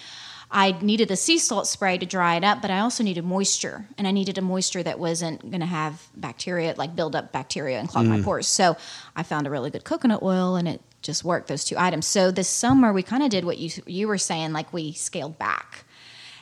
I 0.49 0.71
needed 0.81 1.09
the 1.09 1.17
sea 1.17 1.39
salt 1.39 1.67
spray 1.67 1.97
to 1.97 2.05
dry 2.05 2.35
it 2.35 2.43
up, 2.45 2.61
but 2.61 2.71
I 2.71 2.79
also 2.79 3.03
needed 3.03 3.25
moisture, 3.25 3.85
and 3.97 4.07
I 4.07 4.11
needed 4.11 4.37
a 4.37 4.41
moisture 4.41 4.81
that 4.81 4.97
wasn't 4.97 5.41
going 5.41 5.59
to 5.59 5.65
have 5.65 6.07
bacteria, 6.15 6.73
like 6.77 6.95
build 6.95 7.17
up 7.17 7.33
bacteria 7.33 7.77
and 7.81 7.89
clog 7.89 8.05
Mm. 8.05 8.09
my 8.19 8.21
pores. 8.21 8.47
So 8.47 8.77
I 9.13 9.23
found 9.23 9.45
a 9.45 9.49
really 9.49 9.69
good 9.71 9.83
coconut 9.83 10.23
oil, 10.23 10.55
and 10.55 10.65
it 10.65 10.79
just 11.01 11.25
worked. 11.25 11.49
Those 11.49 11.65
two 11.65 11.75
items. 11.77 12.07
So 12.07 12.31
this 12.31 12.47
summer 12.47 12.93
we 12.93 13.03
kind 13.03 13.23
of 13.23 13.29
did 13.29 13.43
what 13.43 13.57
you 13.57 13.69
you 13.85 14.07
were 14.07 14.17
saying, 14.17 14.53
like 14.53 14.71
we 14.71 14.93
scaled 14.93 15.37
back. 15.37 15.83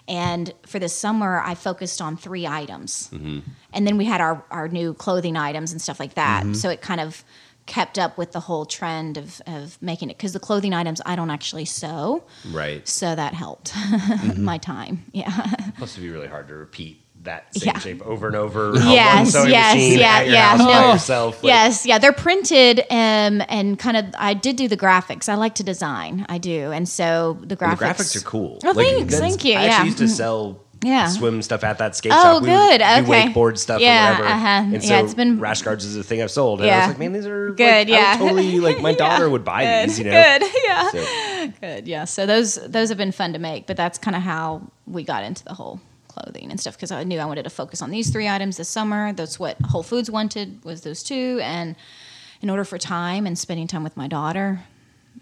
And 0.08 0.54
for 0.68 0.78
this 0.78 0.94
summer, 0.96 1.42
I 1.44 1.56
focused 1.56 2.00
on 2.00 2.16
three 2.16 2.46
items. 2.46 3.10
And 3.12 3.88
then 3.88 3.98
we 3.98 4.06
had 4.06 4.22
our, 4.22 4.46
our 4.52 4.68
new 4.68 4.94
clothing 4.94 5.36
items 5.36 5.72
and 5.72 5.82
stuff 5.82 6.00
like 6.00 6.14
that. 6.14 6.56
So 6.56 6.70
it 6.70 6.80
kind 6.80 7.02
of 7.02 7.24
kept 7.66 7.98
up 7.98 8.18
with 8.18 8.32
the 8.32 8.42
whole 8.42 8.66
trend 8.66 9.18
of, 9.18 9.42
of 9.48 9.82
making 9.82 10.10
it. 10.10 10.18
Because 10.18 10.34
the 10.34 10.40
clothing 10.40 10.74
items, 10.74 11.02
I 11.06 11.16
don't 11.16 11.30
actually 11.32 11.66
sew. 11.66 12.24
right. 12.52 12.88
So 12.88 13.16
that 13.16 13.34
helped 13.34 13.74
my 14.38 14.58
time. 14.58 15.04
Yeah. 15.12 15.30
Plus, 15.78 15.94
it'd 15.94 16.04
be 16.04 16.10
really 16.10 16.28
hard 16.28 16.48
to 16.50 16.54
repeat 16.56 17.02
that 17.24 17.56
same 17.56 17.72
Yeah. 17.74 17.80
shape 17.80 18.02
over 18.06 18.28
and 18.28 18.36
over. 18.36 18.68
on 18.68 18.74
one 18.76 18.92
Yes, 18.92 19.34
yes, 19.34 19.98
yeah, 19.98 20.08
at 20.18 20.26
your 20.26 20.34
yeah. 20.36 20.50
house 20.50 20.60
by 20.60 20.66
No. 20.82 20.92
yourself. 20.94 21.44
Like, 21.44 21.48
yes, 21.50 21.86
yeah, 21.86 21.98
they're 21.98 22.14
printed 22.14 22.82
um, 22.92 23.42
and 23.50 23.80
kind 23.80 23.98
of. 23.98 24.06
I 24.20 24.36
did 24.36 24.58
do 24.58 24.68
the 24.68 24.78
graphics. 24.78 25.28
I 25.28 25.34
like 25.34 25.56
to 25.56 25.64
design. 25.64 26.28
I 26.30 26.38
do, 26.38 26.72
and 26.72 26.88
so 26.88 27.40
the 27.42 27.56
graphics. 27.58 27.70
and 27.72 27.80
the 27.80 27.86
graphics 27.86 28.16
are 28.16 28.26
cool. 28.26 28.60
Oh, 28.64 28.74
thanks, 28.76 29.18
thank 29.18 29.44
you. 29.44 29.56
I 29.56 29.66
yeah, 29.66 29.84
used 29.86 29.98
to 29.98 30.08
sell 30.08 30.62
Yeah. 30.84 31.08
swim 31.08 31.42
stuff 31.42 31.64
at 31.64 31.78
that 31.80 31.96
skate 31.96 32.12
Oh, 32.14 32.22
shop. 32.22 32.44
We 32.44 32.50
would 32.50 32.56
good, 32.58 32.78
do 32.80 32.84
okay. 33.14 33.28
wakeboard 33.30 33.58
stuff 33.58 33.82
Yeah, 33.82 34.10
or 34.10 34.12
whatever. 34.14 34.30
uh-huh. 34.30 34.48
And 34.48 34.74
Yeah, 34.74 34.80
so 34.80 35.04
it's 35.06 35.14
been- 35.14 35.40
rash 35.40 35.62
guards 35.62 35.84
is 35.86 35.96
a 35.96 36.04
thing 36.04 36.22
I've 36.22 36.30
sold. 36.32 36.62
And 36.62 36.70
I 36.70 36.74
Yeah. 36.74 36.80
was 36.82 36.88
like, 36.90 37.00
man, 37.00 37.14
these 37.14 37.26
are 37.26 37.50
Good, 37.52 37.60
like, 37.60 37.76
I 37.76 37.80
would 37.80 37.90
yeah. 37.90 38.18
totally 38.18 38.60
like 38.68 38.82
my 38.82 38.94
daughter 38.94 39.26
Yeah. 39.26 39.32
would 39.32 39.44
buy 39.46 39.64
good, 39.66 39.90
these. 39.90 39.98
You 40.00 40.06
know, 40.06 40.12
good, 40.12 40.44
yeah, 40.68 40.90
So, 40.92 41.54
good, 41.62 41.88
yeah. 41.88 42.04
So 42.06 42.26
those 42.26 42.56
those 42.56 42.90
have 42.90 42.98
been 42.98 43.12
fun 43.12 43.34
to 43.34 43.40
make, 43.40 43.66
but 43.68 43.78
that's 43.78 43.98
kind 43.98 44.16
of 44.16 44.22
how 44.22 44.62
we 44.86 45.04
got 45.04 45.24
into 45.24 45.44
the 45.44 45.54
whole 45.56 45.80
clothing 46.08 46.50
and 46.52 46.60
stuff 46.60 46.76
because 46.76 46.92
I 46.92 47.04
knew 47.04 47.20
I 47.20 47.26
wanted 47.26 47.44
to 47.44 47.50
focus 47.50 47.82
on 47.82 47.90
these 47.92 48.10
three 48.10 48.28
items 48.28 48.58
this 48.58 48.70
summer. 48.70 49.12
That's 49.14 49.38
what 49.40 49.58
Whole 49.62 49.84
Foods 49.84 50.10
wanted 50.12 50.64
was 50.64 50.82
those 50.82 51.04
two, 51.04 51.40
and 51.44 51.76
in 52.42 52.50
order 52.50 52.64
for 52.64 52.78
time 52.78 53.26
and 53.26 53.38
spending 53.38 53.68
time 53.68 53.84
with 53.84 53.98
my 53.98 54.08
daughter. 54.08 54.62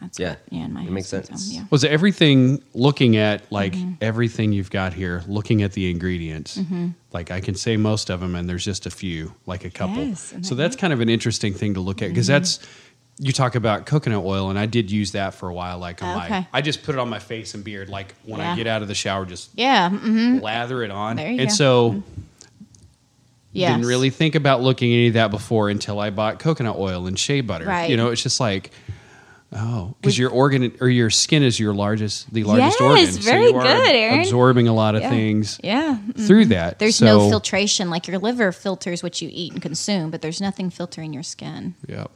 That's 0.04 0.20
Yeah. 0.20 0.30
what, 0.30 0.40
yeah, 0.52 0.64
and 0.66 0.74
my 0.74 0.84
It 0.84 0.92
makes 0.92 1.08
sense. 1.08 1.30
So, 1.48 1.56
yeah. 1.56 1.64
Was 1.72 1.84
everything 1.84 2.62
looking 2.76 3.18
at 3.18 3.52
like 3.52 3.74
Mm-hmm. 3.74 3.94
everything 4.02 4.52
you've 4.54 4.70
got 4.70 4.94
here, 4.94 5.24
looking 5.28 5.64
at 5.64 5.72
the 5.74 5.90
ingredients? 5.90 6.58
Mm-hmm. 6.58 6.90
Like 7.12 7.32
I 7.32 7.40
can 7.42 7.56
say 7.56 7.78
most 7.78 8.10
of 8.12 8.20
them, 8.20 8.36
and 8.36 8.48
there's 8.48 8.66
just 8.66 8.86
a 8.86 8.92
few, 8.92 9.34
like 9.48 9.66
a 9.66 9.70
couple. 9.72 10.04
Yes, 10.04 10.34
so 10.42 10.54
that's 10.56 10.76
kind 10.76 10.94
of 10.94 11.00
an 11.00 11.10
interesting 11.10 11.54
thing 11.54 11.74
to 11.74 11.80
look 11.80 12.02
at 12.02 12.10
because 12.10 12.28
that's 12.28 12.60
you 13.20 13.32
talk 13.32 13.54
about 13.56 13.86
coconut 13.86 14.24
oil, 14.26 14.50
and 14.50 14.58
I 14.58 14.66
did 14.66 14.90
use 14.92 15.12
that 15.12 15.36
for 15.36 15.48
a 15.48 15.54
while. 15.54 15.78
Like 15.78 16.02
on 16.04 16.16
my, 16.18 16.26
Okay. 16.26 16.48
I 16.52 16.62
just 16.62 16.82
put 16.84 16.96
it 16.96 17.00
on 17.00 17.10
my 17.10 17.20
face 17.20 17.54
and 17.54 17.64
beard. 17.64 17.88
Like 17.90 18.16
when 18.26 18.42
I 18.42 18.56
get 18.56 18.66
out 18.68 18.82
of 18.82 18.88
the 18.88 18.96
shower, 18.96 19.26
just 19.26 19.52
Yeah. 19.56 19.90
hmm 19.92 20.40
lather 20.40 20.82
it 20.84 20.90
on. 20.92 21.18
There 21.18 21.32
you 21.32 21.40
and 21.40 21.50
go. 21.50 21.54
so 21.56 22.04
Yes. 23.52 23.72
didn't 23.76 23.86
really 23.88 24.10
think 24.10 24.34
about 24.34 24.62
looking 24.64 24.92
any 24.92 25.08
of 25.10 25.14
that 25.14 25.30
before 25.30 25.70
until 25.70 26.00
I 26.00 26.10
bought 26.10 26.40
coconut 26.40 26.76
oil 26.76 27.06
and 27.06 27.18
shea 27.20 27.42
butter. 27.42 27.66
Right. 27.66 27.88
You 27.88 27.98
know, 27.98 28.10
it's 28.10 28.24
just 28.24 28.40
like, 28.40 28.72
oh, 29.56 29.94
because 30.02 30.18
your 30.18 30.30
organ 30.30 30.76
or 30.82 30.90
your 30.90 31.10
skin 31.10 31.44
is 31.44 31.60
your 31.60 31.74
largest, 31.74 32.34
the 32.34 32.44
largest 32.44 32.80
Yes, 32.80 32.82
organ. 32.82 33.22
very 33.24 33.50
you 33.50 33.56
are 33.56 33.64
good, 33.64 33.96
Aaron. 33.96 34.20
Absorbing 34.20 34.68
a 34.68 34.74
lot 34.74 34.96
of 34.96 35.02
Yeah. 35.02 35.10
things 35.10 35.60
Yeah. 35.64 35.98
through 36.18 36.44
mm-hmm. 36.44 36.50
that. 36.52 36.80
There's 36.80 36.96
So- 36.98 37.06
no 37.06 37.30
filtration. 37.30 37.90
Like 37.90 38.08
your 38.08 38.20
liver 38.20 38.52
filters 38.52 39.04
what 39.04 39.22
you 39.22 39.30
eat 39.32 39.54
and 39.54 39.62
consume, 39.62 40.10
but 40.12 40.22
there's 40.22 40.42
nothing 40.42 40.70
filtering 40.70 41.14
your 41.14 41.24
skin. 41.24 41.76
Yep. 41.88 42.12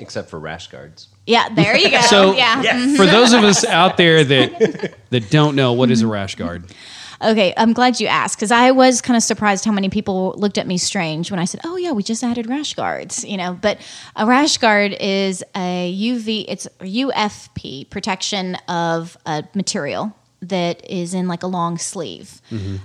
Except 0.00 0.30
for 0.30 0.38
rash 0.38 0.68
guards. 0.68 1.08
Yeah, 1.26 1.48
there 1.48 1.76
you 1.76 1.90
go. 1.90 2.00
So 2.02 2.32
yeah. 2.34 2.62
Yes. 2.62 2.96
for 2.96 3.04
those 3.06 3.32
of 3.32 3.42
us 3.44 3.64
out 3.64 3.96
there 3.96 4.22
that 4.24 4.94
that 5.10 5.30
don't 5.30 5.56
know 5.56 5.72
what 5.72 5.90
is 5.90 6.02
a 6.02 6.06
rash 6.06 6.36
guard, 6.36 6.64
Okay, 7.20 7.52
I'm 7.56 7.72
glad 7.72 7.98
you 8.00 8.06
asked 8.06 8.36
because 8.36 8.52
I 8.52 8.70
was 8.70 9.00
kind 9.00 9.16
of 9.16 9.22
surprised 9.24 9.64
how 9.64 9.72
many 9.72 9.88
people 9.88 10.34
looked 10.36 10.56
at 10.56 10.66
me 10.68 10.78
strange 10.78 11.30
when 11.30 11.40
I 11.40 11.46
said, 11.46 11.60
"Oh 11.64 11.76
yeah, 11.76 11.90
we 11.92 12.02
just 12.02 12.22
added 12.22 12.48
rash 12.48 12.74
guards." 12.74 13.24
You 13.24 13.36
know, 13.36 13.58
but 13.60 13.78
a 14.14 14.24
rash 14.24 14.58
guard 14.58 14.96
is 15.00 15.42
a 15.56 15.92
UV, 15.92 16.44
it's 16.48 16.68
UFP 16.80 17.90
protection 17.90 18.54
of 18.68 19.16
a 19.26 19.42
material 19.54 20.14
that 20.40 20.88
is 20.88 21.14
in 21.14 21.26
like 21.26 21.42
a 21.42 21.48
long 21.48 21.76
sleeve 21.78 22.40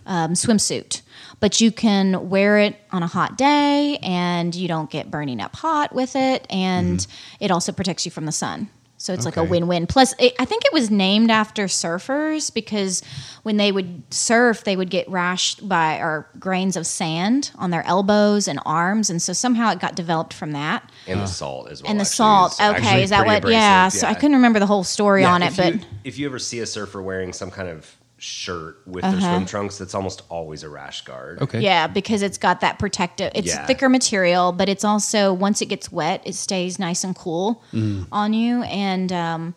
um, 0.07 0.33
swimsuit, 0.33 1.03
but 1.39 1.61
you 1.61 1.71
can 1.71 2.27
wear 2.27 2.57
it 2.57 2.75
on 2.91 3.03
a 3.03 3.07
hot 3.07 3.37
day 3.37 3.99
and 4.01 4.55
you 4.55 4.67
don't 4.67 4.89
get 4.89 5.11
burning 5.11 5.39
up 5.39 5.55
hot 5.55 5.93
with 5.93 6.15
it, 6.15 6.47
and 6.49 7.05
it 7.39 7.51
also 7.51 7.71
protects 7.71 8.05
you 8.05 8.11
from 8.11 8.25
the 8.25 8.31
sun. 8.31 8.69
So 9.03 9.11
it's 9.11 9.25
like 9.25 9.35
a 9.35 9.43
win-win. 9.43 9.85
Plus, 9.85 10.15
it, 10.17 10.33
I 10.39 10.45
think 10.45 10.63
it 10.63 10.71
was 10.71 10.89
named 10.89 11.29
after 11.29 11.65
surfers 11.65 12.53
because 12.53 13.03
when 13.41 13.57
they 13.57 13.69
would 13.69 14.01
surf, 14.13 14.63
they 14.63 14.77
would 14.77 14.89
get 14.89 15.09
rashed 15.09 15.67
by 15.67 15.97
or 15.97 16.25
grains 16.39 16.77
of 16.77 16.87
sand 16.87 17.51
on 17.57 17.69
their 17.69 17.85
elbows 17.85 18.47
and 18.47 18.61
arms, 18.65 19.09
and 19.09 19.21
so 19.21 19.33
somehow 19.33 19.71
it 19.73 19.79
got 19.81 19.95
developed 19.95 20.33
from 20.33 20.53
that. 20.53 20.89
And 21.05 21.19
the 21.19 21.25
salt 21.25 21.69
as 21.69 21.83
well. 21.83 21.89
and 21.89 21.99
the 21.99 22.03
actually, 22.03 22.15
salt. 22.15 22.61
Okay, 22.61 23.03
is 23.03 23.09
that 23.09 23.25
what? 23.25 23.45
Yeah. 23.49 23.87
abrasive, 23.87 23.99
So 23.99 24.07
I 24.07 24.13
couldn't 24.13 24.37
remember 24.37 24.59
the 24.59 24.67
whole 24.67 24.85
story 24.85 25.23
Yeah, 25.23 25.33
on 25.33 25.43
it, 25.43 25.47
if 25.47 25.57
but 25.57 25.85
if 26.05 26.17
you 26.17 26.25
ever 26.25 26.39
see 26.39 26.61
a 26.61 26.65
surfer 26.65 27.01
wearing 27.01 27.33
some 27.33 27.51
kind 27.51 27.67
of 27.67 27.97
shirt 28.23 28.77
with 28.85 29.01
their 29.03 29.11
Uh-huh. 29.15 29.35
swim 29.35 29.45
trunks, 29.45 29.77
that's 29.77 29.93
almost 29.93 30.21
always 30.29 30.63
a 30.63 30.69
rash 30.69 31.01
guard. 31.03 31.41
okay. 31.41 31.59
yeah, 31.59 31.87
because 31.87 32.21
it's 32.21 32.37
got 32.37 32.61
that 32.61 32.79
protective. 32.79 33.31
It's 33.35 33.47
Yeah. 33.47 33.65
thicker 33.65 33.89
material, 33.89 34.51
but 34.53 34.69
it's 34.69 34.85
also 34.85 35.33
once 35.33 35.61
it 35.61 35.65
gets 35.67 35.91
wet, 35.91 36.21
it 36.25 36.35
stays 36.35 36.79
nice 36.79 37.03
and 37.03 37.15
cool 37.15 37.61
Mm. 37.73 38.07
on 38.11 38.33
you, 38.33 38.63
and 38.63 39.11
um, 39.11 39.55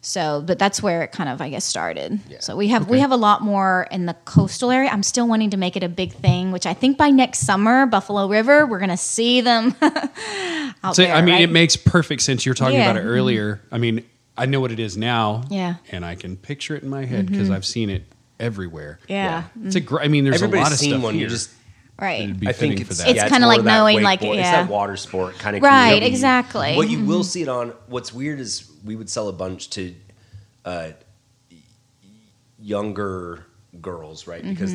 so. 0.00 0.42
But 0.44 0.58
that's 0.58 0.82
where 0.82 1.02
it 1.02 1.12
kind 1.12 1.28
of, 1.30 1.40
I 1.40 1.48
guess, 1.48 1.64
started. 1.64 2.18
Yeah. 2.28 2.38
So 2.40 2.56
we 2.56 2.68
have 2.68 2.88
we 2.88 2.98
have 2.98 3.12
a 3.12 3.16
lot 3.16 3.40
more 3.42 3.86
in 3.92 4.06
the 4.06 4.14
coastal 4.24 4.72
area. 4.72 4.90
I'm 4.92 5.04
still 5.04 5.28
wanting 5.28 5.50
to 5.50 5.56
make 5.56 5.76
it 5.76 5.84
a 5.84 5.88
big 5.88 6.12
thing, 6.12 6.50
which 6.50 6.66
I 6.66 6.74
think 6.74 6.98
by 6.98 7.10
next 7.10 7.40
summer, 7.46 7.86
Buffalo 7.86 8.26
River, 8.28 8.66
we're 8.66 8.80
gonna 8.80 8.96
see 8.96 9.40
them. 9.42 9.76
out 10.84 10.96
So 10.96 11.02
there, 11.04 11.14
I 11.14 11.22
mean, 11.22 11.34
right? 11.34 11.42
it 11.42 11.50
makes 11.52 11.76
perfect 11.76 12.22
sense. 12.22 12.44
You 12.44 12.50
were 12.50 12.54
talking 12.56 12.78
Yeah. 12.80 12.90
about 12.90 12.96
it 13.00 13.06
earlier. 13.06 13.60
I 13.70 13.78
mean, 13.78 14.04
I 14.36 14.46
know 14.46 14.60
what 14.60 14.72
it 14.72 14.80
is 14.80 14.96
now. 14.96 15.44
Yeah. 15.50 15.76
And 15.90 16.04
I 16.04 16.14
can 16.14 16.36
picture 16.36 16.74
it 16.74 16.82
in 16.82 16.88
my 16.88 17.04
head 17.04 17.26
because 17.26 17.48
mm-hmm. 17.48 17.56
I've 17.56 17.66
seen 17.66 17.90
it 17.90 18.04
everywhere. 18.42 18.98
yeah, 19.08 19.42
mm-hmm. 19.42 19.66
It's 19.66 19.76
a 19.76 19.80
great. 19.80 20.04
I 20.04 20.08
mean, 20.08 20.24
there's 20.24 20.42
Everybody's 20.42 20.60
a 20.60 20.64
lot 20.64 20.72
of 20.72 20.78
seen 20.78 20.90
stuff 20.90 21.02
one. 21.02 21.14
here. 21.14 21.22
You 21.22 21.28
just 21.28 21.50
right. 21.98 22.38
Be 22.38 22.48
I 22.48 22.52
think 22.52 22.80
it's. 22.80 23.00
It's 23.00 23.14
yeah, 23.14 23.28
kinda 23.28 23.46
like 23.46 23.60
of 23.60 23.64
that 23.64 23.78
knowing, 23.78 24.02
like, 24.02 24.20
wakeboard- 24.20 24.38
it's 24.38 24.44
yeah. 24.44 24.62
that 24.62 24.70
water 24.70 24.96
sport 24.96 25.38
kind 25.38 25.56
of 25.56 25.62
Right, 25.62 26.02
exactly. 26.02 26.76
What 26.76 26.90
you 26.90 27.04
will 27.04 27.20
mm-hmm. 27.20 27.22
see 27.22 27.42
it 27.42 27.48
on. 27.48 27.70
What's 27.86 28.12
weird 28.12 28.40
is 28.40 28.70
we 28.84 28.96
would 28.96 29.08
sell 29.08 29.28
a 29.28 29.32
bunch 29.32 29.70
to 29.70 29.94
uh, 30.64 30.90
younger 32.60 33.46
girls, 33.80 34.26
right? 34.26 34.42
Because 34.42 34.74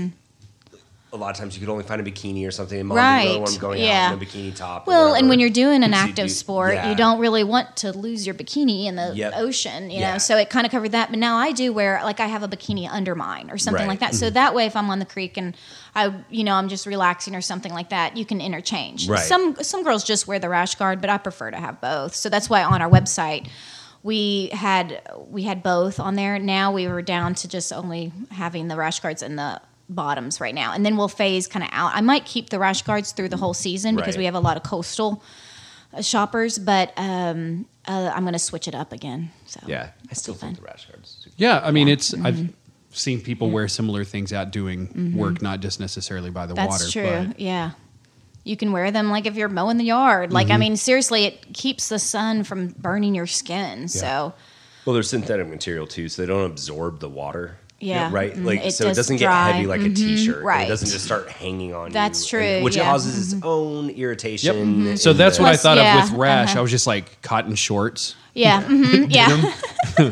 a 1.14 1.16
lot 1.18 1.30
of 1.32 1.38
times 1.38 1.56
you 1.56 1.62
could 1.66 1.72
only 1.72 1.86
find 1.86 2.02
a 2.02 2.04
bikini 2.04 2.46
or 2.46 2.52
something. 2.52 2.78
And 2.80 2.90
mom 2.90 2.98
didn't 2.98 3.08
really 3.08 3.40
Mm-hmm. 3.40 3.54
Right, 3.54 3.60
going 3.62 3.82
yeah. 3.82 4.10
out 4.10 4.14
in 4.14 4.22
a 4.22 4.26
bikini 4.26 4.54
top. 4.56 4.88
Well, 4.88 5.14
and 5.14 5.30
when 5.30 5.40
you're 5.40 5.50
doing 5.50 5.84
an 5.84 5.94
active 5.94 6.26
do- 6.28 6.30
sport, 6.30 6.74
yeah. 6.74 6.90
you 6.90 6.98
don't 6.98 7.20
really 7.20 7.46
want 7.46 7.78
to 7.78 7.92
lose 7.98 8.26
your 8.26 8.36
bikini 8.36 8.86
in 8.88 8.96
the 8.98 9.14
Yep. 9.16 9.34
ocean, 9.38 9.90
you 9.90 10.00
Yeah. 10.02 10.14
know. 10.14 10.18
So 10.18 10.36
it 10.38 10.50
kind 10.50 10.66
of 10.66 10.72
covered 10.72 10.92
that. 10.92 11.10
But 11.10 11.20
now 11.20 11.38
I 11.38 11.54
do 11.54 11.72
wear 11.72 12.02
like 12.04 12.20
I 12.20 12.28
have 12.28 12.44
a 12.44 12.48
bikini 12.50 12.90
under 12.92 13.16
mine 13.16 13.50
or 13.50 13.58
something 13.58 13.84
Right. 13.84 13.88
like 13.88 14.00
that. 14.00 14.12
Mm-hmm. 14.12 14.20
So 14.20 14.30
that 14.32 14.54
way, 14.54 14.66
if 14.66 14.76
I'm 14.76 14.90
on 14.90 15.00
the 15.00 15.06
creek 15.06 15.38
and 15.38 15.56
I, 15.96 16.14
you 16.30 16.44
know, 16.44 16.56
I'm 16.56 16.68
just 16.68 16.86
relaxing 16.86 17.36
or 17.36 17.42
something 17.42 17.74
like 17.74 17.90
that, 17.90 18.18
you 18.18 18.26
can 18.26 18.42
interchange. 18.42 19.08
Right. 19.08 19.20
Some 19.22 19.56
some 19.62 19.84
girls 19.84 20.04
just 20.04 20.28
wear 20.28 20.40
the 20.40 20.50
rash 20.50 20.76
guard, 20.76 21.00
but 21.00 21.10
I 21.10 21.18
prefer 21.18 21.52
to 21.52 21.58
have 21.58 21.80
both. 21.80 22.16
So 22.16 22.28
that's 22.30 22.50
why 22.50 22.64
on 22.64 22.82
our 22.82 22.90
website. 22.90 23.48
We 24.04 24.50
had 24.54 25.02
we 25.30 25.44
had 25.44 25.64
both 25.64 26.00
on 26.00 26.16
there. 26.16 26.38
Now 26.40 26.72
we 26.72 26.88
were 26.88 27.02
down 27.02 27.34
to 27.36 27.48
just 27.48 27.74
only 27.74 28.12
having 28.32 28.68
the 28.68 28.76
rash 28.78 29.00
guards 29.00 29.22
and 29.24 29.38
the 29.38 29.60
bottoms 29.90 30.40
right 30.42 30.54
now, 30.56 30.74
and 30.74 30.86
then 30.86 30.98
we'll 30.98 31.08
phase 31.08 31.48
kind 31.48 31.64
of 31.64 31.70
out. 31.72 31.92
I 31.96 32.02
might 32.02 32.26
keep 32.26 32.50
the 32.50 32.60
rash 32.60 32.82
guards 32.82 33.12
through 33.14 33.30
the 33.30 33.38
whole 33.38 33.54
season 33.54 33.96
because 33.96 34.16
Right. 34.16 34.20
we 34.22 34.26
have 34.26 34.36
a 34.36 34.40
lot 34.40 34.58
of 34.58 34.64
coastal 34.64 35.24
uh, 35.94 36.02
shoppers, 36.02 36.60
but 36.60 36.92
um, 36.98 37.66
uh, 37.88 38.12
I'm 38.14 38.24
going 38.24 38.34
to 38.34 38.40
switch 38.40 38.68
it 38.68 38.76
up 38.76 38.92
again. 38.92 39.32
So 39.46 39.62
Yeah, 39.66 39.92
I 40.10 40.14
still 40.14 40.34
Fun. 40.34 40.50
think 40.50 40.60
the 40.60 40.66
rash 40.66 40.86
guards. 40.88 41.18
Super 41.22 41.36
Yeah, 41.38 41.62
I 41.64 41.72
mean, 41.72 41.88
Yeah. 41.88 41.94
it's 41.94 42.14
I've 42.14 42.50
seen 42.92 43.22
people 43.22 43.50
wear 43.52 43.68
similar 43.68 44.04
things 44.04 44.34
out 44.34 44.52
doing 44.52 45.14
work, 45.16 45.42
not 45.42 45.62
just 45.62 45.80
necessarily 45.80 46.30
by 46.32 46.46
the 46.48 46.54
that's 46.54 46.68
water. 46.70 46.84
That's 46.84 46.92
true. 46.92 47.26
But 47.28 47.40
Yeah. 47.40 47.72
You 48.44 48.56
can 48.58 48.72
wear 48.72 48.92
them 48.92 49.10
like 49.10 49.26
if 49.26 49.36
you're 49.36 49.50
mowing 49.50 49.78
the 49.78 49.84
yard. 49.86 50.32
Like, 50.34 50.48
Mm-hmm. 50.48 50.54
I 50.54 50.58
mean, 50.58 50.78
seriously, 50.78 51.26
it 51.26 51.54
keeps 51.54 51.90
the 51.90 52.00
sun 52.00 52.44
from 52.44 52.70
burning 52.78 53.14
your 53.16 53.28
skin. 53.28 53.88
So, 53.90 54.34
Well, 54.86 54.94
they're 54.94 55.04
synthetic 55.04 55.48
material 55.48 55.86
too, 55.88 56.08
so 56.10 56.22
they 56.22 56.28
don't 56.28 56.46
absorb 56.50 57.00
the 57.00 57.10
water. 57.10 57.58
Yeah. 57.80 58.10
Right. 58.12 58.34
Mm, 58.34 58.44
Like 58.46 58.66
it 58.66 58.72
so, 58.72 58.86
it 58.86 58.88
does 58.90 58.98
doesn't 58.98 59.18
dry. 59.18 59.48
get 59.48 59.56
heavy 59.56 59.68
like 59.68 59.82
a 59.82 59.90
t-shirt. 59.94 60.44
Right. 60.44 60.66
It 60.66 60.70
doesn't 60.70 60.90
just 60.90 61.06
start 61.06 61.30
hanging 61.30 61.74
on 61.76 61.92
That's 61.92 62.24
you. 62.24 62.40
true, 62.40 62.48
and- 62.48 62.64
which 62.66 62.76
yeah. 62.76 62.86
causes 62.90 63.34
its 63.34 63.44
own 63.44 63.90
irritation. 63.92 64.56
Mm-hmm. 64.56 64.96
so 64.96 65.14
that's 65.14 65.38
what 65.40 65.48
I 65.50 65.58
thought 65.58 65.78
yeah, 65.78 66.04
of 66.04 66.12
with 66.12 66.20
rash. 66.20 66.50
uh-huh. 66.50 66.60
I 66.60 66.62
was 66.62 66.72
just 66.72 66.88
like 66.88 67.22
cotton 67.22 67.54
shorts. 67.56 68.16
yeah. 68.34 68.64
mhm, 68.68 69.08
yeah. 69.14 70.12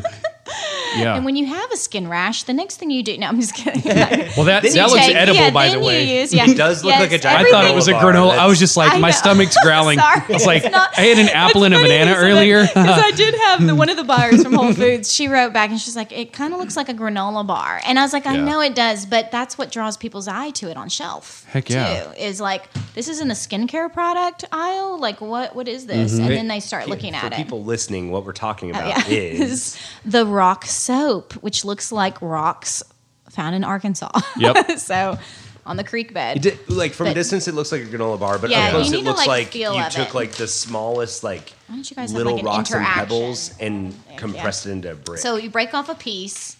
Yeah. 0.96 1.16
And 1.16 1.24
when 1.24 1.36
you 1.36 1.46
have 1.46 1.70
a 1.72 1.76
skin 1.76 2.08
rash, 2.08 2.44
the 2.44 2.52
next 2.52 2.76
thing 2.76 2.90
you 2.90 3.02
do, 3.02 3.16
no, 3.18 3.26
I'm 3.28 3.40
just 3.40 3.54
kidding. 3.54 3.82
well, 3.84 4.44
that 4.46 4.62
that 4.62 4.90
looks 4.90 5.06
Take- 5.06 5.16
edible, 5.16 5.40
yeah, 5.40 5.50
by 5.50 5.68
the 5.70 5.80
way. 5.80 6.20
Use, 6.20 6.32
yeah. 6.32 6.48
It 6.48 6.56
does 6.56 6.84
look 6.84 6.92
Yes, 6.92 7.00
like 7.00 7.12
a 7.12 7.18
giant 7.18 7.48
I 7.48 7.50
thought 7.50 7.64
it 7.64 7.74
was 7.74 7.88
a 7.88 7.92
Granola 7.92 8.00
bar. 8.02 8.12
granola. 8.12 8.38
I 8.38 8.46
was 8.46 8.58
just 8.58 8.76
like, 8.76 9.00
my 9.00 9.10
stomach's 9.10 9.56
growling. 9.62 9.98
Sorry. 9.98 10.22
It's 10.28 10.46
like, 10.46 10.64
It's 10.64 10.72
not- 10.72 10.90
I 10.96 11.02
had 11.02 11.18
an 11.18 11.28
apple 11.30 11.64
and 11.64 11.74
a 11.74 11.78
banana 11.80 12.14
earlier. 12.16 12.62
Because 12.62 13.02
I 13.04 13.10
did 13.12 13.34
have 13.34 13.66
the, 13.66 13.74
one 13.82 13.88
of 13.88 13.96
the 13.96 14.04
buyers 14.04 14.42
from 14.42 14.52
Whole 14.54 14.72
Foods. 14.72 15.12
She 15.12 15.28
wrote 15.28 15.52
back 15.52 15.70
and 15.70 15.80
she's 15.80 15.96
like, 15.96 16.12
"It 16.12 16.32
kind 16.32 16.52
of 16.54 16.60
looks 16.60 16.76
like 16.76 16.88
a 16.88 16.94
granola 16.94 17.46
bar," 17.46 17.80
and 17.86 17.98
I 17.98 18.02
was 18.02 18.12
like, 18.12 18.26
"I 18.26 18.34
Yeah. 18.34 18.44
know 18.44 18.60
it 18.60 18.74
does, 18.74 19.06
but 19.06 19.30
that's 19.30 19.58
what 19.58 19.70
draws 19.70 19.96
people's 19.96 20.28
eye 20.28 20.50
to 20.52 20.70
it 20.70 20.76
on 20.76 20.88
shelf." 20.88 21.44
Heck 21.48 21.68
yeah. 21.70 22.04
Too, 22.04 22.10
is 22.20 22.40
like 22.40 22.68
this 22.94 23.08
isn't 23.08 23.30
a 23.30 23.34
skincare 23.34 23.92
product 23.92 24.44
aisle. 24.52 24.98
Like 24.98 25.20
what? 25.20 25.54
What 25.56 25.68
is 25.68 25.86
this? 25.86 26.12
Mm-hmm. 26.14 26.22
And 26.24 26.30
then 26.32 26.48
they 26.48 26.60
start 26.60 26.88
looking 26.88 27.12
For 27.12 27.26
at 27.26 27.32
it. 27.32 27.36
people 27.36 27.64
listening, 27.64 28.10
what 28.10 28.24
we're 28.24 28.32
talking 28.32 28.74
Oh, 28.74 28.78
about 28.78 29.08
yeah. 29.08 29.18
is 29.18 29.76
the 30.04 30.24
rock 30.26 30.64
soap, 30.76 31.32
which 31.34 31.64
looks 31.64 31.90
like 31.90 32.20
rocks 32.22 32.82
found 33.30 33.54
in 33.54 33.64
Arkansas. 33.64 34.10
Yep. 34.38 34.70
so 34.78 35.18
on 35.66 35.76
the 35.76 35.82
creek 35.84 36.14
bed. 36.14 36.42
Did, 36.42 36.68
like 36.70 36.92
from 36.92 37.06
But- 37.06 37.10
a 37.12 37.14
distance, 37.14 37.48
it 37.48 37.54
looks 37.54 37.72
like 37.72 37.82
a 37.82 37.86
granola 37.86 38.20
bar, 38.20 38.38
but 38.38 38.50
Yeah, 38.50 38.66
up 38.66 38.70
close, 38.70 38.88
it 38.88 38.92
need 38.92 39.02
to, 39.02 39.04
looks 39.10 39.18
like, 39.26 39.28
like, 39.46 39.54
you 39.56 39.66
took 39.90 40.08
it. 40.10 40.14
like 40.14 40.32
the 40.32 40.46
smallest 40.46 41.24
like 41.24 41.52
Why 41.66 41.74
don't 41.74 41.90
you 41.90 41.96
guys 41.96 42.10
have, 42.12 42.16
little 42.18 42.34
like, 42.34 42.42
an 42.42 42.46
rocks 42.46 42.70
and 42.72 42.86
pebbles 42.86 43.54
and 43.58 43.94
Yeah. 44.10 44.16
compressed 44.16 44.66
it 44.66 44.70
into 44.70 44.92
a 44.92 44.94
brick. 44.94 45.18
So 45.18 45.36
you 45.36 45.50
break 45.50 45.74
off 45.74 45.88
a 45.88 45.94
piece, 45.96 46.56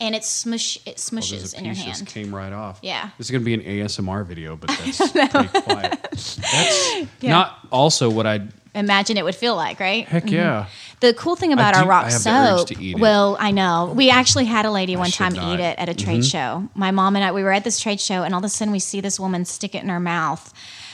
and 0.00 0.14
it 0.14 0.24
smush 0.24 0.76
it 0.78 0.80
Well, 0.86 0.94
there's 0.94 1.30
smushes 1.30 1.54
a 1.54 1.58
in 1.58 1.64
your 1.64 1.74
piece 1.74 1.84
just 1.84 2.00
hand. 2.00 2.08
came 2.08 2.34
right 2.34 2.52
off. 2.52 2.80
Yeah. 2.82 3.08
This 3.16 3.28
is 3.28 3.30
going 3.30 3.40
to 3.42 3.44
be 3.46 3.54
an 3.54 3.62
ASMR 3.62 4.24
video, 4.26 4.56
but 4.56 4.68
that's 4.84 5.10
pretty 5.10 5.28
quiet. 5.60 5.98
That's 6.12 7.22
not 7.22 7.60
also 7.72 8.10
what 8.10 8.26
I. 8.26 8.40
Imagine 8.74 9.16
it 9.16 9.24
would 9.24 9.34
feel 9.36 9.54
like, 9.56 9.78
right? 9.78 10.06
Heck 10.06 10.30
yeah. 10.30 10.66
The 11.00 11.14
cool 11.14 11.36
thing 11.36 11.52
about 11.52 11.76
our 11.76 11.86
rock 11.86 12.06
I 12.06 12.10
have 12.12 12.24
the 12.24 12.30
urge 12.30 12.58
soap, 12.60 12.68
to 12.68 12.82
eat 12.82 12.96
it. 12.96 13.00
well, 13.00 13.36
I 13.38 13.50
know 13.50 13.92
we 13.94 14.10
actually 14.10 14.46
had 14.46 14.64
a 14.66 14.70
lady 14.70 14.96
one 14.96 15.10
time 15.10 15.34
not. 15.34 15.54
eat 15.54 15.62
it 15.62 15.78
at 15.78 15.88
a 15.88 15.94
trade 15.94 16.20
Mm-hmm. 16.20 16.62
show. 16.62 16.68
My 16.74 16.90
mom 16.90 17.14
and 17.16 17.24
I, 17.24 17.32
we 17.32 17.42
were 17.42 17.52
at 17.52 17.62
this 17.64 17.78
trade 17.78 18.00
show, 18.00 18.22
and 18.24 18.34
all 18.34 18.38
of 18.38 18.44
a 18.44 18.48
sudden 18.48 18.72
we 18.72 18.78
see 18.78 19.00
this 19.00 19.20
woman 19.20 19.44
stick 19.44 19.74
it 19.74 19.82
in 19.82 19.88
her 19.90 20.00
mouth. 20.00 20.52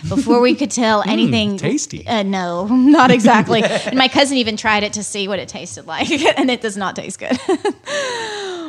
Before 0.09 0.41
we 0.41 0.55
could 0.55 0.71
tell 0.71 1.03
anything, 1.07 1.53
Mm, 1.57 1.59
tasty. 1.59 2.07
Uh, 2.07 2.23
no, 2.23 2.67
not 2.71 3.11
exactly. 3.11 3.63
and 3.65 3.97
my 3.97 4.09
cousin 4.09 4.37
even 4.39 4.57
tried 4.57 4.83
it 4.83 4.95
to 4.95 5.03
see 5.05 5.29
what 5.29 5.39
it 5.39 5.49
tasted 5.49 5.87
like, 5.87 6.11
and 6.39 6.51
it 6.51 6.61
does 6.61 6.77
not 6.77 6.97
taste 6.97 7.19
good. 7.19 7.39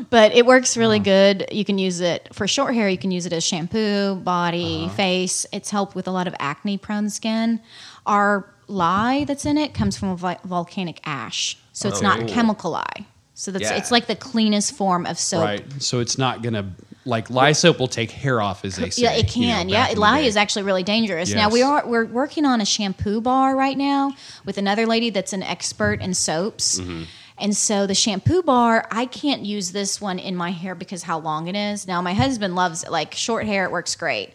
but 0.10 0.34
it 0.34 0.46
works 0.46 0.76
really 0.78 1.00
good. 1.00 1.48
You 1.52 1.66
can 1.66 1.78
use 1.78 2.02
it 2.02 2.30
for 2.34 2.48
short 2.48 2.74
hair. 2.76 2.90
You 2.90 2.98
can 2.98 3.12
use 3.12 3.26
it 3.26 3.34
as 3.34 3.44
shampoo, 3.44 4.16
body, 4.16 4.86
Uh-huh. 4.86 4.96
face. 4.96 5.46
It's 5.52 5.70
helped 5.70 5.96
with 5.96 6.08
a 6.08 6.12
lot 6.12 6.28
of 6.28 6.36
acne 6.40 6.78
prone 6.78 7.10
skin. 7.10 7.62
Our 8.06 8.46
lye 8.72 9.24
that's 9.26 9.46
in 9.46 9.58
it 9.58 9.74
comes 9.74 9.98
from 9.98 10.10
a 10.10 10.16
vi- 10.16 10.40
volcanic 10.46 11.00
ash, 11.06 11.58
so 11.74 11.88
it's 11.90 12.02
not 12.02 12.20
Okay. 12.22 12.34
chemical 12.34 12.72
lye. 12.72 13.06
So 13.34 13.52
that's 13.52 13.64
Yeah. 13.64 13.76
it's 13.78 13.92
like 13.92 14.08
the 14.08 14.16
cleanest 14.16 14.74
form 14.74 15.06
of 15.06 15.18
soap. 15.20 15.44
Right. 15.44 15.66
So 15.80 16.00
it's 16.00 16.18
not 16.18 16.42
gonna 16.44 16.72
like 17.06 17.30
lye 17.32 17.52
soap 17.54 17.80
will 17.80 17.88
take 17.88 18.12
hair 18.12 18.40
off, 18.42 18.64
as 18.64 18.76
they 18.76 18.90
say. 18.92 19.02
Yeah, 19.04 19.12
it 19.14 19.36
you 19.36 19.48
know, 19.48 19.54
can. 19.54 19.68
back 19.68 19.74
yeah, 19.74 19.88
in 19.90 19.96
the 19.96 20.02
lye 20.02 20.22
day. 20.22 20.28
is 20.28 20.38
actually 20.38 20.64
really 20.64 20.84
dangerous. 20.84 21.34
Now 21.34 21.50
we 21.50 21.60
Yes. 21.60 21.68
are 21.68 21.88
we're 21.88 22.06
working 22.06 22.46
on 22.46 22.62
a 22.62 22.66
shampoo 22.66 23.20
bar 23.22 23.56
right 23.56 23.78
now 23.78 24.14
with 24.46 24.58
another 24.60 24.86
lady 24.86 25.10
that's 25.10 25.34
an 25.34 25.42
expert 25.44 26.00
in 26.02 26.14
soaps. 26.14 26.80
Mm-hmm. 26.80 27.04
And 27.40 27.58
so 27.58 27.88
the 27.88 27.96
shampoo 27.96 28.44
bar, 28.44 28.88
I 28.92 29.08
can't 29.08 29.44
use 29.44 29.72
this 29.72 30.00
one 30.00 30.20
in 30.20 30.36
my 30.36 30.52
hair 30.52 30.76
because 30.76 31.02
how 31.04 31.18
long 31.18 31.48
it 31.48 31.56
is. 31.56 31.88
Now 31.88 32.00
my 32.00 32.14
husband 32.14 32.56
loves 32.56 32.84
it. 32.84 32.92
Like 32.92 33.16
short 33.16 33.48
hair, 33.48 33.66
it 33.66 33.72
works 33.72 33.96
great. 33.96 34.30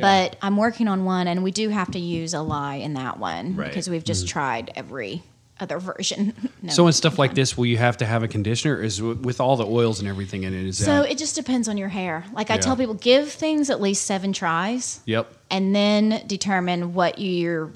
But 0.00 0.36
I'm 0.42 0.56
working 0.56 0.88
on 0.88 1.04
one, 1.04 1.26
and 1.28 1.42
we 1.42 1.50
do 1.50 1.68
have 1.68 1.90
to 1.92 1.98
use 1.98 2.34
a 2.34 2.40
lye 2.42 2.76
in 2.76 2.94
that 2.94 3.18
one 3.18 3.56
Right. 3.56 3.68
because 3.68 3.88
we've 3.88 4.04
just 4.04 4.26
mm. 4.26 4.28
tried 4.30 4.72
every 4.76 5.22
other 5.60 5.78
version. 5.78 6.32
No, 6.62 6.72
So 6.72 6.86
in 6.86 6.92
stuff 6.94 7.18
like 7.18 7.34
this, 7.34 7.56
will 7.58 7.66
you 7.66 7.76
have 7.76 7.98
to 7.98 8.06
have 8.06 8.22
a 8.22 8.28
conditioner? 8.28 8.80
Is 8.80 9.02
with 9.02 9.38
all 9.40 9.56
the 9.56 9.66
oils 9.66 10.00
and 10.00 10.08
everything 10.08 10.44
in 10.44 10.54
it? 10.54 10.64
Is 10.66 10.78
So 10.78 11.02
that? 11.02 11.10
it 11.12 11.18
just 11.18 11.34
depends 11.36 11.68
on 11.68 11.76
your 11.76 11.88
hair. 11.90 12.24
Like 12.32 12.50
I 12.50 12.54
Yeah. 12.54 12.60
tell 12.60 12.76
people, 12.76 12.94
give 12.94 13.30
things 13.30 13.68
at 13.70 13.80
least 13.82 14.04
seven 14.06 14.32
tries. 14.32 15.00
Yep. 15.04 15.30
and 15.50 15.74
then 15.76 16.22
determine 16.26 16.94
what 16.94 17.18
you're 17.18 17.70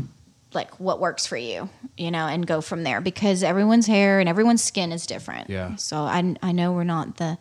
like 0.54 0.70
what 0.80 0.98
works 0.98 1.26
for 1.26 1.36
you 1.36 1.68
you 1.98 2.10
know 2.10 2.26
and 2.26 2.46
go 2.46 2.62
from 2.62 2.82
there 2.82 3.02
because 3.02 3.42
everyone's 3.42 3.86
hair 3.86 4.18
and 4.18 4.28
everyone's 4.30 4.64
skin 4.64 4.90
is 4.92 5.06
different 5.06 5.50
Yeah. 5.50 5.76
so 5.76 5.98
i, 5.98 6.34
I 6.42 6.52
know 6.52 6.72
we're 6.72 6.84
not 6.84 7.18
the 7.18 7.36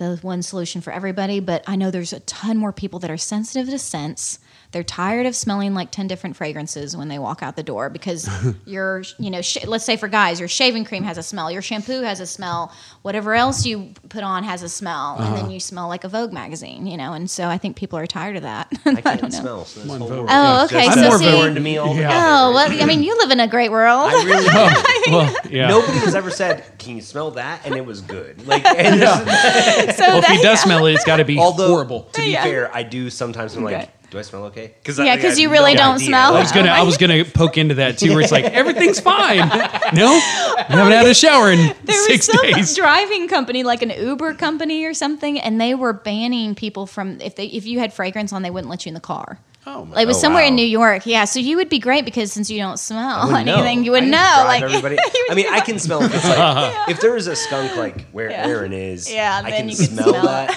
the 0.00 0.18
one 0.22 0.42
solution 0.42 0.80
for 0.80 0.92
everybody 0.92 1.38
but 1.38 1.62
i 1.68 1.76
know 1.76 1.90
there's 1.90 2.12
a 2.12 2.20
ton 2.20 2.56
more 2.56 2.72
people 2.72 2.98
that 2.98 3.10
are 3.10 3.16
sensitive 3.16 3.68
to 3.68 3.78
scents 3.78 4.39
they're 4.72 4.84
tired 4.84 5.26
of 5.26 5.34
smelling 5.34 5.74
like 5.74 5.90
10 5.90 6.06
different 6.06 6.36
fragrances 6.36 6.96
when 6.96 7.08
they 7.08 7.18
walk 7.18 7.42
out 7.42 7.56
the 7.56 7.62
door 7.62 7.90
because 7.90 8.28
your 8.66 9.02
you 9.18 9.30
know 9.30 9.42
sh- 9.42 9.64
let's 9.66 9.84
say 9.84 9.96
for 9.96 10.06
guys 10.08 10.38
your 10.38 10.48
shaving 10.48 10.84
cream 10.84 11.02
has 11.02 11.18
a 11.18 11.22
smell 11.22 11.50
your 11.50 11.62
shampoo 11.62 12.02
has 12.02 12.20
a 12.20 12.26
smell 12.26 12.72
whatever 13.02 13.34
else 13.34 13.66
you 13.66 13.92
put 14.08 14.22
on 14.22 14.44
has 14.44 14.62
a 14.62 14.68
smell 14.68 15.16
and 15.18 15.34
then 15.34 15.44
uh-huh. 15.44 15.52
you 15.52 15.58
smell 15.60 15.88
like 15.88 16.04
a 16.04 16.08
vogue 16.08 16.32
magazine 16.32 16.86
you 16.86 16.96
know 16.96 17.12
and 17.14 17.28
so 17.30 17.48
i 17.48 17.58
think 17.58 17.76
people 17.76 17.98
are 17.98 18.06
tired 18.06 18.36
of 18.36 18.42
that 18.42 18.68
I 18.86 18.92
don't 18.94 19.02
can't 19.02 19.22
know. 19.22 19.28
smell. 19.30 19.64
So 19.64 19.80
this 19.80 19.88
One 19.88 19.98
whole 20.00 20.08
vote. 20.08 20.16
world 20.18 20.28
Oh, 20.30 20.64
is 20.64 20.72
okay, 20.72 20.84
just 20.86 20.98
so 20.98 21.08
more 21.08 21.18
see- 21.48 21.54
to 21.54 21.60
me 21.60 21.76
all 21.78 21.88
Yeah. 21.96 22.10
Oh, 22.12 22.52
together. 22.52 22.76
well, 22.76 22.82
I 22.82 22.86
mean, 22.86 23.02
you 23.02 23.16
live 23.18 23.30
in 23.30 23.40
a 23.40 23.48
great 23.48 23.70
world. 23.70 24.10
I 24.12 24.24
really 24.24 24.46
well, 25.12 25.34
yeah. 25.50 25.68
Nobody 25.68 25.98
has 25.98 26.14
ever 26.14 26.30
said, 26.30 26.64
"Can 26.78 26.96
you 26.96 27.02
smell 27.02 27.32
that?" 27.32 27.64
and 27.66 27.74
it 27.74 27.84
was 27.84 28.00
good. 28.00 28.46
Like, 28.46 28.64
and 28.64 29.00
this- 29.00 29.96
so 29.96 30.04
Well, 30.06 30.18
if 30.18 30.24
he 30.26 30.42
does 30.42 30.60
smell 30.60 30.86
it, 30.86 30.94
it's 30.94 31.04
got 31.04 31.16
to 31.16 31.24
be 31.24 31.38
although 31.38 31.68
horrible. 31.68 32.02
to 32.12 32.20
be 32.20 32.28
Yeah. 32.32 32.44
fair, 32.44 32.74
I 32.74 32.82
do 32.84 33.10
sometimes. 33.10 33.54
I'm 33.56 33.64
Okay. 33.66 33.76
like, 33.78 33.90
"Do 34.10 34.18
I 34.18 34.22
smell 34.22 34.44
okay?" 34.46 34.74
Yeah, 34.96 35.16
because 35.16 35.38
you 35.38 35.50
really 35.50 35.74
don't 35.74 35.98
smell. 35.98 36.34
I 36.36 36.40
was 36.40 36.52
gonna, 36.56 36.68
I 36.70 36.82
was 36.82 36.96
gonna 36.96 37.24
poke 37.24 37.56
into 37.58 37.76
that 37.76 37.98
too, 37.98 38.10
where 38.12 38.20
it's 38.22 38.32
like 38.32 38.44
everything's 38.44 39.00
fine. 39.12 39.38
No, 39.92 40.06
I 40.06 40.64
haven't 40.68 40.92
had 40.92 41.06
a 41.06 41.14
shower 41.14 41.50
in 41.50 41.74
there 41.84 41.96
six 42.06 42.28
was 42.28 42.38
some 42.38 42.50
days. 42.52 42.76
driving 42.76 43.26
company, 43.28 43.64
like 43.64 43.82
an 43.82 43.90
Uber 43.90 44.34
company 44.34 44.84
or 44.84 44.94
something, 44.94 45.38
and 45.40 45.60
they 45.60 45.74
were 45.74 45.92
banning 45.92 46.54
people 46.54 46.86
from 46.86 47.20
if 47.20 47.34
they 47.34 47.46
if 47.46 47.66
you 47.66 47.78
had 47.80 47.92
fragrance 47.92 48.32
on, 48.32 48.42
they 48.42 48.50
wouldn't 48.50 48.70
let 48.70 48.86
you 48.86 48.90
in 48.90 48.94
the 48.94 49.00
car. 49.00 49.38
Oh 49.66 49.84
my 49.84 49.94
god. 49.96 50.00
It 50.02 50.06
was 50.06 50.16
Oh, 50.16 50.20
somewhere 50.20 50.44
in. 50.44 50.54
New 50.54 50.64
York, 50.64 51.04
yeah. 51.06 51.24
So 51.24 51.38
you 51.40 51.56
would 51.56 51.68
be 51.68 51.78
great 51.80 52.04
because 52.04 52.32
since 52.32 52.48
you 52.50 52.58
don't 52.58 52.78
smell 52.78 53.26
wouldn't 53.26 53.48
anything, 53.48 53.84
you 53.84 53.90
would 53.90 54.04
I 54.04 54.06
know. 54.06 54.44
Like 54.46 54.62
everybody. 54.62 54.96
I 55.28 55.34
mean, 55.34 55.46
I 55.50 55.60
can 55.60 55.78
smell 55.78 56.02
if 56.02 56.14
it's 56.14 56.24
like 56.28 56.88
if 56.88 57.00
there 57.00 57.12
was 57.12 57.26
a 57.26 57.34
skunk 57.36 57.76
like 57.76 58.06
where 58.12 58.30
Yeah. 58.30 58.46
Aaron 58.46 58.72
is. 58.72 59.12
Yeah, 59.12 59.42
I 59.44 59.50
then 59.50 59.60
can 59.60 59.68
you 59.70 59.76
could 59.76 59.88
smell, 59.90 60.08
smell 60.10 60.22
that, 60.22 60.50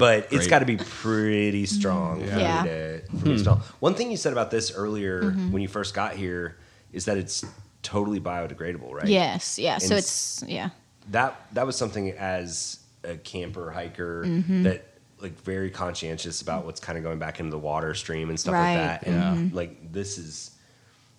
but 0.00 0.32
it's 0.32 0.46
got 0.46 0.58
to 0.60 0.64
be 0.66 0.76
pretty 0.76 1.66
strong 1.66 2.20
for 2.20 2.26
Yeah. 2.38 2.62
me 2.62 2.68
to, 2.68 3.00
for 3.06 3.16
me 3.16 3.22
to 3.22 3.30
hmm. 3.30 3.36
smell. 3.38 3.62
One 3.78 3.94
thing 3.94 4.10
you 4.10 4.16
said 4.16 4.32
about 4.32 4.50
this 4.50 4.72
earlier 4.74 5.22
mm-hmm. 5.22 5.52
when 5.52 5.62
you 5.62 5.68
first 5.68 5.94
got 5.94 6.14
here 6.14 6.56
is 6.92 7.04
that 7.04 7.16
it's 7.18 7.44
totally 7.82 8.20
biodegradable, 8.20 8.90
right? 8.92 9.06
Yes, 9.06 9.58
yeah. 9.58 9.78
So 9.78 9.94
it's 9.94 10.42
yeah. 10.46 10.70
that 11.10 11.40
that 11.52 11.66
was 11.66 11.76
something 11.76 12.10
as 12.12 12.80
a 13.04 13.16
camper 13.16 13.70
hiker 13.70 14.24
Mm-hmm. 14.24 14.64
that 14.64 14.86
like 15.20 15.38
very 15.42 15.70
conscientious 15.70 16.40
about 16.42 16.64
what's 16.64 16.80
kind 16.80 16.96
of 16.98 17.04
going 17.04 17.18
back 17.18 17.40
into 17.40 17.50
the 17.50 17.58
water 17.58 17.94
stream 17.94 18.30
and 18.30 18.40
stuff 18.40 18.54
Right. 18.54 18.74
like 18.74 18.76
that 18.76 19.06
and 19.06 19.22
mm-hmm. 19.22 19.56
like 19.56 19.92
this 19.92 20.18
is 20.18 20.52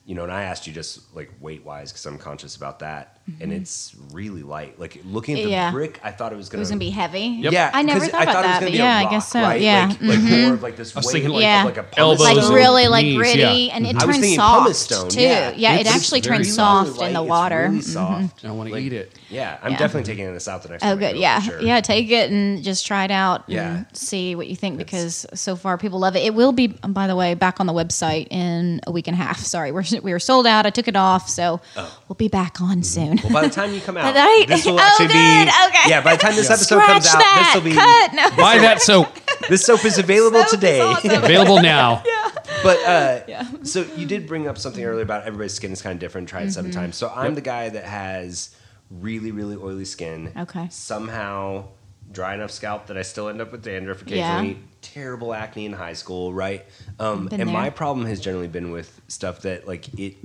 you 0.06 0.16
know 0.16 0.24
and 0.24 0.32
i 0.32 0.44
asked 0.44 0.66
you 0.66 0.74
just 0.74 1.16
like 1.16 1.32
weight 1.40 1.64
wise 1.64 1.92
because 1.92 2.06
i'm 2.08 2.18
conscious 2.18 2.56
about 2.56 2.80
that 2.80 3.21
and 3.40 3.54
it's 3.54 3.96
really 4.12 4.44
light 4.44 4.80
like 4.80 5.00
looking 5.06 5.36
at 5.36 5.38
the 5.38 5.42
Mm-hmm. 5.44 5.52
Yeah. 5.52 5.72
brick 5.72 6.00
i 6.04 6.12
thought 6.12 6.34
it 6.34 6.36
was 6.36 6.50
gonna 6.50 6.60
was 6.60 6.70
gonna 6.70 6.80
be 6.80 6.90
heavy. 6.90 7.22
Yep. 7.44 7.54
yeah 7.54 7.72
I 7.74 7.82
never 7.84 8.06
thought 8.06 8.24
about 8.24 8.24
it 8.24 8.28
was 8.28 8.46
that, 8.46 8.60
gonna 8.60 8.66
but 8.66 8.72
be 8.72 8.78
a 8.78 8.82
yeah, 8.82 8.98
I 8.98 9.10
guess 9.10 9.28
so, 9.30 9.42
right? 9.42 9.62
yeah. 9.62 9.88
like, 9.88 10.02
like 10.02 10.20
Mhm. 10.20 10.44
more 10.46 10.54
of 10.56 10.64
like 10.64 10.76
this 10.76 10.96
I 10.96 11.00
was 11.00 11.06
weight, 11.08 11.12
thinking 11.14 11.32
like, 11.32 11.42
Yeah. 11.44 11.64
like 11.64 11.78
a 11.78 11.84
pumice 11.84 11.98
Elbows 11.98 12.20
like 12.20 12.38
stone. 12.38 12.54
really 12.54 12.88
like 12.88 13.06
knees, 13.06 13.18
gritty, 13.18 13.40
yeah. 13.40 13.76
and 13.76 13.86
it 13.86 13.90
I 13.90 13.94
was 13.94 14.04
turns 14.04 14.18
thinking 14.20 14.36
soft 14.38 14.76
stone, 14.76 15.10
too. 15.10 15.22
yeah. 15.22 15.54
Yeah, 15.56 15.76
it 15.76 15.88
actually 15.88 16.22
very 16.22 16.38
turns 16.38 16.54
soft. 16.56 16.90
soft 16.96 17.02
in 17.08 17.14
the 17.14 17.24
water. 17.24 17.62
really 17.70 17.80
Mhm. 17.80 17.84
soft. 17.84 18.46
I 18.46 18.52
want 18.52 18.70
to 18.70 18.78
eat 18.78 18.94
it. 18.94 19.14
yeah 19.30 19.58
i'm 19.64 19.74
definitely 19.74 20.04
taking 20.04 20.34
this 20.34 20.48
out 20.48 20.64
the 20.64 20.70
next 20.70 20.84
Oh, 20.84 20.88
time 20.90 20.98
I 20.98 21.00
good. 21.00 21.16
Yeah. 21.18 21.42
Yeah. 21.62 21.80
Take 21.82 22.10
it 22.12 22.32
and 22.32 22.62
just 22.64 22.86
try 22.86 23.06
it 23.06 23.12
out 23.12 23.44
Yeah. 23.48 23.70
and 23.78 23.86
see 23.94 24.36
what 24.36 24.48
you 24.48 24.56
think 24.56 24.78
because 24.78 25.26
so 25.34 25.56
far 25.56 25.78
people 25.78 26.00
love 26.00 26.16
it. 26.16 26.24
It 26.26 26.34
will 26.34 26.52
be, 26.52 26.78
um, 26.84 26.92
by 26.94 27.08
the 27.08 27.16
way, 27.16 27.34
back 27.36 27.60
on 27.60 27.66
the 27.68 27.74
website 27.74 28.28
in 28.32 28.82
a 28.88 28.92
week 28.92 29.08
and 29.08 29.16
a 29.16 29.22
half. 29.24 29.40
Sorry. 29.40 29.72
We're, 29.72 29.84
we 30.04 30.12
were 30.12 30.20
sold 30.20 30.46
out. 30.48 30.66
I 30.66 30.70
took 30.70 30.88
it 30.88 30.96
off. 30.96 31.30
So 31.30 31.62
we'll 32.10 32.16
be 32.18 32.28
back 32.28 32.60
on 32.62 32.84
soon. 32.84 33.11
Well, 33.24 33.34
by 33.34 33.42
the 33.44 33.50
time 33.54 33.74
you 33.74 33.82
come 33.82 33.98
out, 33.98 34.14
Right? 34.16 34.46
this 34.48 34.66
will 34.66 34.80
Oh, 34.80 34.80
actually 34.80 35.08
good. 35.08 35.14
be. 35.14 35.52
Okay. 35.68 35.90
Yeah, 35.90 36.02
by 36.02 36.16
the 36.16 36.22
time 36.22 36.36
this 36.36 36.50
episode 36.50 36.82
Scratch 36.82 36.88
comes 37.06 37.08
out, 37.08 37.36
this 37.44 37.56
will 37.56 37.62
be. 37.62 37.74
Cut. 37.74 38.14
No. 38.14 38.30
Buy 38.38 38.58
that 38.60 38.82
soap. 38.82 39.08
This 39.50 39.66
soap 39.66 39.84
is 39.86 39.98
available 39.98 40.38
Soap 40.40 40.46
is 40.46 40.52
today. 40.52 40.82
awesome. 40.82 41.12
Available 41.24 41.62
now. 41.62 42.04
Yeah. 42.06 42.30
But 42.62 42.78
uh, 42.86 43.20
Yeah. 43.28 43.48
so 43.64 43.82
you 43.98 44.06
did 44.06 44.28
bring 44.28 44.48
up 44.48 44.58
something 44.60 44.84
earlier 44.86 45.02
about 45.04 45.24
everybody's 45.26 45.54
skin 45.56 45.72
is 45.72 45.82
kind 45.82 45.94
of 45.96 46.00
different. 46.00 46.30
Try 46.30 46.42
it 46.42 46.44
Mm-hmm. 46.44 46.52
seven 46.52 46.72
times. 46.72 46.96
So 46.96 47.12
I'm 47.14 47.34
the 47.34 47.42
guy 47.42 47.70
that 47.70 47.84
has 47.84 48.56
really, 48.92 49.32
really 49.32 49.56
oily 49.56 49.86
skin. 49.86 50.32
Okay. 50.38 50.68
Somehow 50.70 51.66
dry 52.12 52.36
enough 52.36 52.52
scalp 52.52 52.88
that 52.88 52.98
I 52.98 53.02
still 53.02 53.30
end 53.30 53.42
up 53.42 53.52
with 53.52 53.64
dandruff 53.64 54.04
occasionally. 54.04 54.50
Yeah. 54.50 54.56
Terrible 54.82 55.34
acne 55.34 55.66
in 55.66 55.74
high 55.74 55.94
school, 55.94 56.34
right? 56.34 56.64
Um, 57.00 57.28
and 57.32 57.40
there. 57.40 57.46
my 57.48 57.72
problem 57.72 58.06
has 58.06 58.20
generally 58.20 58.48
been 58.48 58.72
with 58.72 59.02
stuff 59.08 59.42
that 59.42 59.68
like 59.68 59.92
it. 60.00 60.18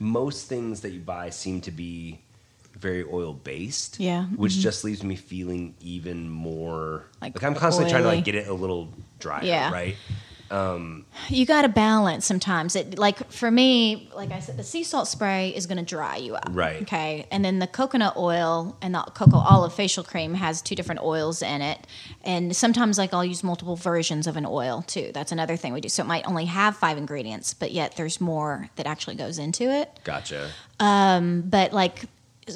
Most 0.00 0.48
things 0.48 0.80
that 0.80 0.90
you 0.90 1.00
buy 1.00 1.30
seem 1.30 1.60
to 1.62 1.70
be 1.70 2.18
very 2.76 3.04
oil 3.04 3.32
based. 3.32 3.98
Yeah, 3.98 4.24
Which 4.26 4.52
mhm. 4.54 4.60
just 4.60 4.84
leaves 4.84 5.02
me 5.02 5.16
feeling 5.16 5.74
even 5.80 6.28
more 6.28 7.04
Like 7.20 7.34
like, 7.34 7.44
I'm 7.44 7.54
constantly 7.54 7.90
trying 7.90 8.02
to 8.04 8.08
like 8.08 8.24
get 8.24 8.34
it 8.34 8.48
a 8.48 8.54
little 8.54 8.88
drier, 9.18 9.44
Yeah. 9.44 9.72
right? 9.72 9.96
you 11.28 11.44
got 11.44 11.62
to 11.62 11.68
balance 11.68 12.24
sometimes. 12.24 12.76
It 12.76 12.98
like 12.98 13.32
for 13.32 13.50
me, 13.50 14.08
like 14.14 14.30
I 14.30 14.38
said, 14.38 14.56
the 14.56 14.62
sea 14.62 14.84
salt 14.84 15.08
spray 15.08 15.48
is 15.50 15.66
going 15.66 15.78
to 15.78 15.84
dry 15.84 16.16
you 16.16 16.36
up. 16.36 16.48
Right. 16.50 16.82
Okay. 16.82 17.26
And 17.30 17.44
then 17.44 17.58
the 17.58 17.66
coconut 17.66 18.16
oil 18.16 18.76
and 18.80 18.94
the 18.94 19.00
cocoa 19.00 19.38
olive 19.38 19.74
facial 19.74 20.04
cream 20.04 20.34
has 20.34 20.62
two 20.62 20.74
different 20.74 21.02
oils 21.02 21.42
in 21.42 21.62
it. 21.62 21.86
And 22.22 22.54
sometimes 22.54 22.98
like 22.98 23.12
I'll 23.12 23.24
use 23.24 23.42
multiple 23.42 23.76
versions 23.76 24.26
of 24.26 24.36
an 24.36 24.46
oil 24.46 24.84
too. 24.86 25.10
That's 25.12 25.32
another 25.32 25.56
thing 25.56 25.72
we 25.72 25.80
do. 25.80 25.88
So 25.88 26.02
it 26.02 26.06
might 26.06 26.26
only 26.26 26.44
have 26.46 26.76
five 26.76 26.96
ingredients, 26.96 27.52
but 27.54 27.72
yet 27.72 27.96
there's 27.96 28.20
more 28.20 28.70
that 28.76 28.86
actually 28.86 29.16
goes 29.16 29.38
into 29.38 29.64
it. 29.64 29.98
Gotcha. 30.04 30.50
Um, 30.78 31.42
but 31.42 31.72
like 31.72 32.04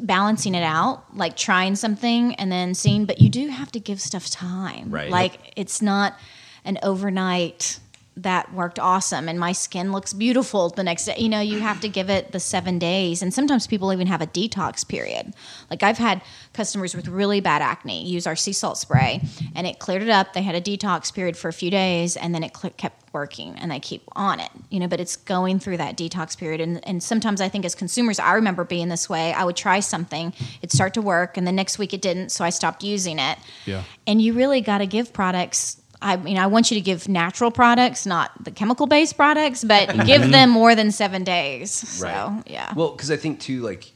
balancing 0.00 0.54
it 0.54 0.62
out, 0.62 1.16
like 1.16 1.36
trying 1.36 1.74
something 1.74 2.34
and 2.36 2.52
then 2.52 2.74
seeing, 2.74 3.06
but 3.06 3.20
you 3.20 3.28
do 3.28 3.48
have 3.48 3.72
to 3.72 3.80
give 3.80 4.00
stuff 4.00 4.30
time. 4.30 4.90
Right. 4.90 5.10
Like 5.10 5.52
it's 5.56 5.82
not 5.82 6.16
an 6.64 6.78
overnight 6.82 7.80
that 8.16 8.52
worked 8.52 8.78
awesome 8.78 9.28
and 9.28 9.38
my 9.38 9.52
skin 9.52 9.92
looks 9.92 10.12
beautiful 10.12 10.68
the 10.68 10.82
next 10.82 11.06
day. 11.06 11.14
You 11.16 11.28
know, 11.28 11.40
you 11.40 11.60
have 11.60 11.80
to 11.80 11.88
give 11.88 12.10
it 12.10 12.32
the 12.32 12.40
seven 12.40 12.78
days. 12.78 13.22
And 13.22 13.32
sometimes 13.32 13.66
people 13.66 13.92
even 13.92 14.06
have 14.08 14.20
a 14.20 14.26
detox 14.26 14.86
period. 14.86 15.32
Like 15.70 15.82
I've 15.82 15.98
had 15.98 16.20
customers 16.52 16.94
with 16.94 17.08
really 17.08 17.40
bad 17.40 17.62
acne 17.62 18.06
use 18.06 18.26
our 18.26 18.36
sea 18.36 18.52
salt 18.52 18.78
spray 18.78 19.22
and 19.54 19.66
it 19.66 19.78
cleared 19.78 20.02
it 20.02 20.10
up. 20.10 20.32
They 20.32 20.42
had 20.42 20.54
a 20.54 20.60
detox 20.60 21.14
period 21.14 21.36
for 21.36 21.48
a 21.48 21.52
few 21.52 21.70
days 21.70 22.16
and 22.16 22.34
then 22.34 22.42
it 22.42 22.56
cl- 22.56 22.74
kept 22.76 23.00
working 23.12 23.56
and 23.58 23.70
they 23.70 23.80
keep 23.80 24.02
on 24.12 24.40
it, 24.40 24.50
you 24.68 24.80
know, 24.80 24.88
but 24.88 25.00
it's 25.00 25.16
going 25.16 25.58
through 25.58 25.76
that 25.78 25.96
detox 25.96 26.36
period. 26.36 26.60
And, 26.60 26.86
and 26.86 27.02
sometimes 27.02 27.40
I 27.40 27.48
think 27.48 27.64
as 27.64 27.74
consumers, 27.74 28.18
I 28.18 28.34
remember 28.34 28.64
being 28.64 28.88
this 28.88 29.08
way. 29.08 29.32
I 29.32 29.44
would 29.44 29.56
try 29.56 29.80
something, 29.80 30.32
it'd 30.58 30.72
start 30.72 30.94
to 30.94 31.02
work, 31.02 31.36
and 31.36 31.46
the 31.46 31.52
next 31.52 31.78
week 31.78 31.94
it 31.94 32.02
didn't. 32.02 32.30
So 32.30 32.44
I 32.44 32.50
stopped 32.50 32.82
using 32.82 33.18
it. 33.18 33.38
Yeah. 33.66 33.84
And 34.06 34.20
you 34.20 34.32
really 34.32 34.60
got 34.60 34.78
to 34.78 34.86
give 34.86 35.12
products. 35.12 35.80
I 36.02 36.16
mean, 36.16 36.38
I 36.38 36.46
want 36.46 36.70
you 36.70 36.76
to 36.76 36.80
give 36.80 37.08
natural 37.08 37.50
products, 37.50 38.06
not 38.06 38.32
the 38.42 38.50
chemical 38.50 38.86
based 38.86 39.16
products, 39.16 39.64
but 39.64 39.88
give 40.06 40.22
mm-hmm. 40.22 40.30
them 40.30 40.50
more 40.50 40.74
than 40.74 40.90
seven 40.92 41.24
days. 41.24 41.70
So, 41.70 42.06
Right. 42.06 42.42
yeah. 42.46 42.72
Well, 42.74 42.92
because 42.92 43.10
I 43.10 43.16
think 43.16 43.40
too, 43.40 43.60
like 43.60 43.92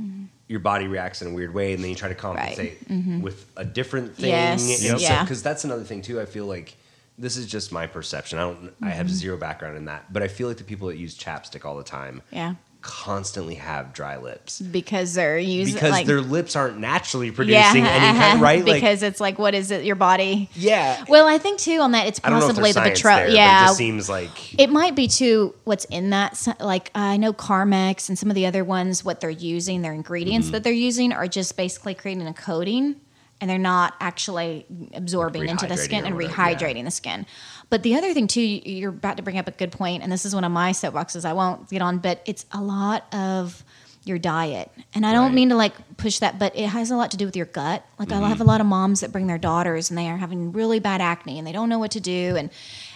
mm-hmm. 0.00 0.24
your 0.48 0.60
body 0.60 0.88
reacts 0.88 1.22
in 1.22 1.28
a 1.28 1.34
weird 1.34 1.54
way, 1.54 1.72
and 1.72 1.82
then 1.82 1.90
you 1.90 1.96
try 1.96 2.08
to 2.08 2.14
compensate 2.14 2.88
mm-hmm. 2.88 3.20
with 3.20 3.50
a 3.56 3.64
different 3.64 4.16
thing. 4.16 4.30
Yes, 4.30 4.82
yeah. 4.82 5.22
Because 5.22 5.42
that's 5.42 5.64
another 5.64 5.84
thing 5.84 6.02
too. 6.02 6.20
I 6.20 6.24
feel 6.24 6.46
like 6.46 6.76
this 7.18 7.36
is 7.36 7.46
just 7.46 7.72
my 7.72 7.86
perception. 7.86 8.38
I 8.38 8.42
don't. 8.42 8.74
I 8.82 8.90
have 8.90 9.08
zero 9.08 9.36
background 9.36 9.76
in 9.76 9.86
that, 9.86 10.12
but 10.12 10.22
I 10.22 10.28
feel 10.28 10.48
like 10.48 10.58
the 10.58 10.64
people 10.64 10.88
that 10.88 10.96
use 10.96 11.16
chapstick 11.16 11.64
all 11.64 11.76
the 11.76 11.84
time 11.84 12.22
yeah. 12.30 12.54
Constantly 12.86 13.56
have 13.56 13.92
dry 13.92 14.16
lips 14.16 14.60
because 14.60 15.14
they're 15.14 15.38
using 15.38 15.74
because 15.74 15.90
like, 15.90 16.06
their 16.06 16.20
lips 16.20 16.54
aren't 16.54 16.78
naturally 16.78 17.30
producing 17.30 17.84
any 17.84 18.18
kind 18.18 18.40
right? 18.40 18.64
Like, 18.64 18.76
because 18.76 19.02
it's 19.02 19.20
like 19.20 19.38
what 19.38 19.54
is 19.54 19.70
it 19.70 19.84
your 19.84 19.96
body 19.96 20.48
yeah. 20.54 21.04
well 21.08 21.26
i 21.26 21.36
think 21.38 21.58
too 21.58 21.80
on 21.80 21.90
that 21.92 22.06
it's 22.06 22.20
I 22.22 22.30
don't 22.30 22.38
know 22.38 22.46
if 22.46 22.50
possibly 22.52 22.72
the 22.72 22.80
betrayal 22.80 23.34
yeah 23.34 23.64
it 23.64 23.66
just 23.66 23.78
seems 23.78 24.08
like 24.08 24.58
It 24.58 24.70
might 24.70 24.94
be 24.94 25.08
too 25.08 25.54
what's 25.64 25.84
in 25.86 26.10
that. 26.10 26.46
Like 26.60 26.90
I 26.94 27.16
know 27.16 27.32
Carmex 27.32 28.08
and 28.08 28.18
some 28.18 28.30
of 28.30 28.34
the 28.34 28.46
other 28.46 28.64
ones, 28.64 29.04
what 29.04 29.20
they're 29.20 29.30
using, 29.30 29.82
their 29.82 29.92
ingredients 29.92 30.46
Mm-hmm. 30.46 30.52
that 30.52 30.64
they're 30.64 30.72
using 30.72 31.12
are 31.12 31.26
just 31.26 31.56
basically 31.56 31.94
creating 31.94 32.26
a 32.26 32.34
coating, 32.34 32.96
and 33.40 33.50
they're 33.50 33.58
not 33.58 33.94
actually 34.00 34.66
absorbing 34.94 35.48
into 35.48 35.66
the 35.66 35.76
skin 35.76 36.04
and 36.04 36.14
whatever, 36.14 36.32
yeah. 36.32 36.54
rehydrating 36.54 36.84
the 36.84 36.90
skin. 36.90 37.26
But 37.68 37.82
the 37.82 37.96
other 37.96 38.14
thing 38.14 38.26
too, 38.28 38.40
you- 38.40 38.62
you're 38.64 38.90
about 38.90 39.16
to 39.16 39.22
bring 39.22 39.38
up 39.38 39.48
a 39.48 39.52
good 39.52 39.72
point, 39.72 40.02
and 40.02 40.12
this 40.12 40.24
is 40.24 40.34
one 40.34 40.44
of 40.44 40.52
my 40.52 40.72
soapboxes. 40.72 41.24
I 41.24 41.32
won't 41.32 41.68
get 41.68 41.82
on, 41.82 41.98
but 41.98 42.22
it's 42.24 42.46
a 42.52 42.60
lot 42.60 43.04
of 43.12 43.64
your 44.04 44.18
diet. 44.20 44.70
And 44.94 45.04
I 45.04 45.12
don't 45.12 45.24
Right. 45.26 45.34
mean 45.34 45.48
to 45.48 45.56
like 45.56 45.72
push 45.96 46.20
that, 46.20 46.38
but 46.38 46.54
it 46.54 46.68
has 46.68 46.92
a 46.92 46.96
lot 46.96 47.10
to 47.10 47.16
do 47.16 47.26
with 47.26 47.34
your 47.34 47.46
gut. 47.46 47.84
Like 47.98 48.10
Mm-hmm. 48.10 48.22
I 48.22 48.28
have 48.28 48.40
a 48.40 48.44
lot 48.44 48.60
of 48.60 48.66
moms 48.68 49.00
that 49.00 49.10
bring 49.10 49.26
their 49.26 49.36
daughters 49.36 49.90
and 49.90 49.98
they 49.98 50.08
are 50.08 50.16
having 50.18 50.52
really 50.52 50.78
bad 50.78 51.00
acne 51.00 51.38
and 51.38 51.44
they 51.46 51.50
don't 51.50 51.68
know 51.68 51.80
what 51.80 51.90
to 51.92 52.00
do 52.00 52.36
and 52.36 52.50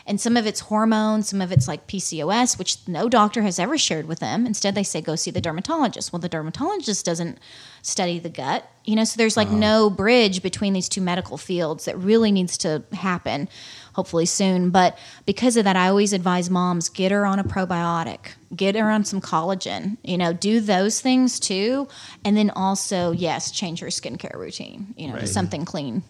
and 0.06 0.20
some 0.20 0.36
of 0.36 0.44
it's 0.46 0.60
hormones, 0.60 1.28
some 1.28 1.40
of 1.40 1.52
it's 1.52 1.68
like 1.68 1.86
PCOS, 1.86 2.58
which 2.58 2.78
no 2.88 3.08
doctor 3.08 3.42
has 3.42 3.58
ever 3.60 3.76
shared 3.78 4.06
with 4.08 4.18
them. 4.18 4.44
Instead 4.46 4.74
they 4.74 4.82
say 4.82 5.00
go 5.00 5.14
see 5.14 5.30
the 5.30 5.40
dermatologist. 5.40 6.12
Well, 6.12 6.18
the 6.20 6.28
dermatologist 6.28 7.04
doesn't 7.04 7.38
study 7.82 8.18
the 8.18 8.28
gut. 8.30 8.68
You 8.84 8.96
know, 8.96 9.04
so 9.04 9.14
there's 9.18 9.36
like 9.36 9.50
no 9.50 9.90
bridge 9.90 10.42
between 10.42 10.72
these 10.72 10.88
two 10.88 11.00
medical 11.00 11.36
fields 11.36 11.84
that 11.86 11.98
really 11.98 12.30
needs 12.32 12.56
to 12.58 12.82
happen 12.92 13.48
hopefully 13.94 14.26
soon. 14.26 14.70
But 14.70 14.96
because 15.26 15.56
of 15.56 15.64
that, 15.64 15.76
I 15.76 15.88
always 15.88 16.12
advise 16.12 16.48
moms 16.50 16.88
get 16.88 17.10
her 17.12 17.26
on 17.26 17.38
a 17.38 17.44
probiotic, 17.44 18.18
get 18.54 18.74
her 18.76 18.90
on 18.90 19.04
some 19.04 19.20
collagen, 19.20 19.96
you 20.04 20.16
know, 20.18 20.32
do 20.32 20.60
those 20.60 21.00
things 21.00 21.40
too. 21.40 21.88
And 22.24 22.36
then 22.36 22.50
also, 22.50 23.10
yes, 23.12 23.50
change 23.50 23.80
her 23.80 23.88
skincare 23.88 24.36
routine, 24.36 24.94
you 24.96 25.06
know, 25.08 25.14
to 25.14 25.20
Right. 25.20 25.28
something 25.28 25.64
clean. 25.64 26.02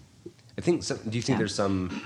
I 0.58 0.60
think. 0.60 0.82
Some, 0.82 0.98
do 1.08 1.16
you 1.16 1.22
think 1.22 1.36
Yeah. 1.36 1.38
there's 1.38 1.54
some, 1.54 2.02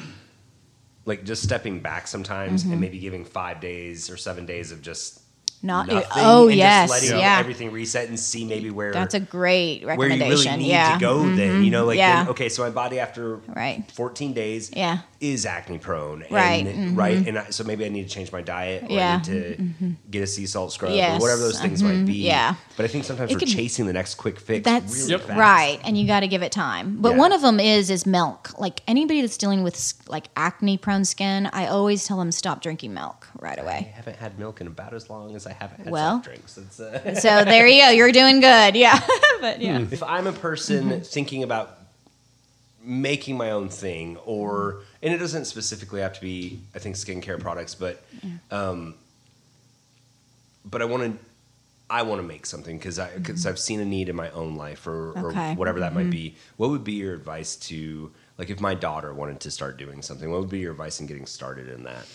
like, 1.06 1.24
just 1.24 1.42
stepping 1.42 1.80
back 1.80 2.06
sometimes 2.06 2.62
Mm-hmm. 2.62 2.72
and 2.72 2.80
maybe 2.80 2.98
giving 2.98 3.24
five 3.24 3.60
days 3.60 4.08
or 4.08 4.16
seven 4.16 4.46
days 4.46 4.70
of 4.72 4.80
just 4.80 5.20
Not, 5.64 5.86
nothing 5.88 6.08
oh, 6.16 6.48
and 6.48 6.56
yes. 6.58 6.90
just 6.90 7.02
letting 7.04 7.18
yeah. 7.18 7.38
everything 7.40 7.72
reset 7.72 8.08
and 8.08 8.20
see 8.20 8.44
maybe 8.44 8.70
where 8.70 8.92
That's 8.92 9.14
a 9.14 9.20
great 9.20 9.82
where 9.84 9.94
you 9.94 10.00
recommendation. 10.00 10.52
really 10.52 10.62
need 10.64 10.68
yeah. 10.68 10.90
Mm-hmm. 10.90 11.00
go. 11.00 11.34
Then 11.34 11.64
you 11.64 11.70
know, 11.70 11.86
like, 11.86 11.96
Yeah. 11.96 12.24
then, 12.24 12.28
okay, 12.32 12.48
so 12.50 12.62
my 12.62 12.70
body 12.70 13.00
after 13.00 13.36
Right. 13.48 13.90
14 13.92 14.34
days, 14.34 14.70
Yeah. 14.76 14.98
is 15.20 15.46
acne 15.46 15.78
prone, 15.78 16.24
Right, 16.30 16.66
And, 16.66 16.96
Right, 16.96 17.26
and 17.26 17.38
I, 17.38 17.44
so 17.50 17.64
maybe 17.64 17.86
I 17.86 17.88
need 17.88 18.02
to 18.06 18.14
change 18.14 18.30
my 18.30 18.42
diet, 18.42 18.84
or 18.84 18.92
Yeah. 18.94 19.20
Mm-hmm. 19.20 19.32
I 19.32 19.86
need 19.86 19.96
to 19.96 20.10
get 20.10 20.22
a 20.22 20.26
sea 20.26 20.44
salt 20.46 20.72
scrub, 20.72 20.92
Yes, 20.92 21.18
or 21.18 21.22
whatever 21.22 21.40
those 21.40 21.60
things 21.60 21.82
might 21.82 22.04
be. 22.04 22.14
yeah. 22.18 22.56
but 22.76 22.84
I 22.84 22.88
think 22.88 23.04
sometimes 23.04 23.30
It 23.30 23.34
we're 23.36 23.38
could- 23.40 23.48
chasing 23.48 23.86
the 23.86 23.92
next 23.94 24.16
quick 24.16 24.38
fix. 24.38 24.64
That's 24.64 24.94
really 24.94 25.10
Yep. 25.12 25.20
fast. 25.22 25.38
right, 25.38 25.78
and 25.84 25.96
you 25.96 26.06
got 26.06 26.20
to 26.20 26.28
give 26.28 26.42
it 26.42 26.52
time. 26.52 26.98
But 27.00 27.12
Yeah. 27.12 27.18
one 27.18 27.32
of 27.32 27.40
them 27.40 27.58
is 27.58 27.88
is 27.88 28.04
milk. 28.04 28.50
Like 28.58 28.82
anybody 28.86 29.22
that's 29.22 29.38
dealing 29.38 29.62
with 29.62 29.94
like 30.08 30.26
acne 30.36 30.76
prone 30.76 31.06
skin, 31.06 31.48
I 31.54 31.68
always 31.68 32.04
tell 32.06 32.18
them 32.18 32.30
stop 32.32 32.60
drinking 32.60 32.92
milk 32.92 33.28
right 33.40 33.58
away. 33.58 33.90
I 33.92 33.96
haven't 33.96 34.16
had 34.18 34.38
milk 34.38 34.60
in 34.60 34.66
about 34.66 34.92
as 34.92 35.08
long 35.08 35.34
as 35.34 35.46
I 35.46 35.52
haven't 35.58 35.84
had 35.84 35.90
Well. 35.90 36.16
soft 36.16 36.24
drinks. 36.26 36.58
It's, 36.58 36.80
uh, 36.80 37.14
so 37.14 37.44
there 37.44 37.66
you 37.66 37.82
go. 37.82 37.90
You're 37.90 38.12
doing 38.12 38.40
good. 38.40 38.76
Yeah, 38.76 38.98
but 39.40 39.60
yeah. 39.60 39.78
if 39.90 40.02
I'm 40.02 40.26
a 40.26 40.32
person 40.32 40.90
Mm-hmm. 40.90 41.02
thinking 41.02 41.42
about 41.42 41.78
making 42.82 43.36
my 43.36 43.50
own 43.50 43.68
thing, 43.68 44.16
or 44.26 44.82
and 45.02 45.14
it 45.14 45.18
doesn't 45.18 45.46
specifically 45.46 46.00
have 46.02 46.12
to 46.14 46.20
be, 46.20 46.60
I 46.74 46.78
think, 46.78 46.96
skincare 46.96 47.40
products, 47.40 47.74
but, 47.74 48.02
um, 48.50 48.94
but 50.64 50.82
I 50.82 50.84
want 50.84 51.02
to. 51.18 51.24
I 51.90 52.00
want 52.00 52.18
to 52.22 52.26
make 52.26 52.46
something 52.46 52.78
because 52.78 52.98
I 52.98 53.14
because 53.14 53.44
I've 53.46 53.58
seen 53.58 53.78
a 53.78 53.84
need 53.84 54.08
in 54.08 54.16
my 54.16 54.30
own 54.30 54.56
life 54.56 54.86
or, 54.86 55.10
or 55.12 55.32
Mm-hmm. 55.34 55.58
Whatever 55.58 55.80
that 55.80 55.92
Mm-hmm. 55.92 56.00
might 56.04 56.10
be. 56.10 56.34
What 56.56 56.70
would 56.70 56.82
be 56.82 56.94
your 56.94 57.12
advice 57.14 57.56
to 57.68 58.10
like 58.38 58.48
if 58.48 58.58
my 58.58 58.74
daughter 58.74 59.12
wanted 59.12 59.40
to 59.40 59.50
start 59.50 59.76
doing 59.76 60.00
something? 60.00 60.30
What 60.30 60.40
would 60.40 60.48
be 60.50 60.60
your 60.60 60.72
advice 60.72 60.98
in 61.00 61.06
getting 61.06 61.26
started 61.26 61.68
in 61.68 61.84
that? 61.84 62.06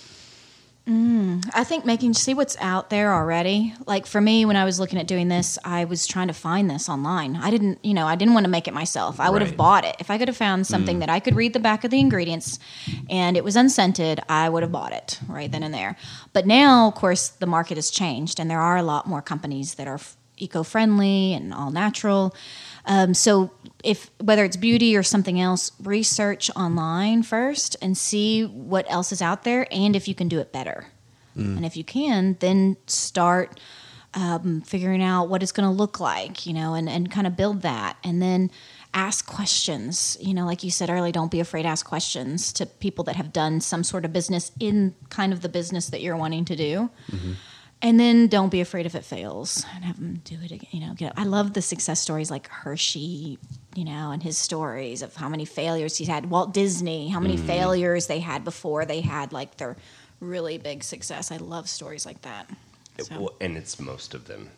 Mm, 0.89 1.47
I 1.53 1.63
think 1.63 1.85
making 1.85 2.15
see 2.15 2.33
what's 2.33 2.57
out 2.59 2.89
there 2.89 3.13
already. 3.13 3.75
Like 3.85 4.07
for 4.07 4.19
me, 4.19 4.43
when 4.43 4.55
I 4.55 4.65
was 4.65 4.79
looking 4.79 4.97
at 4.97 5.05
doing 5.05 5.27
this, 5.27 5.59
I 5.63 5.85
was 5.85 6.07
trying 6.07 6.29
to 6.29 6.33
find 6.33 6.67
this 6.67 6.89
online. 6.89 7.35
I 7.35 7.51
didn't, 7.51 7.85
you 7.85 7.93
know, 7.93 8.07
I 8.07 8.15
didn't 8.15 8.33
want 8.33 8.45
to 8.45 8.49
make 8.49 8.67
it 8.67 8.73
myself. 8.73 9.19
I 9.19 9.29
would 9.29 9.43
have 9.43 9.55
bought 9.55 9.85
it 9.85 9.95
if 9.99 10.09
I 10.09 10.17
could 10.17 10.27
have 10.27 10.37
found 10.37 10.63
mm. 10.63 10.65
something 10.65 10.97
that 10.99 11.09
I 11.09 11.19
could 11.19 11.35
read 11.35 11.53
the 11.53 11.59
back 11.59 11.83
of 11.83 11.91
the 11.91 11.99
ingredients, 11.99 12.57
and 13.07 13.37
it 13.37 13.43
was 13.43 13.55
unscented. 13.55 14.19
I 14.27 14.49
would 14.49 14.63
have 14.63 14.71
bought 14.71 14.91
it 14.91 15.19
right 15.27 15.51
then 15.51 15.61
and 15.61 15.73
there. 15.73 15.95
But 16.33 16.47
now, 16.47 16.87
of 16.87 16.95
course, 16.95 17.29
the 17.29 17.45
market 17.45 17.77
has 17.77 17.91
changed, 17.91 18.39
and 18.39 18.49
there 18.49 18.59
are 18.59 18.77
a 18.77 18.83
lot 18.83 19.05
more 19.05 19.21
companies 19.21 19.75
that 19.75 19.87
are 19.87 19.95
f- 19.95 20.17
eco-friendly 20.37 21.33
and 21.33 21.53
all 21.53 21.69
natural. 21.69 22.33
Um, 22.85 23.13
so 23.13 23.51
if 23.83 24.09
whether 24.19 24.43
it's 24.43 24.57
beauty 24.57 24.95
or 24.95 25.03
something 25.03 25.39
else, 25.39 25.71
research 25.83 26.49
online 26.55 27.23
first 27.23 27.75
and 27.81 27.97
see 27.97 28.45
what 28.45 28.85
else 28.89 29.11
is 29.11 29.21
out 29.21 29.43
there, 29.43 29.67
and 29.71 29.95
if 29.95 30.07
you 30.07 30.15
can 30.15 30.27
do 30.27 30.39
it 30.39 30.51
better. 30.51 30.87
And 31.57 31.65
if 31.65 31.77
you 31.77 31.83
can, 31.83 32.35
then 32.39 32.75
start 32.87 33.59
um, 34.13 34.61
figuring 34.61 35.03
out 35.03 35.29
what 35.29 35.43
it's 35.43 35.51
going 35.51 35.69
to 35.69 35.73
look 35.73 35.99
like, 35.99 36.45
you 36.45 36.53
know, 36.53 36.73
and, 36.73 36.89
and 36.89 37.11
kind 37.11 37.27
of 37.27 37.37
build 37.37 37.61
that. 37.61 37.97
And 38.03 38.21
then 38.21 38.51
ask 38.93 39.25
questions. 39.27 40.17
You 40.19 40.33
know, 40.33 40.45
like 40.45 40.63
you 40.63 40.71
said 40.71 40.89
earlier, 40.89 41.11
don't 41.11 41.31
be 41.31 41.39
afraid 41.39 41.63
to 41.63 41.69
ask 41.69 41.85
questions 41.85 42.51
to 42.53 42.65
people 42.65 43.03
that 43.05 43.15
have 43.15 43.31
done 43.31 43.61
some 43.61 43.83
sort 43.83 44.03
of 44.03 44.11
business 44.11 44.51
in 44.59 44.95
kind 45.09 45.31
of 45.31 45.41
the 45.41 45.49
business 45.49 45.89
that 45.89 46.01
you're 46.01 46.17
wanting 46.17 46.43
to 46.45 46.55
do. 46.55 46.89
And 47.81 47.97
then 47.97 48.27
don't 48.27 48.49
be 48.49 48.59
afraid 48.59 48.85
if 48.85 48.93
it 48.93 49.05
fails 49.05 49.65
and 49.73 49.85
have 49.85 49.97
them 49.97 50.21
do 50.25 50.35
it 50.43 50.51
again. 50.51 50.69
You 50.71 50.81
know, 50.81 50.93
get, 50.95 51.13
I 51.15 51.23
love 51.23 51.53
the 51.53 51.61
success 51.61 52.01
stories 52.01 52.29
like 52.29 52.49
Hershey, 52.49 53.39
you 53.73 53.85
know, 53.85 54.11
and 54.11 54.21
his 54.21 54.37
stories 54.37 55.01
of 55.01 55.15
how 55.15 55.29
many 55.29 55.45
failures 55.45 55.95
he's 55.95 56.09
had. 56.09 56.29
Walt 56.29 56.53
Disney, 56.53 57.07
how 57.07 57.21
many 57.21 57.37
mm. 57.37 57.45
failures 57.45 58.07
they 58.07 58.19
had 58.19 58.43
before 58.43 58.85
they 58.85 58.99
had 58.99 59.31
like 59.31 59.57
their 59.57 59.77
really 60.19 60.57
big 60.57 60.83
success. 60.83 61.31
I 61.31 61.37
love 61.37 61.69
stories 61.69 62.05
like 62.05 62.21
that. 62.23 62.49
It- 62.97 63.09
well, 63.11 63.33
and 63.39 63.55
it's 63.55 63.79
most 63.79 64.13
of 64.13 64.27
them. 64.27 64.49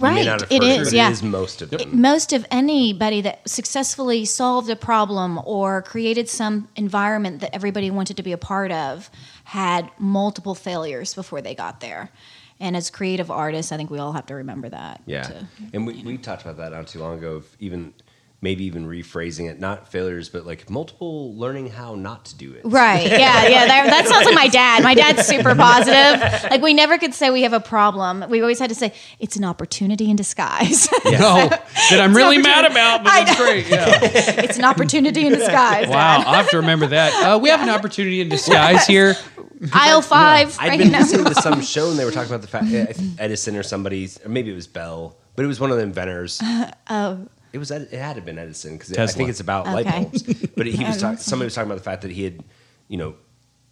Right, 0.00 0.28
it 0.48 0.62
is, 0.62 0.90
but 0.90 0.92
yeah. 0.94 1.08
It 1.08 1.12
is 1.12 1.22
most 1.24 1.60
of 1.60 1.70
them. 1.70 2.00
most 2.00 2.32
of 2.32 2.46
anybody 2.52 3.20
that 3.22 3.48
successfully 3.48 4.24
solved 4.24 4.70
a 4.70 4.76
problem 4.76 5.40
or 5.44 5.82
created 5.82 6.28
some 6.28 6.68
environment 6.76 7.40
that 7.40 7.52
everybody 7.52 7.90
wanted 7.90 8.16
to 8.18 8.22
be 8.22 8.30
a 8.30 8.38
part 8.38 8.70
of 8.70 9.10
had 9.42 9.90
multiple 9.98 10.54
failures 10.54 11.14
before 11.14 11.42
they 11.42 11.52
got 11.52 11.80
there. 11.80 12.12
And 12.60 12.76
as 12.76 12.90
creative 12.90 13.30
artists, 13.30 13.70
I 13.72 13.76
think 13.76 13.88
we 13.90 13.98
all 13.98 14.12
have 14.12 14.26
to 14.26 14.34
remember 14.34 14.68
that. 14.68 15.00
Yeah, 15.06 15.22
to- 15.22 15.46
and 15.72 15.86
we, 15.86 16.02
we 16.02 16.18
talked 16.18 16.42
about 16.42 16.56
that 16.56 16.72
not 16.72 16.86
too 16.88 16.98
long 16.98 17.18
ago. 17.18 17.36
Of 17.36 17.56
even 17.60 17.94
maybe 18.40 18.64
even 18.64 18.86
rephrasing 18.86 19.50
it, 19.50 19.58
not 19.58 19.90
failures, 19.90 20.28
but 20.28 20.46
like 20.46 20.70
multiple 20.70 21.34
learning 21.34 21.68
how 21.70 21.96
not 21.96 22.24
to 22.24 22.36
do 22.36 22.52
it. 22.52 22.62
Right. 22.64 23.08
Yeah. 23.18 23.48
Yeah. 23.48 23.66
That, 23.66 23.86
that 23.86 24.06
sounds 24.06 24.26
like 24.26 24.34
my 24.34 24.46
dad. 24.48 24.84
My 24.84 24.94
dad's 24.94 25.26
super 25.26 25.54
positive. 25.54 26.50
Like 26.50 26.62
we 26.62 26.72
never 26.72 26.98
could 26.98 27.14
say 27.14 27.30
we 27.30 27.42
have 27.42 27.52
a 27.52 27.58
problem. 27.60 28.24
We 28.28 28.40
always 28.40 28.60
had 28.60 28.68
to 28.68 28.76
say 28.76 28.92
it's 29.18 29.34
an 29.36 29.44
opportunity 29.44 30.08
in 30.08 30.14
disguise. 30.14 30.88
No, 31.04 31.48
that 31.90 32.00
I'm 32.00 32.14
really 32.14 32.38
mad 32.38 32.64
about, 32.64 33.02
but 33.02 33.12
it's 33.16 33.36
great. 33.36 33.68
Yeah. 33.68 33.86
it's 34.44 34.56
an 34.56 34.64
opportunity 34.64 35.26
in 35.26 35.32
disguise. 35.32 35.88
Wow, 35.88 36.18
Dad. 36.18 36.26
I'll 36.26 36.34
have 36.34 36.50
to 36.50 36.58
remember 36.58 36.86
that. 36.88 37.12
Uh, 37.14 37.38
we 37.38 37.48
have 37.48 37.60
an 37.60 37.70
opportunity 37.70 38.20
in 38.20 38.28
disguise 38.28 38.86
here. 38.86 39.16
Aisle 39.72 40.02
five. 40.02 40.56
I'd 40.60 40.68
right 40.68 40.78
been 40.78 40.92
now. 40.92 41.00
listening 41.00 41.24
to 41.24 41.34
some 41.34 41.60
show 41.60 41.90
and 41.90 41.98
they 41.98 42.04
were 42.04 42.12
talking 42.12 42.30
about 42.30 42.42
the 42.42 42.48
fact 42.48 42.66
Edison 43.18 43.56
or 43.56 43.64
somebody, 43.64 44.08
or 44.24 44.28
maybe 44.28 44.52
it 44.52 44.54
was 44.54 44.68
Bell, 44.68 45.16
but 45.34 45.44
it 45.44 45.48
was 45.48 45.58
one 45.58 45.72
of 45.72 45.78
the 45.78 45.82
inventors. 45.82 46.40
Oh. 46.88 47.26
It 47.52 47.58
was 47.58 47.70
it 47.70 47.90
had 47.92 48.14
to 48.14 48.20
have 48.20 48.24
been 48.24 48.38
Edison 48.38 48.76
because 48.76 48.92
I 48.96 49.06
think 49.06 49.30
it's 49.30 49.40
about 49.40 49.66
light 49.66 49.86
Okay. 49.86 50.02
bulbs. 50.02 50.22
But 50.56 50.66
he 50.66 50.84
was 50.84 50.96
talking. 51.00 51.18
Somebody 51.18 51.46
was 51.46 51.54
talking 51.54 51.70
about 51.70 51.78
the 51.78 51.84
fact 51.84 52.02
that 52.02 52.10
he 52.10 52.24
had, 52.24 52.42
you 52.88 52.98
know, 52.98 53.14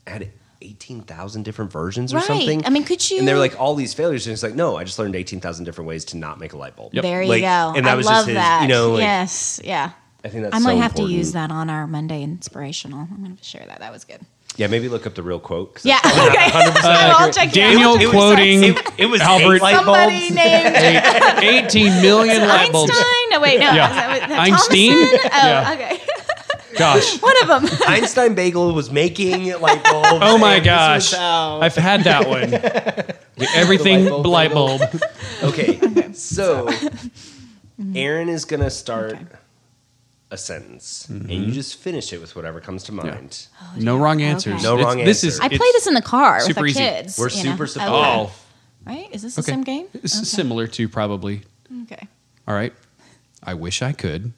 had 0.07 0.31
eighteen 0.62 1.03
thousand 1.03 1.43
different 1.45 1.70
versions 1.70 2.12
or 2.12 2.16
Right. 2.16 2.24
something. 2.27 2.64
I 2.64 2.70
mean, 2.70 2.85
could 2.85 3.09
you- 3.11 3.18
And 3.18 3.29
they 3.29 3.35
were 3.35 3.39
like 3.41 3.61
all 3.61 3.74
these 3.74 3.93
failures, 3.93 4.27
and 4.27 4.33
it's 4.33 4.43
like, 4.43 4.55
no, 4.55 4.77
I 4.77 4.85
just 4.85 4.99
learned 4.99 5.14
eighteen 5.14 5.41
thousand 5.41 5.64
different 5.66 5.89
ways 5.89 6.05
to 6.07 6.16
not 6.16 6.41
make 6.41 6.53
a 6.55 6.57
light 6.57 6.74
bulb. 6.77 6.95
Yep. 6.95 7.03
There 7.03 7.22
you 7.22 7.29
Like, 7.29 7.43
go. 7.43 7.74
and 7.77 7.85
that 7.87 7.93
I 7.93 7.95
was 7.95 8.07
love 8.07 8.14
just 8.16 8.29
his, 8.29 8.35
that. 8.37 8.63
you 8.63 8.68
know, 8.68 8.92
like- 8.92 9.03
yes. 9.03 9.61
Yeah. 9.63 9.91
I 10.25 10.29
think 10.29 10.42
that's. 10.45 10.57
I 10.57 10.59
might 10.59 10.72
so 10.76 10.80
have 10.80 10.92
to 10.95 11.03
important. 11.03 11.18
use 11.18 11.33
that 11.33 11.50
on 11.50 11.68
our 11.71 11.87
Monday 11.87 12.22
inspirational. 12.22 13.07
I'm 13.13 13.22
going 13.22 13.37
to 13.37 13.45
share 13.45 13.64
that. 13.67 13.80
That 13.80 13.92
was 13.92 14.05
good. 14.05 14.21
Yeah, 14.57 14.68
maybe 14.68 14.89
look 14.89 15.07
up 15.07 15.14
the 15.14 15.23
real 15.23 15.39
quote. 15.39 15.85
Yeah. 15.85 15.99
Okay. 15.99 16.13
I'll 16.55 17.31
check 17.33 17.49
it 17.49 17.49
out. 17.49 17.53
Daniel 17.55 17.95
It 17.97 18.07
was- 18.07 18.11
quoting 18.11 18.63
It, 18.64 18.91
it 18.97 19.07
was 19.07 19.21
Albert 19.21 19.57
eight 19.57 19.63
light 19.63 19.77
Somebody 19.77 20.21
bulbs. 20.31 20.35
named 20.35 20.77
eight- 21.45 21.64
18 21.67 22.01
million 22.03 22.49
light 22.49 22.73
bulbs. 22.73 22.91
Einstein. 22.91 23.31
No, 23.31 23.41
wait, 23.41 23.61
no. 23.61 23.73
Yeah. 23.73 23.89
Was 23.89 23.97
that- 23.97 24.11
was 24.11 24.21
that 24.31 24.39
Einstein? 24.39 24.91
Thomason? 24.93 25.31
Oh, 25.33 25.47
Yeah. 25.47 25.73
okay. 25.75 26.01
Gosh. 26.79 27.23
One 27.23 27.35
of 27.43 27.49
them. 27.49 27.79
Einstein 27.87 28.35
Bagel 28.35 28.73
was 28.75 28.91
making 28.91 29.59
light 29.61 29.83
bulbs. 29.91 30.09
Oh 30.23 30.39
my 30.39 30.57
and 30.57 30.64
this 30.64 30.71
was 30.71 31.11
gosh. 31.11 31.13
how- 31.18 31.61
I've 31.61 31.75
had 31.75 32.05
that 32.05 32.29
one. 32.29 32.51
The 32.51 33.49
everything 33.55 34.05
The 34.05 34.17
light 34.17 34.53
bulb 34.55 34.81
light 34.81 34.91
bagel. 34.93 35.03
bulb. 35.03 35.03
Okay, 35.53 36.13
so 36.14 36.67
mm-hmm. 36.68 37.93
Aaron 37.97 38.29
is 38.31 38.45
gonna 38.47 38.71
start 38.71 39.13
Okay. 39.14 39.25
A 40.30 40.36
sentence, 40.36 41.07
Mm-hmm. 41.11 41.30
and 41.30 41.44
you 41.44 41.53
just 41.53 41.76
finish 41.76 42.12
it 42.12 42.20
with 42.20 42.34
whatever 42.34 42.61
comes 42.61 42.82
to 42.84 42.92
mind. 42.92 43.46
No 43.76 43.96
wrong 43.96 44.20
answers. 44.22 44.54
Okay. 44.54 44.62
No 44.62 44.74
It's- 44.74 44.84
wrong 44.86 45.04
This 45.04 45.22
answer. 45.24 45.34
is 45.36 45.40
I 45.40 45.48
play 45.48 45.70
this 45.72 45.86
in 45.86 45.94
the 45.94 46.03
car 46.03 46.36
with 46.38 46.46
super 46.46 46.61
our 46.61 46.66
easy. 46.66 46.80
kids. 46.80 47.16
We're 47.18 47.28
you 47.28 47.36
know? 47.36 47.42
super 47.53 47.62
Okay. 47.64 47.72
supportive. 47.72 48.30
Oh, 48.30 48.32
right? 48.84 49.08
Is 49.12 49.22
this 49.22 49.34
the 49.36 49.42
Okay. 49.42 49.53
same 49.53 49.62
game? 49.62 49.86
It's 49.94 50.16
Okay. 50.16 50.24
similar 50.24 50.66
to 50.66 50.88
probably. 50.88 51.42
Okay. 51.84 52.08
All 52.48 52.54
right. 52.54 52.72
I 53.42 53.54
wish 53.54 53.82
I 53.82 53.92
could. 53.92 54.32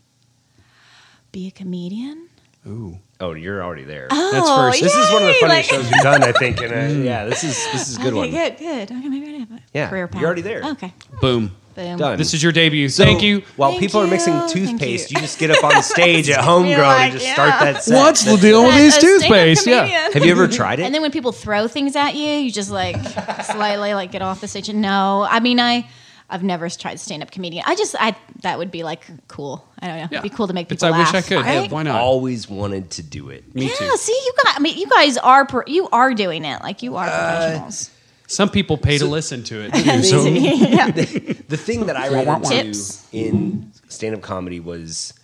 Be 1.33 1.47
a 1.47 1.51
comedian. 1.51 2.29
Ooh. 2.67 2.99
Oh, 3.21 3.33
you're 3.33 3.63
already 3.65 3.85
there. 3.85 4.09
That's 4.11 4.49
first. 4.49 4.81
This 4.83 4.95
is 4.95 5.11
one 5.13 5.23
of 5.23 5.29
the 5.29 5.35
funniest 5.41 5.73
like- 5.73 5.81
shows 5.83 5.91
we've 5.91 6.03
done, 6.03 6.23
I 6.23 6.33
think. 6.33 6.61
And 6.61 6.73
uh, 6.73 7.03
yeah, 7.05 7.25
this 7.25 7.43
is 7.45 7.57
this 7.73 7.89
is 7.89 7.97
a 7.97 8.01
good 8.01 8.09
okay, 8.13 8.17
one. 8.19 8.31
Good, 8.31 8.59
good. 8.59 8.91
Okay, 8.93 9.09
maybe 9.09 9.27
I 9.35 9.39
have 9.41 9.51
a 9.53 9.61
Yeah, 9.75 9.89
career 9.89 10.07
path. 10.09 10.21
you're 10.21 10.27
already 10.27 10.43
there. 10.43 10.63
Okay. 10.65 10.93
Boom. 11.21 11.53
Boom. 11.79 11.97
Done. 11.97 12.19
This 12.19 12.35
is 12.35 12.43
your 12.43 12.51
debut. 12.51 12.89
So, 12.89 13.05
Thank 13.05 13.23
you. 13.23 13.43
While 13.55 13.71
Thank 13.71 13.81
people 13.83 14.01
are 14.01 14.07
mixing 14.09 14.35
you. 14.35 14.49
Toothpaste, 14.49 15.13
you. 15.13 15.17
you. 15.17 15.21
just 15.21 15.39
get 15.39 15.53
up 15.53 15.63
on 15.63 15.71
the 15.71 15.83
stage 15.95 16.29
at 16.29 16.43
Homegrown 16.45 16.81
like, 16.81 17.01
and 17.05 17.13
just 17.13 17.25
yeah. 17.25 17.35
start 17.35 17.51
that 17.61 17.85
set. 17.85 17.95
What's 17.95 18.25
the 18.25 18.37
deal 18.37 18.65
with 18.65 18.75
these 18.75 18.97
a 18.97 19.01
toothpaste? 19.01 19.65
Yeah. 19.65 19.87
Have 20.13 20.25
you 20.25 20.33
ever 20.33 20.49
tried 20.49 20.81
it? 20.81 20.83
And 20.83 20.93
then 20.95 21.03
when 21.03 21.13
people 21.13 21.31
throw 21.31 21.69
things 21.69 21.95
at 21.95 22.17
you, 22.17 22.27
you 22.27 22.51
just 22.51 22.73
like 22.73 22.97
slightly 23.45 23.95
like 23.95 24.11
get 24.11 24.23
off 24.23 24.41
the 24.41 24.49
stage. 24.49 24.69
And 24.69 24.83
no, 24.83 25.25
I 25.31 25.39
mean 25.39 25.61
I, 25.61 25.89
I've 26.29 26.43
never 26.43 26.69
tried 26.69 26.99
stand 26.99 27.23
up 27.23 27.31
comedian. 27.31 27.63
I 27.65 27.77
just 27.77 27.95
I 27.99 28.17
that 28.43 28.59
would 28.59 28.73
be 28.73 28.83
like 28.83 29.05
cool. 29.29 29.65
I 29.79 29.87
don't 29.87 29.97
know. 29.97 30.09
Yeah. 30.11 30.19
It'd 30.19 30.23
be 30.31 30.37
cool 30.37 30.49
to 30.49 30.53
make 30.55 30.71
It's 30.73 30.83
people 30.83 30.97
I 30.97 30.99
wish. 30.99 31.15
I 31.15 31.23
could. 31.23 31.47
Yeah, 31.47 31.61
right? 31.61 31.71
why 31.71 31.85
not? 31.85 32.01
Always 32.01 32.51
wanted 32.51 32.91
to 32.91 33.05
do 33.05 33.31
it. 33.31 33.55
Me 33.55 33.67
yeah, 33.69 33.75
too. 33.77 33.97
see, 33.97 34.13
you 34.13 34.33
got. 34.45 34.57
I 34.57 34.59
mean, 34.59 34.77
you 34.77 34.89
guys 34.89 35.17
are 35.17 35.47
pro, 35.47 35.63
you 35.67 35.89
are 35.91 36.13
doing 36.13 36.45
it. 36.45 36.61
Like 36.61 36.83
you 36.83 36.97
are 36.97 37.07
Uh, 37.07 37.11
professionals. 37.37 37.91
Some 38.31 38.51
people 38.51 38.77
pay 38.77 38.99
to 38.99 39.07
listen 39.07 39.43
to 39.45 39.63
it. 39.65 39.75
Too, 39.75 40.03
so 40.05 40.25
yeah. 40.27 40.91
The 41.49 41.57
thing 41.57 41.87
that 41.87 41.97
I 41.97 42.09
ran 42.09 42.29
into 42.53 42.79
in 43.11 43.73
stand 43.89 44.15
up 44.15 44.21
comedy 44.21 44.61
was 44.61 45.15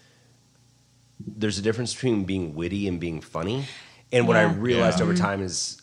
there's 1.20 1.58
a 1.58 1.62
difference 1.62 1.92
between 1.94 2.24
being 2.24 2.54
witty 2.54 2.88
and 2.88 2.98
being 2.98 3.20
funny. 3.20 3.66
And 4.10 4.26
what 4.26 4.36
I 4.36 4.44
realized 4.44 4.98
Yeah. 4.98 5.04
over 5.04 5.14
time 5.14 5.42
is 5.42 5.80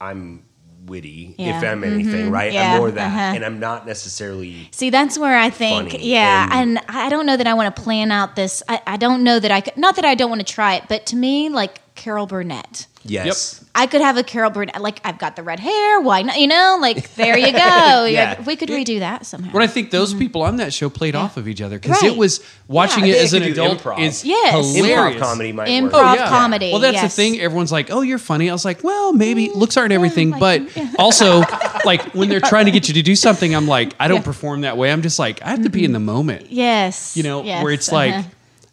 I'm 0.00 0.44
witty, 0.86 1.34
Yeah. 1.38 1.58
if 1.58 1.64
I'm 1.64 1.84
anything, 1.84 2.30
right? 2.30 2.52
Yeah, 2.52 2.72
I'm 2.74 2.78
more 2.78 2.90
that. 2.92 3.06
uh-huh. 3.06 3.18
And 3.36 3.44
I'm 3.44 3.58
not 3.60 3.84
necessarily. 3.86 4.68
See, 4.70 4.90
that's 4.90 5.18
where 5.18 5.36
I 5.38 5.50
think, 5.50 5.96
yeah, 5.98 6.48
and- 6.52 6.78
and, 6.78 6.86
I 6.88 7.08
don't 7.10 7.26
know 7.26 7.36
that 7.36 7.46
I 7.46 7.54
want 7.54 7.74
to 7.74 7.82
plan 7.82 8.10
out 8.10 8.34
this. 8.36 8.62
I, 8.68 8.80
I 8.86 8.96
don't 8.96 9.22
know 9.22 9.38
that 9.40 9.50
I 9.50 9.60
could. 9.60 9.76
Not 9.76 9.96
that 9.96 10.04
I 10.04 10.14
don't 10.14 10.30
want 10.30 10.40
to 10.46 10.52
try 10.52 10.74
it, 10.76 10.84
but 10.88 11.04
to 11.06 11.16
me, 11.16 11.48
like 11.48 11.80
Carol 11.96 12.26
Burnett. 12.26 12.86
Yes. 13.10 13.64
I 13.74 13.86
could 13.86 14.00
have 14.00 14.16
a 14.16 14.22
Carol 14.22 14.50
Burnett. 14.50 14.80
Like 14.80 15.00
I've 15.04 15.18
got 15.18 15.36
the 15.36 15.42
red 15.42 15.60
hair. 15.60 16.00
Why 16.00 16.22
not? 16.22 16.40
You 16.40 16.48
know, 16.48 16.78
like 16.80 17.14
there 17.14 17.38
you 17.38 17.52
go. 17.52 18.04
Yeah. 18.10 18.40
We 18.42 18.56
could 18.56 18.68
redo 18.68 18.98
that 18.98 19.24
somehow. 19.24 19.52
But 19.52 19.62
I 19.62 19.66
think 19.66 19.90
those 19.90 20.10
mm-hmm. 20.10 20.18
people 20.18 20.42
on 20.42 20.56
that 20.56 20.72
show 20.72 20.90
played 20.90 21.14
off 21.14 21.36
of 21.36 21.46
each 21.46 21.60
other 21.60 21.78
because 21.78 22.02
Right. 22.02 22.12
it 22.12 22.16
was 22.16 22.40
watching 22.66 23.04
Yeah. 23.04 23.14
it 23.14 23.24
as 23.24 23.32
an 23.32 23.42
think 23.42 23.52
it 23.52 23.54
could 23.54 23.62
do 23.62 23.62
adult 23.66 23.82
improv. 23.82 24.00
is 24.00 24.24
Yes. 24.24 24.74
hilarious. 24.74 25.16
Improv 25.16 25.20
comedy 25.20 25.52
might 25.52 25.68
Improv 25.68 25.92
work. 25.92 25.94
Oh, 25.94 26.14
yeah. 26.14 26.28
comedy. 26.28 26.70
Well, 26.72 26.80
that's 26.80 26.94
yes. 26.94 27.14
the 27.14 27.22
thing. 27.22 27.40
Everyone's 27.40 27.72
like, 27.72 27.90
"Oh, 27.90 28.00
you're 28.00 28.18
funny." 28.18 28.50
I 28.50 28.52
was 28.52 28.64
like, 28.64 28.82
"Well, 28.82 29.12
maybe 29.12 29.48
mm. 29.48 29.54
looks 29.54 29.76
aren't 29.76 29.92
everything," 29.92 30.30
like, 30.30 30.40
but 30.40 30.76
yeah. 30.76 30.92
also, 30.98 31.42
like 31.84 32.02
when 32.14 32.28
they're 32.28 32.40
trying 32.40 32.66
to 32.66 32.72
get 32.72 32.88
you 32.88 32.94
to 32.94 33.02
do 33.02 33.14
something, 33.14 33.54
I'm 33.54 33.66
like, 33.68 33.94
I 34.00 34.08
don't 34.08 34.18
Yeah. 34.18 34.24
perform 34.24 34.62
that 34.62 34.76
way. 34.76 34.90
I'm 34.92 35.02
just 35.02 35.18
like, 35.18 35.42
I 35.42 35.50
have 35.50 35.62
to 35.62 35.70
be 35.70 35.84
in 35.84 35.92
the 35.92 35.98
mm-hmm. 35.98 36.06
moment, 36.06 36.50
Yes. 36.50 37.16
you 37.16 37.22
know, 37.22 37.42
yes, 37.44 37.62
where 37.62 37.72
it's 37.72 37.92
like, 37.92 38.14
uh-huh. 38.14 38.28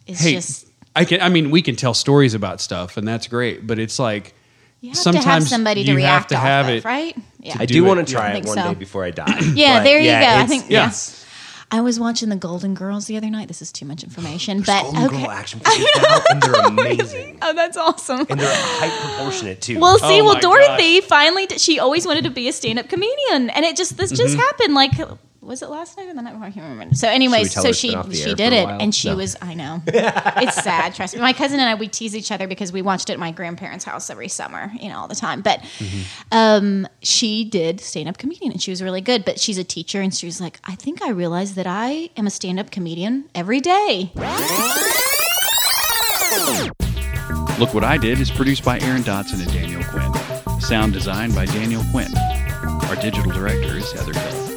it's 0.06 0.20
hey, 0.20 0.34
just 0.34 0.67
I 0.96 1.04
can. 1.04 1.20
I 1.20 1.28
mean, 1.28 1.50
we 1.50 1.62
can 1.62 1.76
tell 1.76 1.94
stories 1.94 2.34
about 2.34 2.60
stuff, 2.60 2.96
and 2.96 3.06
that's 3.06 3.26
great, 3.28 3.66
but 3.66 3.78
it's 3.78 3.98
like 3.98 4.34
you 4.80 4.90
have 4.90 4.96
to 4.96 5.02
sometimes 5.02 5.26
have 5.26 5.48
somebody 5.48 5.84
to 5.84 5.90
you 5.90 5.96
have 5.98 6.04
react 6.04 6.28
to 6.30 6.36
off 6.36 6.42
have 6.42 6.66
of, 6.68 6.74
it 6.74 6.84
right? 6.84 7.16
Yeah. 7.40 7.56
I 7.58 7.66
do 7.66 7.74
do 7.74 7.84
want 7.84 8.06
to 8.06 8.12
try 8.12 8.32
it 8.32 8.44
one 8.44 8.56
so. 8.56 8.68
day 8.68 8.74
before 8.74 9.04
I 9.04 9.10
die. 9.12 9.38
Yeah, 9.54 9.78
But 9.78 9.84
there 9.84 9.98
you 10.00 10.10
go. 10.10 10.16
I 10.16 10.32
it's- 10.42 10.48
think- 10.48 10.64
yeah. 10.70 10.84
yes. 10.86 11.24
I 11.70 11.82
was 11.82 12.00
watching 12.00 12.30
the 12.30 12.36
Golden 12.36 12.72
Girls 12.72 13.04
the 13.08 13.18
other 13.18 13.28
night. 13.28 13.46
This 13.46 13.60
is 13.60 13.70
too 13.70 13.84
much 13.84 14.02
information, 14.02 14.62
There's 14.62 14.66
but 14.68 14.82
Golden 14.84 15.04
okay. 15.04 15.20
Girl 15.22 15.30
action 15.30 15.60
figures 15.64 15.86
now, 16.02 16.18
and 16.30 16.42
they're 16.42 16.54
amazing. 16.64 17.38
Oh, 17.42 17.52
that's 17.52 17.76
awesome. 17.76 18.20
And 18.30 18.40
they're 18.40 18.48
height 18.50 18.98
proportionate 19.16 19.60
too. 19.60 19.78
Well, 19.78 19.98
see, 19.98 20.22
Oh 20.22 20.24
well, 20.24 20.34
my 20.34 20.40
Dorothy 20.40 21.02
finally 21.02 21.44
did, 21.44 21.60
she 21.60 21.78
always 21.78 22.06
wanted 22.06 22.24
to 22.24 22.30
be 22.30 22.48
a 22.48 22.54
stand-up 22.54 22.88
comedian, 22.88 23.50
and 23.50 23.66
it 23.66 23.76
just 23.76 23.98
this 23.98 24.10
just 24.10 24.32
Mm-hmm. 24.32 24.40
happened. 24.40 24.74
Like, 24.74 24.92
was 25.48 25.62
it 25.62 25.70
last 25.70 25.96
night 25.96 26.08
or 26.08 26.14
the 26.14 26.22
night 26.22 26.32
before? 26.34 26.46
I 26.46 26.50
can't 26.52 26.68
remember. 26.70 26.94
So, 26.94 27.08
anyways, 27.08 27.52
so 27.52 27.72
she 27.72 27.88
been 27.88 27.98
off 27.98 28.08
the 28.08 28.14
she 28.14 28.34
did 28.34 28.52
it, 28.52 28.68
and 28.68 28.94
she 28.94 29.08
No. 29.08 29.16
was. 29.16 29.36
I 29.42 29.54
know 29.54 29.82
it's 29.86 30.62
sad. 30.62 30.94
Trust 30.94 31.14
me. 31.16 31.20
My 31.20 31.32
cousin 31.32 31.58
and 31.58 31.68
I 31.68 31.74
we 31.74 31.88
tease 31.88 32.14
each 32.14 32.30
other 32.30 32.46
because 32.46 32.70
we 32.72 32.82
watched 32.82 33.10
it 33.10 33.14
at 33.14 33.18
my 33.18 33.32
grandparents' 33.32 33.84
house 33.84 34.10
every 34.10 34.28
summer, 34.28 34.70
you 34.80 34.88
know, 34.88 34.98
all 34.98 35.08
the 35.08 35.14
time. 35.16 35.40
But 35.42 35.60
Mm-hmm. 35.60 36.02
um, 36.32 36.88
she 37.02 37.44
did 37.44 37.80
stand-up 37.80 38.18
comedian, 38.18 38.52
and 38.52 38.62
she 38.62 38.70
was 38.70 38.82
really 38.82 39.00
good. 39.00 39.24
But 39.24 39.40
she's 39.40 39.58
a 39.58 39.64
teacher, 39.64 40.00
and 40.00 40.14
she 40.14 40.26
was 40.26 40.40
like, 40.40 40.60
I 40.64 40.74
think 40.74 41.02
I 41.02 41.10
realized 41.10 41.54
that 41.56 41.66
I 41.66 42.10
am 42.16 42.26
a 42.26 42.30
stand-up 42.30 42.70
comedian 42.70 43.28
every 43.34 43.60
day. 43.60 44.10
Look 47.58 47.74
What 47.74 47.82
I 47.82 47.96
Did 47.96 48.20
is 48.20 48.30
produced 48.30 48.64
by 48.64 48.78
Aaron 48.80 49.02
Dotson 49.02 49.40
and 49.42 49.52
Daniel 49.52 49.82
Quinn. 49.84 50.60
Sound 50.60 50.92
designed 50.92 51.34
by 51.34 51.46
Daniel 51.46 51.82
Quinn. 51.90 52.12
Our 52.16 52.96
digital 52.96 53.32
director 53.32 53.76
is 53.78 53.90
Heather 53.92 54.12
Hill. 54.18 54.47